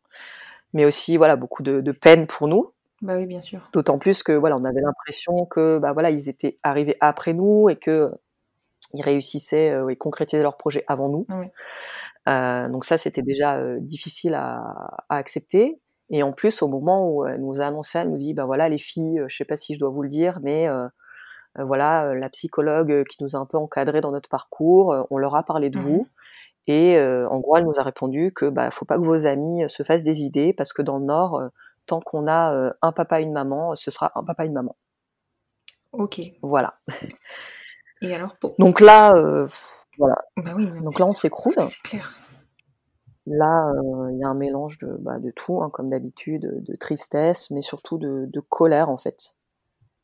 mais 0.74 0.84
aussi 0.84 1.16
voilà 1.16 1.36
beaucoup 1.36 1.62
de, 1.62 1.80
de 1.80 1.92
peine 1.92 2.26
pour 2.26 2.48
nous. 2.48 2.72
Bah 3.02 3.16
oui, 3.18 3.26
bien 3.26 3.42
sûr. 3.42 3.68
D'autant 3.72 3.98
plus 3.98 4.22
que 4.22 4.32
voilà, 4.32 4.56
on 4.56 4.64
avait 4.64 4.80
l'impression 4.80 5.46
que 5.46 5.78
bah 5.78 5.92
voilà, 5.92 6.10
ils 6.10 6.28
étaient 6.28 6.58
arrivés 6.62 6.96
après 7.00 7.34
nous 7.34 7.68
et 7.70 7.76
que 7.76 8.10
ils 8.94 9.02
réussissaient 9.02 9.70
euh, 9.70 9.88
et 9.88 9.96
concrétisaient 9.96 10.42
leur 10.42 10.56
projet 10.56 10.84
avant 10.88 11.08
nous. 11.08 11.26
Oui. 11.30 11.46
Euh, 12.28 12.68
donc 12.68 12.84
ça, 12.84 12.98
c'était 12.98 13.22
déjà 13.22 13.56
euh, 13.58 13.78
difficile 13.80 14.34
à, 14.34 14.58
à 15.08 15.16
accepter. 15.16 15.78
Et 16.10 16.22
en 16.22 16.32
plus, 16.32 16.62
au 16.62 16.68
moment 16.68 17.08
où 17.10 17.26
elle 17.26 17.40
nous 17.40 17.60
a 17.60 17.66
annoncé, 17.66 17.98
elle 17.98 18.10
nous 18.10 18.16
dit, 18.16 18.34
bah 18.34 18.44
voilà, 18.46 18.68
les 18.68 18.78
filles, 18.78 19.22
je 19.28 19.36
sais 19.36 19.44
pas 19.44 19.56
si 19.56 19.74
je 19.74 19.80
dois 19.80 19.90
vous 19.90 20.02
le 20.02 20.08
dire, 20.08 20.38
mais 20.42 20.68
voilà, 21.64 22.14
la 22.14 22.28
psychologue 22.28 23.04
qui 23.04 23.22
nous 23.22 23.36
a 23.36 23.38
un 23.38 23.46
peu 23.46 23.56
encadré 23.56 24.00
dans 24.00 24.10
notre 24.10 24.28
parcours, 24.28 25.06
on 25.10 25.18
leur 25.18 25.36
a 25.36 25.42
parlé 25.42 25.70
de 25.70 25.78
vous. 25.78 26.02
Mmh 26.02 26.10
et 26.68 27.00
en 27.00 27.38
gros, 27.38 27.56
elle 27.56 27.64
nous 27.64 27.78
a 27.78 27.84
répondu 27.84 28.32
que 28.34 28.46
bah 28.46 28.72
faut 28.72 28.84
pas 28.84 28.96
que 28.96 29.04
vos 29.04 29.24
amis 29.24 29.62
se 29.70 29.84
fassent 29.84 30.02
des 30.02 30.22
idées 30.22 30.52
parce 30.52 30.72
que 30.72 30.82
dans 30.82 30.98
le 30.98 31.04
Nord, 31.04 31.40
tant 31.86 32.00
qu'on 32.00 32.26
a 32.26 32.72
un 32.82 32.90
papa 32.90 33.20
et 33.20 33.22
une 33.22 33.32
maman, 33.32 33.76
ce 33.76 33.92
sera 33.92 34.10
un 34.16 34.24
papa 34.24 34.42
et 34.42 34.48
une 34.48 34.52
maman. 34.52 34.74
Ok. 35.92 36.20
Voilà. 36.42 36.74
Et 38.02 38.12
alors 38.14 38.36
pour... 38.36 38.56
Donc 38.58 38.80
là, 38.80 39.14
voilà. 39.96 40.16
Bah 40.36 40.52
oui, 40.56 40.68
Donc 40.82 40.98
là, 40.98 41.06
on 41.06 41.12
s'écroule. 41.12 41.54
C'est 41.68 41.82
clair. 41.82 42.16
Là, 43.26 43.72
il 44.10 44.18
y 44.18 44.24
a 44.24 44.28
un 44.28 44.34
mélange 44.34 44.78
de, 44.78 44.96
bah, 45.00 45.18
de 45.18 45.30
tout, 45.30 45.62
hein, 45.62 45.70
comme 45.72 45.90
d'habitude, 45.90 46.64
de 46.64 46.76
tristesse, 46.76 47.50
mais 47.50 47.60
surtout 47.60 47.98
de, 47.98 48.26
de 48.26 48.40
colère 48.40 48.88
en 48.88 48.98
fait, 48.98 49.36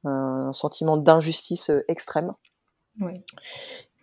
un 0.05 0.53
sentiment 0.53 0.96
d'injustice 0.96 1.70
extrême. 1.88 2.32
Oui. 3.00 3.22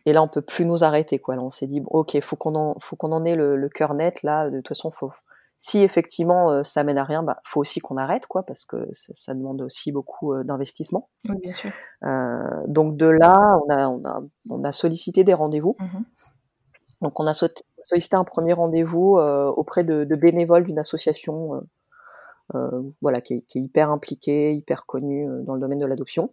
Et 0.05 0.13
là, 0.13 0.23
on 0.23 0.27
peut 0.27 0.41
plus 0.41 0.65
nous 0.65 0.83
arrêter, 0.83 1.19
quoi. 1.19 1.35
Là, 1.35 1.43
on 1.43 1.51
s'est 1.51 1.67
dit, 1.67 1.81
bon, 1.81 1.89
ok, 1.91 2.19
faut 2.21 2.35
qu'on 2.35 2.55
en, 2.55 2.75
faut 2.79 2.95
qu'on 2.95 3.11
en 3.11 3.25
ait 3.25 3.35
le, 3.35 3.55
le 3.55 3.69
cœur 3.69 3.93
net. 3.93 4.23
Là, 4.23 4.49
de 4.49 4.57
toute 4.57 4.69
façon, 4.69 4.89
faut, 4.89 5.11
si 5.59 5.79
effectivement 5.79 6.49
euh, 6.49 6.63
ça 6.63 6.83
mène 6.83 6.97
à 6.97 7.03
rien, 7.03 7.21
bah, 7.21 7.41
faut 7.43 7.59
aussi 7.59 7.81
qu'on 7.81 7.97
arrête, 7.97 8.25
quoi, 8.25 8.43
parce 8.43 8.65
que 8.65 8.87
ça, 8.93 9.13
ça 9.13 9.33
demande 9.33 9.61
aussi 9.61 9.91
beaucoup 9.91 10.33
euh, 10.33 10.43
d'investissement. 10.43 11.09
Oui, 11.27 11.35
bien 11.43 11.53
sûr. 11.53 11.71
Euh, 12.03 12.63
donc 12.67 12.95
de 12.95 13.07
là, 13.07 13.59
on 13.65 13.69
a, 13.69 13.87
on 13.89 14.05
a, 14.05 14.21
on 14.49 14.63
a 14.63 14.71
sollicité 14.71 15.25
des 15.25 15.33
rendez-vous. 15.33 15.75
Mhm. 15.79 16.05
Donc 17.01 17.19
on 17.19 17.27
a 17.27 17.33
sollicité 17.33 18.15
un 18.15 18.23
premier 18.23 18.53
rendez-vous 18.53 19.17
euh, 19.17 19.47
auprès 19.47 19.83
de, 19.83 20.05
de 20.05 20.15
bénévoles 20.15 20.65
d'une 20.65 20.79
association, 20.79 21.55
euh, 21.55 21.61
voilà, 23.01 23.21
qui 23.21 23.35
est, 23.35 23.41
qui 23.41 23.59
est, 23.59 23.61
hyper 23.61 23.91
impliquée, 23.91 24.53
hyper 24.53 24.85
connue 24.85 25.27
dans 25.43 25.53
le 25.53 25.59
domaine 25.59 25.79
de 25.79 25.85
l'adoption. 25.85 26.31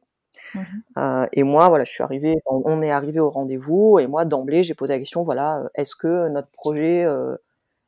Mhm. 0.55 0.83
Euh, 0.99 1.27
et 1.33 1.43
moi, 1.43 1.69
voilà, 1.69 1.85
je 1.85 1.93
suis 1.93 2.03
arrivée, 2.03 2.37
on 2.47 2.83
est 2.83 2.91
arrivé 2.91 3.21
au 3.21 3.31
rendez-vous, 3.31 3.99
et 3.99 4.07
moi 4.07 4.25
d'emblée, 4.25 4.63
j'ai 4.63 4.75
posé 4.75 4.93
la 4.93 4.99
question, 4.99 5.23
voilà, 5.23 5.69
est-ce 5.75 5.97
que 5.97 6.29
notre 6.29 6.51
projet, 6.51 7.05
euh, 7.05 7.37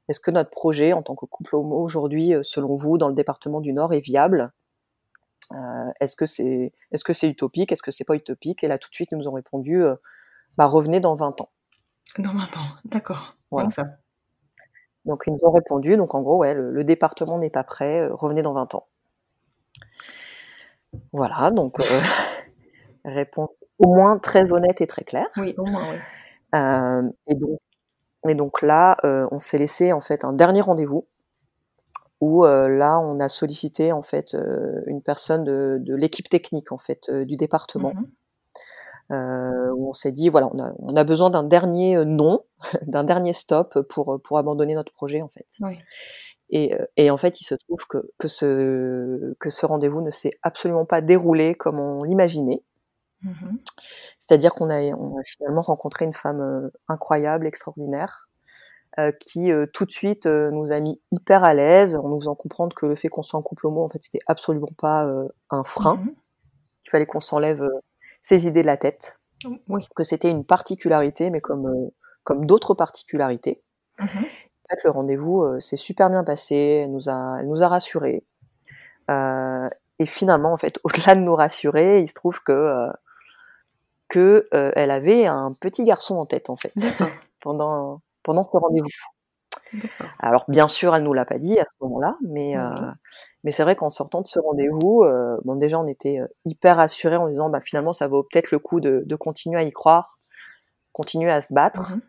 est-ce 0.09 0.20
que 0.20 0.31
notre 0.31 0.51
projet 0.51 0.93
en 0.93 1.03
tant 1.03 1.14
que 1.14 1.26
couple 1.26 1.57
homo 1.57 1.76
aujourd'hui, 1.76 2.33
selon 2.43 2.74
vous, 2.74 2.99
dans 2.99 3.09
le 3.09 3.14
département 3.14 3.61
du 3.61 3.72
Nord, 3.72 3.93
est 3.93 4.01
viable? 4.01 4.53
Euh, 5.53 5.91
Est-ce 6.01 6.14
que 6.14 6.26
c'est, 6.26 6.72
est-ce 6.93 7.05
que 7.05 7.14
c'est 7.14 7.29
utopique? 7.29 7.72
Est-ce 7.72 7.83
que 7.83 7.91
c'est 7.91 8.05
pas 8.05 8.14
utopique? 8.14 8.62
Et 8.64 8.68
là, 8.68 8.79
tout 8.79 8.91
de 8.91 8.95
suite, 8.95 9.11
ils 9.12 9.18
nous 9.18 9.29
ont 9.29 9.33
répondu, 9.33 9.83
bah 10.57 10.66
revenez 10.66 11.01
dans 11.01 11.14
20 11.14 11.41
ans. 11.41 11.51
Dans 12.18 12.33
20 12.33 12.57
ans, 12.57 12.68
d'accord. 12.85 13.37
Voilà. 13.51 13.70
ça. 13.70 13.87
Donc 15.05 15.25
ils 15.27 15.33
nous 15.33 15.41
ont 15.43 15.51
répondu, 15.53 15.97
donc 15.97 16.15
en 16.15 16.23
gros, 16.23 16.39
ouais, 16.39 16.55
le, 16.55 16.71
le 16.71 16.85
département 16.85 17.39
n'est 17.39 17.51
pas 17.51 17.65
prêt, 17.65 18.07
revenez 18.09 18.43
dans 18.43 18.53
20 18.53 18.75
ans. 18.75 18.87
Voilà, 21.13 21.51
donc 21.51 21.79
réponse 23.05 23.51
au 23.79 23.95
moins 23.95 24.19
très 24.19 24.53
honnête 24.53 24.81
et 24.81 24.87
très 24.87 25.05
claire. 25.05 25.29
Oui, 25.37 25.55
au 25.57 25.65
moins, 25.65 25.93
oui. 25.93 25.99
Euh, 26.55 27.03
et, 27.27 27.35
donc, 27.35 27.59
et 28.29 28.35
donc 28.35 28.63
là, 28.63 28.97
euh, 29.05 29.27
on 29.33 29.41
s'est 29.41 29.59
laissé 29.59 29.93
en 29.93 30.01
fait 30.01 30.25
un 30.25 30.33
dernier 30.33 30.61
rendez-vous 30.63 31.07
où 32.21 32.45
euh, 32.45 32.69
là, 32.69 32.99
on 32.99 33.21
a 33.21 33.29
sollicité 33.29 33.93
en 33.93 34.03
fait 34.03 34.37
une 34.87 35.03
personne 35.03 35.45
de, 35.45 35.79
de 35.81 35.95
l'équipe 35.95 36.29
technique 36.29 36.73
en 36.73 36.79
fait 36.79 37.11
du 37.11 37.37
département. 37.37 37.95
Mhm. 37.95 38.09
Euh, 39.11 39.71
où 39.75 39.89
on 39.89 39.95
s'est 39.95 40.13
dit 40.13 40.29
voilà 40.29 40.51
on 40.53 40.59
a, 40.59 40.71
on 40.81 40.95
a 40.95 41.03
besoin 41.03 41.31
d'un 41.31 41.43
dernier 41.43 42.05
non 42.05 42.43
d'un 42.87 43.05
dernier 43.05 43.33
stop 43.33 43.81
pour 43.89 44.21
pour 44.23 44.37
abandonner 44.37 44.75
notre 44.75 44.93
projet 44.93 45.23
en 45.23 45.29
fait 45.29 45.47
Oui. 45.61 45.79
et, 46.51 46.75
et 46.99 47.11
en 47.11 47.17
fait 47.17 47.41
il 47.41 47.45
se 47.45 47.55
trouve 47.55 47.87
que 47.89 48.11
que 48.19 48.29
ce 48.29 49.33
que 49.41 49.49
ce 49.49 49.65
rendez-vous 49.65 50.03
ne 50.03 50.11
s'est 50.11 50.33
absolument 50.43 50.85
pas 50.85 51.01
déroulé 51.01 51.55
comme 51.55 51.81
on 51.81 52.03
l'imaginait 52.03 52.63
Mhm. 53.23 53.59
C'est-à-dire 54.19 54.55
qu'on 54.55 54.71
a, 54.71 54.81
on 54.81 55.19
a 55.19 55.23
finalement 55.25 55.61
rencontré 55.61 56.05
une 56.05 56.13
femme 56.13 56.41
euh, 56.41 56.71
incroyable, 56.89 57.47
extraordinaire, 57.47 58.29
euh, 58.99 59.13
qui 59.21 59.51
euh, 59.53 59.67
tout 59.73 59.85
de 59.85 59.91
suite 59.91 60.27
euh, 60.27 60.51
nous 60.51 60.73
a 60.73 60.81
mis 60.81 61.01
hyper 61.13 61.45
à 61.45 61.55
l'aise, 61.55 61.97
en 61.97 62.09
nous 62.09 62.19
faisant 62.19 62.35
comprendre 62.35 62.75
que 62.77 62.87
le 62.87 62.95
fait 62.95 63.09
qu'on 63.09 63.23
soit 63.23 63.39
en 63.39 63.43
couple 63.43 63.67
homo, 63.67 63.83
en 63.85 63.89
fait, 63.89 64.03
c'était 64.03 64.21
absolument 64.27 64.71
pas 64.79 65.07
euh, 65.07 65.29
un 65.51 65.65
frein. 65.65 65.97
Mhm. 65.97 66.15
Il 66.87 66.91
fallait 66.91 67.07
qu'on 67.07 67.21
s'enlève 67.21 67.63
euh, 67.63 67.71
ces 68.29 68.47
idées 68.47 68.62
de 68.62 68.66
la 68.66 68.76
tête, 68.76 69.18
Oui. 69.68 69.87
que 69.97 70.03
c'était 70.03 70.31
une 70.31 70.45
particularité, 70.45 71.31
mais 71.31 71.41
comme 71.41 71.91
comme 72.24 72.45
d'autres 72.45 72.74
particularités. 72.74 73.62
Mhm. 73.99 74.07
En 74.07 74.68
fait, 74.68 74.85
le 74.85 74.91
rendez-vous 74.91 75.43
euh, 75.45 75.61
s'est 75.61 75.79
super 75.79 76.11
bien 76.11 76.24
passé, 76.24 76.83
elle 76.85 76.93
nous 76.93 77.09
a, 77.09 77.39
elle 77.41 77.49
nous 77.49 77.62
a 77.62 77.68
rassurés. 77.68 78.22
Euh, 79.11 79.68
et 79.99 80.05
finalement, 80.05 80.53
en 80.53 80.59
fait, 80.59 80.79
au-delà 80.85 81.14
de 81.14 81.20
nous 81.20 81.35
rassurer, 81.35 82.01
il 82.01 82.07
se 82.07 82.12
trouve 82.14 82.43
que 82.43 82.53
euh, 82.53 82.93
que 84.09 84.47
euh, 84.55 84.72
elle 84.76 84.91
avait 84.91 85.26
un 85.26 85.53
petit 85.53 85.85
garçon 85.85 86.16
en 86.16 86.26
tête, 86.26 86.51
en 86.51 86.57
fait, 86.57 86.72
pendant 87.41 88.03
pendant 88.22 88.45
ce 88.45 88.51
rendez-vous. 88.57 88.89
Alors 90.21 90.45
bien 90.49 90.69
sûr, 90.69 90.95
elle 90.95 91.03
nous 91.03 91.13
l'a 91.13 91.25
pas 91.25 91.39
dit 91.39 91.59
à 91.59 91.65
ce 91.65 91.77
moment-là, 91.85 92.17
mais 92.23 92.57
euh, 92.57 92.63
mais 93.45 93.53
c'est 93.53 93.63
vrai 93.63 93.77
qu'en 93.77 93.91
sortant 93.91 94.21
de 94.23 94.27
ce 94.29 94.39
rendez-vous, 94.41 95.03
euh, 95.05 95.37
bon 95.45 95.57
déjà 95.57 95.79
on 95.81 95.87
était 95.87 96.19
hyper 96.45 96.77
rassurés 96.77 97.17
en 97.17 97.29
disant 97.29 97.51
bah 97.51 97.61
finalement 97.61 97.93
ça 97.93 98.09
vaut 98.09 98.23
peut-être 98.25 98.51
le 98.51 98.59
coup 98.59 98.81
de, 98.81 99.03
de 99.07 99.17
continuer 99.17 99.59
à 99.59 99.63
y 99.63 99.71
croire, 99.73 100.19
continuer 100.93 101.31
à 101.33 101.41
se 101.43 101.55
battre. 101.55 101.93
Mhm. 101.93 102.03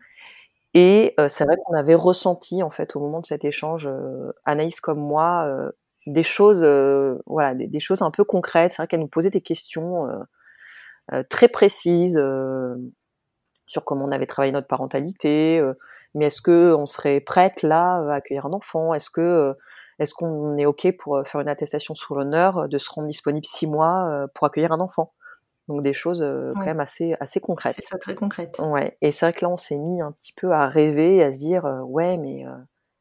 Et 0.74 1.14
euh, 1.20 1.28
c'est 1.28 1.44
vrai 1.44 1.56
qu'on 1.66 1.74
avait 1.76 1.94
ressenti 1.96 2.62
en 2.62 2.70
fait 2.70 2.96
au 2.96 3.00
moment 3.00 3.20
de 3.20 3.26
cet 3.26 3.44
échange, 3.44 3.86
euh, 3.88 4.32
Anaïs 4.44 4.80
comme 4.80 5.00
moi, 5.00 5.44
euh, 5.48 5.70
des 6.06 6.22
choses, 6.24 6.62
euh, 6.64 7.18
voilà, 7.26 7.54
des, 7.54 7.66
des 7.68 7.80
choses 7.80 8.02
un 8.02 8.10
peu 8.12 8.24
concrètes. 8.24 8.72
C'est 8.72 8.78
vrai 8.78 8.86
qu'elle 8.88 9.00
nous 9.00 9.08
posait 9.08 9.30
des 9.30 9.40
questions 9.42 10.08
euh, 10.08 10.18
euh, 11.12 11.22
très 11.28 11.48
précises 11.48 12.18
euh, 12.18 12.76
sur 13.66 13.84
comment 13.84 14.06
on 14.06 14.12
avait 14.12 14.26
travaillé 14.26 14.52
notre 14.52 14.68
parentalité. 14.68 15.62
Mais 16.14 16.26
est-ce 16.26 16.42
que 16.42 16.74
on 16.74 16.86
serait 16.86 17.20
prête 17.20 17.62
là 17.62 17.96
à 18.10 18.14
accueillir 18.14 18.46
un 18.46 18.52
enfant? 18.52 18.94
Est-ce 18.94 19.10
que 19.10 19.20
euh, 19.20 19.54
est-ce 19.98 20.14
qu'on 20.14 20.56
est 20.56 20.66
ok 20.66 20.96
pour 20.98 21.16
euh, 21.16 21.24
faire 21.24 21.40
une 21.40 21.48
attestation 21.48 21.94
sous 21.94 22.14
l'honneur, 22.14 22.58
euh, 22.58 22.68
de 22.68 22.78
se 22.78 22.90
rendre 22.90 23.08
disponible 23.08 23.46
six 23.46 23.66
mois 23.66 24.26
pour 24.34 24.46
accueillir 24.46 24.72
un 24.72 24.80
enfant? 24.80 25.12
Donc 25.68 25.84
des 25.84 25.92
choses 25.92 26.20
euh, 26.22 26.52
quand 26.54 26.64
même 26.64 26.80
assez 26.80 27.14
assez 27.20 27.38
concrètes. 27.38 27.74
C'est 27.76 27.86
ça, 27.86 27.96
très 27.96 28.16
concrète. 28.16 28.58
Ouais, 28.58 28.96
et 29.02 29.12
c'est 29.12 29.26
vrai 29.26 29.32
que 29.32 29.44
là, 29.44 29.50
on 29.50 29.56
s'est 29.56 29.76
mis 29.78 30.02
un 30.02 30.10
petit 30.10 30.32
peu 30.32 30.50
à 30.52 30.66
rêver, 30.66 31.22
à 31.22 31.32
se 31.32 31.38
dire, 31.38 31.64
euh, 31.64 31.80
ouais, 31.82 32.16
mais 32.16 32.44
euh, 32.44 32.50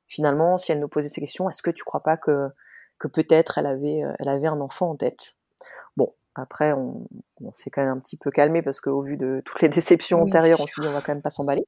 finalement, 0.07 0.60
si 0.60 0.72
elle 0.72 0.80
nous 0.80 0.88
posait 0.88 1.10
ces 1.10 1.20
questions, 1.20 1.49
est-ce 1.49 1.64
que 1.64 1.72
tu 1.72 1.84
crois 1.84 2.03
pas 2.03 2.16
que 2.16 2.49
que 2.99 3.07
peut-être 3.07 3.57
elle 3.57 3.66
avait 3.66 4.03
elle 4.20 4.30
avait 4.30 4.47
un 4.47 4.62
enfant 4.62 4.91
en 4.91 4.95
tête? 4.95 5.36
Bon, 5.97 6.14
après, 6.36 6.74
on, 6.74 7.07
on 7.41 7.53
s'est 7.53 7.72
quand 7.72 7.82
même 7.82 7.97
un 7.97 7.99
petit 7.99 8.18
peu 8.18 8.30
calmé 8.30 8.62
parce 8.62 8.82
qu'au 8.82 9.01
vu 9.01 9.18
de 9.18 9.41
toutes 9.45 9.62
les 9.62 9.70
déceptions 9.70 10.22
Oui, 10.22 10.30
antérieures, 10.30 10.60
on 10.62 10.68
s'est 10.68 10.82
dit, 10.82 10.88
on 10.88 10.91
va 10.91 11.01
quand 11.01 11.14
même 11.14 11.24
pas 11.24 11.32
s'emballer. 11.32 11.66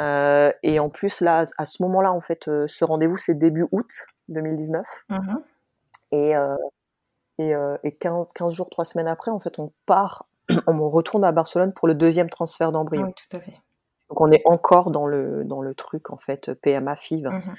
Euh, 0.00 0.52
et 0.62 0.80
en 0.80 0.88
plus, 0.88 1.20
là, 1.20 1.44
à 1.58 1.64
ce 1.64 1.82
moment-là, 1.82 2.12
en 2.12 2.20
fait, 2.20 2.48
euh, 2.48 2.66
ce 2.66 2.84
rendez-vous, 2.84 3.16
c'est 3.16 3.34
début 3.34 3.66
août 3.70 3.90
2019. 4.28 4.86
Mhm. 5.08 5.42
Et, 6.12 6.36
euh, 6.36 6.56
et, 7.38 7.52
et 7.84 7.92
15, 7.92 8.26
15 8.34 8.52
jours, 8.54 8.68
3 8.70 8.84
semaines 8.84 9.08
après, 9.08 9.30
en 9.30 9.38
fait, 9.38 9.58
on 9.58 9.72
part, 9.86 10.26
on 10.66 10.88
retourne 10.88 11.24
à 11.24 11.32
Barcelone 11.32 11.72
pour 11.72 11.86
le 11.88 11.94
deuxième 11.94 12.30
transfert 12.30 12.72
d'embryon. 12.72 13.06
Oui, 13.06 13.14
tout 13.14 13.36
à 13.36 13.40
fait. 13.40 13.60
Donc 14.08 14.20
on 14.20 14.32
est 14.32 14.42
encore 14.44 14.90
dans 14.90 15.06
le 15.06 15.44
dans 15.44 15.62
le 15.62 15.72
truc 15.72 16.10
en 16.10 16.16
fait 16.16 16.52
PMA 16.52 16.96
FIV. 16.96 17.28
Mhm. 17.28 17.54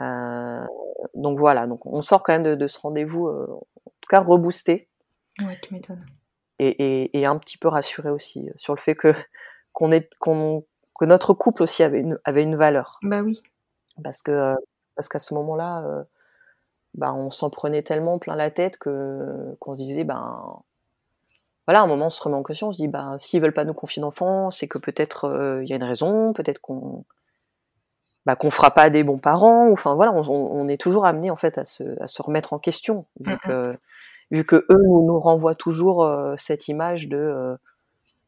Euh, 0.00 0.66
donc 1.14 1.38
voilà, 1.38 1.68
donc 1.68 1.86
on 1.86 2.02
sort 2.02 2.24
quand 2.24 2.32
même 2.32 2.42
de, 2.42 2.56
de 2.56 2.66
ce 2.66 2.80
rendez-vous 2.80 3.28
en 3.28 3.60
tout 4.00 4.08
cas 4.10 4.18
reboosté 4.18 4.88
Ouais, 5.38 5.56
tu 5.62 5.72
m'étonnes. 5.72 6.04
et, 6.58 7.04
et, 7.04 7.20
et 7.20 7.26
un 7.26 7.38
petit 7.38 7.58
peu 7.58 7.68
rassuré 7.68 8.10
aussi 8.10 8.50
sur 8.56 8.74
le 8.74 8.80
fait 8.80 8.96
que 8.96 9.12
qu'on 9.72 9.92
est 9.92 10.12
qu'on 10.18 10.64
que 10.98 11.04
notre 11.04 11.34
couple 11.34 11.62
aussi 11.62 11.82
avait 11.82 12.00
une 12.00 12.18
avait 12.24 12.42
une 12.42 12.56
valeur 12.56 12.98
Bah 13.02 13.22
oui. 13.22 13.42
parce 14.02 14.22
que 14.22 14.30
euh, 14.30 14.54
parce 14.96 15.08
qu'à 15.08 15.18
ce 15.18 15.34
moment-là 15.34 15.84
euh, 15.86 16.04
bah 16.94 17.12
on 17.14 17.30
s'en 17.30 17.50
prenait 17.50 17.82
tellement 17.82 18.18
plein 18.18 18.36
la 18.36 18.50
tête 18.50 18.78
que 18.78 19.56
qu'on 19.60 19.74
se 19.74 19.78
disait 19.78 20.04
ben 20.04 20.62
voilà, 21.66 21.80
à 21.80 21.84
un 21.84 21.86
moment, 21.86 22.06
on 22.06 22.10
se 22.10 22.22
remet 22.22 22.36
en 22.36 22.42
question, 22.42 22.68
on 22.68 22.72
se 22.74 22.76
dit, 22.76 22.88
bah, 22.88 23.14
s'ils 23.16 23.40
veulent 23.40 23.54
pas 23.54 23.64
nous 23.64 23.72
confier 23.72 24.02
d'enfants, 24.02 24.50
c'est 24.50 24.68
que 24.68 24.76
peut-être 24.76 25.60
il 25.62 25.66
y 25.68 25.72
a 25.72 25.76
une 25.76 25.82
raison, 25.84 26.34
peut-être 26.34 26.58
qu'on 26.60 27.06
bah, 28.26 28.36
qu'on 28.36 28.50
fera 28.50 28.70
pas 28.70 28.90
des 28.90 29.04
bons 29.04 29.18
parents. 29.18 29.70
Enfin 29.70 29.94
voilà, 29.94 30.12
on, 30.12 30.20
on 30.28 30.68
est 30.68 30.80
toujours 30.80 31.06
amené 31.06 31.30
en 31.30 31.36
fait 31.36 31.58
à 31.58 31.64
se, 31.64 32.00
à 32.02 32.06
se 32.06 32.22
remettre 32.22 32.52
en 32.52 32.58
question, 32.58 33.06
vu 33.20 33.36
que 33.38 33.78
vu 34.30 34.44
que 34.44 34.56
eux 34.56 34.78
nous, 34.84 35.06
nous 35.06 35.20
renvoient 35.20 35.54
toujours 35.54 36.04
euh, 36.04 36.34
cette 36.36 36.68
image 36.68 37.08
de, 37.08 37.16
euh, 37.18 37.56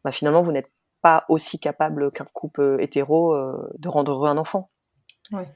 bah, 0.04 0.12
finalement, 0.12 0.42
vous 0.42 0.52
n'êtes 0.52 0.70
pas 1.02 1.24
aussi 1.28 1.58
capable 1.58 2.10
qu'un 2.12 2.26
couple 2.32 2.76
hétéro 2.80 3.34
euh, 3.34 3.70
de 3.78 3.88
rendre 3.88 4.12
heureux 4.12 4.28
un 4.28 4.38
enfant. 4.38 4.70
Ouais. 5.32 5.48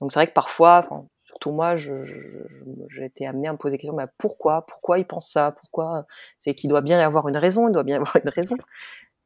Donc 0.00 0.12
c'est 0.12 0.18
vrai 0.18 0.26
que 0.28 0.32
parfois, 0.32 0.86
surtout 1.24 1.50
moi, 1.52 1.74
j'ai 1.74 3.04
été 3.04 3.26
amenée 3.26 3.48
à 3.48 3.52
me 3.52 3.58
poser 3.58 3.76
des 3.76 3.78
questions, 3.78 3.96
bah, 3.96 4.08
pourquoi, 4.18 4.64
pourquoi 4.66 4.98
ils 4.98 5.06
pensent 5.06 5.30
ça, 5.30 5.52
pourquoi, 5.52 6.06
c'est 6.38 6.54
qu'il 6.54 6.70
doit 6.70 6.80
bien 6.80 6.98
y 6.98 7.02
avoir 7.02 7.28
une 7.28 7.36
raison, 7.36 7.68
il 7.68 7.72
doit 7.72 7.82
bien 7.82 7.96
y 7.96 7.98
avoir 7.98 8.16
une 8.16 8.30
raison. 8.30 8.56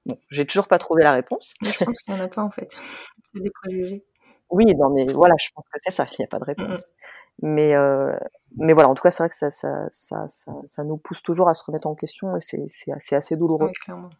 Bon, 0.06 0.16
j'ai 0.30 0.46
toujours 0.46 0.66
pas 0.66 0.78
trouvé 0.78 1.04
la 1.04 1.12
réponse. 1.12 1.54
Mais 1.62 1.70
je 1.70 1.84
pense 1.84 1.98
qu'il 1.98 2.14
n'y 2.14 2.20
en 2.20 2.24
a 2.24 2.28
pas 2.28 2.42
en 2.42 2.50
fait. 2.50 2.76
C'est 3.22 3.40
des 3.40 3.50
préjugés. 3.50 4.04
Oui, 4.50 4.66
non, 4.76 4.90
mais 4.90 5.06
voilà, 5.06 5.34
je 5.40 5.48
pense 5.54 5.66
que 5.68 5.78
c'est 5.82 5.90
ça, 5.90 6.04
il 6.12 6.16
n'y 6.18 6.26
a 6.26 6.28
pas 6.28 6.38
de 6.38 6.44
réponse. 6.44 6.84
Mais, 7.40 7.74
euh, 7.74 8.14
mais 8.58 8.74
voilà, 8.74 8.90
en 8.90 8.94
tout 8.94 9.02
cas, 9.02 9.10
c'est 9.10 9.22
vrai 9.22 9.30
que 9.30 9.34
ça, 9.34 9.48
ça, 9.50 9.86
ça, 9.90 10.28
ça, 10.28 10.52
ça 10.66 10.84
nous 10.84 10.98
pousse 10.98 11.22
toujours 11.22 11.48
à 11.48 11.54
se 11.54 11.64
remettre 11.64 11.86
en 11.86 11.94
question 11.94 12.36
et 12.36 12.40
c'est, 12.40 13.14
assez 13.14 13.36
douloureux. 13.36 13.68
Oui, 13.68 13.72
clairement. 13.72 14.10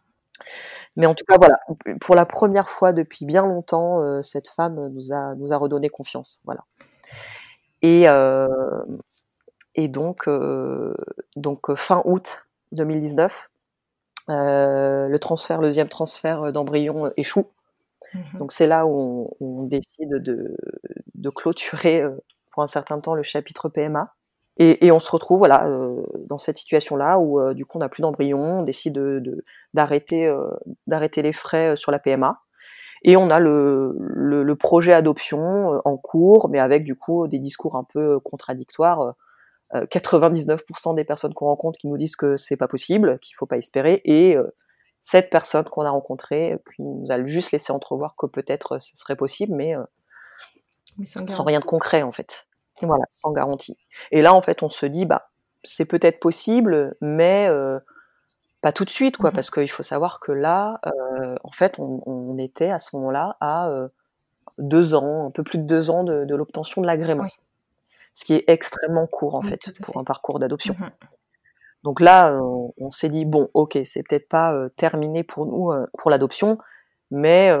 Mais 0.95 1.05
en 1.05 1.15
tout 1.15 1.25
cas, 1.27 1.37
voilà, 1.37 1.59
pour 2.01 2.15
la 2.15 2.25
première 2.25 2.69
fois 2.69 2.93
depuis 2.93 3.25
bien 3.25 3.45
longtemps, 3.45 4.01
euh, 4.01 4.21
cette 4.21 4.47
femme 4.47 4.89
nous 4.89 5.11
a, 5.11 5.35
nous 5.35 5.53
a 5.53 5.57
redonné 5.57 5.89
confiance. 5.89 6.41
Voilà. 6.45 6.63
Et, 7.81 8.07
euh, 8.07 8.47
et 9.75 9.87
donc, 9.87 10.27
euh, 10.27 10.95
donc, 11.35 11.75
fin 11.75 12.01
août 12.05 12.45
2019, 12.71 13.49
euh, 14.29 15.07
le 15.07 15.19
transfert, 15.19 15.59
le 15.59 15.67
deuxième 15.67 15.89
transfert 15.89 16.53
d'embryon 16.53 17.11
échoue. 17.17 17.47
Mhm. 18.13 18.39
Donc 18.39 18.51
c'est 18.51 18.67
là 18.67 18.85
où 18.85 19.35
on, 19.39 19.45
on 19.45 19.63
décide 19.63 20.09
de, 20.09 20.55
de 21.15 21.29
clôturer 21.29 22.03
pour 22.51 22.63
un 22.63 22.67
certain 22.67 22.99
temps 22.99 23.15
le 23.15 23.23
chapitre 23.23 23.67
PMA. 23.69 24.13
Et, 24.57 24.85
et 24.85 24.91
on 24.91 24.99
se 24.99 25.09
retrouve 25.09 25.39
voilà 25.39 25.65
euh, 25.65 26.03
dans 26.27 26.37
cette 26.37 26.57
situation-là 26.57 27.17
où 27.19 27.39
euh, 27.39 27.53
du 27.55 27.65
coup 27.65 27.77
on 27.77 27.79
n'a 27.79 27.89
plus 27.89 28.01
d'embryon, 28.01 28.59
on 28.59 28.63
décide 28.63 28.93
de- 28.93 29.19
de- 29.19 29.43
d'arrêter 29.73 30.27
euh, 30.27 30.51
d'arrêter 30.85 31.21
les 31.23 31.33
frais 31.33 31.69
euh, 31.71 31.75
sur 31.75 31.91
la 31.91 31.99
PMA. 31.99 32.39
Et 33.05 33.17
on 33.17 33.29
a 33.31 33.39
le, 33.39 33.95
le, 33.99 34.43
le 34.43 34.55
projet 34.55 34.93
adoption 34.93 35.73
euh, 35.73 35.79
en 35.85 35.97
cours, 35.97 36.49
mais 36.49 36.59
avec 36.59 36.83
du 36.83 36.95
coup 36.95 37.27
des 37.27 37.39
discours 37.39 37.75
un 37.75 37.83
peu 37.83 38.19
contradictoires. 38.19 39.01
Euh, 39.01 39.85
99% 39.85 40.93
des 40.93 41.03
personnes 41.03 41.33
qu'on 41.33 41.47
rencontre 41.47 41.79
qui 41.79 41.87
nous 41.87 41.97
disent 41.97 42.15
que 42.15 42.37
c'est 42.37 42.55
pas 42.57 42.67
possible, 42.67 43.17
qu'il 43.19 43.35
faut 43.35 43.47
pas 43.47 43.57
espérer, 43.57 44.01
et 44.05 44.37
euh, 44.37 44.53
cette 45.01 45.31
personne 45.31 45.63
qu'on 45.65 45.81
a 45.81 45.89
rencontrée 45.89 46.59
qui 46.75 46.83
nous 46.83 47.07
a 47.11 47.25
juste 47.25 47.51
laissé 47.51 47.73
entrevoir 47.73 48.15
que 48.15 48.27
peut-être 48.27 48.77
ce 48.79 48.95
serait 48.95 49.15
possible, 49.15 49.55
mais 49.55 49.75
euh, 49.75 49.81
Mais 50.99 51.05
sans 51.07 51.43
rien 51.43 51.59
de 51.59 51.65
concret 51.65 52.03
en 52.03 52.11
fait. 52.11 52.47
Voilà, 52.87 53.05
sans 53.09 53.31
garantie. 53.31 53.77
Et 54.11 54.21
là, 54.21 54.33
en 54.33 54.41
fait, 54.41 54.63
on 54.63 54.69
se 54.69 54.85
dit, 54.85 55.05
bah, 55.05 55.25
c'est 55.63 55.85
peut-être 55.85 56.19
possible, 56.19 56.95
mais 57.01 57.47
euh, 57.49 57.79
pas 58.61 58.71
tout 58.71 58.85
de 58.85 58.89
suite, 58.89 59.17
quoi, 59.17 59.29
Mhm. 59.29 59.35
parce 59.35 59.49
qu'il 59.51 59.69
faut 59.71 59.83
savoir 59.83 60.19
que 60.19 60.31
là, 60.31 60.79
euh, 60.85 61.35
en 61.43 61.51
fait, 61.51 61.79
on, 61.79 62.01
on 62.05 62.37
était 62.37 62.69
à 62.71 62.79
ce 62.79 62.95
moment-là 62.95 63.37
à 63.39 63.69
euh, 63.69 63.87
deux 64.57 64.93
ans, 64.93 65.27
un 65.27 65.31
peu 65.31 65.43
plus 65.43 65.57
de 65.59 65.63
deux 65.65 65.89
ans 65.89 66.03
de, 66.03 66.25
de 66.25 66.35
l'obtention 66.35 66.81
de 66.81 66.87
l'agrément, 66.87 67.23
Oui. 67.23 67.29
ce 68.13 68.25
qui 68.25 68.33
est 68.35 68.43
extrêmement 68.47 69.07
court 69.07 69.35
en 69.35 69.41
Oui, 69.41 69.49
fait 69.49 69.59
pour 69.81 69.93
fait. 69.93 69.99
un 69.99 70.03
parcours 70.03 70.39
d'adoption. 70.39 70.75
Mhm. 70.79 70.89
Donc 71.83 71.99
là, 71.99 72.33
on, 72.41 72.73
on 72.77 72.91
s'est 72.91 73.09
dit 73.09 73.25
bon, 73.25 73.49
ok, 73.53 73.77
c'est 73.83 74.03
peut-être 74.03 74.29
pas 74.29 74.55
terminé 74.77 75.23
pour 75.23 75.45
nous 75.45 75.71
pour 75.97 76.09
l'adoption, 76.11 76.57
mais 77.11 77.51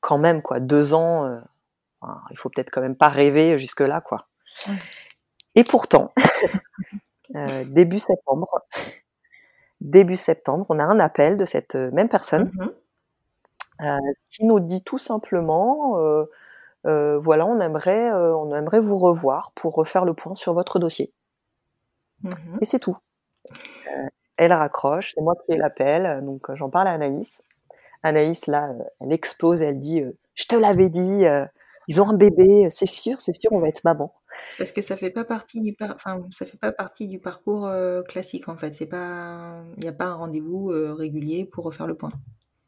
quand 0.00 0.18
même 0.18 0.42
quoi, 0.42 0.60
deux 0.60 0.92
ans, 0.92 1.40
enfin, 2.00 2.20
il 2.30 2.38
faut 2.38 2.48
peut-être 2.50 2.70
quand 2.70 2.80
même 2.80 2.96
pas 2.96 3.08
rêver 3.08 3.58
jusque 3.58 3.80
là 3.80 4.00
quoi. 4.00 4.26
Et 5.54 5.64
pourtant, 5.64 6.10
euh, 7.36 7.64
début 7.64 7.98
septembre, 7.98 8.48
début 9.80 10.16
septembre, 10.16 10.66
on 10.68 10.78
a 10.78 10.84
un 10.84 11.00
appel 11.00 11.36
de 11.36 11.44
cette 11.44 11.74
euh, 11.74 11.90
même 11.92 12.08
personne 12.08 12.50
Mhm. 12.54 12.72
euh, 13.82 13.98
qui 14.30 14.44
nous 14.44 14.60
dit 14.60 14.82
tout 14.82 14.98
simplement, 14.98 15.98
euh, 16.86 17.18
voilà, 17.18 17.46
on 17.46 17.60
aimerait, 17.60 18.12
on 18.12 18.54
aimerait 18.54 18.80
vous 18.80 18.98
revoir 18.98 19.52
pour 19.54 19.74
refaire 19.74 20.04
le 20.04 20.14
point 20.14 20.34
sur 20.34 20.54
votre 20.54 20.78
dossier. 20.78 21.12
Mhm. 22.22 22.58
Et 22.60 22.64
c'est 22.64 22.78
tout. 22.78 22.96
Elle 24.36 24.52
raccroche, 24.52 25.12
c'est 25.14 25.20
moi 25.20 25.34
qui 25.44 25.52
ai 25.52 25.56
l'appel, 25.56 26.24
donc 26.24 26.52
j'en 26.54 26.70
parle 26.70 26.88
à 26.88 26.92
Anaïs. 26.92 27.42
Anaïs, 28.02 28.46
là, 28.46 28.70
elle 29.00 29.12
explose, 29.12 29.62
elle 29.62 29.78
dit 29.80 30.02
Je 30.34 30.44
te 30.46 30.56
l'avais 30.56 30.88
dit, 30.88 31.24
ils 31.88 32.00
ont 32.00 32.08
un 32.08 32.14
bébé, 32.14 32.68
c'est 32.70 32.86
sûr, 32.86 33.20
c'est 33.20 33.34
sûr, 33.34 33.52
on 33.52 33.60
va 33.60 33.68
être 33.68 33.84
maman. 33.84 34.14
Parce 34.58 34.72
que 34.72 34.80
ça 34.80 34.96
fait 34.96 35.10
pas 35.10 35.24
partie 35.24 35.60
du 35.60 35.74
par... 35.74 35.94
enfin, 35.94 36.22
ça 36.30 36.46
fait 36.46 36.56
pas 36.58 36.72
partie 36.72 37.08
du 37.08 37.18
parcours 37.18 37.66
euh, 37.66 38.02
classique 38.02 38.48
en 38.48 38.56
fait. 38.56 38.74
C'est 38.74 38.86
pas, 38.86 39.62
il 39.76 39.82
n'y 39.82 39.88
a 39.88 39.92
pas 39.92 40.06
un 40.06 40.14
rendez-vous 40.14 40.70
euh, 40.70 40.94
régulier 40.94 41.44
pour 41.44 41.64
refaire 41.64 41.86
le 41.86 41.96
point. 41.96 42.10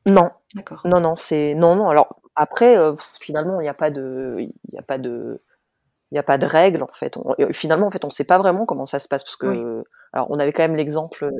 Non, 0.07 0.31
D'accord. 0.55 0.83
non, 0.85 1.01
non, 1.01 1.15
c'est. 1.17 1.55
Non, 1.55 1.77
non, 1.77 1.89
alors 1.89 2.21
après, 2.35 2.77
euh, 2.77 2.95
finalement, 3.21 3.61
il 3.61 3.65
n'y 3.65 3.69
a 3.69 3.75
pas 3.75 3.91
de. 3.91 4.37
Il 4.39 4.79
a 4.79 4.83
pas 4.83 4.99
de. 4.99 5.41
Il 6.11 6.19
a 6.19 6.23
pas 6.23 6.39
de 6.39 6.47
règles 6.47 6.83
en 6.83 6.93
fait. 6.93 7.17
On- 7.17 7.35
finalement, 7.53 7.87
en 7.87 7.91
fait, 7.91 8.05
on 8.05 8.09
ne 8.09 8.13
sait 8.13 8.25
pas 8.25 8.39
vraiment 8.39 8.67
comment 8.67 8.85
ça 8.85 8.99
se 8.99 9.09
passe 9.09 9.25
parce 9.25 9.37
que, 9.37 9.47
Oui. 9.47 9.85
alors, 10.13 10.31
on 10.31 10.39
avait 10.39 10.53
quand 10.53 10.63
même 10.63 10.77
l'exemple 10.77 11.31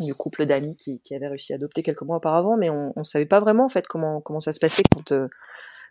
du 0.00 0.14
couple 0.14 0.46
d'amis 0.46 0.76
qui, 0.76 1.00
qui 1.00 1.14
avait 1.14 1.28
réussi 1.28 1.52
à 1.52 1.56
adopter 1.56 1.82
quelques 1.82 2.02
mois 2.02 2.16
auparavant, 2.16 2.56
mais 2.56 2.70
on 2.70 2.92
ne 2.96 3.04
savait 3.04 3.26
pas 3.26 3.40
vraiment 3.40 3.66
en 3.66 3.68
fait 3.68 3.86
comment 3.86 4.20
comment 4.20 4.40
ça 4.40 4.52
se 4.52 4.60
passait 4.60 4.82
quand 4.94 5.12
euh, 5.12 5.28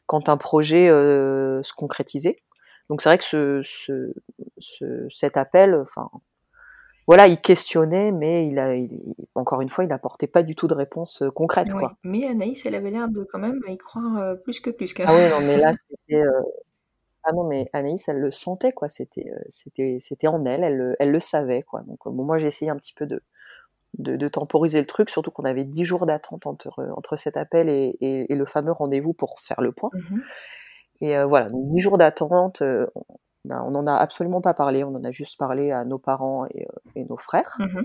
quand 0.07 0.29
un 0.29 0.37
projet 0.37 0.89
euh, 0.89 1.61
se 1.63 1.73
concrétisait. 1.73 2.41
Donc 2.89 3.01
c'est 3.01 3.09
vrai 3.09 3.17
que 3.17 3.23
ce, 3.23 3.61
ce, 3.63 4.13
ce- 4.57 5.07
cet 5.09 5.37
appel, 5.37 5.75
enfin 5.75 6.09
voilà, 7.07 7.27
il 7.27 7.39
questionnait, 7.41 8.11
mais 8.11 8.47
il 8.47 8.59
a 8.59 8.75
il- 8.75 9.13
encore 9.35 9.61
une 9.61 9.69
fois, 9.69 9.83
il 9.83 9.91
apportait 9.91 10.27
pas 10.27 10.43
du 10.43 10.55
tout 10.55 10.67
de 10.67 10.73
réponse 10.75 11.21
euh, 11.21 11.31
concrète 11.31 11.73
quoi. 11.73 11.93
Mais 12.03 12.25
Anaïs, 12.27 12.61
elle 12.65 12.75
avait 12.75 12.91
l'air 12.91 13.07
de 13.09 13.23
quand 13.31 13.39
même 13.39 13.59
y 13.67 13.77
croire 13.77 14.17
euh, 14.17 14.35
plus 14.35 14.59
que 14.59 14.69
plus. 14.69 14.93
Ah 14.99 15.13
oui, 15.13 15.29
non, 15.29 15.39
mais 15.41 15.57
là, 15.57 15.73
c'était. 15.89 16.21
euh, 16.21 16.41
Ah 17.23 17.33
non, 17.33 17.43
mais 17.47 17.69
Anaïs, 17.73 18.07
elle 18.07 18.19
le 18.19 18.31
sentait, 18.31 18.71
quoi. 18.71 18.87
C'était, 18.89 19.29
euh, 19.31 19.39
c'était, 19.49 19.97
c'était 19.99 20.27
en 20.27 20.45
elle, 20.45 20.63
elle, 20.63 20.77
le- 20.77 20.95
elle 20.99 21.11
le 21.11 21.19
savait, 21.19 21.61
quoi. 21.63 21.81
Donc, 21.81 21.99
bon, 22.05 22.23
moi, 22.23 22.37
j'ai 22.37 22.47
essayé 22.47 22.71
un 22.71 22.77
petit 22.77 22.93
peu 22.93 23.05
de, 23.07 23.21
de, 23.97 24.15
de 24.15 24.27
temporiser 24.27 24.79
le 24.79 24.87
truc, 24.87 25.09
surtout 25.09 25.31
qu'on 25.31 25.43
avait 25.43 25.63
dix 25.63 25.85
jours 25.85 26.05
d'attente 26.05 26.45
entre, 26.45 26.71
entre 26.95 27.15
cet 27.17 27.37
appel 27.37 27.69
et, 27.69 27.97
et, 28.01 28.31
et 28.31 28.35
le 28.35 28.45
fameux 28.45 28.71
rendez-vous 28.71 29.13
pour 29.13 29.39
faire 29.39 29.61
le 29.61 29.71
point. 29.71 29.89
Mhm. 29.93 30.21
Et 31.01 31.17
euh, 31.17 31.25
voilà, 31.25 31.49
donc 31.49 31.67
dix 31.71 31.79
jours 31.79 31.97
d'attente, 31.97 32.61
euh, 32.61 32.87
on 33.45 33.71
n'en 33.71 33.87
a 33.87 33.95
absolument 33.95 34.41
pas 34.41 34.53
parlé, 34.53 34.83
on 34.83 34.95
en 34.95 35.03
a 35.03 35.11
juste 35.11 35.37
parlé 35.37 35.71
à 35.71 35.83
nos 35.83 35.97
parents 35.97 36.45
et, 36.45 36.63
euh, 36.63 36.91
et 36.95 37.05
nos 37.05 37.17
frères. 37.17 37.57
Mhm. 37.59 37.83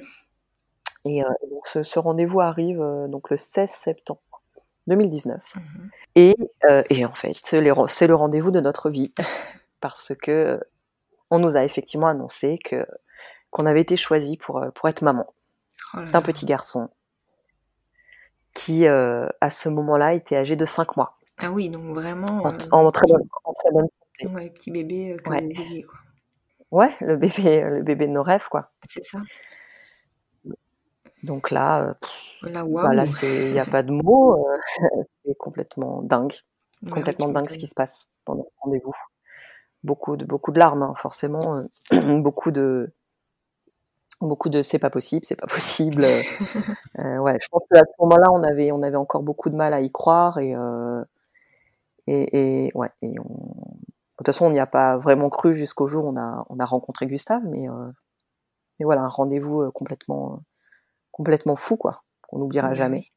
Et 1.08 1.22
donc, 1.22 1.68
ce, 1.68 1.84
ce 1.84 2.00
rendez-vous 2.00 2.40
arrive 2.40 2.78
donc 3.08 3.30
le 3.30 3.36
16 3.36 3.70
septembre 3.70 4.20
2019. 4.88 5.40
Mhm. 5.54 5.90
Et, 6.16 6.34
et 6.90 7.06
en 7.06 7.14
fait, 7.14 7.30
c'est 7.32 7.60
le 7.60 8.14
rendez-vous 8.14 8.50
de 8.50 8.58
notre 8.60 8.90
vie. 8.90 9.14
Parce 9.80 10.14
que 10.20 10.60
on 11.30 11.38
nous 11.38 11.56
a 11.56 11.62
effectivement 11.62 12.08
annoncé 12.08 12.58
que 12.58 12.84
qu'on 13.50 13.66
avait 13.66 13.82
été 13.82 13.96
choisi 13.96 14.36
pour, 14.36 14.60
pour 14.74 14.88
être 14.88 15.02
maman 15.02 15.26
Oh 15.94 15.98
d'un 15.98 16.04
là. 16.12 16.20
petit 16.20 16.46
garçon 16.46 16.88
qui, 18.54 18.86
euh, 18.86 19.28
à 19.40 19.50
ce 19.50 19.68
moment-là, 19.68 20.14
était 20.14 20.36
âgé 20.36 20.56
de 20.56 20.64
5 20.64 20.96
mois, 20.96 21.18
Ah 21.38 21.50
oui, 21.50 21.68
donc 21.68 21.94
vraiment. 21.94 22.42
en, 22.44 22.52
euh, 22.54 22.58
en 22.72 22.90
très, 22.90 23.06
bonne, 23.06 23.26
en 23.44 23.52
très 23.52 23.70
bonne 23.70 23.86
santé. 24.22 24.34
ouais, 24.34 24.50
petit 24.50 24.70
bébé 24.70 25.12
euh, 25.12 25.16
que 25.18 25.28
Ouais. 25.30 25.42
vous 25.42 25.52
vouliez, 25.54 25.82
quoi. 25.82 25.98
Ouais, 26.72 26.90
le 27.02 27.16
bébé, 27.16 27.60
le 27.62 27.82
bébé 27.82 28.06
de 28.06 28.12
nos 28.12 28.22
rêves, 28.22 28.48
quoi. 28.50 28.72
C'est 28.88 29.04
ça. 29.04 29.18
Donc 31.22 31.50
là, 31.50 31.82
euh, 31.88 31.94
Là, 32.42 32.64
bah 32.64 32.92
là, 32.92 33.06
c'est, 33.06 33.26
il 33.26 33.52
n'y 33.52 33.58
a 33.58 33.64
pas 33.64 33.82
de 33.82 33.90
mots, 33.90 34.34
euh, 34.36 34.58
c'est 35.24 35.36
complètement 35.36 36.02
dingue. 36.02 36.34
Ouais, 36.82 36.90
complètement 36.90 37.28
dingue 37.28 37.48
ce 37.48 37.56
qui 37.58 37.66
se 37.66 37.74
passe 37.74 38.10
pendant 38.24 38.44
ce 38.44 38.50
rendez-vous. 38.60 38.94
Beaucoup 39.82 40.16
de, 40.16 40.24
beaucoup 40.24 40.52
de 40.52 40.58
larmes, 40.58 40.82
hein, 40.82 40.94
forcément. 40.94 41.56
euh, 41.56 42.18
beaucoup 42.20 42.50
de, 42.50 42.92
beaucoup 44.20 44.48
de 44.48 44.62
c'est 44.62 44.78
pas 44.78 44.90
possible, 44.90 45.24
c'est 45.24 45.36
pas 45.36 45.46
possible. 45.52 46.04
euh, 46.04 46.22
euh, 46.98 47.18
ouais, 47.18 47.38
je 47.40 47.48
pense 47.48 47.62
qu'à 47.70 47.80
ce 47.80 48.02
moment-là, 48.02 48.26
on 48.32 48.42
avait, 48.42 48.72
on 48.72 48.82
avait 48.82 48.96
encore 48.96 49.22
beaucoup 49.22 49.50
de 49.50 49.56
mal 49.56 49.74
à 49.74 49.80
y 49.80 49.90
croire 49.90 50.38
et, 50.38 50.54
euh, 50.54 51.02
et, 52.06 52.66
et 52.66 52.70
ouais, 52.74 52.90
et 53.02 53.18
on, 53.20 53.24
de 53.24 54.18
toute 54.18 54.26
façon, 54.26 54.46
on 54.46 54.50
n'y 54.50 54.60
a 54.60 54.66
pas 54.66 54.96
vraiment 54.96 55.28
cru 55.28 55.54
jusqu'au 55.54 55.88
jour 55.88 56.04
où 56.06 56.08
on 56.08 56.16
a, 56.16 56.46
on 56.48 56.58
a 56.58 56.64
rencontré 56.64 57.06
Gustave, 57.06 57.42
mais, 57.44 57.68
euh, 57.68 57.90
mais 58.78 58.84
voilà, 58.84 59.02
un 59.02 59.08
rendez-vous 59.08 59.70
complètement, 59.72 60.42
complètement 61.10 61.56
fou, 61.56 61.76
quoi, 61.76 62.04
qu'on 62.22 62.38
n'oubliera 62.38 62.74
jamais. 62.74 63.12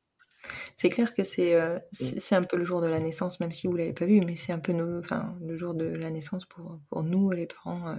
C'est 0.77 0.89
clair 0.89 1.13
que 1.13 1.23
c'est 1.23 1.55
euh, 1.55 1.80
c'est 1.91 2.35
un 2.35 2.43
peu 2.43 2.57
le 2.57 2.63
jour 2.63 2.81
de 2.81 2.88
la 2.88 2.99
naissance, 2.99 3.39
même 3.39 3.51
si 3.51 3.67
vous 3.67 3.76
l'avez 3.76 3.93
pas 3.93 4.05
vu, 4.05 4.21
mais 4.21 4.35
c'est 4.35 4.53
un 4.53 4.59
peu 4.59 4.71
nos, 4.71 4.99
enfin, 4.99 5.35
le 5.41 5.57
jour 5.57 5.73
de 5.73 5.85
la 5.85 6.09
naissance 6.11 6.45
pour, 6.45 6.80
pour 6.89 7.03
nous, 7.03 7.31
les 7.31 7.47
parents 7.47 7.89
euh, 7.89 7.95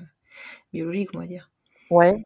biologiques, 0.73 1.11
on 1.15 1.19
va 1.19 1.27
dire. 1.27 1.51
Ouais. 1.91 2.25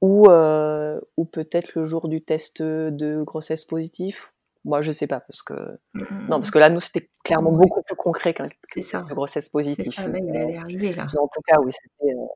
Ou, 0.00 0.30
euh, 0.30 1.00
ou 1.16 1.24
peut-être 1.24 1.74
le 1.74 1.84
jour 1.84 2.08
du 2.08 2.22
test 2.22 2.62
de 2.62 3.22
grossesse 3.22 3.64
positif. 3.64 4.32
Moi, 4.64 4.80
je 4.80 4.92
sais 4.92 5.06
pas, 5.06 5.20
parce 5.20 5.42
que. 5.42 5.78
Non, 5.94 6.38
parce 6.38 6.50
que 6.50 6.58
là, 6.58 6.68
nous, 6.70 6.80
c'était 6.80 7.08
clairement 7.24 7.52
beaucoup 7.52 7.82
plus 7.82 7.96
concret 7.96 8.34
qu'un 8.34 8.44
de 8.44 9.14
grossesse 9.14 9.46
C'est 9.46 9.52
positive. 9.52 9.92
ça, 9.92 10.06
là, 10.06 10.18
il 10.18 10.36
allait 10.36 10.56
arriver, 10.56 10.94
là. 10.94 11.06
mais 11.12 11.18
en 11.18 11.28
tout 11.28 11.40
cas, 11.46 11.58
oui, 11.60 11.72
c'était, 11.72 12.14
euh, 12.14 12.26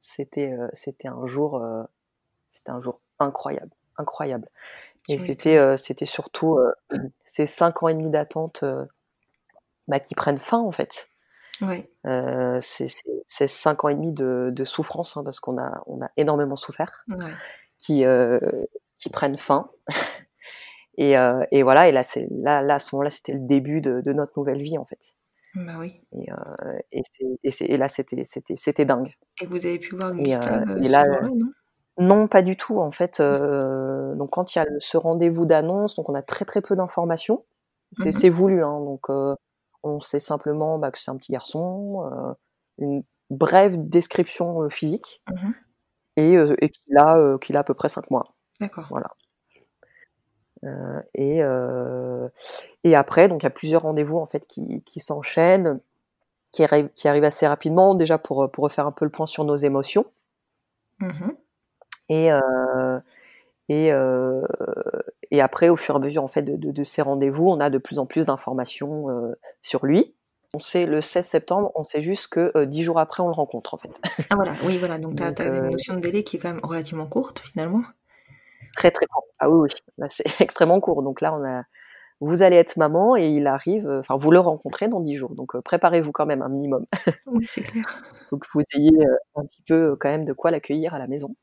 c'était, 0.00 0.52
euh, 0.52 0.68
c'était 0.72 1.08
un 1.08 1.24
jour, 1.26 1.62
euh, 1.62 1.82
c'était 2.48 2.70
un 2.70 2.80
jour 2.80 3.00
incroyable, 3.18 3.72
incroyable. 3.98 4.48
Et 5.08 5.18
c'était, 5.18 5.56
euh, 5.56 5.76
c'était 5.76 6.06
surtout 6.06 6.58
euh, 6.58 6.72
ces 7.32 7.46
cinq 7.46 7.82
ans 7.82 7.88
et 7.88 7.94
demi 7.94 8.10
d'attente 8.10 8.62
euh, 8.62 8.84
bah, 9.88 10.00
qui 10.00 10.14
prennent 10.14 10.38
fin, 10.38 10.58
en 10.58 10.72
fait. 10.72 11.08
Ouais. 11.60 11.90
Euh, 12.06 12.58
c'est, 12.60 12.88
cinq 13.46 13.84
ans 13.84 13.88
et 13.88 13.94
demi 13.94 14.12
de, 14.12 14.50
de 14.52 14.64
souffrance, 14.64 15.16
hein, 15.16 15.22
parce 15.24 15.40
qu'on 15.40 15.58
a, 15.58 15.82
on 15.86 16.02
a 16.02 16.10
énormément 16.16 16.56
souffert. 16.56 17.04
Ouais. 17.08 17.32
qui, 17.78 18.04
euh, 18.04 18.40
qui 18.98 19.10
prennent 19.10 19.36
fin. 19.36 19.70
et, 20.98 21.16
euh, 21.16 21.44
et 21.50 21.62
voilà, 21.62 21.88
et 21.88 21.92
là, 21.92 22.02
là, 22.30 22.62
là, 22.62 22.74
à 22.74 22.78
ce 22.78 22.94
moment-là, 22.94 23.10
c'était 23.10 23.32
le 23.32 23.40
début 23.40 23.80
de, 23.80 24.00
de 24.00 24.12
notre 24.12 24.32
nouvelle 24.36 24.60
vie, 24.60 24.78
en 24.78 24.84
fait. 24.84 25.14
Bah 25.54 25.76
oui. 25.78 26.02
Et, 26.12 26.30
euh, 26.30 26.78
et, 26.92 27.02
et, 27.44 27.74
et, 27.74 27.76
là, 27.78 27.88
c'était, 27.88 28.84
dingue. 28.84 29.14
Et 29.40 29.46
vous 29.46 29.64
avez 29.64 29.78
pu 29.78 29.96
voir 29.96 30.14
Gustave 30.14 30.76
et, 30.82 30.88
là, 30.88 31.04
non? 31.22 31.52
non, 31.98 32.28
pas 32.28 32.42
du 32.42 32.56
tout. 32.56 32.78
En 32.78 32.90
fait, 32.90 33.22
donc 33.22 34.30
quand 34.30 34.54
il 34.54 34.58
y 34.58 34.60
a 34.60 34.66
ce 34.78 34.98
rendez-vous 34.98 35.46
d'annonce, 35.46 35.96
donc 35.96 36.10
on 36.10 36.14
a 36.14 36.22
très 36.22 36.44
très 36.44 36.60
peu 36.60 36.76
d'informations. 36.76 37.44
C'est, 37.92 38.28
mmh 38.28 38.32
voulu, 38.32 38.62
hein, 38.62 38.80
donc 38.80 39.08
on 39.86 40.00
sait 40.00 40.20
simplement 40.20 40.78
bah, 40.78 40.90
que 40.90 40.98
c'est 40.98 41.10
un 41.10 41.16
petit 41.16 41.32
garçon, 41.32 42.08
euh, 42.12 42.32
une 42.78 43.02
brève 43.30 43.88
description 43.88 44.68
physique, 44.70 45.22
mmh 45.28 45.50
et, 46.18 46.32
et 46.62 46.70
qu'il 46.70 46.96
a 46.96 47.58
à 47.58 47.64
peu 47.64 47.74
près 47.74 47.90
5 47.90 48.10
mois. 48.10 48.34
D'accord. 48.58 48.86
Voilà. 48.88 49.08
et 51.14 51.42
et 52.84 52.94
après, 52.96 53.28
donc 53.28 53.42
il 53.42 53.44
y 53.44 53.48
a 53.48 53.50
plusieurs 53.50 53.82
rendez-vous 53.82 54.16
en 54.16 54.24
fait 54.24 54.46
qui, 54.46 54.82
qui 54.84 55.00
s'enchaînent, 55.00 55.78
qui, 56.52 56.64
arrivent, 56.64 56.88
qui 56.94 57.06
arrivent 57.06 57.24
assez 57.24 57.46
rapidement, 57.46 57.94
déjà 57.94 58.16
pour 58.16 58.50
pour 58.50 58.64
refaire 58.64 58.86
un 58.86 58.92
peu 58.92 59.04
le 59.04 59.10
point 59.10 59.26
sur 59.26 59.44
nos 59.44 59.56
émotions. 59.56 60.06
Mmh 61.00 61.32
et 62.08 62.32
euh, 62.32 63.00
et, 63.68 63.92
euh, 63.92 64.42
et 65.30 65.40
après, 65.40 65.68
au 65.68 65.76
fur 65.76 65.94
et 65.94 65.98
à 65.98 66.00
mesure 66.00 66.22
en 66.22 66.28
fait 66.28 66.42
de, 66.42 66.56
de, 66.56 66.70
de 66.70 66.84
ces 66.84 67.02
rendez-vous, 67.02 67.48
on 67.48 67.60
a 67.60 67.70
de 67.70 67.78
plus 67.78 67.98
en 67.98 68.06
plus 68.06 68.26
d'informations 68.26 69.10
euh, 69.10 69.38
sur 69.60 69.84
lui. 69.86 70.14
On 70.54 70.58
sait 70.58 70.86
le 70.86 71.02
16 71.02 71.26
septembre, 71.26 71.72
on 71.74 71.84
sait 71.84 72.00
juste 72.00 72.28
que 72.28 72.64
dix 72.64 72.82
jours 72.82 72.98
après, 72.98 73.22
on 73.22 73.26
le 73.26 73.34
rencontre 73.34 73.74
en 73.74 73.76
fait. 73.76 73.90
Ah 74.30 74.36
voilà, 74.36 74.54
oui 74.64 74.78
voilà, 74.78 74.98
donc 74.98 75.16
tu 75.16 75.22
as, 75.22 75.44
une 75.44 75.70
notion 75.70 75.94
de 75.94 76.00
délai 76.00 76.24
qui 76.24 76.36
est 76.36 76.38
quand 76.38 76.52
même 76.52 76.64
relativement 76.64 77.06
courte 77.06 77.40
finalement. 77.40 77.82
Très 78.76 78.90
très 78.90 79.06
court. 79.06 79.26
Ah 79.38 79.50
oui 79.50 79.68
oui, 79.98 80.06
c'est 80.08 80.24
extrêmement 80.40 80.80
court. 80.80 81.02
Donc 81.02 81.20
là, 81.20 81.34
on 81.34 81.44
a, 81.44 81.64
vous 82.20 82.42
allez 82.42 82.56
être 82.56 82.78
maman 82.78 83.16
et 83.16 83.28
il 83.28 83.46
arrive, 83.46 83.86
enfin 84.00 84.16
vous 84.16 84.30
le 84.30 84.38
rencontrez 84.38 84.88
dans 84.88 85.00
dix 85.00 85.14
jours. 85.14 85.34
Donc 85.34 85.60
préparez-vous 85.60 86.12
quand 86.12 86.26
même 86.26 86.40
un 86.40 86.48
minimum. 86.48 86.86
Oui 87.26 87.44
c'est 87.46 87.62
clair. 87.62 87.84
Faut 88.30 88.38
que 88.38 88.46
vous 88.54 88.62
ayez 88.76 88.96
un 89.34 89.44
petit 89.44 89.62
peu 89.62 89.94
quand 89.96 90.08
même 90.08 90.24
de 90.24 90.32
quoi 90.32 90.50
l'accueillir 90.50 90.94
à 90.94 90.98
la 90.98 91.06
maison. 91.06 91.34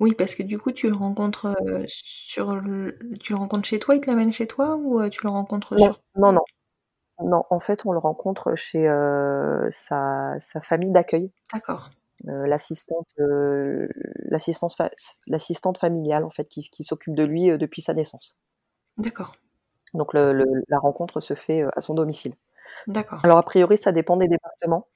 Oui, 0.00 0.14
parce 0.14 0.34
que 0.34 0.42
du 0.42 0.58
coup, 0.58 0.72
tu 0.72 0.88
le 0.88 0.94
rencontres, 0.94 1.46
euh, 1.66 1.84
sur 1.88 2.54
le 2.54 2.98
tu 3.20 3.32
le 3.32 3.38
rencontres 3.38 3.66
chez 3.66 3.78
toi, 3.78 3.94
il 3.94 4.00
te 4.00 4.06
l'amène 4.08 4.32
chez 4.32 4.46
toi 4.46 4.76
ou 4.76 5.00
euh, 5.00 5.08
tu 5.08 5.20
le 5.24 5.30
rencontres 5.30 5.74
non, 5.74 5.84
sur 5.84 6.00
Non, 6.16 6.32
non. 6.32 6.44
Non, 7.20 7.44
en 7.50 7.58
fait, 7.58 7.84
on 7.84 7.92
le 7.92 7.98
rencontre 7.98 8.54
chez 8.54 8.88
euh, 8.88 9.68
sa, 9.72 10.36
sa, 10.38 10.60
famille 10.60 10.92
d'accueil. 10.92 11.32
D'accord. 11.52 11.90
L'assistante, 12.24 13.08
euh, 13.18 13.88
l'assistante, 14.24 14.74
fa 14.74 14.90
l'assistante 15.26 15.78
familiale 15.78 16.24
en 16.24 16.30
fait, 16.30 16.48
qui, 16.48 16.68
qui 16.68 16.82
s'occupe 16.82 17.14
de 17.14 17.24
lui 17.24 17.56
depuis 17.58 17.80
sa 17.80 17.94
naissance. 17.94 18.38
D'accord. 18.98 19.34
Donc 19.94 20.14
le, 20.14 20.32
le, 20.32 20.44
la 20.68 20.78
rencontre 20.78 21.20
se 21.20 21.34
fait 21.34 21.64
à 21.74 21.80
son 21.80 21.94
domicile. 21.94 22.34
D'accord. 22.86 23.20
Alors 23.24 23.38
a 23.38 23.42
priori, 23.42 23.76
ça 23.76 23.92
dépend 23.92 24.16
des 24.16 24.28
départements, 24.28 24.86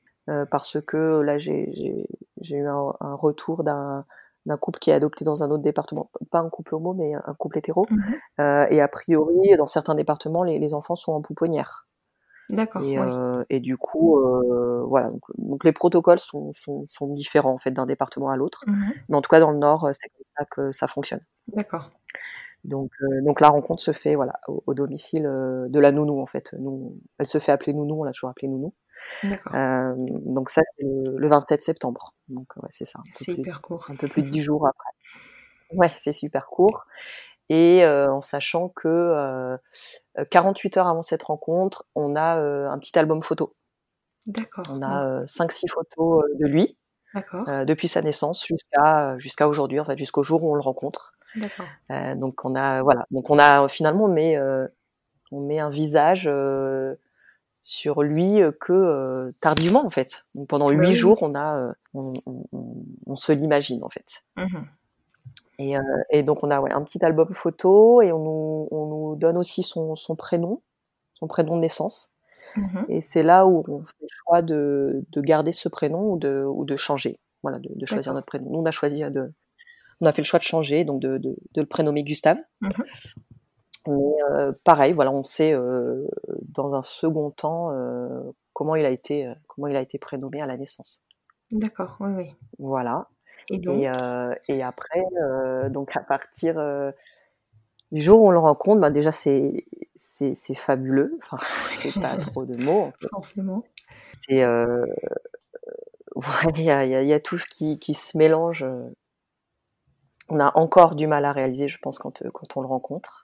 parce 0.50 0.80
que 0.80 1.20
là, 1.20 1.38
j'ai 1.38 2.06
eu 2.50 2.66
un, 2.66 2.92
un 3.00 3.14
retour 3.14 3.64
d'un 3.64 4.04
d'un 4.46 4.56
couple 4.56 4.78
qui 4.78 4.90
est 4.90 4.94
adopté 4.94 5.24
dans 5.24 5.42
un 5.42 5.50
autre 5.50 5.62
département, 5.62 6.10
pas 6.30 6.40
un 6.40 6.50
couple 6.50 6.74
homo, 6.74 6.94
mais 6.94 7.14
un 7.14 7.34
couple 7.34 7.58
hétéro. 7.58 7.86
Mmh 7.90 8.00
euh, 8.40 8.66
et 8.70 8.80
a 8.80 8.88
priori, 8.88 9.56
dans 9.56 9.66
certains 9.66 9.94
départements, 9.94 10.42
les, 10.42 10.58
les 10.58 10.74
enfants 10.74 10.94
sont 10.94 11.12
en 11.12 11.20
pouponnière. 11.20 11.86
D'accord. 12.50 12.82
Et, 12.82 12.98
oui. 12.98 13.06
euh, 13.06 13.44
et, 13.50 13.60
du 13.60 13.76
coup, 13.76 14.18
euh, 14.18 14.84
voilà. 14.86 15.10
Donc, 15.10 15.22
donc, 15.38 15.64
les 15.64 15.72
protocoles 15.72 16.18
sont, 16.18 16.52
sont, 16.54 16.84
sont, 16.88 17.06
différents 17.08 17.52
en 17.52 17.58
fait 17.58 17.70
d'un 17.70 17.86
département 17.86 18.30
à 18.30 18.36
l'autre. 18.36 18.64
Mmh 18.66 18.90
mais 19.08 19.16
en 19.16 19.22
tout 19.22 19.28
cas, 19.28 19.40
dans 19.40 19.50
le 19.50 19.58
Nord, 19.58 19.88
c'est 19.92 20.08
comme 20.08 20.24
ça 20.36 20.44
que 20.44 20.72
ça 20.72 20.88
fonctionne. 20.88 21.20
D'accord. 21.48 21.90
Donc, 22.64 22.92
donc 23.24 23.40
la 23.40 23.48
rencontre 23.48 23.82
se 23.82 23.90
fait 23.90 24.14
voilà 24.14 24.34
au, 24.46 24.62
au 24.66 24.74
domicile 24.74 25.24
de 25.24 25.78
la 25.80 25.90
nounou 25.90 26.20
en 26.20 26.26
fait. 26.26 26.54
Nous, 26.58 26.96
elle 27.18 27.26
se 27.26 27.38
fait 27.38 27.50
appeler 27.50 27.72
nounou, 27.72 28.00
on 28.00 28.04
l'a 28.04 28.12
toujours 28.12 28.30
appelée 28.30 28.46
nounou. 28.48 28.72
Euh, 29.54 29.94
donc 29.96 30.50
ça, 30.50 30.62
c'est 30.76 30.84
le, 30.84 31.16
le, 31.16 31.28
27 31.28 31.62
septembre. 31.62 32.14
Donc 32.28 32.56
ouais, 32.56 32.68
c'est 32.70 32.84
ça. 32.84 33.00
C'est 33.12 33.32
hyper 33.32 33.62
court. 33.62 33.86
Un 33.88 33.94
peu 33.94 34.08
plus 34.08 34.22
de 34.22 34.28
10 34.28 34.42
jours 34.42 34.66
après. 34.66 34.88
Ouais, 35.72 35.90
c'est 35.96 36.12
super 36.12 36.46
court. 36.46 36.86
Et 37.48 37.84
euh, 37.84 38.10
en 38.10 38.22
sachant 38.22 38.68
que 38.68 38.88
euh, 38.88 39.56
48 40.30 40.76
heures 40.78 40.86
avant 40.86 41.02
cette 41.02 41.22
rencontre, 41.22 41.84
on 41.94 42.16
a 42.16 42.38
euh, 42.38 42.68
un 42.70 42.78
petit 42.78 42.98
album 42.98 43.22
photo. 43.22 43.54
D'accord. 44.26 44.64
On 44.70 44.82
a 44.82 45.24
5-6 45.24 45.68
photos 45.68 46.24
de 46.38 46.46
lui. 46.46 46.76
depuis 47.66 47.88
sa 47.88 48.00
naissance 48.00 48.46
jusqu'à 48.46 49.18
jusqu'à 49.18 49.48
aujourd'hui, 49.48 49.80
en 49.80 49.84
fait, 49.84 49.98
jusqu'au 49.98 50.22
jour 50.22 50.44
où 50.44 50.52
on 50.52 50.54
le 50.54 50.62
rencontre. 50.62 51.12
D'accord. 51.34 51.66
donc 52.16 52.44
on 52.44 52.54
a 52.54 52.82
voilà, 52.82 53.06
donc 53.10 53.30
on 53.30 53.38
a 53.38 53.68
finalement 53.68 54.08
met 54.08 54.38
on 55.30 55.40
met 55.40 55.58
un 55.58 55.70
visage 55.70 56.30
sur 57.62 58.02
lui 58.02 58.40
que 58.60 58.72
euh, 58.72 59.30
tardivement 59.40 59.86
en 59.86 59.90
fait. 59.90 60.24
Donc, 60.34 60.48
pendant 60.48 60.68
huit 60.68 60.88
oui. 60.88 60.94
jours, 60.94 61.18
on 61.22 61.34
a, 61.34 61.60
euh, 61.60 61.72
on, 61.94 62.12
on, 62.26 62.44
on, 63.06 63.16
se 63.16 63.32
l'imagine 63.32 63.82
en 63.84 63.88
fait. 63.88 64.24
Mmh. 64.36 64.58
Et, 65.60 65.78
euh, 65.78 65.80
et, 66.10 66.24
donc 66.24 66.42
on 66.42 66.50
a 66.50 66.60
ouais, 66.60 66.72
un 66.72 66.82
petit 66.82 67.02
album 67.04 67.32
photo 67.32 68.02
et 68.02 68.12
on 68.12 68.18
nous, 68.18 68.68
on 68.72 68.86
nous 68.86 69.16
donne 69.16 69.38
aussi 69.38 69.62
son, 69.62 69.94
son, 69.94 70.16
prénom, 70.16 70.60
son 71.14 71.28
prénom 71.28 71.54
de 71.54 71.60
naissance. 71.60 72.12
Mmh. 72.56 72.80
Et 72.88 73.00
c'est 73.00 73.22
là 73.22 73.46
où 73.46 73.64
on 73.68 73.84
fait 73.84 73.94
le 74.00 74.08
choix 74.10 74.42
de, 74.42 75.04
de 75.12 75.20
garder 75.20 75.52
ce 75.52 75.68
prénom 75.68 76.12
ou 76.12 76.18
de, 76.18 76.44
ou 76.44 76.64
de 76.64 76.76
changer, 76.76 77.20
voilà, 77.42 77.58
de, 77.58 77.70
de 77.72 77.86
choisir 77.86 78.12
notre 78.12 78.26
prénom. 78.26 78.50
Nous 78.50 78.58
on 78.58 78.66
a 78.66 78.72
choisi 78.72 79.02
de, 79.02 79.32
on 80.00 80.06
a 80.06 80.12
fait 80.12 80.22
le 80.22 80.26
choix 80.26 80.40
de 80.40 80.44
changer, 80.44 80.84
donc 80.84 81.00
de, 81.00 81.16
de, 81.18 81.36
de 81.54 81.60
le 81.60 81.66
prénommer 81.66 82.02
Gustave. 82.02 82.38
Mmh. 82.60 82.68
Mais 83.86 84.22
euh, 84.30 84.52
pareil, 84.64 84.92
voilà, 84.92 85.10
on 85.12 85.22
sait 85.22 85.52
euh, 85.52 86.06
dans 86.42 86.74
un 86.74 86.82
second 86.82 87.30
temps 87.30 87.72
euh, 87.72 88.22
comment 88.52 88.76
il 88.76 88.84
a 88.84 88.90
été 88.90 89.32
comment 89.48 89.66
il 89.66 89.76
a 89.76 89.80
été 89.80 89.98
prénommé 89.98 90.40
à 90.40 90.46
la 90.46 90.56
naissance. 90.56 91.04
D'accord, 91.50 91.96
oui, 92.00 92.10
oui. 92.16 92.34
Voilà. 92.58 93.08
Et 93.50 93.58
donc? 93.58 93.80
et, 93.80 93.90
euh, 93.90 94.34
et 94.48 94.62
après, 94.62 95.02
donc 95.70 95.96
à 95.96 96.00
partir 96.00 96.54
du 97.90 98.02
jour 98.02 98.22
où 98.22 98.28
on 98.28 98.30
le 98.30 98.38
rencontre, 98.38 98.80
bah 98.80 98.90
déjà 98.90 99.10
c'est 99.10 99.66
c'est 99.96 100.34
c'est 100.34 100.54
fabuleux. 100.54 101.18
Enfin, 101.22 101.38
j'ai 101.82 101.92
pas 101.92 102.16
trop 102.16 102.44
de 102.44 102.54
mots. 102.64 102.82
En 102.82 102.92
fait. 102.92 103.08
Forcément. 103.08 103.64
C'est 104.28 104.46
ouais, 104.46 104.82
il 106.54 106.64
y 106.64 107.12
a 107.12 107.20
tout 107.20 107.40
qui 107.50 107.80
qui 107.80 107.94
se 107.94 108.16
mélange. 108.16 108.64
On 110.28 110.38
a 110.38 110.56
encore 110.56 110.94
du 110.94 111.08
mal 111.08 111.24
à 111.24 111.32
réaliser, 111.32 111.66
je 111.66 111.78
pense, 111.78 111.98
quand 111.98 112.22
quand 112.32 112.56
on 112.56 112.60
le 112.60 112.68
rencontre. 112.68 113.21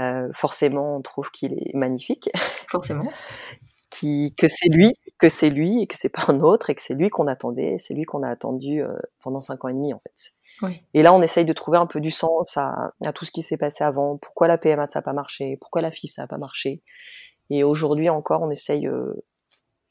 Euh, 0.00 0.28
forcément, 0.32 0.96
on 0.96 1.02
trouve 1.02 1.30
qu'il 1.30 1.52
est 1.52 1.74
magnifique. 1.74 2.30
Forcément. 2.68 3.04
qui, 3.90 4.34
que 4.36 4.48
c'est 4.48 4.68
lui, 4.68 4.94
que 5.18 5.28
c'est 5.28 5.50
lui, 5.50 5.82
et 5.82 5.86
que 5.86 5.96
c'est 5.96 6.08
pas 6.08 6.24
un 6.28 6.40
autre, 6.40 6.70
et 6.70 6.74
que 6.74 6.82
c'est 6.82 6.94
lui 6.94 7.10
qu'on 7.10 7.26
attendait, 7.26 7.76
c'est 7.78 7.94
lui 7.94 8.04
qu'on 8.04 8.22
a 8.22 8.28
attendu 8.28 8.82
euh, 8.82 8.96
pendant 9.22 9.40
cinq 9.40 9.64
ans 9.64 9.68
et 9.68 9.74
demi 9.74 9.92
en 9.92 10.00
fait. 10.00 10.32
Oui. 10.62 10.82
Et 10.94 11.02
là, 11.02 11.12
on 11.12 11.22
essaye 11.22 11.44
de 11.44 11.52
trouver 11.52 11.78
un 11.78 11.86
peu 11.86 12.00
du 12.00 12.10
sens 12.10 12.56
à, 12.56 12.92
à 13.02 13.12
tout 13.12 13.24
ce 13.24 13.30
qui 13.30 13.42
s'est 13.42 13.56
passé 13.56 13.84
avant. 13.84 14.16
Pourquoi 14.18 14.48
la 14.48 14.58
PMA 14.58 14.86
ça 14.86 15.00
a 15.00 15.02
pas 15.02 15.12
marché 15.12 15.56
Pourquoi 15.60 15.82
la 15.82 15.90
FIF 15.90 16.10
ça 16.10 16.22
a 16.22 16.26
pas 16.26 16.38
marché 16.38 16.82
Et 17.50 17.64
aujourd'hui 17.64 18.08
encore, 18.08 18.42
on 18.42 18.50
essaye. 18.50 18.86
Euh, 18.86 19.12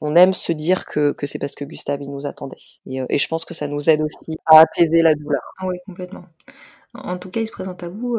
on 0.00 0.16
aime 0.16 0.32
se 0.32 0.50
dire 0.50 0.84
que, 0.84 1.12
que 1.12 1.26
c'est 1.26 1.38
parce 1.38 1.54
que 1.54 1.64
Gustave 1.64 2.02
il 2.02 2.10
nous 2.10 2.26
attendait. 2.26 2.56
Et, 2.86 3.00
et, 3.08 3.18
je 3.18 3.28
pense 3.28 3.44
que 3.44 3.54
ça 3.54 3.68
nous 3.68 3.88
aide 3.88 4.02
aussi 4.02 4.36
à 4.46 4.58
apaiser 4.58 5.00
la 5.00 5.14
douleur. 5.14 5.42
Oui, 5.62 5.76
complètement. 5.86 6.24
En 6.94 7.18
tout 7.18 7.30
cas, 7.30 7.40
il 7.40 7.46
se 7.46 7.52
présente 7.52 7.84
à 7.84 7.88
vous 7.88 8.18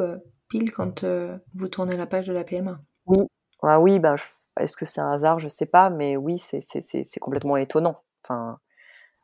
pile 0.54 0.72
quand 0.72 1.04
euh, 1.04 1.36
vous 1.56 1.68
tournez 1.68 1.98
la 1.98 2.06
page 2.06 2.28
de 2.28 2.34
la 2.34 2.44
PMA. 2.44 2.80
Oui, 3.08 3.26
ah 3.64 3.80
oui, 3.80 3.98
ben, 3.98 4.16
est-ce 4.60 4.78
que 4.78 4.86
c'est 4.86 5.02
un 5.02 5.12
hasard? 5.12 5.40
Je 5.40 5.48
sais 5.48 5.66
pas, 5.66 5.90
mais 5.90 6.16
oui, 6.16 6.38
c'est 6.38 7.20
complètement 7.20 7.58
étonnant. 7.58 8.04
Enfin, 8.24 8.60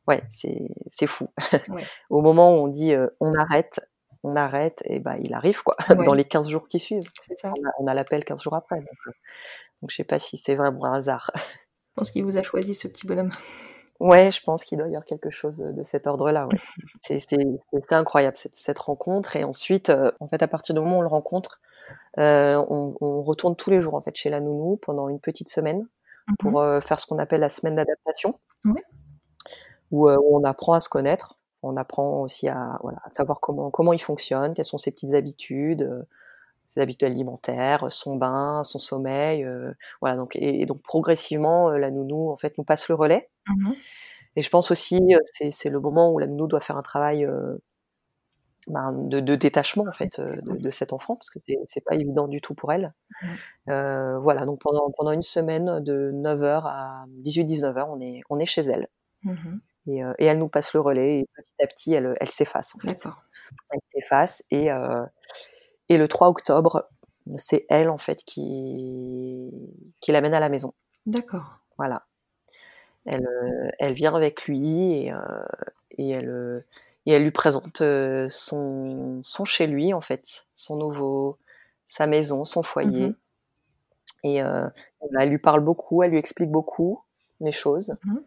ouais, 0.08 0.24
c'est 0.32 1.08
fou. 1.08 1.28
Ouais. 1.70 1.86
Au 2.10 2.22
moment 2.22 2.56
où 2.56 2.64
on 2.64 2.68
dit 2.68 2.94
euh, 2.94 3.08
on 3.20 3.36
arrête, 3.36 3.80
on 4.24 4.36
arrête, 4.36 4.82
et 4.86 5.00
ben 5.00 5.18
il 5.22 5.36
arrive 5.36 5.62
quoi, 5.62 5.76
Ouais. 5.90 6.04
dans 6.04 6.16
les 6.16 6.26
15 6.26 6.50
jours 6.50 6.68
qui 6.68 6.80
suivent. 6.80 7.08
Ça. 7.38 7.54
On 7.78 7.86
a, 7.86 7.94
l'appel 7.94 8.26
15 8.26 8.42
jours 8.42 8.56
après. 8.56 8.80
Donc, 8.80 8.88
euh, 9.08 9.12
donc 9.82 9.92
je 9.92 9.98
sais 9.98 10.04
pas 10.04 10.18
si 10.18 10.38
c'est 10.38 10.56
vraiment 10.56 10.86
un 10.86 10.94
hasard. 10.94 11.30
Je 11.90 12.02
pense 12.02 12.12
qu'il 12.12 12.24
vous 12.24 12.38
a 12.38 12.44
choisi 12.44 12.76
ce 12.76 12.88
petit 12.88 13.06
bonhomme. 13.06 13.32
Ouais, 14.00 14.32
je 14.32 14.42
pense 14.44 14.64
qu'il 14.64 14.78
doit 14.78 14.88
y 14.88 14.92
avoir 14.92 15.04
quelque 15.04 15.30
chose 15.30 15.58
de 15.58 15.84
cet 15.84 16.08
ordre-là. 16.08 16.48
Ouais. 16.48 16.58
c'est 17.02 17.94
incroyable 17.94 18.38
cette, 18.38 18.56
cette, 18.56 18.80
rencontre. 18.80 19.36
Et 19.36 19.44
ensuite, 19.44 19.90
euh, 19.90 20.12
en 20.20 20.28
fait, 20.28 20.42
à 20.42 20.48
partir 20.48 20.74
du 20.74 20.82
moment 20.82 20.98
où 20.98 21.00
on 21.00 21.02
le 21.02 21.08
rencontre, 21.08 21.60
euh, 22.18 22.56
on, 22.70 22.96
on, 23.02 23.22
retourne 23.22 23.56
tous 23.56 23.70
les 23.70 23.82
jours 23.82 23.96
en 23.96 24.02
fait 24.02 24.16
chez 24.16 24.30
la 24.30 24.40
nounou 24.40 24.78
pendant 24.78 25.10
une 25.10 25.20
petite 25.20 25.50
semaine 25.50 25.88
-hmm. 26.28 26.36
pour 26.40 26.62
euh, 26.62 26.80
faire 26.82 27.00
ce 27.00 27.08
qu'on 27.08 27.20
appelle 27.20 27.42
la 27.42 27.50
semaine 27.50 27.76
d'adaptation, 27.76 28.40
où, 28.66 28.76
où, 29.92 30.10
on 30.10 30.44
apprend 30.44 30.74
à 30.74 30.82
se 30.82 30.90
connaître. 30.90 31.36
On 31.62 31.76
apprend 31.76 32.22
aussi 32.22 32.48
à, 32.48 32.78
voilà, 32.82 33.00
à 33.04 33.12
savoir 33.14 33.40
comment 33.42 33.70
comment 33.72 33.94
il 33.94 34.02
fonctionne, 34.02 34.54
quelles 34.54 34.66
sont 34.66 34.78
ses 34.78 34.92
petites 34.92 35.14
habitudes 35.14 36.06
ses 36.70 36.82
habitudes 36.82 37.08
alimentaires, 37.08 37.92
son 37.92 38.16
bain, 38.16 38.64
son 38.64 38.78
sommeil, 38.78 39.44
euh, 39.44 39.74
voilà 40.02 40.16
donc 40.16 40.36
et, 40.36 40.62
et, 40.62 40.66
donc 40.68 40.84
progressivement 40.84 41.72
la 41.72 41.90
nounou 41.90 42.30
en 42.30 42.38
fait 42.38 42.58
nous 42.60 42.64
passe 42.64 42.88
le 42.90 42.96
relais. 42.96 43.28
Mmh. 43.48 43.72
Et 44.36 44.44
je 44.44 44.50
pense 44.52 44.70
aussi 44.70 45.02
c'est 45.32 45.50
c'est 45.52 45.70
le 45.70 45.80
moment 45.80 46.14
où 46.14 46.20
la 46.20 46.28
nounou 46.28 46.46
doit 46.46 46.60
faire 46.60 46.78
un 46.78 46.84
travail 46.84 47.26
euh, 47.26 47.58
ben, 48.68 48.92
de, 48.94 49.20
de, 49.20 49.34
détachement 49.34 49.86
en 49.88 49.92
fait 49.92 50.20
de, 50.20 50.60
de, 50.60 50.70
cet 50.70 50.94
enfant 50.94 51.16
parce 51.16 51.32
que 51.32 51.40
c'est 51.66 51.84
pas 51.84 51.96
évident 51.96 52.28
du 52.28 52.40
tout 52.40 52.54
pour 52.54 52.72
elle. 52.72 52.94
Euh, 53.68 54.20
voilà, 54.20 54.46
donc 54.46 54.60
pendant, 54.62 54.92
pendant 54.96 55.12
une 55.12 55.24
semaine 55.24 55.84
de 55.84 56.12
9h 56.14 56.62
à 56.66 57.06
18-19h, 57.24 57.88
on 57.90 58.00
est, 58.00 58.22
on 58.30 58.38
est 58.38 58.46
chez 58.46 58.62
elle. 58.62 58.90
Mmh 59.24 59.58
et, 59.88 60.02
et, 60.20 60.26
elle 60.26 60.38
nous 60.38 60.50
passe 60.50 60.74
le 60.74 60.82
relais 60.82 61.22
et 61.22 61.28
petit 61.36 61.64
à 61.64 61.66
petit, 61.66 61.94
elle, 61.94 62.16
elle 62.20 62.30
s'efface. 62.30 62.76
En 62.76 62.80
fait. 62.80 63.02
Elle 63.72 63.80
s'efface 63.88 64.44
et, 64.52 64.72
euh, 64.72 65.04
et 65.90 65.98
le 65.98 66.08
3 66.08 66.30
octobre, 66.30 66.88
c'est 67.38 67.66
elle 67.70 67.90
en 67.90 67.98
fait 67.98 68.24
qui, 68.24 69.52
qui 70.00 70.12
l'amène 70.12 70.34
à 70.34 70.40
la 70.40 70.50
maison. 70.50 70.74
D'accord. 71.06 71.60
Voilà. 71.78 72.06
Elle, 73.06 73.26
euh, 73.26 73.70
elle 73.80 73.94
vient 73.94 74.16
avec 74.16 74.46
lui 74.46 74.94
et, 75.04 75.14
euh, 75.14 75.20
et, 75.92 76.10
elle, 76.10 76.64
et 77.06 77.14
elle 77.14 77.24
lui 77.24 77.32
présente 77.32 77.82
son, 78.30 79.20
son 79.24 79.46
chez 79.46 79.68
lui 79.68 79.94
en 79.94 80.02
fait, 80.02 80.46
son 80.54 80.78
nouveau, 80.78 81.38
sa 81.88 82.08
maison, 82.08 82.46
son 82.46 82.64
foyer. 82.64 83.10
Mmh 83.10 83.16
et 84.26 84.36
elle 84.36 85.30
lui 85.30 85.38
parle 85.38 85.62
beaucoup, 85.62 86.04
elle 86.04 86.12
lui 86.12 86.18
explique 86.18 86.52
beaucoup 86.52 87.02
les 87.40 87.54
choses. 87.54 87.96
Mmh 88.04 88.18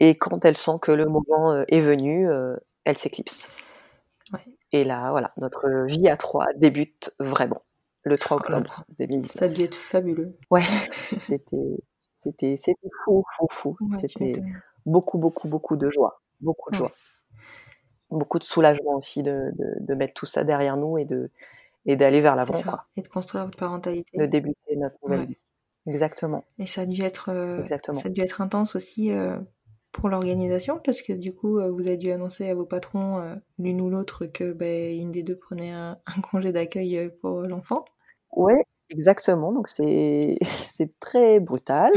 et 0.00 0.14
quand 0.16 0.44
elle 0.44 0.56
sent 0.56 0.78
que 0.80 0.92
le 0.92 1.06
moment 1.06 1.64
est 1.68 1.80
venu, 1.80 2.28
elle 2.84 2.96
s'éclipse. 2.96 3.50
Et 4.72 4.84
là, 4.84 5.10
voilà, 5.10 5.32
notre 5.38 5.86
vie 5.86 6.08
à 6.08 6.16
trois 6.16 6.46
débute 6.56 7.14
vraiment 7.18 7.62
le 8.04 8.18
3 8.18 8.38
octobre 8.38 8.84
2017. 8.98 9.38
Ça 9.38 9.44
a 9.44 9.48
dû 9.48 9.62
être 9.62 9.74
fabuleux. 9.74 10.36
Ouais, 10.50 10.62
c'était, 11.20 11.76
c'était, 12.22 12.56
c'était 12.56 12.88
fou, 13.04 13.24
fou, 13.36 13.46
fou. 13.50 13.76
c'était 14.00 14.42
beaucoup, 14.86 15.18
beaucoup, 15.18 15.48
beaucoup 15.48 15.76
de 15.76 15.88
joie, 15.88 16.22
beaucoup 16.40 16.70
de 16.70 16.76
joie, 16.76 16.92
beaucoup 18.10 18.38
de 18.38 18.44
soulagement 18.44 18.94
aussi 18.94 19.22
de, 19.22 19.50
de, 19.54 19.74
de, 19.80 19.94
mettre 19.94 20.14
tout 20.14 20.26
ça 20.26 20.44
derrière 20.44 20.76
nous 20.76 20.98
et 20.98 21.04
de 21.04 21.30
et 21.86 21.96
d'aller 21.96 22.20
vers 22.20 22.36
l'avant. 22.36 22.58
Et 22.96 23.02
de 23.02 23.08
construire 23.08 23.44
votre 23.46 23.56
parentalité. 23.56 24.18
De 24.18 24.26
débuter 24.26 24.76
notre 24.76 24.96
nouvelle 25.02 25.26
vie. 25.26 25.38
Exactement. 25.86 26.44
Et 26.58 26.66
ça 26.66 26.82
a 26.82 26.86
dû 26.86 27.02
être, 27.02 27.30
euh, 27.30 27.60
Exactement. 27.60 27.98
ça 27.98 28.08
a 28.08 28.10
dû 28.10 28.20
être 28.20 28.42
intense 28.42 28.76
aussi 28.76 29.10
euh, 29.10 29.38
pour 29.92 30.08
l'organisation 30.08 30.80
parce 30.84 31.02
que 31.02 31.12
du 31.12 31.34
coup, 31.34 31.58
euh, 31.58 31.70
vous 31.70 31.86
avez 31.86 31.96
dû 31.96 32.10
annoncer 32.10 32.48
à 32.50 32.54
vos 32.54 32.66
patrons, 32.66 33.18
euh, 33.18 33.34
l'une 33.58 33.80
ou 33.80 33.90
l'autre, 33.90 34.26
que 34.26 34.52
ben, 34.52 34.94
une 34.94 35.10
des 35.10 35.22
deux 35.22 35.36
prenait 35.36 35.70
un, 35.72 35.98
congé 36.30 36.52
d'accueil 36.52 36.98
euh, 36.98 37.08
pour 37.20 37.42
l'enfant. 37.42 37.84
Ouais, 38.32 38.62
exactement. 38.90 39.52
Donc 39.52 39.68
c'est 39.68 40.38
très 41.00 41.40
brutal. 41.40 41.90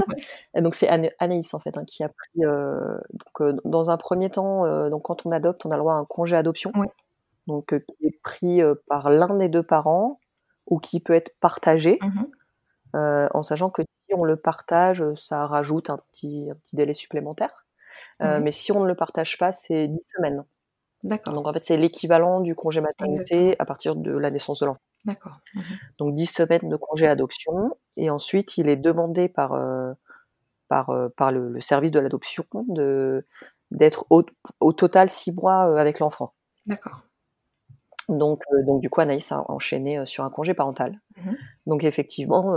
Donc 0.56 0.76
c'est 0.76 0.88
Anaïs 0.88 1.54
en 1.54 1.60
fait 1.60 1.78
hein, 1.78 1.84
qui 1.86 2.04
a 2.04 2.10
pris. 2.10 2.42
donc 2.42 3.60
dans 3.66 3.90
un 3.90 3.98
premier 3.98 4.30
temps, 4.30 4.90
donc 4.90 5.04
quand 5.04 5.26
on 5.26 5.32
adopte, 5.32 5.66
on 5.66 5.72
a 5.72 5.76
le 5.76 5.82
droit 5.82 5.94
à 5.94 5.98
un 5.98 6.06
congé 6.06 6.38
adoption. 6.38 6.72
Donc 7.48 7.76
qui 7.76 8.08
est 8.08 8.22
pris 8.24 8.62
par 8.88 9.10
l'un 9.10 9.36
des 9.36 9.50
deux 9.50 9.64
parents 9.64 10.20
ou 10.68 10.80
qui 10.80 11.02
peut 11.02 11.14
être 11.14 11.36
partagé. 11.40 12.00
Mmh 12.02 12.24
en 12.94 13.42
sachant 13.42 13.70
que 13.70 13.84
si 13.84 14.16
on 14.16 14.26
le 14.26 14.36
partage, 14.36 15.02
ça 15.16 15.48
rajoute 15.48 15.90
un 15.90 15.98
petit, 15.98 16.50
un 16.52 16.56
petit 16.56 16.76
délai 16.76 16.92
supplémentaire. 16.92 17.66
Euh, 18.22 18.40
mais 18.40 18.52
si 18.52 18.72
on 18.72 18.82
ne 18.82 18.88
le 18.88 18.96
partage 18.96 19.38
pas, 19.38 19.52
c'est 19.52 19.88
10 19.88 20.00
semaines. 20.16 20.44
D'accord. 21.04 21.34
Donc 21.34 21.48
en 21.48 21.54
fait, 21.54 21.64
c'est 21.64 21.78
l'équivalent 21.78 22.42
du 22.42 22.56
congé 22.56 22.82
maternité 22.82 23.56
à 23.60 23.66
partir 23.66 23.96
de 23.96 24.12
la 24.12 24.30
naissance 24.30 24.60
de 24.60 24.68
l'enfant. 24.68 24.82
D'accord. 25.06 25.40
Mhm. 25.56 25.64
Donc 25.98 26.14
10 26.14 26.26
semaines 26.28 26.70
de 26.70 26.76
congé 26.76 27.08
adoption. 27.08 27.78
Et 27.98 28.10
ensuite, 28.10 28.58
il 28.58 28.70
est 28.70 28.76
demandé 28.76 29.28
par, 29.28 29.54
euh, 29.54 29.94
par, 30.68 30.92
euh, 30.92 31.10
par 31.10 31.32
le, 31.32 31.60
service 31.60 31.92
de 31.92 32.00
l'adoption 32.00 32.46
de, 32.68 33.26
d'être 33.72 34.06
au, 34.10 34.24
au, 34.60 34.74
total 34.74 35.10
6 35.10 35.32
mois 35.32 35.80
avec 35.80 36.00
l'enfant. 36.00 36.34
D'accord. 36.68 37.02
Donc, 38.12 38.44
donc 38.66 38.82
du 38.82 38.90
coup, 38.90 39.02
Anaïs 39.02 39.32
a 39.32 39.44
enchaîné 39.50 40.06
sur 40.06 40.24
un 40.24 40.30
congé 40.30 40.54
parental. 40.54 41.00
Mhm. 41.18 41.38
Donc 41.68 41.84
effectivement, 41.84 42.54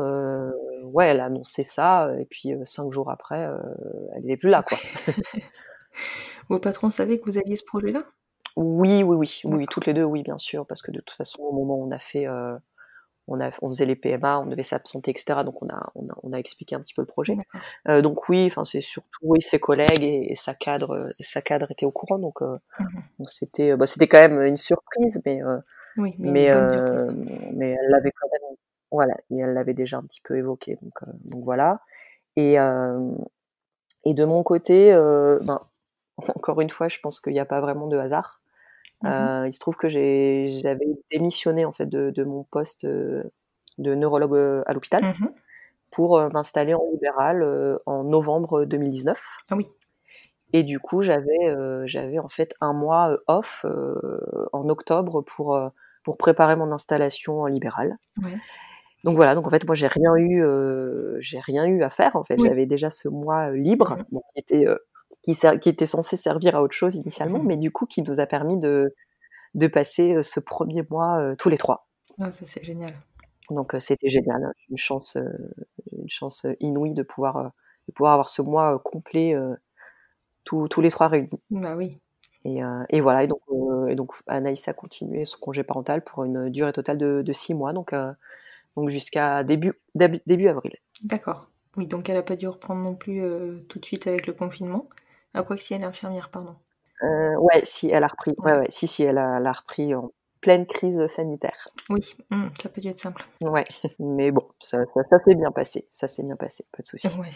ouais, 0.85 1.09
elle 1.09 1.21
a 1.21 1.27
annoncé 1.27 1.63
ça, 1.63 2.11
et 2.19 2.25
puis 2.27 2.53
cinq 2.65 2.91
jours 2.91 3.11
après, 3.11 3.49
elle 4.17 4.25
n'est 4.25 4.37
plus 4.37 4.51
là, 4.51 4.63
quoi. 4.63 4.79
Vos 6.49 6.59
patrons 6.59 6.91
savaient 6.91 7.19
que 7.19 7.25
vous 7.25 7.39
aviez 7.39 7.57
ce 7.57 7.65
projet-là? 7.65 8.05
Oui, 8.57 9.03
oui, 9.03 9.17
oui, 9.17 9.41
oui, 9.45 9.67
toutes 9.71 9.87
les 9.87 9.95
deux, 9.95 10.05
oui, 10.05 10.23
bien 10.23 10.39
sûr, 10.39 10.67
parce 10.67 10.83
que 10.83 10.91
de 10.91 11.01
toute 11.01 11.17
façon, 11.17 11.43
au 11.43 11.53
moment 11.53 11.77
où 11.77 11.87
on 11.87 11.91
a 11.91 11.99
fait, 11.99 12.27
on, 13.29 13.41
a, 13.41 13.51
on 13.63 13.69
faisait 13.71 13.87
les 13.87 13.97
PMA, 13.97 14.39
on 14.41 14.47
devait 14.47 14.63
s'absenter, 14.63 15.11
etc. 15.11 15.41
Donc 15.45 15.63
on 15.63 15.69
a, 15.69 15.91
on 15.95 16.09
a, 16.09 16.15
on 16.23 16.33
a, 16.33 16.39
expliqué 16.39 16.75
un 16.75 16.81
petit 16.81 16.95
peu 16.95 17.03
le 17.03 17.07
projet. 17.07 17.37
Euh, 17.89 18.03
donc 18.03 18.29
oui, 18.29 18.47
enfin 18.47 18.65
c'est 18.65 18.81
surtout 18.81 19.21
oui 19.23 19.41
ses 19.41 19.59
collègues 19.59 20.03
et, 20.03 20.35
sa 20.35 20.55
cadre, 20.55 21.09
et 21.19 21.23
sa 21.23 21.43
cadre 21.43 21.71
était 21.71 21.87
au 21.87 21.91
courant, 21.91 22.19
donc 22.19 22.41
mmh 22.41 22.59
donc 23.19 23.31
c'était, 23.31 23.77
bah, 23.77 23.87
c'était 23.87 24.09
quand 24.09 24.19
même 24.19 24.43
une 24.43 24.57
surprise, 24.57 25.23
mais 25.25 25.41
oui, 25.97 26.15
mais 26.19 26.51
mais, 26.51 27.53
mais 27.53 27.71
elle 27.71 27.91
l'avait 27.91 28.11
quand 28.11 28.29
même 28.33 28.57
voilà, 28.95 29.15
et 29.31 29.39
elle 29.39 29.55
l'avait 29.55 29.75
déjà 29.75 29.99
un 29.99 30.03
petit 30.03 30.21
peu 30.21 30.37
évoqué, 30.37 30.79
donc, 30.81 30.93
euh, 31.03 31.11
donc 31.25 31.43
voilà. 31.43 31.81
Et, 32.37 32.61
euh, 32.61 33.11
et 34.05 34.15
de 34.15 34.25
mon 34.25 34.45
côté, 34.45 34.93
euh, 34.93 35.39
ben, 35.47 35.59
encore 36.37 36.61
une 36.61 36.71
fois, 36.71 36.89
je 36.89 37.01
pense 37.01 37.21
qu'il 37.21 37.33
n'y 37.33 37.41
a 37.41 37.45
pas 37.45 37.61
vraiment 37.61 37.89
de 37.89 37.99
hasard. 37.99 38.41
Mmh 39.05 39.47
il 39.47 39.53
se 39.53 39.59
trouve 39.61 39.77
que 39.77 39.89
j'avais 39.89 40.87
démissionné 41.11 41.65
en 41.67 41.73
fait 41.73 41.87
de, 41.87 42.11
de 42.11 42.25
mon 42.25 42.45
poste 42.45 42.87
de 42.87 43.31
neurologue 43.79 44.63
à 44.67 44.73
l'hôpital 44.73 45.05
mmh 45.05 45.29
pour 45.91 46.21
m'installer 46.33 46.75
en 46.75 46.83
libéral 46.93 47.79
en 47.87 48.03
novembre 48.05 48.65
2019. 48.65 49.23
Ah 49.51 49.57
oui. 49.57 49.67
Et 50.53 50.65
du 50.65 50.81
coup, 50.81 51.03
j'avais 51.03 51.55
j'avais 51.87 52.19
en 52.19 52.29
fait 52.29 52.55
un 52.61 52.73
mois 52.73 53.17
off 53.29 53.65
en 54.53 54.69
octobre 54.69 55.23
pour 55.23 55.59
pour 56.05 56.17
préparer 56.19 56.57
mon 56.57 56.71
installation 56.73 57.41
en 57.43 57.47
libéral. 57.47 57.97
Ouais. 58.23 58.37
Donc 59.05 59.17
voilà, 59.17 59.35
donc 59.35 59.47
en 59.47 59.51
fait 59.51 59.65
moi 59.67 59.75
j'ai 59.75 59.87
rien 59.87 60.15
eu, 60.17 60.43
euh, 60.43 61.19
j'ai 61.21 61.39
rien 61.39 61.67
eu 61.67 61.83
à 61.83 61.91
faire 61.91 62.17
en 62.17 62.25
fait. 62.25 62.39
J'avais 62.43 62.65
déjà 62.67 62.89
ce 62.91 63.09
mois 63.09 63.51
euh, 63.51 63.57
libre 63.57 63.99
mmh 64.11 64.19
qui 64.35 64.41
était 64.41 64.67
euh, 64.67 64.77
qui, 65.23 65.35
qui, 65.61 65.69
était 65.69 65.87
censé 65.87 66.17
servir 66.17 66.57
à 66.57 66.63
autre 66.63 66.75
chose 66.75 66.95
initialement, 66.95 67.39
mmh 67.39 67.47
mais 67.47 67.57
du 67.57 67.71
coup 67.71 67.87
qui 67.87 68.03
nous 68.03 68.21
a 68.21 68.27
permis 68.27 68.59
de 68.59 68.95
de 69.55 69.67
passer 69.69 70.23
ce 70.23 70.41
premier 70.41 70.83
mois 70.91 71.35
tous 71.39 71.49
les 71.49 71.59
trois. 71.59 71.89
Ah, 72.19 72.33
ça 72.33 72.45
c'est 72.45 72.65
génial. 72.65 72.93
Donc 73.51 73.77
c'était 73.79 74.09
génial, 74.09 74.43
hein. 74.43 74.53
une 74.71 74.79
chance, 74.79 75.17
une 75.93 76.09
chance 76.09 76.47
inouïe 76.61 76.95
de 76.95 77.03
pouvoir 77.03 77.53
de 77.87 77.93
pouvoir 77.93 78.15
avoir 78.15 78.29
ce 78.29 78.43
mois 78.43 78.81
complet 78.81 79.37
tous, 80.45 80.67
tous 80.69 80.81
les 80.81 80.91
trois 80.91 81.09
réunis. 81.09 81.41
Bah 81.51 81.77
oui. 81.77 82.01
Et, 82.47 82.61
et, 82.91 83.01
voilà, 83.01 83.23
et 83.23 83.27
donc, 83.27 83.41
et 83.89 83.95
donc 83.95 84.13
Anaïs 84.27 84.69
a 84.69 84.75
continué 84.75 85.25
son 85.25 85.39
congé 85.39 85.63
parental 85.63 86.03
pour 86.03 86.25
une 86.25 86.51
durée 86.51 86.73
totale 86.73 86.99
de, 86.99 87.23
de 87.23 87.33
six 87.33 87.55
mois. 87.55 87.73
Donc 87.73 87.95
donc 88.77 88.89
jusqu'à 88.89 89.45
début, 89.45 89.75
début 89.95 90.49
avril. 90.49 90.73
D'accord. 91.03 91.49
Oui, 91.77 91.87
donc 91.87 92.09
elle 92.09 92.17
n'a 92.17 92.23
pas 92.23 92.37
dû 92.37 92.47
reprendre 92.47 92.83
non 92.83 92.95
plus 92.95 93.23
euh, 93.23 93.65
tout 93.69 93.79
de 93.79 93.85
suite 93.85 94.07
avec 94.07 94.27
le 94.27 94.33
confinement. 94.33 94.89
À 95.33 95.43
quoi 95.43 95.57
que 95.57 95.63
si 95.63 95.75
elle 95.75 95.83
est 95.83 95.87
infirmière, 95.87 96.31
pardon. 96.31 96.55
Euh, 97.03 97.37
ouais, 97.37 97.61
si 97.65 97.91
elle 97.91 98.05
a 98.05 98.07
repris. 98.07 98.35
Ouais. 98.39 98.59
ouais, 98.59 98.67
si, 98.69 98.87
si, 98.87 99.03
elle 99.03 99.19
a, 99.19 99.39
elle 99.39 99.47
a, 99.47 99.53
repris 99.53 99.95
en 99.95 100.13
pleine 100.41 100.67
crise 100.67 101.05
sanitaire. 101.07 101.69
Oui, 101.91 102.15
hum, 102.31 102.51
ça 102.61 102.69
peut 102.69 102.81
dû 102.81 102.89
être 102.89 102.99
simple. 102.99 103.25
Ouais, 103.43 103.65
mais 103.99 104.31
bon, 104.31 104.47
ça, 104.61 104.79
ça, 105.11 105.19
s'est 105.25 105.35
bien 105.35 105.51
passé. 105.51 105.89
Ça 105.91 106.07
s'est 106.07 106.23
bien 106.23 106.37
passé, 106.37 106.65
pas 106.71 106.83
de 106.83 106.87
souci. 106.87 107.09
Ouais. 107.09 107.31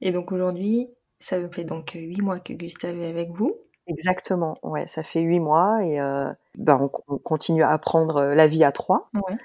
Et 0.00 0.12
donc 0.12 0.32
aujourd'hui, 0.32 0.88
ça 1.18 1.36
fait 1.50 1.64
donc 1.64 1.90
huit 1.94 2.22
mois 2.22 2.40
que 2.40 2.54
Gustave 2.54 2.98
est 3.00 3.08
avec 3.08 3.30
vous. 3.30 3.54
Exactement, 3.86 4.56
ouais, 4.62 4.86
ça 4.86 5.02
fait 5.02 5.20
huit 5.20 5.40
mois 5.40 5.82
et 5.82 5.98
euh, 5.98 6.30
ben 6.56 6.76
on, 6.78 6.90
on, 7.08 7.18
continue 7.18 7.62
à 7.62 7.70
apprendre 7.70 8.22
la 8.22 8.46
vie 8.46 8.62
à 8.62 8.70
trois. 8.70 9.08
Ouais 9.14 9.36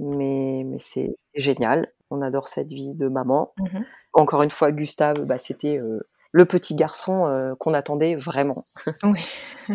mais, 0.00 0.62
mais 0.64 0.78
c'est 0.78 1.16
génial. 1.34 1.92
On 2.10 2.22
adore 2.22 2.48
cette 2.48 2.68
vie 2.68 2.94
de 2.94 3.08
maman. 3.08 3.52
Mmh 3.58 3.80
Encore 4.12 4.42
une 4.42 4.50
fois, 4.50 4.72
Gustave, 4.72 5.24
bah, 5.24 5.38
c'était 5.38 5.78
euh, 5.78 6.00
le 6.32 6.44
petit 6.44 6.74
garçon 6.74 7.26
euh, 7.26 7.54
qu'on 7.58 7.74
attendait 7.74 8.16
vraiment. 8.16 8.64
Oui. 9.04 9.20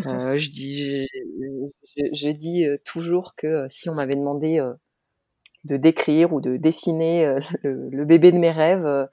euh, 0.06 0.36
je 0.36 0.50
dis, 0.50 0.82
je, 0.82 1.06
je, 1.96 2.14
je 2.14 2.28
dis 2.30 2.66
toujours 2.84 3.34
que 3.34 3.66
si 3.68 3.88
on 3.88 3.94
m'avait 3.94 4.14
demandé 4.14 4.62
de 5.64 5.76
décrire 5.76 6.32
ou 6.32 6.40
de 6.40 6.56
dessiner 6.56 7.26
le, 7.62 7.88
le, 7.90 8.04
bébé 8.04 8.30
de 8.32 8.38
mes 8.38 8.50
rêves, 8.50 9.08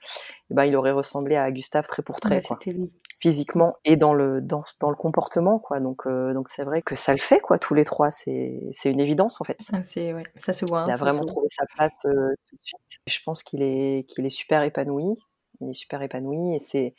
eh 0.51 0.53
ben 0.53 0.65
il 0.65 0.75
aurait 0.75 0.91
ressemblé 0.91 1.35
à 1.35 1.49
Gustave 1.51 1.87
très 1.87 2.03
pour 2.03 2.19
trait, 2.19 2.41
quoi. 2.41 2.59
Lui. 2.65 2.91
Physiquement 3.23 3.77
et 3.85 3.95
dans 3.95 4.13
le 4.13 4.41
dans, 4.41 4.63
dans 4.81 4.89
le 4.89 4.97
comportement, 4.97 5.57
quoi. 5.57 5.79
Donc 5.79 6.05
euh, 6.05 6.33
donc 6.33 6.49
c'est 6.49 6.65
vrai 6.65 6.81
que 6.81 6.95
ça 6.95 7.13
le 7.13 7.19
fait, 7.19 7.39
quoi. 7.39 7.57
Tous 7.57 7.73
les 7.73 7.85
trois, 7.85 8.11
c'est 8.11 8.73
une 8.83 8.99
évidence 8.99 9.39
en 9.39 9.45
fait. 9.45 9.59
Ah, 9.71 9.81
c'est 9.81 10.13
ouais, 10.13 10.23
ça 10.35 10.51
se 10.51 10.65
voit. 10.65 10.81
Hein, 10.81 10.87
il 10.89 10.91
a 10.91 10.97
vraiment 10.97 11.25
trouvé 11.25 11.47
sa 11.49 11.65
place 11.73 11.93
tout 12.01 12.09
de 12.09 12.61
suite. 12.61 12.81
Je 13.07 13.19
pense 13.23 13.41
qu'il 13.41 13.61
est 13.61 14.05
qu'il 14.09 14.25
est 14.25 14.29
super 14.29 14.61
épanoui. 14.63 15.13
Il 15.61 15.69
est 15.69 15.73
super 15.73 16.01
épanoui 16.01 16.55
et 16.55 16.59
c'est 16.59 16.95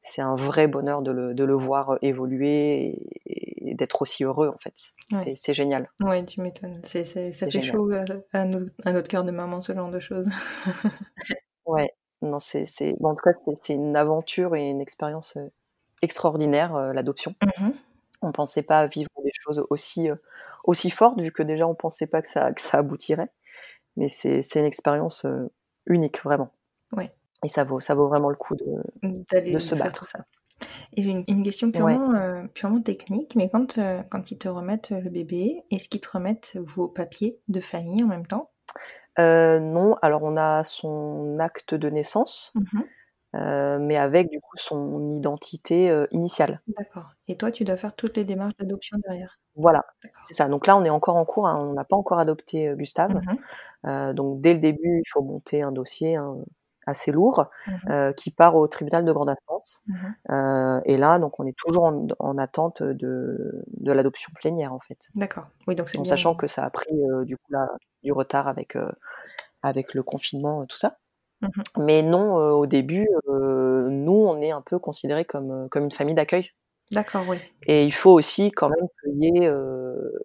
c'est 0.00 0.20
un 0.20 0.34
vrai 0.34 0.66
bonheur 0.66 1.00
de 1.00 1.12
le, 1.12 1.34
de 1.34 1.44
le 1.44 1.54
voir 1.54 1.96
évoluer 2.02 2.98
et, 3.26 3.74
d'être 3.74 4.02
aussi 4.02 4.24
heureux 4.24 4.48
en 4.48 4.58
fait. 4.58 4.74
Ouais. 5.12 5.34
C'est 5.36 5.54
génial. 5.54 5.88
Ouais, 6.00 6.24
tu 6.24 6.40
m'étonnes. 6.40 6.80
Ça 6.82 7.04
fait 7.04 7.62
chaud 7.62 7.88
à, 7.92 8.02
à, 8.32 8.44
notre 8.44 9.08
cœur 9.08 9.22
de 9.22 9.30
maman 9.30 9.60
ce 9.62 9.72
genre 9.72 9.92
de 9.92 10.00
choses. 10.00 10.28
ouais, 11.66 11.92
non, 12.20 12.40
c'est 12.40 12.66
bon, 12.98 13.10
en 13.10 13.14
tout 13.14 13.22
cas 13.22 13.54
c'est 13.62 13.74
une 13.74 13.94
aventure 13.94 14.56
et 14.56 14.68
une 14.68 14.80
expérience 14.80 15.38
extraordinaire 16.02 16.74
l'adoption. 16.92 17.34
Mmh 17.42 17.70
on 18.20 18.32
pensait 18.32 18.64
pas 18.64 18.84
vivre 18.88 19.08
des 19.24 19.30
chose 19.32 19.64
aussi 19.70 20.08
aussi 20.64 20.90
forte 20.90 21.20
vu 21.20 21.30
que 21.30 21.44
déjà 21.44 21.68
on 21.68 21.76
pensait 21.76 22.08
pas 22.08 22.20
que 22.20 22.26
ça 22.26 22.52
que 22.52 22.60
ça 22.60 22.78
aboutirait. 22.78 23.30
Mais 23.96 24.08
c'est 24.08 24.42
une 24.56 24.64
expérience 24.64 25.24
unique 25.86 26.22
vraiment. 26.24 26.52
Ouais. 26.90 27.12
Et 27.44 27.48
ça 27.48 27.62
vaut 27.62 27.78
ça 27.78 27.94
vaut 27.94 28.08
vraiment 28.08 28.30
le 28.30 28.34
coup 28.34 28.56
de 28.56 28.64
d'aller 29.30 29.58
se 29.60 29.76
battre. 29.76 30.00
tout 30.00 30.04
ça. 30.04 30.24
Et 30.96 31.02
j'ai 31.04 31.24
une, 31.28 31.42
question 31.44 31.70
purement, 31.70 32.48
purement 32.54 32.82
technique, 32.82 33.36
mais 33.36 33.48
quand, 33.48 33.78
quand 34.10 34.30
ils 34.32 34.38
te 34.38 34.48
remettent 34.48 34.90
le 34.90 35.10
bébé, 35.10 35.62
est-ce 35.70 35.88
qu'ils 35.88 36.00
te 36.00 36.10
remettent 36.10 36.58
vos 36.74 36.88
papiers 36.88 37.38
de 37.46 37.60
famille 37.60 38.02
en 38.02 38.08
même 38.08 38.26
temps? 38.26 38.50
Non, 39.16 39.94
alors 40.02 40.24
on 40.24 40.36
a 40.36 40.64
son 40.64 41.38
acte 41.38 41.74
de 41.74 41.88
naissance. 41.88 42.52
Mmh 42.56 42.80
euh, 43.34 43.78
mais 43.78 43.96
avec 43.96 44.30
du 44.30 44.40
coup 44.40 44.56
son 44.56 45.16
identité 45.18 45.90
euh, 45.90 46.06
initiale. 46.12 46.60
D'accord. 46.78 47.10
Et 47.26 47.36
toi, 47.36 47.50
tu 47.50 47.64
dois 47.64 47.76
faire 47.76 47.94
toutes 47.94 48.16
les 48.16 48.24
démarches 48.24 48.56
d'adoption 48.58 48.96
derrière. 49.06 49.38
Voilà, 49.54 49.84
c'est 50.28 50.34
ça. 50.34 50.48
Donc 50.48 50.66
là, 50.66 50.76
on 50.76 50.84
est 50.84 50.90
encore 50.90 51.16
en 51.16 51.24
cours. 51.24 51.46
Hein. 51.46 51.58
On 51.60 51.74
n'a 51.74 51.84
pas 51.84 51.96
encore 51.96 52.18
adopté 52.18 52.68
euh, 52.68 52.76
Gustave. 52.76 53.14
Mmh 53.14 53.36
donc 54.14 54.40
dès 54.40 54.54
le 54.54 54.58
début, 54.58 54.98
il 54.98 55.08
faut 55.08 55.22
monter 55.22 55.62
un 55.62 55.70
dossier 55.70 56.16
hein, 56.16 56.34
assez 56.84 57.12
lourd 57.12 57.46
mmh 57.68 58.12
qui 58.16 58.32
part 58.32 58.56
au 58.56 58.66
tribunal 58.66 59.04
de 59.04 59.12
grande 59.12 59.30
instance. 59.30 59.82
Mmh 59.86 60.80
et 60.84 60.96
là, 60.96 61.20
donc 61.20 61.38
on 61.38 61.46
est 61.46 61.56
toujours 61.56 61.84
en, 62.18 62.38
attente 62.38 62.82
de, 62.82 63.64
de 63.68 63.92
l'adoption 63.92 64.32
plénière 64.34 64.72
en 64.72 64.80
fait. 64.80 65.06
D'accord. 65.14 65.46
Oui, 65.68 65.76
donc 65.76 65.88
sachant 65.88 66.34
que 66.34 66.48
ça 66.48 66.64
a 66.64 66.70
pris 66.70 66.96
du 67.24 67.36
coup 67.36 67.52
là, 67.52 67.68
du 68.02 68.10
retard 68.10 68.48
avec 68.48 68.76
avec 69.62 69.94
le 69.94 70.02
confinement, 70.02 70.66
tout 70.66 70.76
ça. 70.76 70.98
Mmh 71.40 71.48
Mais 71.78 72.02
non, 72.02 72.34
au 72.34 72.66
début, 72.66 73.08
nous, 73.28 74.12
on 74.12 74.40
est 74.40 74.50
un 74.50 74.62
peu 74.62 74.78
considérés 74.78 75.24
comme, 75.24 75.68
comme 75.70 75.84
une 75.84 75.92
famille 75.92 76.14
d'accueil. 76.14 76.50
D'accord, 76.90 77.24
oui. 77.28 77.36
Et 77.66 77.84
il 77.84 77.92
faut 77.92 78.12
aussi 78.12 78.50
quand 78.50 78.70
même 78.70 78.88
qu'il 79.02 79.22
y 79.22 79.44
ait, 79.44 79.50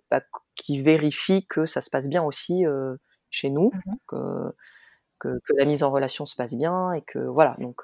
bah, 0.09 0.21
qui 0.55 0.81
vérifie 0.81 1.45
que 1.45 1.65
ça 1.65 1.81
se 1.81 1.89
passe 1.89 2.07
bien 2.07 2.23
aussi 2.23 2.63
chez 3.29 3.49
nous, 3.49 3.71
mmh 3.73 3.93
que, 4.07 4.15
que, 5.19 5.39
que, 5.43 5.53
la 5.57 5.65
mise 5.65 5.83
en 5.83 5.91
relation 5.91 6.25
se 6.25 6.35
passe 6.35 6.53
bien 6.55 6.93
et 6.93 7.01
que 7.01 7.19
voilà. 7.19 7.55
Donc 7.59 7.81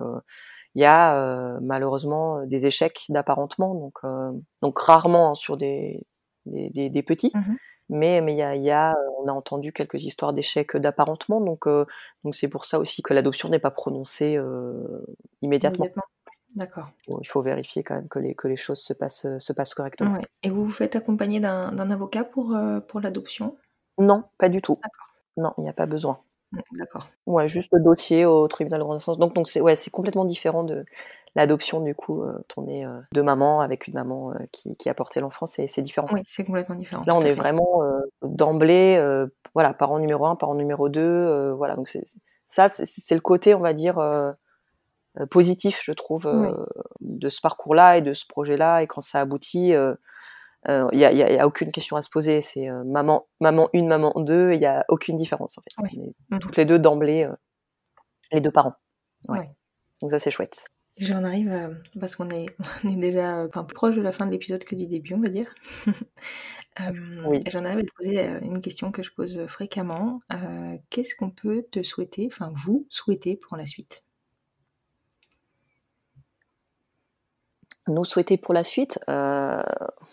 il 0.75 0.81
y 0.81 0.85
a 0.85 1.59
malheureusement 1.61 2.45
des 2.45 2.65
échecs 2.65 3.05
d'apparentement, 3.09 3.75
donc 3.75 3.99
donc 4.61 4.79
rarement 4.79 5.31
hein, 5.31 5.35
sur 5.35 5.57
des 5.57 6.05
des, 6.45 6.69
des, 6.71 6.89
des 6.89 7.03
petits, 7.03 7.31
mmh 7.33 7.55
mais 7.89 8.21
mais 8.21 8.33
il 8.33 8.37
y 8.37 8.43
a, 8.43 8.55
y 8.55 8.71
a, 8.71 8.95
on 9.19 9.27
a 9.27 9.31
entendu 9.31 9.73
quelques 9.73 10.03
histoires 10.03 10.33
d'échecs 10.33 10.77
d'apparentement, 10.77 11.41
donc 11.41 11.67
euh, 11.67 11.85
donc 12.23 12.35
c'est 12.35 12.47
pour 12.47 12.65
ça 12.65 12.79
aussi 12.79 13.01
que 13.01 13.13
l'adoption 13.13 13.49
n'est 13.49 13.59
pas 13.59 13.71
prononcée 13.71 14.35
euh, 14.37 15.05
immédiatement. 15.41 15.87
D'accord. 16.55 16.89
il 17.07 17.27
faut 17.27 17.43
vérifier 17.43 17.83
quand 17.83 17.93
même 17.95 18.07
que 18.07 18.17
les 18.17 18.33
que 18.33 18.47
les 18.47 18.55
choses 18.55 18.79
se 18.79 18.93
passent 18.93 19.27
se 19.37 19.53
passent 19.53 19.75
correctement. 19.75 20.13
Ouais. 20.13 20.25
Et 20.41 20.49
vous 20.49 20.65
vous 20.65 20.71
faites 20.71 20.95
accompagner 20.95 21.39
d'un 21.39 21.91
avocat 21.91 22.23
pour 22.23 22.55
euh, 22.55 22.79
pour 22.79 22.99
l'adoption? 23.01 23.55
Non, 23.99 24.23
pas 24.37 24.49
du 24.49 24.61
tout. 24.61 24.79
D'accord. 24.81 25.13
Non, 25.37 25.53
il 25.57 25.63
n'y 25.63 25.69
a 25.69 25.73
pas 25.73 25.85
besoin. 25.85 26.19
Mmh, 26.51 26.59
d'accord. 26.77 27.07
Ouais, 27.27 27.47
juste 27.47 27.69
le 27.71 27.83
dossier 27.83 28.25
au 28.25 28.47
tribunal 28.47 28.79
de 28.79 28.83
grande 28.83 28.95
instance. 28.95 29.19
Donc 29.19 29.35
donc 29.35 29.47
c'est 29.47 29.61
ouais, 29.61 29.75
c'est 29.75 29.91
complètement 29.91 30.25
différent 30.25 30.63
de 30.63 30.85
l'adoption 31.35 31.81
du 31.81 31.95
coup 31.95 32.23
euh, 32.23 32.33
tournée 32.47 32.85
euh, 32.85 32.99
de 33.13 33.21
maman 33.21 33.61
avec 33.61 33.87
une 33.87 33.93
maman 33.93 34.31
euh, 34.31 34.35
qui, 34.51 34.75
qui 34.75 34.89
a 34.89 34.93
porté 34.93 35.19
l'enfant, 35.19 35.45
c'est 35.45 35.81
différent. 35.81 36.07
Oui, 36.11 36.21
c'est 36.27 36.43
complètement 36.43 36.75
différent. 36.75 37.03
Là, 37.05 37.15
on 37.15 37.21
est 37.21 37.33
vraiment 37.33 37.81
d'emblée, 38.21 39.01
voilà, 39.53 39.73
parent 39.73 39.99
numéro 39.99 40.25
un, 40.25 40.35
parent 40.35 40.55
numéro 40.55 40.89
deux, 40.89 41.51
voilà. 41.51 41.75
Donc 41.75 41.87
c'est 41.87 42.03
ça, 42.45 42.67
c'est 42.69 43.15
le 43.15 43.21
côté, 43.21 43.53
on 43.53 43.59
va 43.59 43.73
dire. 43.73 43.99
positif, 45.29 45.81
je 45.83 45.91
trouve, 45.91 46.29
de 47.01 47.29
ce 47.29 47.41
parcours-là 47.41 47.97
et 47.97 48.01
de 48.01 48.13
ce 48.13 48.25
projet-là. 48.27 48.81
Et 48.81 48.87
quand 48.87 49.01
ça 49.01 49.21
aboutit, 49.21 49.73
il 50.67 50.91
n'y 50.93 51.05
a, 51.05 51.47
aucune 51.47 51.71
question 51.71 51.95
à 51.95 52.01
se 52.01 52.09
poser. 52.09 52.41
C'est 52.41 52.67
maman, 52.85 53.27
maman 53.39 53.69
une, 53.73 53.87
maman 53.87 54.13
deux, 54.17 54.53
il 54.53 54.59
n'y 54.59 54.65
a 54.65 54.85
aucune 54.89 55.15
différence 55.15 55.57
en 55.57 55.61
fait. 55.61 55.95
Mmh 55.95 56.39
toutes 56.39 56.57
les 56.57 56.65
deux 56.65 56.79
d'emblée, 56.79 57.27
les 58.31 58.41
deux 58.41 58.51
parents. 58.51 58.75
Ouais. 59.27 59.49
Donc 60.01 60.11
ça 60.11 60.19
c'est 60.19 60.31
chouette. 60.31 60.65
J'en 60.99 61.23
arrive 61.23 61.49
euh, 61.49 61.73
parce 61.99 62.15
qu'on 62.17 62.29
est, 62.29 62.47
on 62.83 62.89
est 62.89 62.95
déjà 62.97 63.45
enfin, 63.45 63.63
plus 63.63 63.73
proche 63.73 63.95
de 63.95 64.01
la 64.01 64.11
fin 64.11 64.25
de 64.25 64.31
l'épisode 64.31 64.63
que 64.63 64.75
du 64.75 64.85
début, 64.85 65.13
on 65.13 65.21
va 65.21 65.29
dire. 65.29 65.53
euh, 65.87 67.23
oui. 67.25 67.41
J'en 67.49 67.63
arrive 67.63 67.79
à 67.79 67.83
te 67.83 67.93
poser 67.95 68.19
euh, 68.19 68.39
une 68.41 68.59
question 68.59 68.91
que 68.91 69.01
je 69.01 69.11
pose 69.11 69.45
fréquemment. 69.47 70.21
Euh, 70.33 70.77
Qu'est-ce 70.89 71.15
qu'on 71.15 71.29
peut 71.29 71.65
te 71.71 71.83
souhaiter, 71.83 72.27
enfin 72.31 72.51
vous 72.65 72.85
souhaiter 72.89 73.37
pour 73.37 73.55
la 73.55 73.65
suite? 73.65 74.03
Nous 77.87 78.03
souhaiter 78.03 78.37
pour 78.37 78.53
la 78.53 78.63
suite, 78.63 78.99
bah 79.07 79.63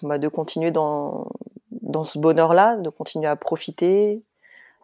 de 0.03 0.29
continuer 0.29 0.71
dans, 0.71 1.29
dans 1.73 2.05
ce 2.05 2.19
bonheur-là, 2.19 2.77
de 2.77 2.89
continuer 2.89 3.27
à 3.27 3.37
profiter, 3.37 4.23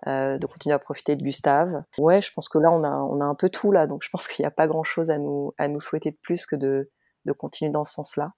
euh, 0.09 0.39
de 0.39 0.47
continuer 0.47 0.75
à 0.75 0.79
profiter 0.79 1.17
de 1.17 1.23
Gustave. 1.23 1.85
Ouais, 1.99 2.21
je 2.21 2.33
pense 2.33 2.49
que 2.49 2.59
là 2.59 2.71
on 2.73 2.83
a 2.85 2.91
on 2.91 3.21
a 3.21 3.25
un 3.25 3.35
peu 3.35 3.49
tout 3.51 3.73
là, 3.73 3.87
donc 3.87 4.03
je 4.03 4.11
pense 4.11 4.29
qu'il 4.29 4.43
n'y 4.43 4.47
a 4.47 4.51
pas 4.51 4.67
grand 4.67 4.85
chose 4.85 5.11
à 5.11 5.19
nous 5.19 5.53
à 5.59 5.69
nous 5.69 5.81
souhaiter 5.81 6.11
de 6.11 6.19
plus 6.23 6.47
que 6.47 6.57
de 6.57 6.91
de 7.25 7.33
continuer 7.33 7.71
dans 7.71 7.85
ce 7.85 7.95
sens-là 7.95 8.33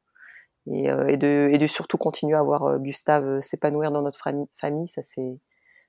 et, 0.66 0.90
euh, 0.90 1.08
et 1.08 1.16
de 1.16 1.50
et 1.52 1.58
de 1.58 1.66
surtout 1.66 1.98
continuer 1.98 2.36
à 2.36 2.42
voir 2.42 2.64
euh, 2.64 2.78
Gustave 2.78 3.40
s'épanouir 3.40 3.90
dans 3.92 4.02
notre 4.02 4.18
famille. 4.18 4.88
Ça 4.88 5.02
c'est 5.02 5.38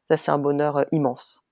ça 0.08 0.18
c'est 0.18 0.32
un 0.32 0.40
bonheur 0.40 0.86
immense. 0.92 1.45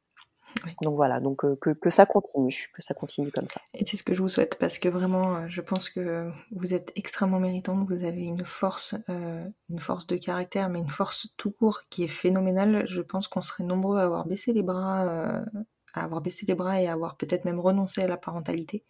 Donc 0.81 0.95
voilà, 0.95 1.19
donc 1.19 1.43
euh, 1.45 1.55
que, 1.55 1.71
que, 1.71 1.89
ça 1.89 2.05
continue, 2.05 2.69
que 2.73 2.81
ça 2.81 2.93
continue 2.93 3.31
comme 3.31 3.47
ça. 3.47 3.61
Et 3.73 3.85
c'est 3.85 3.97
ce 3.97 4.03
que 4.03 4.13
je 4.13 4.21
vous 4.21 4.30
souhaite 4.30 4.57
parce 4.59 4.80
que 4.80 4.89
vraiment, 4.89 5.38
euh, 5.38 5.45
je 5.47 5.61
pense 5.61 5.89
que 5.89 6.30
vous 6.51 6.73
êtes 6.73 6.91
extrêmement 6.95 7.39
méritante, 7.39 7.88
vous 7.88 8.05
avez 8.05 8.23
une 8.23 8.45
force, 8.45 8.95
euh, 9.09 9.47
une 9.69 9.80
force 9.80 10.07
de 10.07 10.15
caractère, 10.17 10.69
mais 10.69 10.80
une 10.80 10.89
force 10.89 11.27
tout 11.38 11.51
court 11.51 11.81
qui 11.89 12.03
est 12.03 12.07
phénoménale. 12.09 12.85
Je 12.88 13.01
pense 13.01 13.27
qu'on 13.27 13.41
serait 13.41 13.63
nombreux 13.63 13.99
à 13.99 14.03
avoir 14.03 14.25
baissé 14.25 14.53
les 14.53 14.63
bras, 14.63 15.05
euh, 15.05 15.43
à 15.93 16.03
avoir 16.03 16.21
baissé 16.21 16.45
les 16.47 16.55
bras 16.55 16.81
et 16.81 16.87
à 16.87 16.93
avoir 16.93 17.17
peut-être 17.17 17.45
même 17.45 17.59
renoncé 17.59 18.01
à 18.01 18.07
la 18.07 18.17
parentalité 18.17 18.83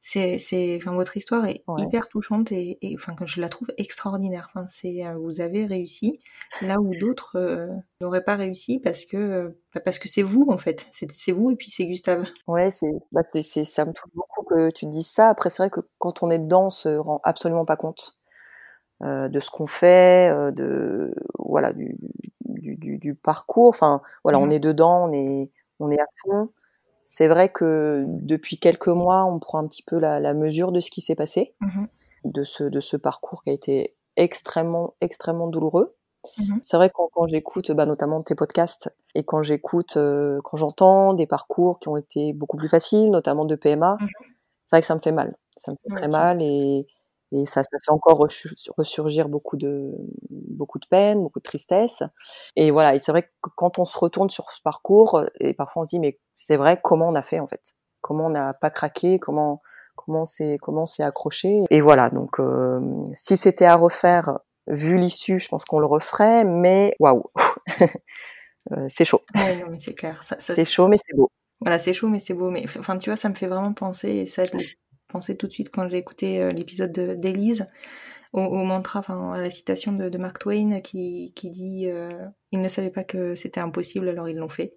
c'est, 0.00 0.38
c'est, 0.38 0.76
enfin, 0.76 0.92
votre 0.92 1.16
histoire 1.16 1.44
est 1.46 1.64
hyper 1.78 2.08
touchante 2.08 2.52
et, 2.52 2.78
et, 2.80 2.94
enfin, 2.94 3.14
je 3.24 3.40
la 3.40 3.48
trouve 3.48 3.72
extraordinaire. 3.76 4.48
Enfin, 4.54 4.66
c'est, 4.68 5.04
euh, 5.04 5.16
vous 5.16 5.40
avez 5.40 5.66
réussi 5.66 6.20
là 6.62 6.80
où 6.80 6.94
d'autres 6.94 7.36
euh, 7.36 7.66
n'auraient 8.00 8.22
pas 8.22 8.36
réussi 8.36 8.78
parce 8.78 9.04
que, 9.04 9.16
euh, 9.16 9.60
bah, 9.74 9.80
parce 9.80 9.98
que 9.98 10.08
c'est 10.08 10.22
vous 10.22 10.46
en 10.48 10.58
fait. 10.58 10.86
C'est, 10.92 11.10
c'est 11.10 11.32
vous 11.32 11.50
et 11.50 11.56
puis 11.56 11.70
c'est 11.70 11.86
Gustave. 11.86 12.24
Ouais, 12.46 12.70
c'est, 12.70 12.92
bah, 13.10 13.22
c'est, 13.34 13.64
ça 13.64 13.84
me 13.84 13.92
touche 13.92 14.12
beaucoup 14.14 14.44
que 14.44 14.70
tu 14.70 14.86
dises 14.86 15.08
ça. 15.08 15.28
Après, 15.28 15.50
c'est 15.50 15.62
vrai 15.62 15.70
que 15.70 15.80
quand 15.98 16.22
on 16.22 16.30
est 16.30 16.38
dedans, 16.38 16.66
on 16.66 16.70
se 16.70 16.88
rend 16.88 17.20
absolument 17.24 17.64
pas 17.64 17.76
compte 17.76 18.16
de 19.02 19.40
ce 19.40 19.50
qu'on 19.50 19.66
fait, 19.66 20.30
de 20.52 21.14
voilà, 21.38 21.74
du, 21.74 21.96
du, 22.46 22.76
du, 22.76 22.98
du 22.98 23.14
parcours. 23.14 23.68
Enfin, 23.68 24.00
voilà, 24.24 24.38
on 24.38 24.46
mmh 24.46 24.52
est 24.52 24.60
dedans, 24.60 25.10
on 25.10 25.12
est, 25.12 25.50
on 25.80 25.90
est 25.90 26.00
à 26.00 26.06
fond. 26.22 26.50
C'est 27.04 27.28
vrai 27.28 27.50
que 27.50 28.04
depuis 28.08 28.58
quelques 28.58 28.88
mois, 28.88 29.24
on 29.24 29.38
prend 29.38 29.58
un 29.58 29.66
petit 29.68 29.82
peu 29.82 29.98
la, 29.98 30.18
la 30.18 30.34
mesure 30.34 30.72
de 30.72 30.80
ce 30.80 30.90
qui 30.90 31.00
s'est 31.00 31.14
passé, 31.14 31.54
mmh 31.60 31.86
de, 32.24 32.42
ce, 32.42 32.64
de 32.64 32.80
ce 32.80 32.96
parcours 32.96 33.44
qui 33.44 33.50
a 33.50 33.52
été 33.52 33.94
extrêmement, 34.16 34.94
extrêmement 35.00 35.46
douloureux. 35.46 35.94
Mmh 36.38 36.58
c'est 36.62 36.76
vrai 36.76 36.88
que 36.88 36.94
quand, 36.96 37.08
quand 37.12 37.28
j'écoute 37.28 37.70
bah, 37.70 37.86
notamment 37.86 38.20
tes 38.20 38.34
podcasts 38.34 38.92
et 39.14 39.22
quand 39.22 39.42
j'écoute, 39.42 39.96
euh, 39.96 40.40
quand 40.42 40.56
j'entends 40.56 41.14
des 41.14 41.26
parcours 41.28 41.78
qui 41.78 41.88
ont 41.88 41.96
été 41.96 42.32
beaucoup 42.32 42.56
plus 42.56 42.68
faciles, 42.68 43.10
notamment 43.10 43.44
de 43.44 43.54
PMA, 43.54 43.96
mmh 44.00 44.06
c'est 44.66 44.76
vrai 44.76 44.80
que 44.80 44.86
ça 44.88 44.94
me 44.94 45.00
fait 45.00 45.12
mal. 45.12 45.36
Ça 45.56 45.72
me 45.72 45.76
fait 45.76 45.96
très 45.96 46.08
mal 46.08 46.42
et, 46.42 46.86
et 47.32 47.44
ça, 47.44 47.62
ça 47.62 47.78
fait 47.84 47.90
encore 47.90 48.24
ressurgir 48.76 49.28
beaucoup 49.28 49.56
de, 49.56 49.92
beaucoup 50.30 50.78
de 50.78 50.86
peine, 50.86 51.22
beaucoup 51.22 51.40
de 51.40 51.44
tristesse. 51.44 52.02
Et 52.54 52.70
voilà, 52.70 52.94
et 52.94 52.98
c'est 52.98 53.12
vrai 53.12 53.22
que 53.22 53.50
quand 53.56 53.78
on 53.78 53.84
se 53.84 53.98
retourne 53.98 54.30
sur 54.30 54.50
ce 54.50 54.62
parcours, 54.62 55.24
et 55.40 55.54
parfois 55.54 55.82
on 55.82 55.84
se 55.84 55.90
dit, 55.90 55.98
mais 55.98 56.18
c'est 56.34 56.56
vrai, 56.56 56.78
comment 56.82 57.08
on 57.08 57.14
a 57.14 57.22
fait 57.22 57.40
en 57.40 57.46
fait? 57.46 57.74
Comment 58.00 58.26
on 58.26 58.30
n'a 58.30 58.54
pas 58.54 58.70
craqué? 58.70 59.18
Comment 59.18 59.60
comment 59.96 60.24
c'est 60.24 60.58
comment 60.60 60.86
c'est 60.86 61.02
accroché? 61.02 61.64
Et 61.70 61.80
voilà, 61.80 62.10
donc 62.10 62.38
euh, 62.38 62.80
si 63.14 63.36
c'était 63.36 63.64
à 63.64 63.74
refaire, 63.74 64.38
vu 64.68 64.96
l'issue, 64.96 65.38
je 65.38 65.48
pense 65.48 65.64
qu'on 65.64 65.80
le 65.80 65.86
referait, 65.86 66.44
mais 66.44 66.94
waouh, 67.00 67.24
euh, 68.72 68.86
c'est 68.88 69.04
chaud. 69.04 69.22
Ouais, 69.34 69.56
non, 69.56 69.68
mais 69.70 69.78
c'est 69.78 69.94
clair. 69.94 70.22
Ça, 70.22 70.36
ça 70.38 70.54
c'est 70.54 70.64
chaud, 70.64 70.86
mais 70.86 70.96
c'est 70.96 71.16
beau. 71.16 71.30
Voilà, 71.60 71.78
c'est 71.78 71.92
chaud, 71.92 72.08
mais 72.08 72.20
c'est 72.20 72.34
beau. 72.34 72.50
Mais 72.50 72.66
enfin, 72.78 72.98
tu 72.98 73.10
vois, 73.10 73.16
ça 73.16 73.28
me 73.28 73.34
fait 73.34 73.46
vraiment 73.46 73.72
penser, 73.72 74.10
et 74.10 74.26
ça, 74.26 74.44
je 74.44 74.52
l'ai 74.52 74.78
pensé 75.16 75.34
tout 75.34 75.46
de 75.46 75.52
suite 75.52 75.70
quand 75.70 75.88
j'ai 75.88 75.96
écouté 75.96 76.42
euh, 76.42 76.50
l'épisode 76.50 76.92
d'Élise, 76.92 77.66
au, 78.34 78.42
au, 78.42 78.64
mantra, 78.64 78.98
enfin, 78.98 79.32
à 79.32 79.40
la 79.40 79.48
citation 79.48 79.92
de, 79.92 80.10
de 80.10 80.18
Mark 80.18 80.38
Twain 80.38 80.80
qui, 80.80 81.32
qui 81.34 81.48
dit 81.48 81.88
euh, 81.88 82.10
Ils 82.52 82.60
ne 82.60 82.68
savaient 82.68 82.90
pas 82.90 83.04
que 83.04 83.34
c'était 83.34 83.60
impossible, 83.60 84.08
alors 84.10 84.28
ils 84.28 84.36
l'ont 84.36 84.50
fait. 84.50 84.74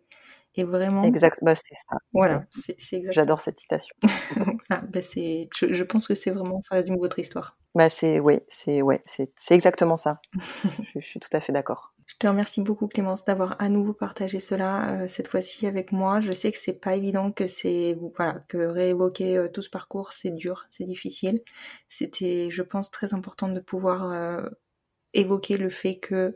Et 0.56 0.64
vraiment. 0.64 1.04
Exact, 1.04 1.40
bah, 1.42 1.56
c'est 1.56 1.76
ça. 1.76 1.98
Voilà, 2.14 2.46
c'est 2.52 2.78
exact. 2.94 3.14
J'adore 3.14 3.42
cette 3.42 3.60
citation. 3.60 3.94
bah, 4.70 5.02
je, 5.02 5.48
je, 5.74 5.84
pense 5.84 6.08
que 6.08 6.16
c'est 6.16 6.32
vraiment, 6.32 6.62
ça 6.62 6.76
résume 6.76 6.98
votre 6.98 7.20
histoire. 7.20 7.58
Bah, 7.76 7.90
c'est, 7.90 8.20
oui, 8.20 8.40
c'est, 8.48 8.82
ouais, 8.82 9.04
c'est, 9.06 9.30
exactement 9.52 9.98
ça. 9.98 10.22
je, 10.64 11.02
je 11.02 11.06
suis 11.06 11.20
tout 11.20 11.30
à 11.34 11.42
fait 11.42 11.52
d'accord. 11.52 11.94
Je 12.10 12.16
te 12.18 12.26
remercie 12.26 12.62
beaucoup 12.62 12.88
Clémence 12.88 13.24
d'avoir 13.24 13.56
à 13.62 13.70
nouveau 13.70 13.94
partagé 13.94 14.40
cela 14.40 15.04
euh, 15.04 15.08
cette 15.08 15.28
fois-ci 15.28 15.68
avec 15.68 15.92
moi. 15.92 16.20
Je 16.22 16.32
sais 16.32 16.52
que 16.52 16.58
c'est 16.58 16.74
pas 16.74 16.96
évident, 16.96 17.32
que 17.32 17.46
c'est 17.46 17.96
voilà, 18.16 18.40
que 18.48 18.58
réévoquer 18.58 19.38
euh, 19.38 19.48
tout 19.48 19.62
ce 19.62 19.70
parcours 19.70 20.12
c'est 20.12 20.32
dur, 20.32 20.66
c'est 20.72 20.86
difficile. 20.86 21.44
C'était, 21.88 22.50
je 22.50 22.64
pense, 22.64 22.90
très 22.90 23.14
important 23.14 23.48
de 23.48 23.60
pouvoir 23.60 24.12
euh, 24.12 24.42
évoquer 25.14 25.58
le 25.58 25.70
fait 25.70 26.00
que 26.00 26.36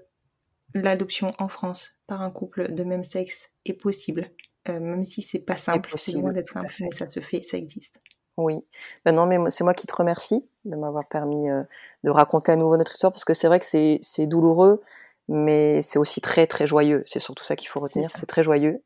l'adoption 0.76 1.34
en 1.40 1.48
France 1.48 1.96
par 2.06 2.22
un 2.22 2.30
couple 2.30 2.72
de 2.72 2.84
même 2.84 3.04
sexe 3.04 3.50
est 3.66 3.74
possible, 3.74 4.30
même 4.68 5.04
si 5.06 5.22
c'est 5.22 5.40
pas 5.40 5.58
simple, 5.58 5.92
c'est 5.96 6.14
loin 6.14 6.34
d'être 6.34 6.50
simple, 6.50 6.74
mais 6.80 6.92
ça 6.92 7.08
se 7.08 7.20
fait, 7.20 7.42
ça 7.44 7.58
existe. 7.58 8.00
Oui, 8.38 8.66
ben 9.06 9.12
non, 9.12 9.28
mais 9.28 9.38
c'est 9.50 9.64
moi 9.64 9.76
qui 9.76 9.86
te 9.86 9.96
remercie 9.96 10.44
de 10.66 10.76
m'avoir 10.76 11.08
permis 11.08 11.48
de 12.04 12.10
raconter 12.10 12.52
à 12.52 12.56
nouveau 12.56 12.76
notre 12.78 12.94
histoire 12.94 13.14
parce 13.14 13.26
que 13.26 13.36
c'est 13.36 13.48
vrai 13.48 13.60
que 13.60 13.66
c'est 13.66 14.26
douloureux, 14.26 14.82
mais 15.28 15.82
c'est 15.82 16.00
aussi 16.00 16.22
très 16.22 16.48
très 16.48 16.68
joyeux. 16.68 17.04
C'est 17.06 17.20
surtout 17.20 17.44
ça 17.44 17.56
qu'il 17.56 17.70
faut 17.70 17.80
retenir, 17.80 18.10
c'est 18.16 18.26
très 18.26 18.44
joyeux 18.44 18.84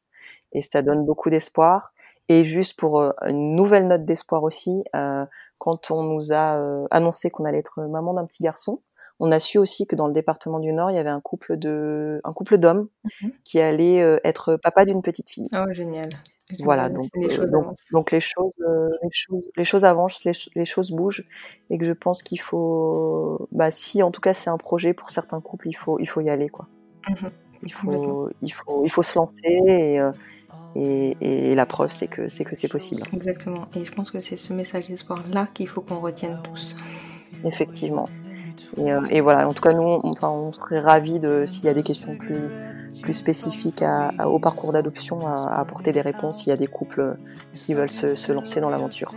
et 0.51 0.61
ça 0.61 0.81
donne 0.81 1.05
beaucoup 1.05 1.29
d'espoir. 1.29 1.93
Et 2.29 2.43
juste 2.43 2.77
pour 2.77 2.99
euh, 2.99 3.11
une 3.25 3.55
nouvelle 3.55 3.87
note 3.87 4.05
d'espoir 4.05 4.43
aussi, 4.43 4.83
euh, 4.95 5.25
quand 5.59 5.91
on 5.91 6.03
nous 6.03 6.33
a 6.33 6.57
euh, 6.57 6.85
annoncé 6.91 7.29
qu'on 7.29 7.45
allait 7.45 7.59
être 7.59 7.81
maman 7.87 8.13
d'un 8.13 8.25
petit 8.25 8.43
garçon, 8.43 8.81
on 9.19 9.31
a 9.31 9.39
su 9.39 9.57
aussi 9.57 9.87
que 9.87 9.95
dans 9.95 10.07
le 10.07 10.13
département 10.13 10.59
du 10.59 10.71
Nord, 10.73 10.91
il 10.91 10.95
y 10.95 10.99
avait 10.99 11.09
un 11.09 11.21
couple 11.21 11.57
de, 11.57 12.21
un 12.23 12.33
couple 12.33 12.57
d'hommes 12.57 12.87
mhm. 13.21 13.31
qui 13.43 13.59
allait 13.59 14.19
être 14.23 14.57
papa 14.57 14.85
d'une 14.85 15.01
petite 15.01 15.29
fille. 15.29 15.47
Oh 15.55 15.71
génial. 15.71 16.09
Voilà, 16.59 16.87
donc, 16.87 17.05
les 17.15 17.29
choses 17.29 17.51
donc, 17.51 17.75
donc, 17.91 18.11
les 18.11 18.21
choses, 18.21 18.53
les 19.03 19.09
choses, 19.11 19.51
les 19.57 19.65
choses 19.65 19.85
avancent, 19.85 20.23
les, 20.23 20.65
choses 20.65 20.91
bougent, 20.91 21.25
et 21.69 21.77
que 21.77 21.85
je 21.85 21.91
pense 21.91 22.23
qu'il 22.23 22.39
faut, 22.39 23.47
bah 23.51 23.69
si 23.69 24.01
en 24.01 24.11
tout 24.11 24.21
cas 24.21 24.33
c'est 24.33 24.49
un 24.49 24.57
projet 24.57 24.93
pour 24.93 25.09
certains 25.09 25.41
couples, 25.41 25.67
il 25.67 25.73
faut, 25.75 25.99
il 25.99 26.05
faut 26.05 26.21
y 26.21 26.29
aller 26.29 26.47
quoi. 26.47 26.67
Mhm. 27.09 27.31
Il 27.63 27.73
faut, 27.73 28.29
il 28.41 28.53
faut, 28.53 28.85
il 28.85 28.89
faut 28.89 29.03
se 29.03 29.17
lancer 29.17 29.99
et, 30.75 31.17
et, 31.21 31.55
la 31.55 31.65
preuve, 31.65 31.91
c'est 31.91 32.07
que 32.07 32.29
c'est 32.29 32.43
que 32.43 32.55
c'est 32.55 32.67
possible. 32.67 33.01
Exactement. 33.13 33.65
Et 33.75 33.83
je 33.83 33.91
pense 33.91 34.11
que 34.11 34.19
c'est 34.19 34.35
ce 34.35 34.53
message 34.53 34.87
d'espoir 34.87 35.23
là 35.31 35.47
qu'il 35.53 35.67
faut 35.67 35.81
qu'on 35.81 35.99
retienne 35.99 36.39
tous. 36.43 36.75
Effectivement. 37.43 38.07
Et, 38.77 38.91
euh, 38.91 39.21
voilà. 39.21 39.47
En 39.47 39.53
tout 39.53 39.61
cas, 39.61 39.73
nous, 39.73 39.81
on, 39.81 40.01
enfin, 40.03 40.29
on 40.29 40.51
serait 40.51 40.79
ravis 40.79 41.19
de 41.19 41.45
s'il 41.45 41.65
y 41.65 41.69
a 41.69 41.73
des 41.73 41.83
questions 41.83 42.15
plus 42.17 42.49
plus 43.01 43.13
spécifiques 43.13 43.83
au 44.25 44.39
parcours 44.39 44.71
d'adoption, 44.73 45.27
à, 45.27 45.59
apporter 45.59 45.91
des 45.91 46.01
réponses. 46.01 46.39
S'il 46.39 46.49
y 46.49 46.51
a 46.51 46.57
des 46.57 46.67
couples 46.67 47.17
qui 47.55 47.73
veulent 47.73 47.91
se, 47.91 48.31
lancer 48.31 48.59
dans 48.59 48.69
l'aventure, 48.69 49.13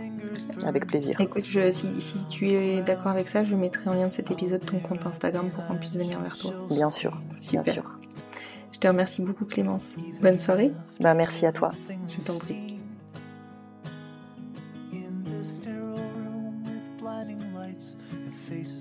avec 0.65 0.87
plaisir. 0.87 1.19
Écoute, 1.19 1.45
si, 1.71 2.01
si, 2.01 2.27
tu 2.27 2.49
es 2.51 2.81
d'accord 2.81 3.11
avec 3.11 3.27
ça, 3.27 3.43
je 3.43 3.55
mettrai 3.55 3.89
en 3.89 3.93
lien 3.93 4.07
de 4.07 4.13
cet 4.13 4.31
épisode 4.31 4.65
ton 4.65 4.79
compte 4.79 5.05
Instagram 5.05 5.49
pour 5.49 5.65
qu'on 5.67 5.75
puisse 5.75 5.93
venir 5.93 6.19
vers 6.19 6.37
toi. 6.37 6.53
Bien 6.69 6.89
sûr, 6.89 7.19
bien 7.49 7.63
sûr. 7.63 7.99
Je 8.71 8.79
te 8.79 8.87
remercie 8.87 9.21
beaucoup 9.21 9.45
Clémence. 9.45 9.95
Bonne 10.21 10.37
soirée. 10.37 10.71
Bah, 10.99 11.13
merci 11.13 11.45
à 11.45 11.51
toi. 11.51 11.71
Je 12.07 12.17
t'en 12.23 12.37
prie. 12.37 12.71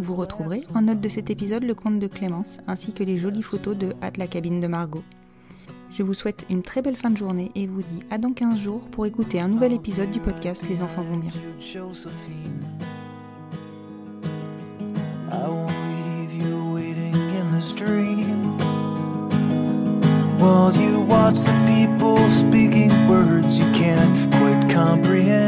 Vous 0.00 0.14
retrouverez 0.14 0.62
en 0.74 0.82
note 0.82 1.00
de 1.00 1.08
cet 1.08 1.28
épisode 1.28 1.64
le 1.64 1.74
compte 1.74 1.98
de 1.98 2.06
Clémence 2.06 2.58
ainsi 2.66 2.92
que 2.92 3.02
les 3.02 3.18
jolies 3.18 3.42
photos 3.42 3.76
de 3.76 3.94
Hâte 4.02 4.16
la 4.16 4.28
cabine 4.28 4.60
de 4.60 4.66
Margot. 4.66 5.02
Je 5.90 6.02
vous 6.02 6.14
souhaite 6.14 6.44
une 6.50 6.62
très 6.62 6.82
belle 6.82 6.96
fin 6.96 7.10
de 7.10 7.16
journée 7.16 7.50
et 7.54 7.66
vous 7.66 7.82
dis 7.82 8.02
à 8.10 8.18
dans 8.18 8.32
15 8.32 8.60
jours 8.60 8.82
pour 8.90 9.06
écouter 9.06 9.40
un 9.40 9.48
nouvel 9.48 9.72
épisode 9.72 10.10
du 10.10 10.20
podcast 10.20 10.62
Les 10.68 10.82
enfants 10.82 11.02
vont 11.02 11.16
bien. 11.16 11.32
While 20.38 20.72
you 20.76 21.00
watch 21.00 21.40
the 21.40 21.52
people 21.66 22.30
speaking 22.30 23.08
words 23.08 23.58
you 23.58 23.64
can't 23.72 24.32
quite 24.32 24.72
comprehend. 24.72 25.47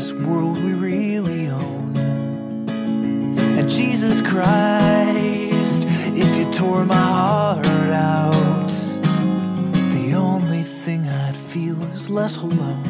this 0.00 0.14
world 0.14 0.56
we 0.64 0.72
really 0.72 1.46
own. 1.48 1.94
And 3.58 3.68
Jesus 3.68 4.22
Christ, 4.22 5.84
if 6.16 6.36
you 6.38 6.50
tore 6.50 6.86
my 6.86 6.94
heart 6.94 7.66
out 7.66 8.72
the 9.92 10.14
only 10.14 10.62
thing 10.62 11.06
I'd 11.06 11.36
feel 11.36 11.82
is 11.92 12.08
less 12.08 12.38
alone, 12.38 12.89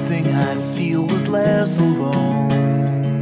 less 1.31 1.79
alone. 1.79 3.19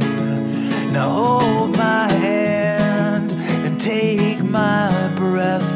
Now 0.92 1.08
hold 1.08 1.76
my 1.76 2.10
hand 2.12 3.32
and 3.64 3.80
take 3.80 4.42
my 4.42 4.90
breath 5.16 5.70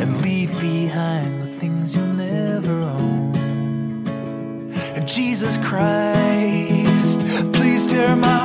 and 0.00 0.22
leave 0.22 0.52
behind 0.60 1.42
the 1.42 1.48
things 1.48 1.96
you'll 1.96 2.06
never 2.06 2.80
own. 2.80 3.34
Jesus 5.06 5.58
Christ, 5.58 7.20
please 7.52 7.86
tear 7.86 8.16
my. 8.16 8.43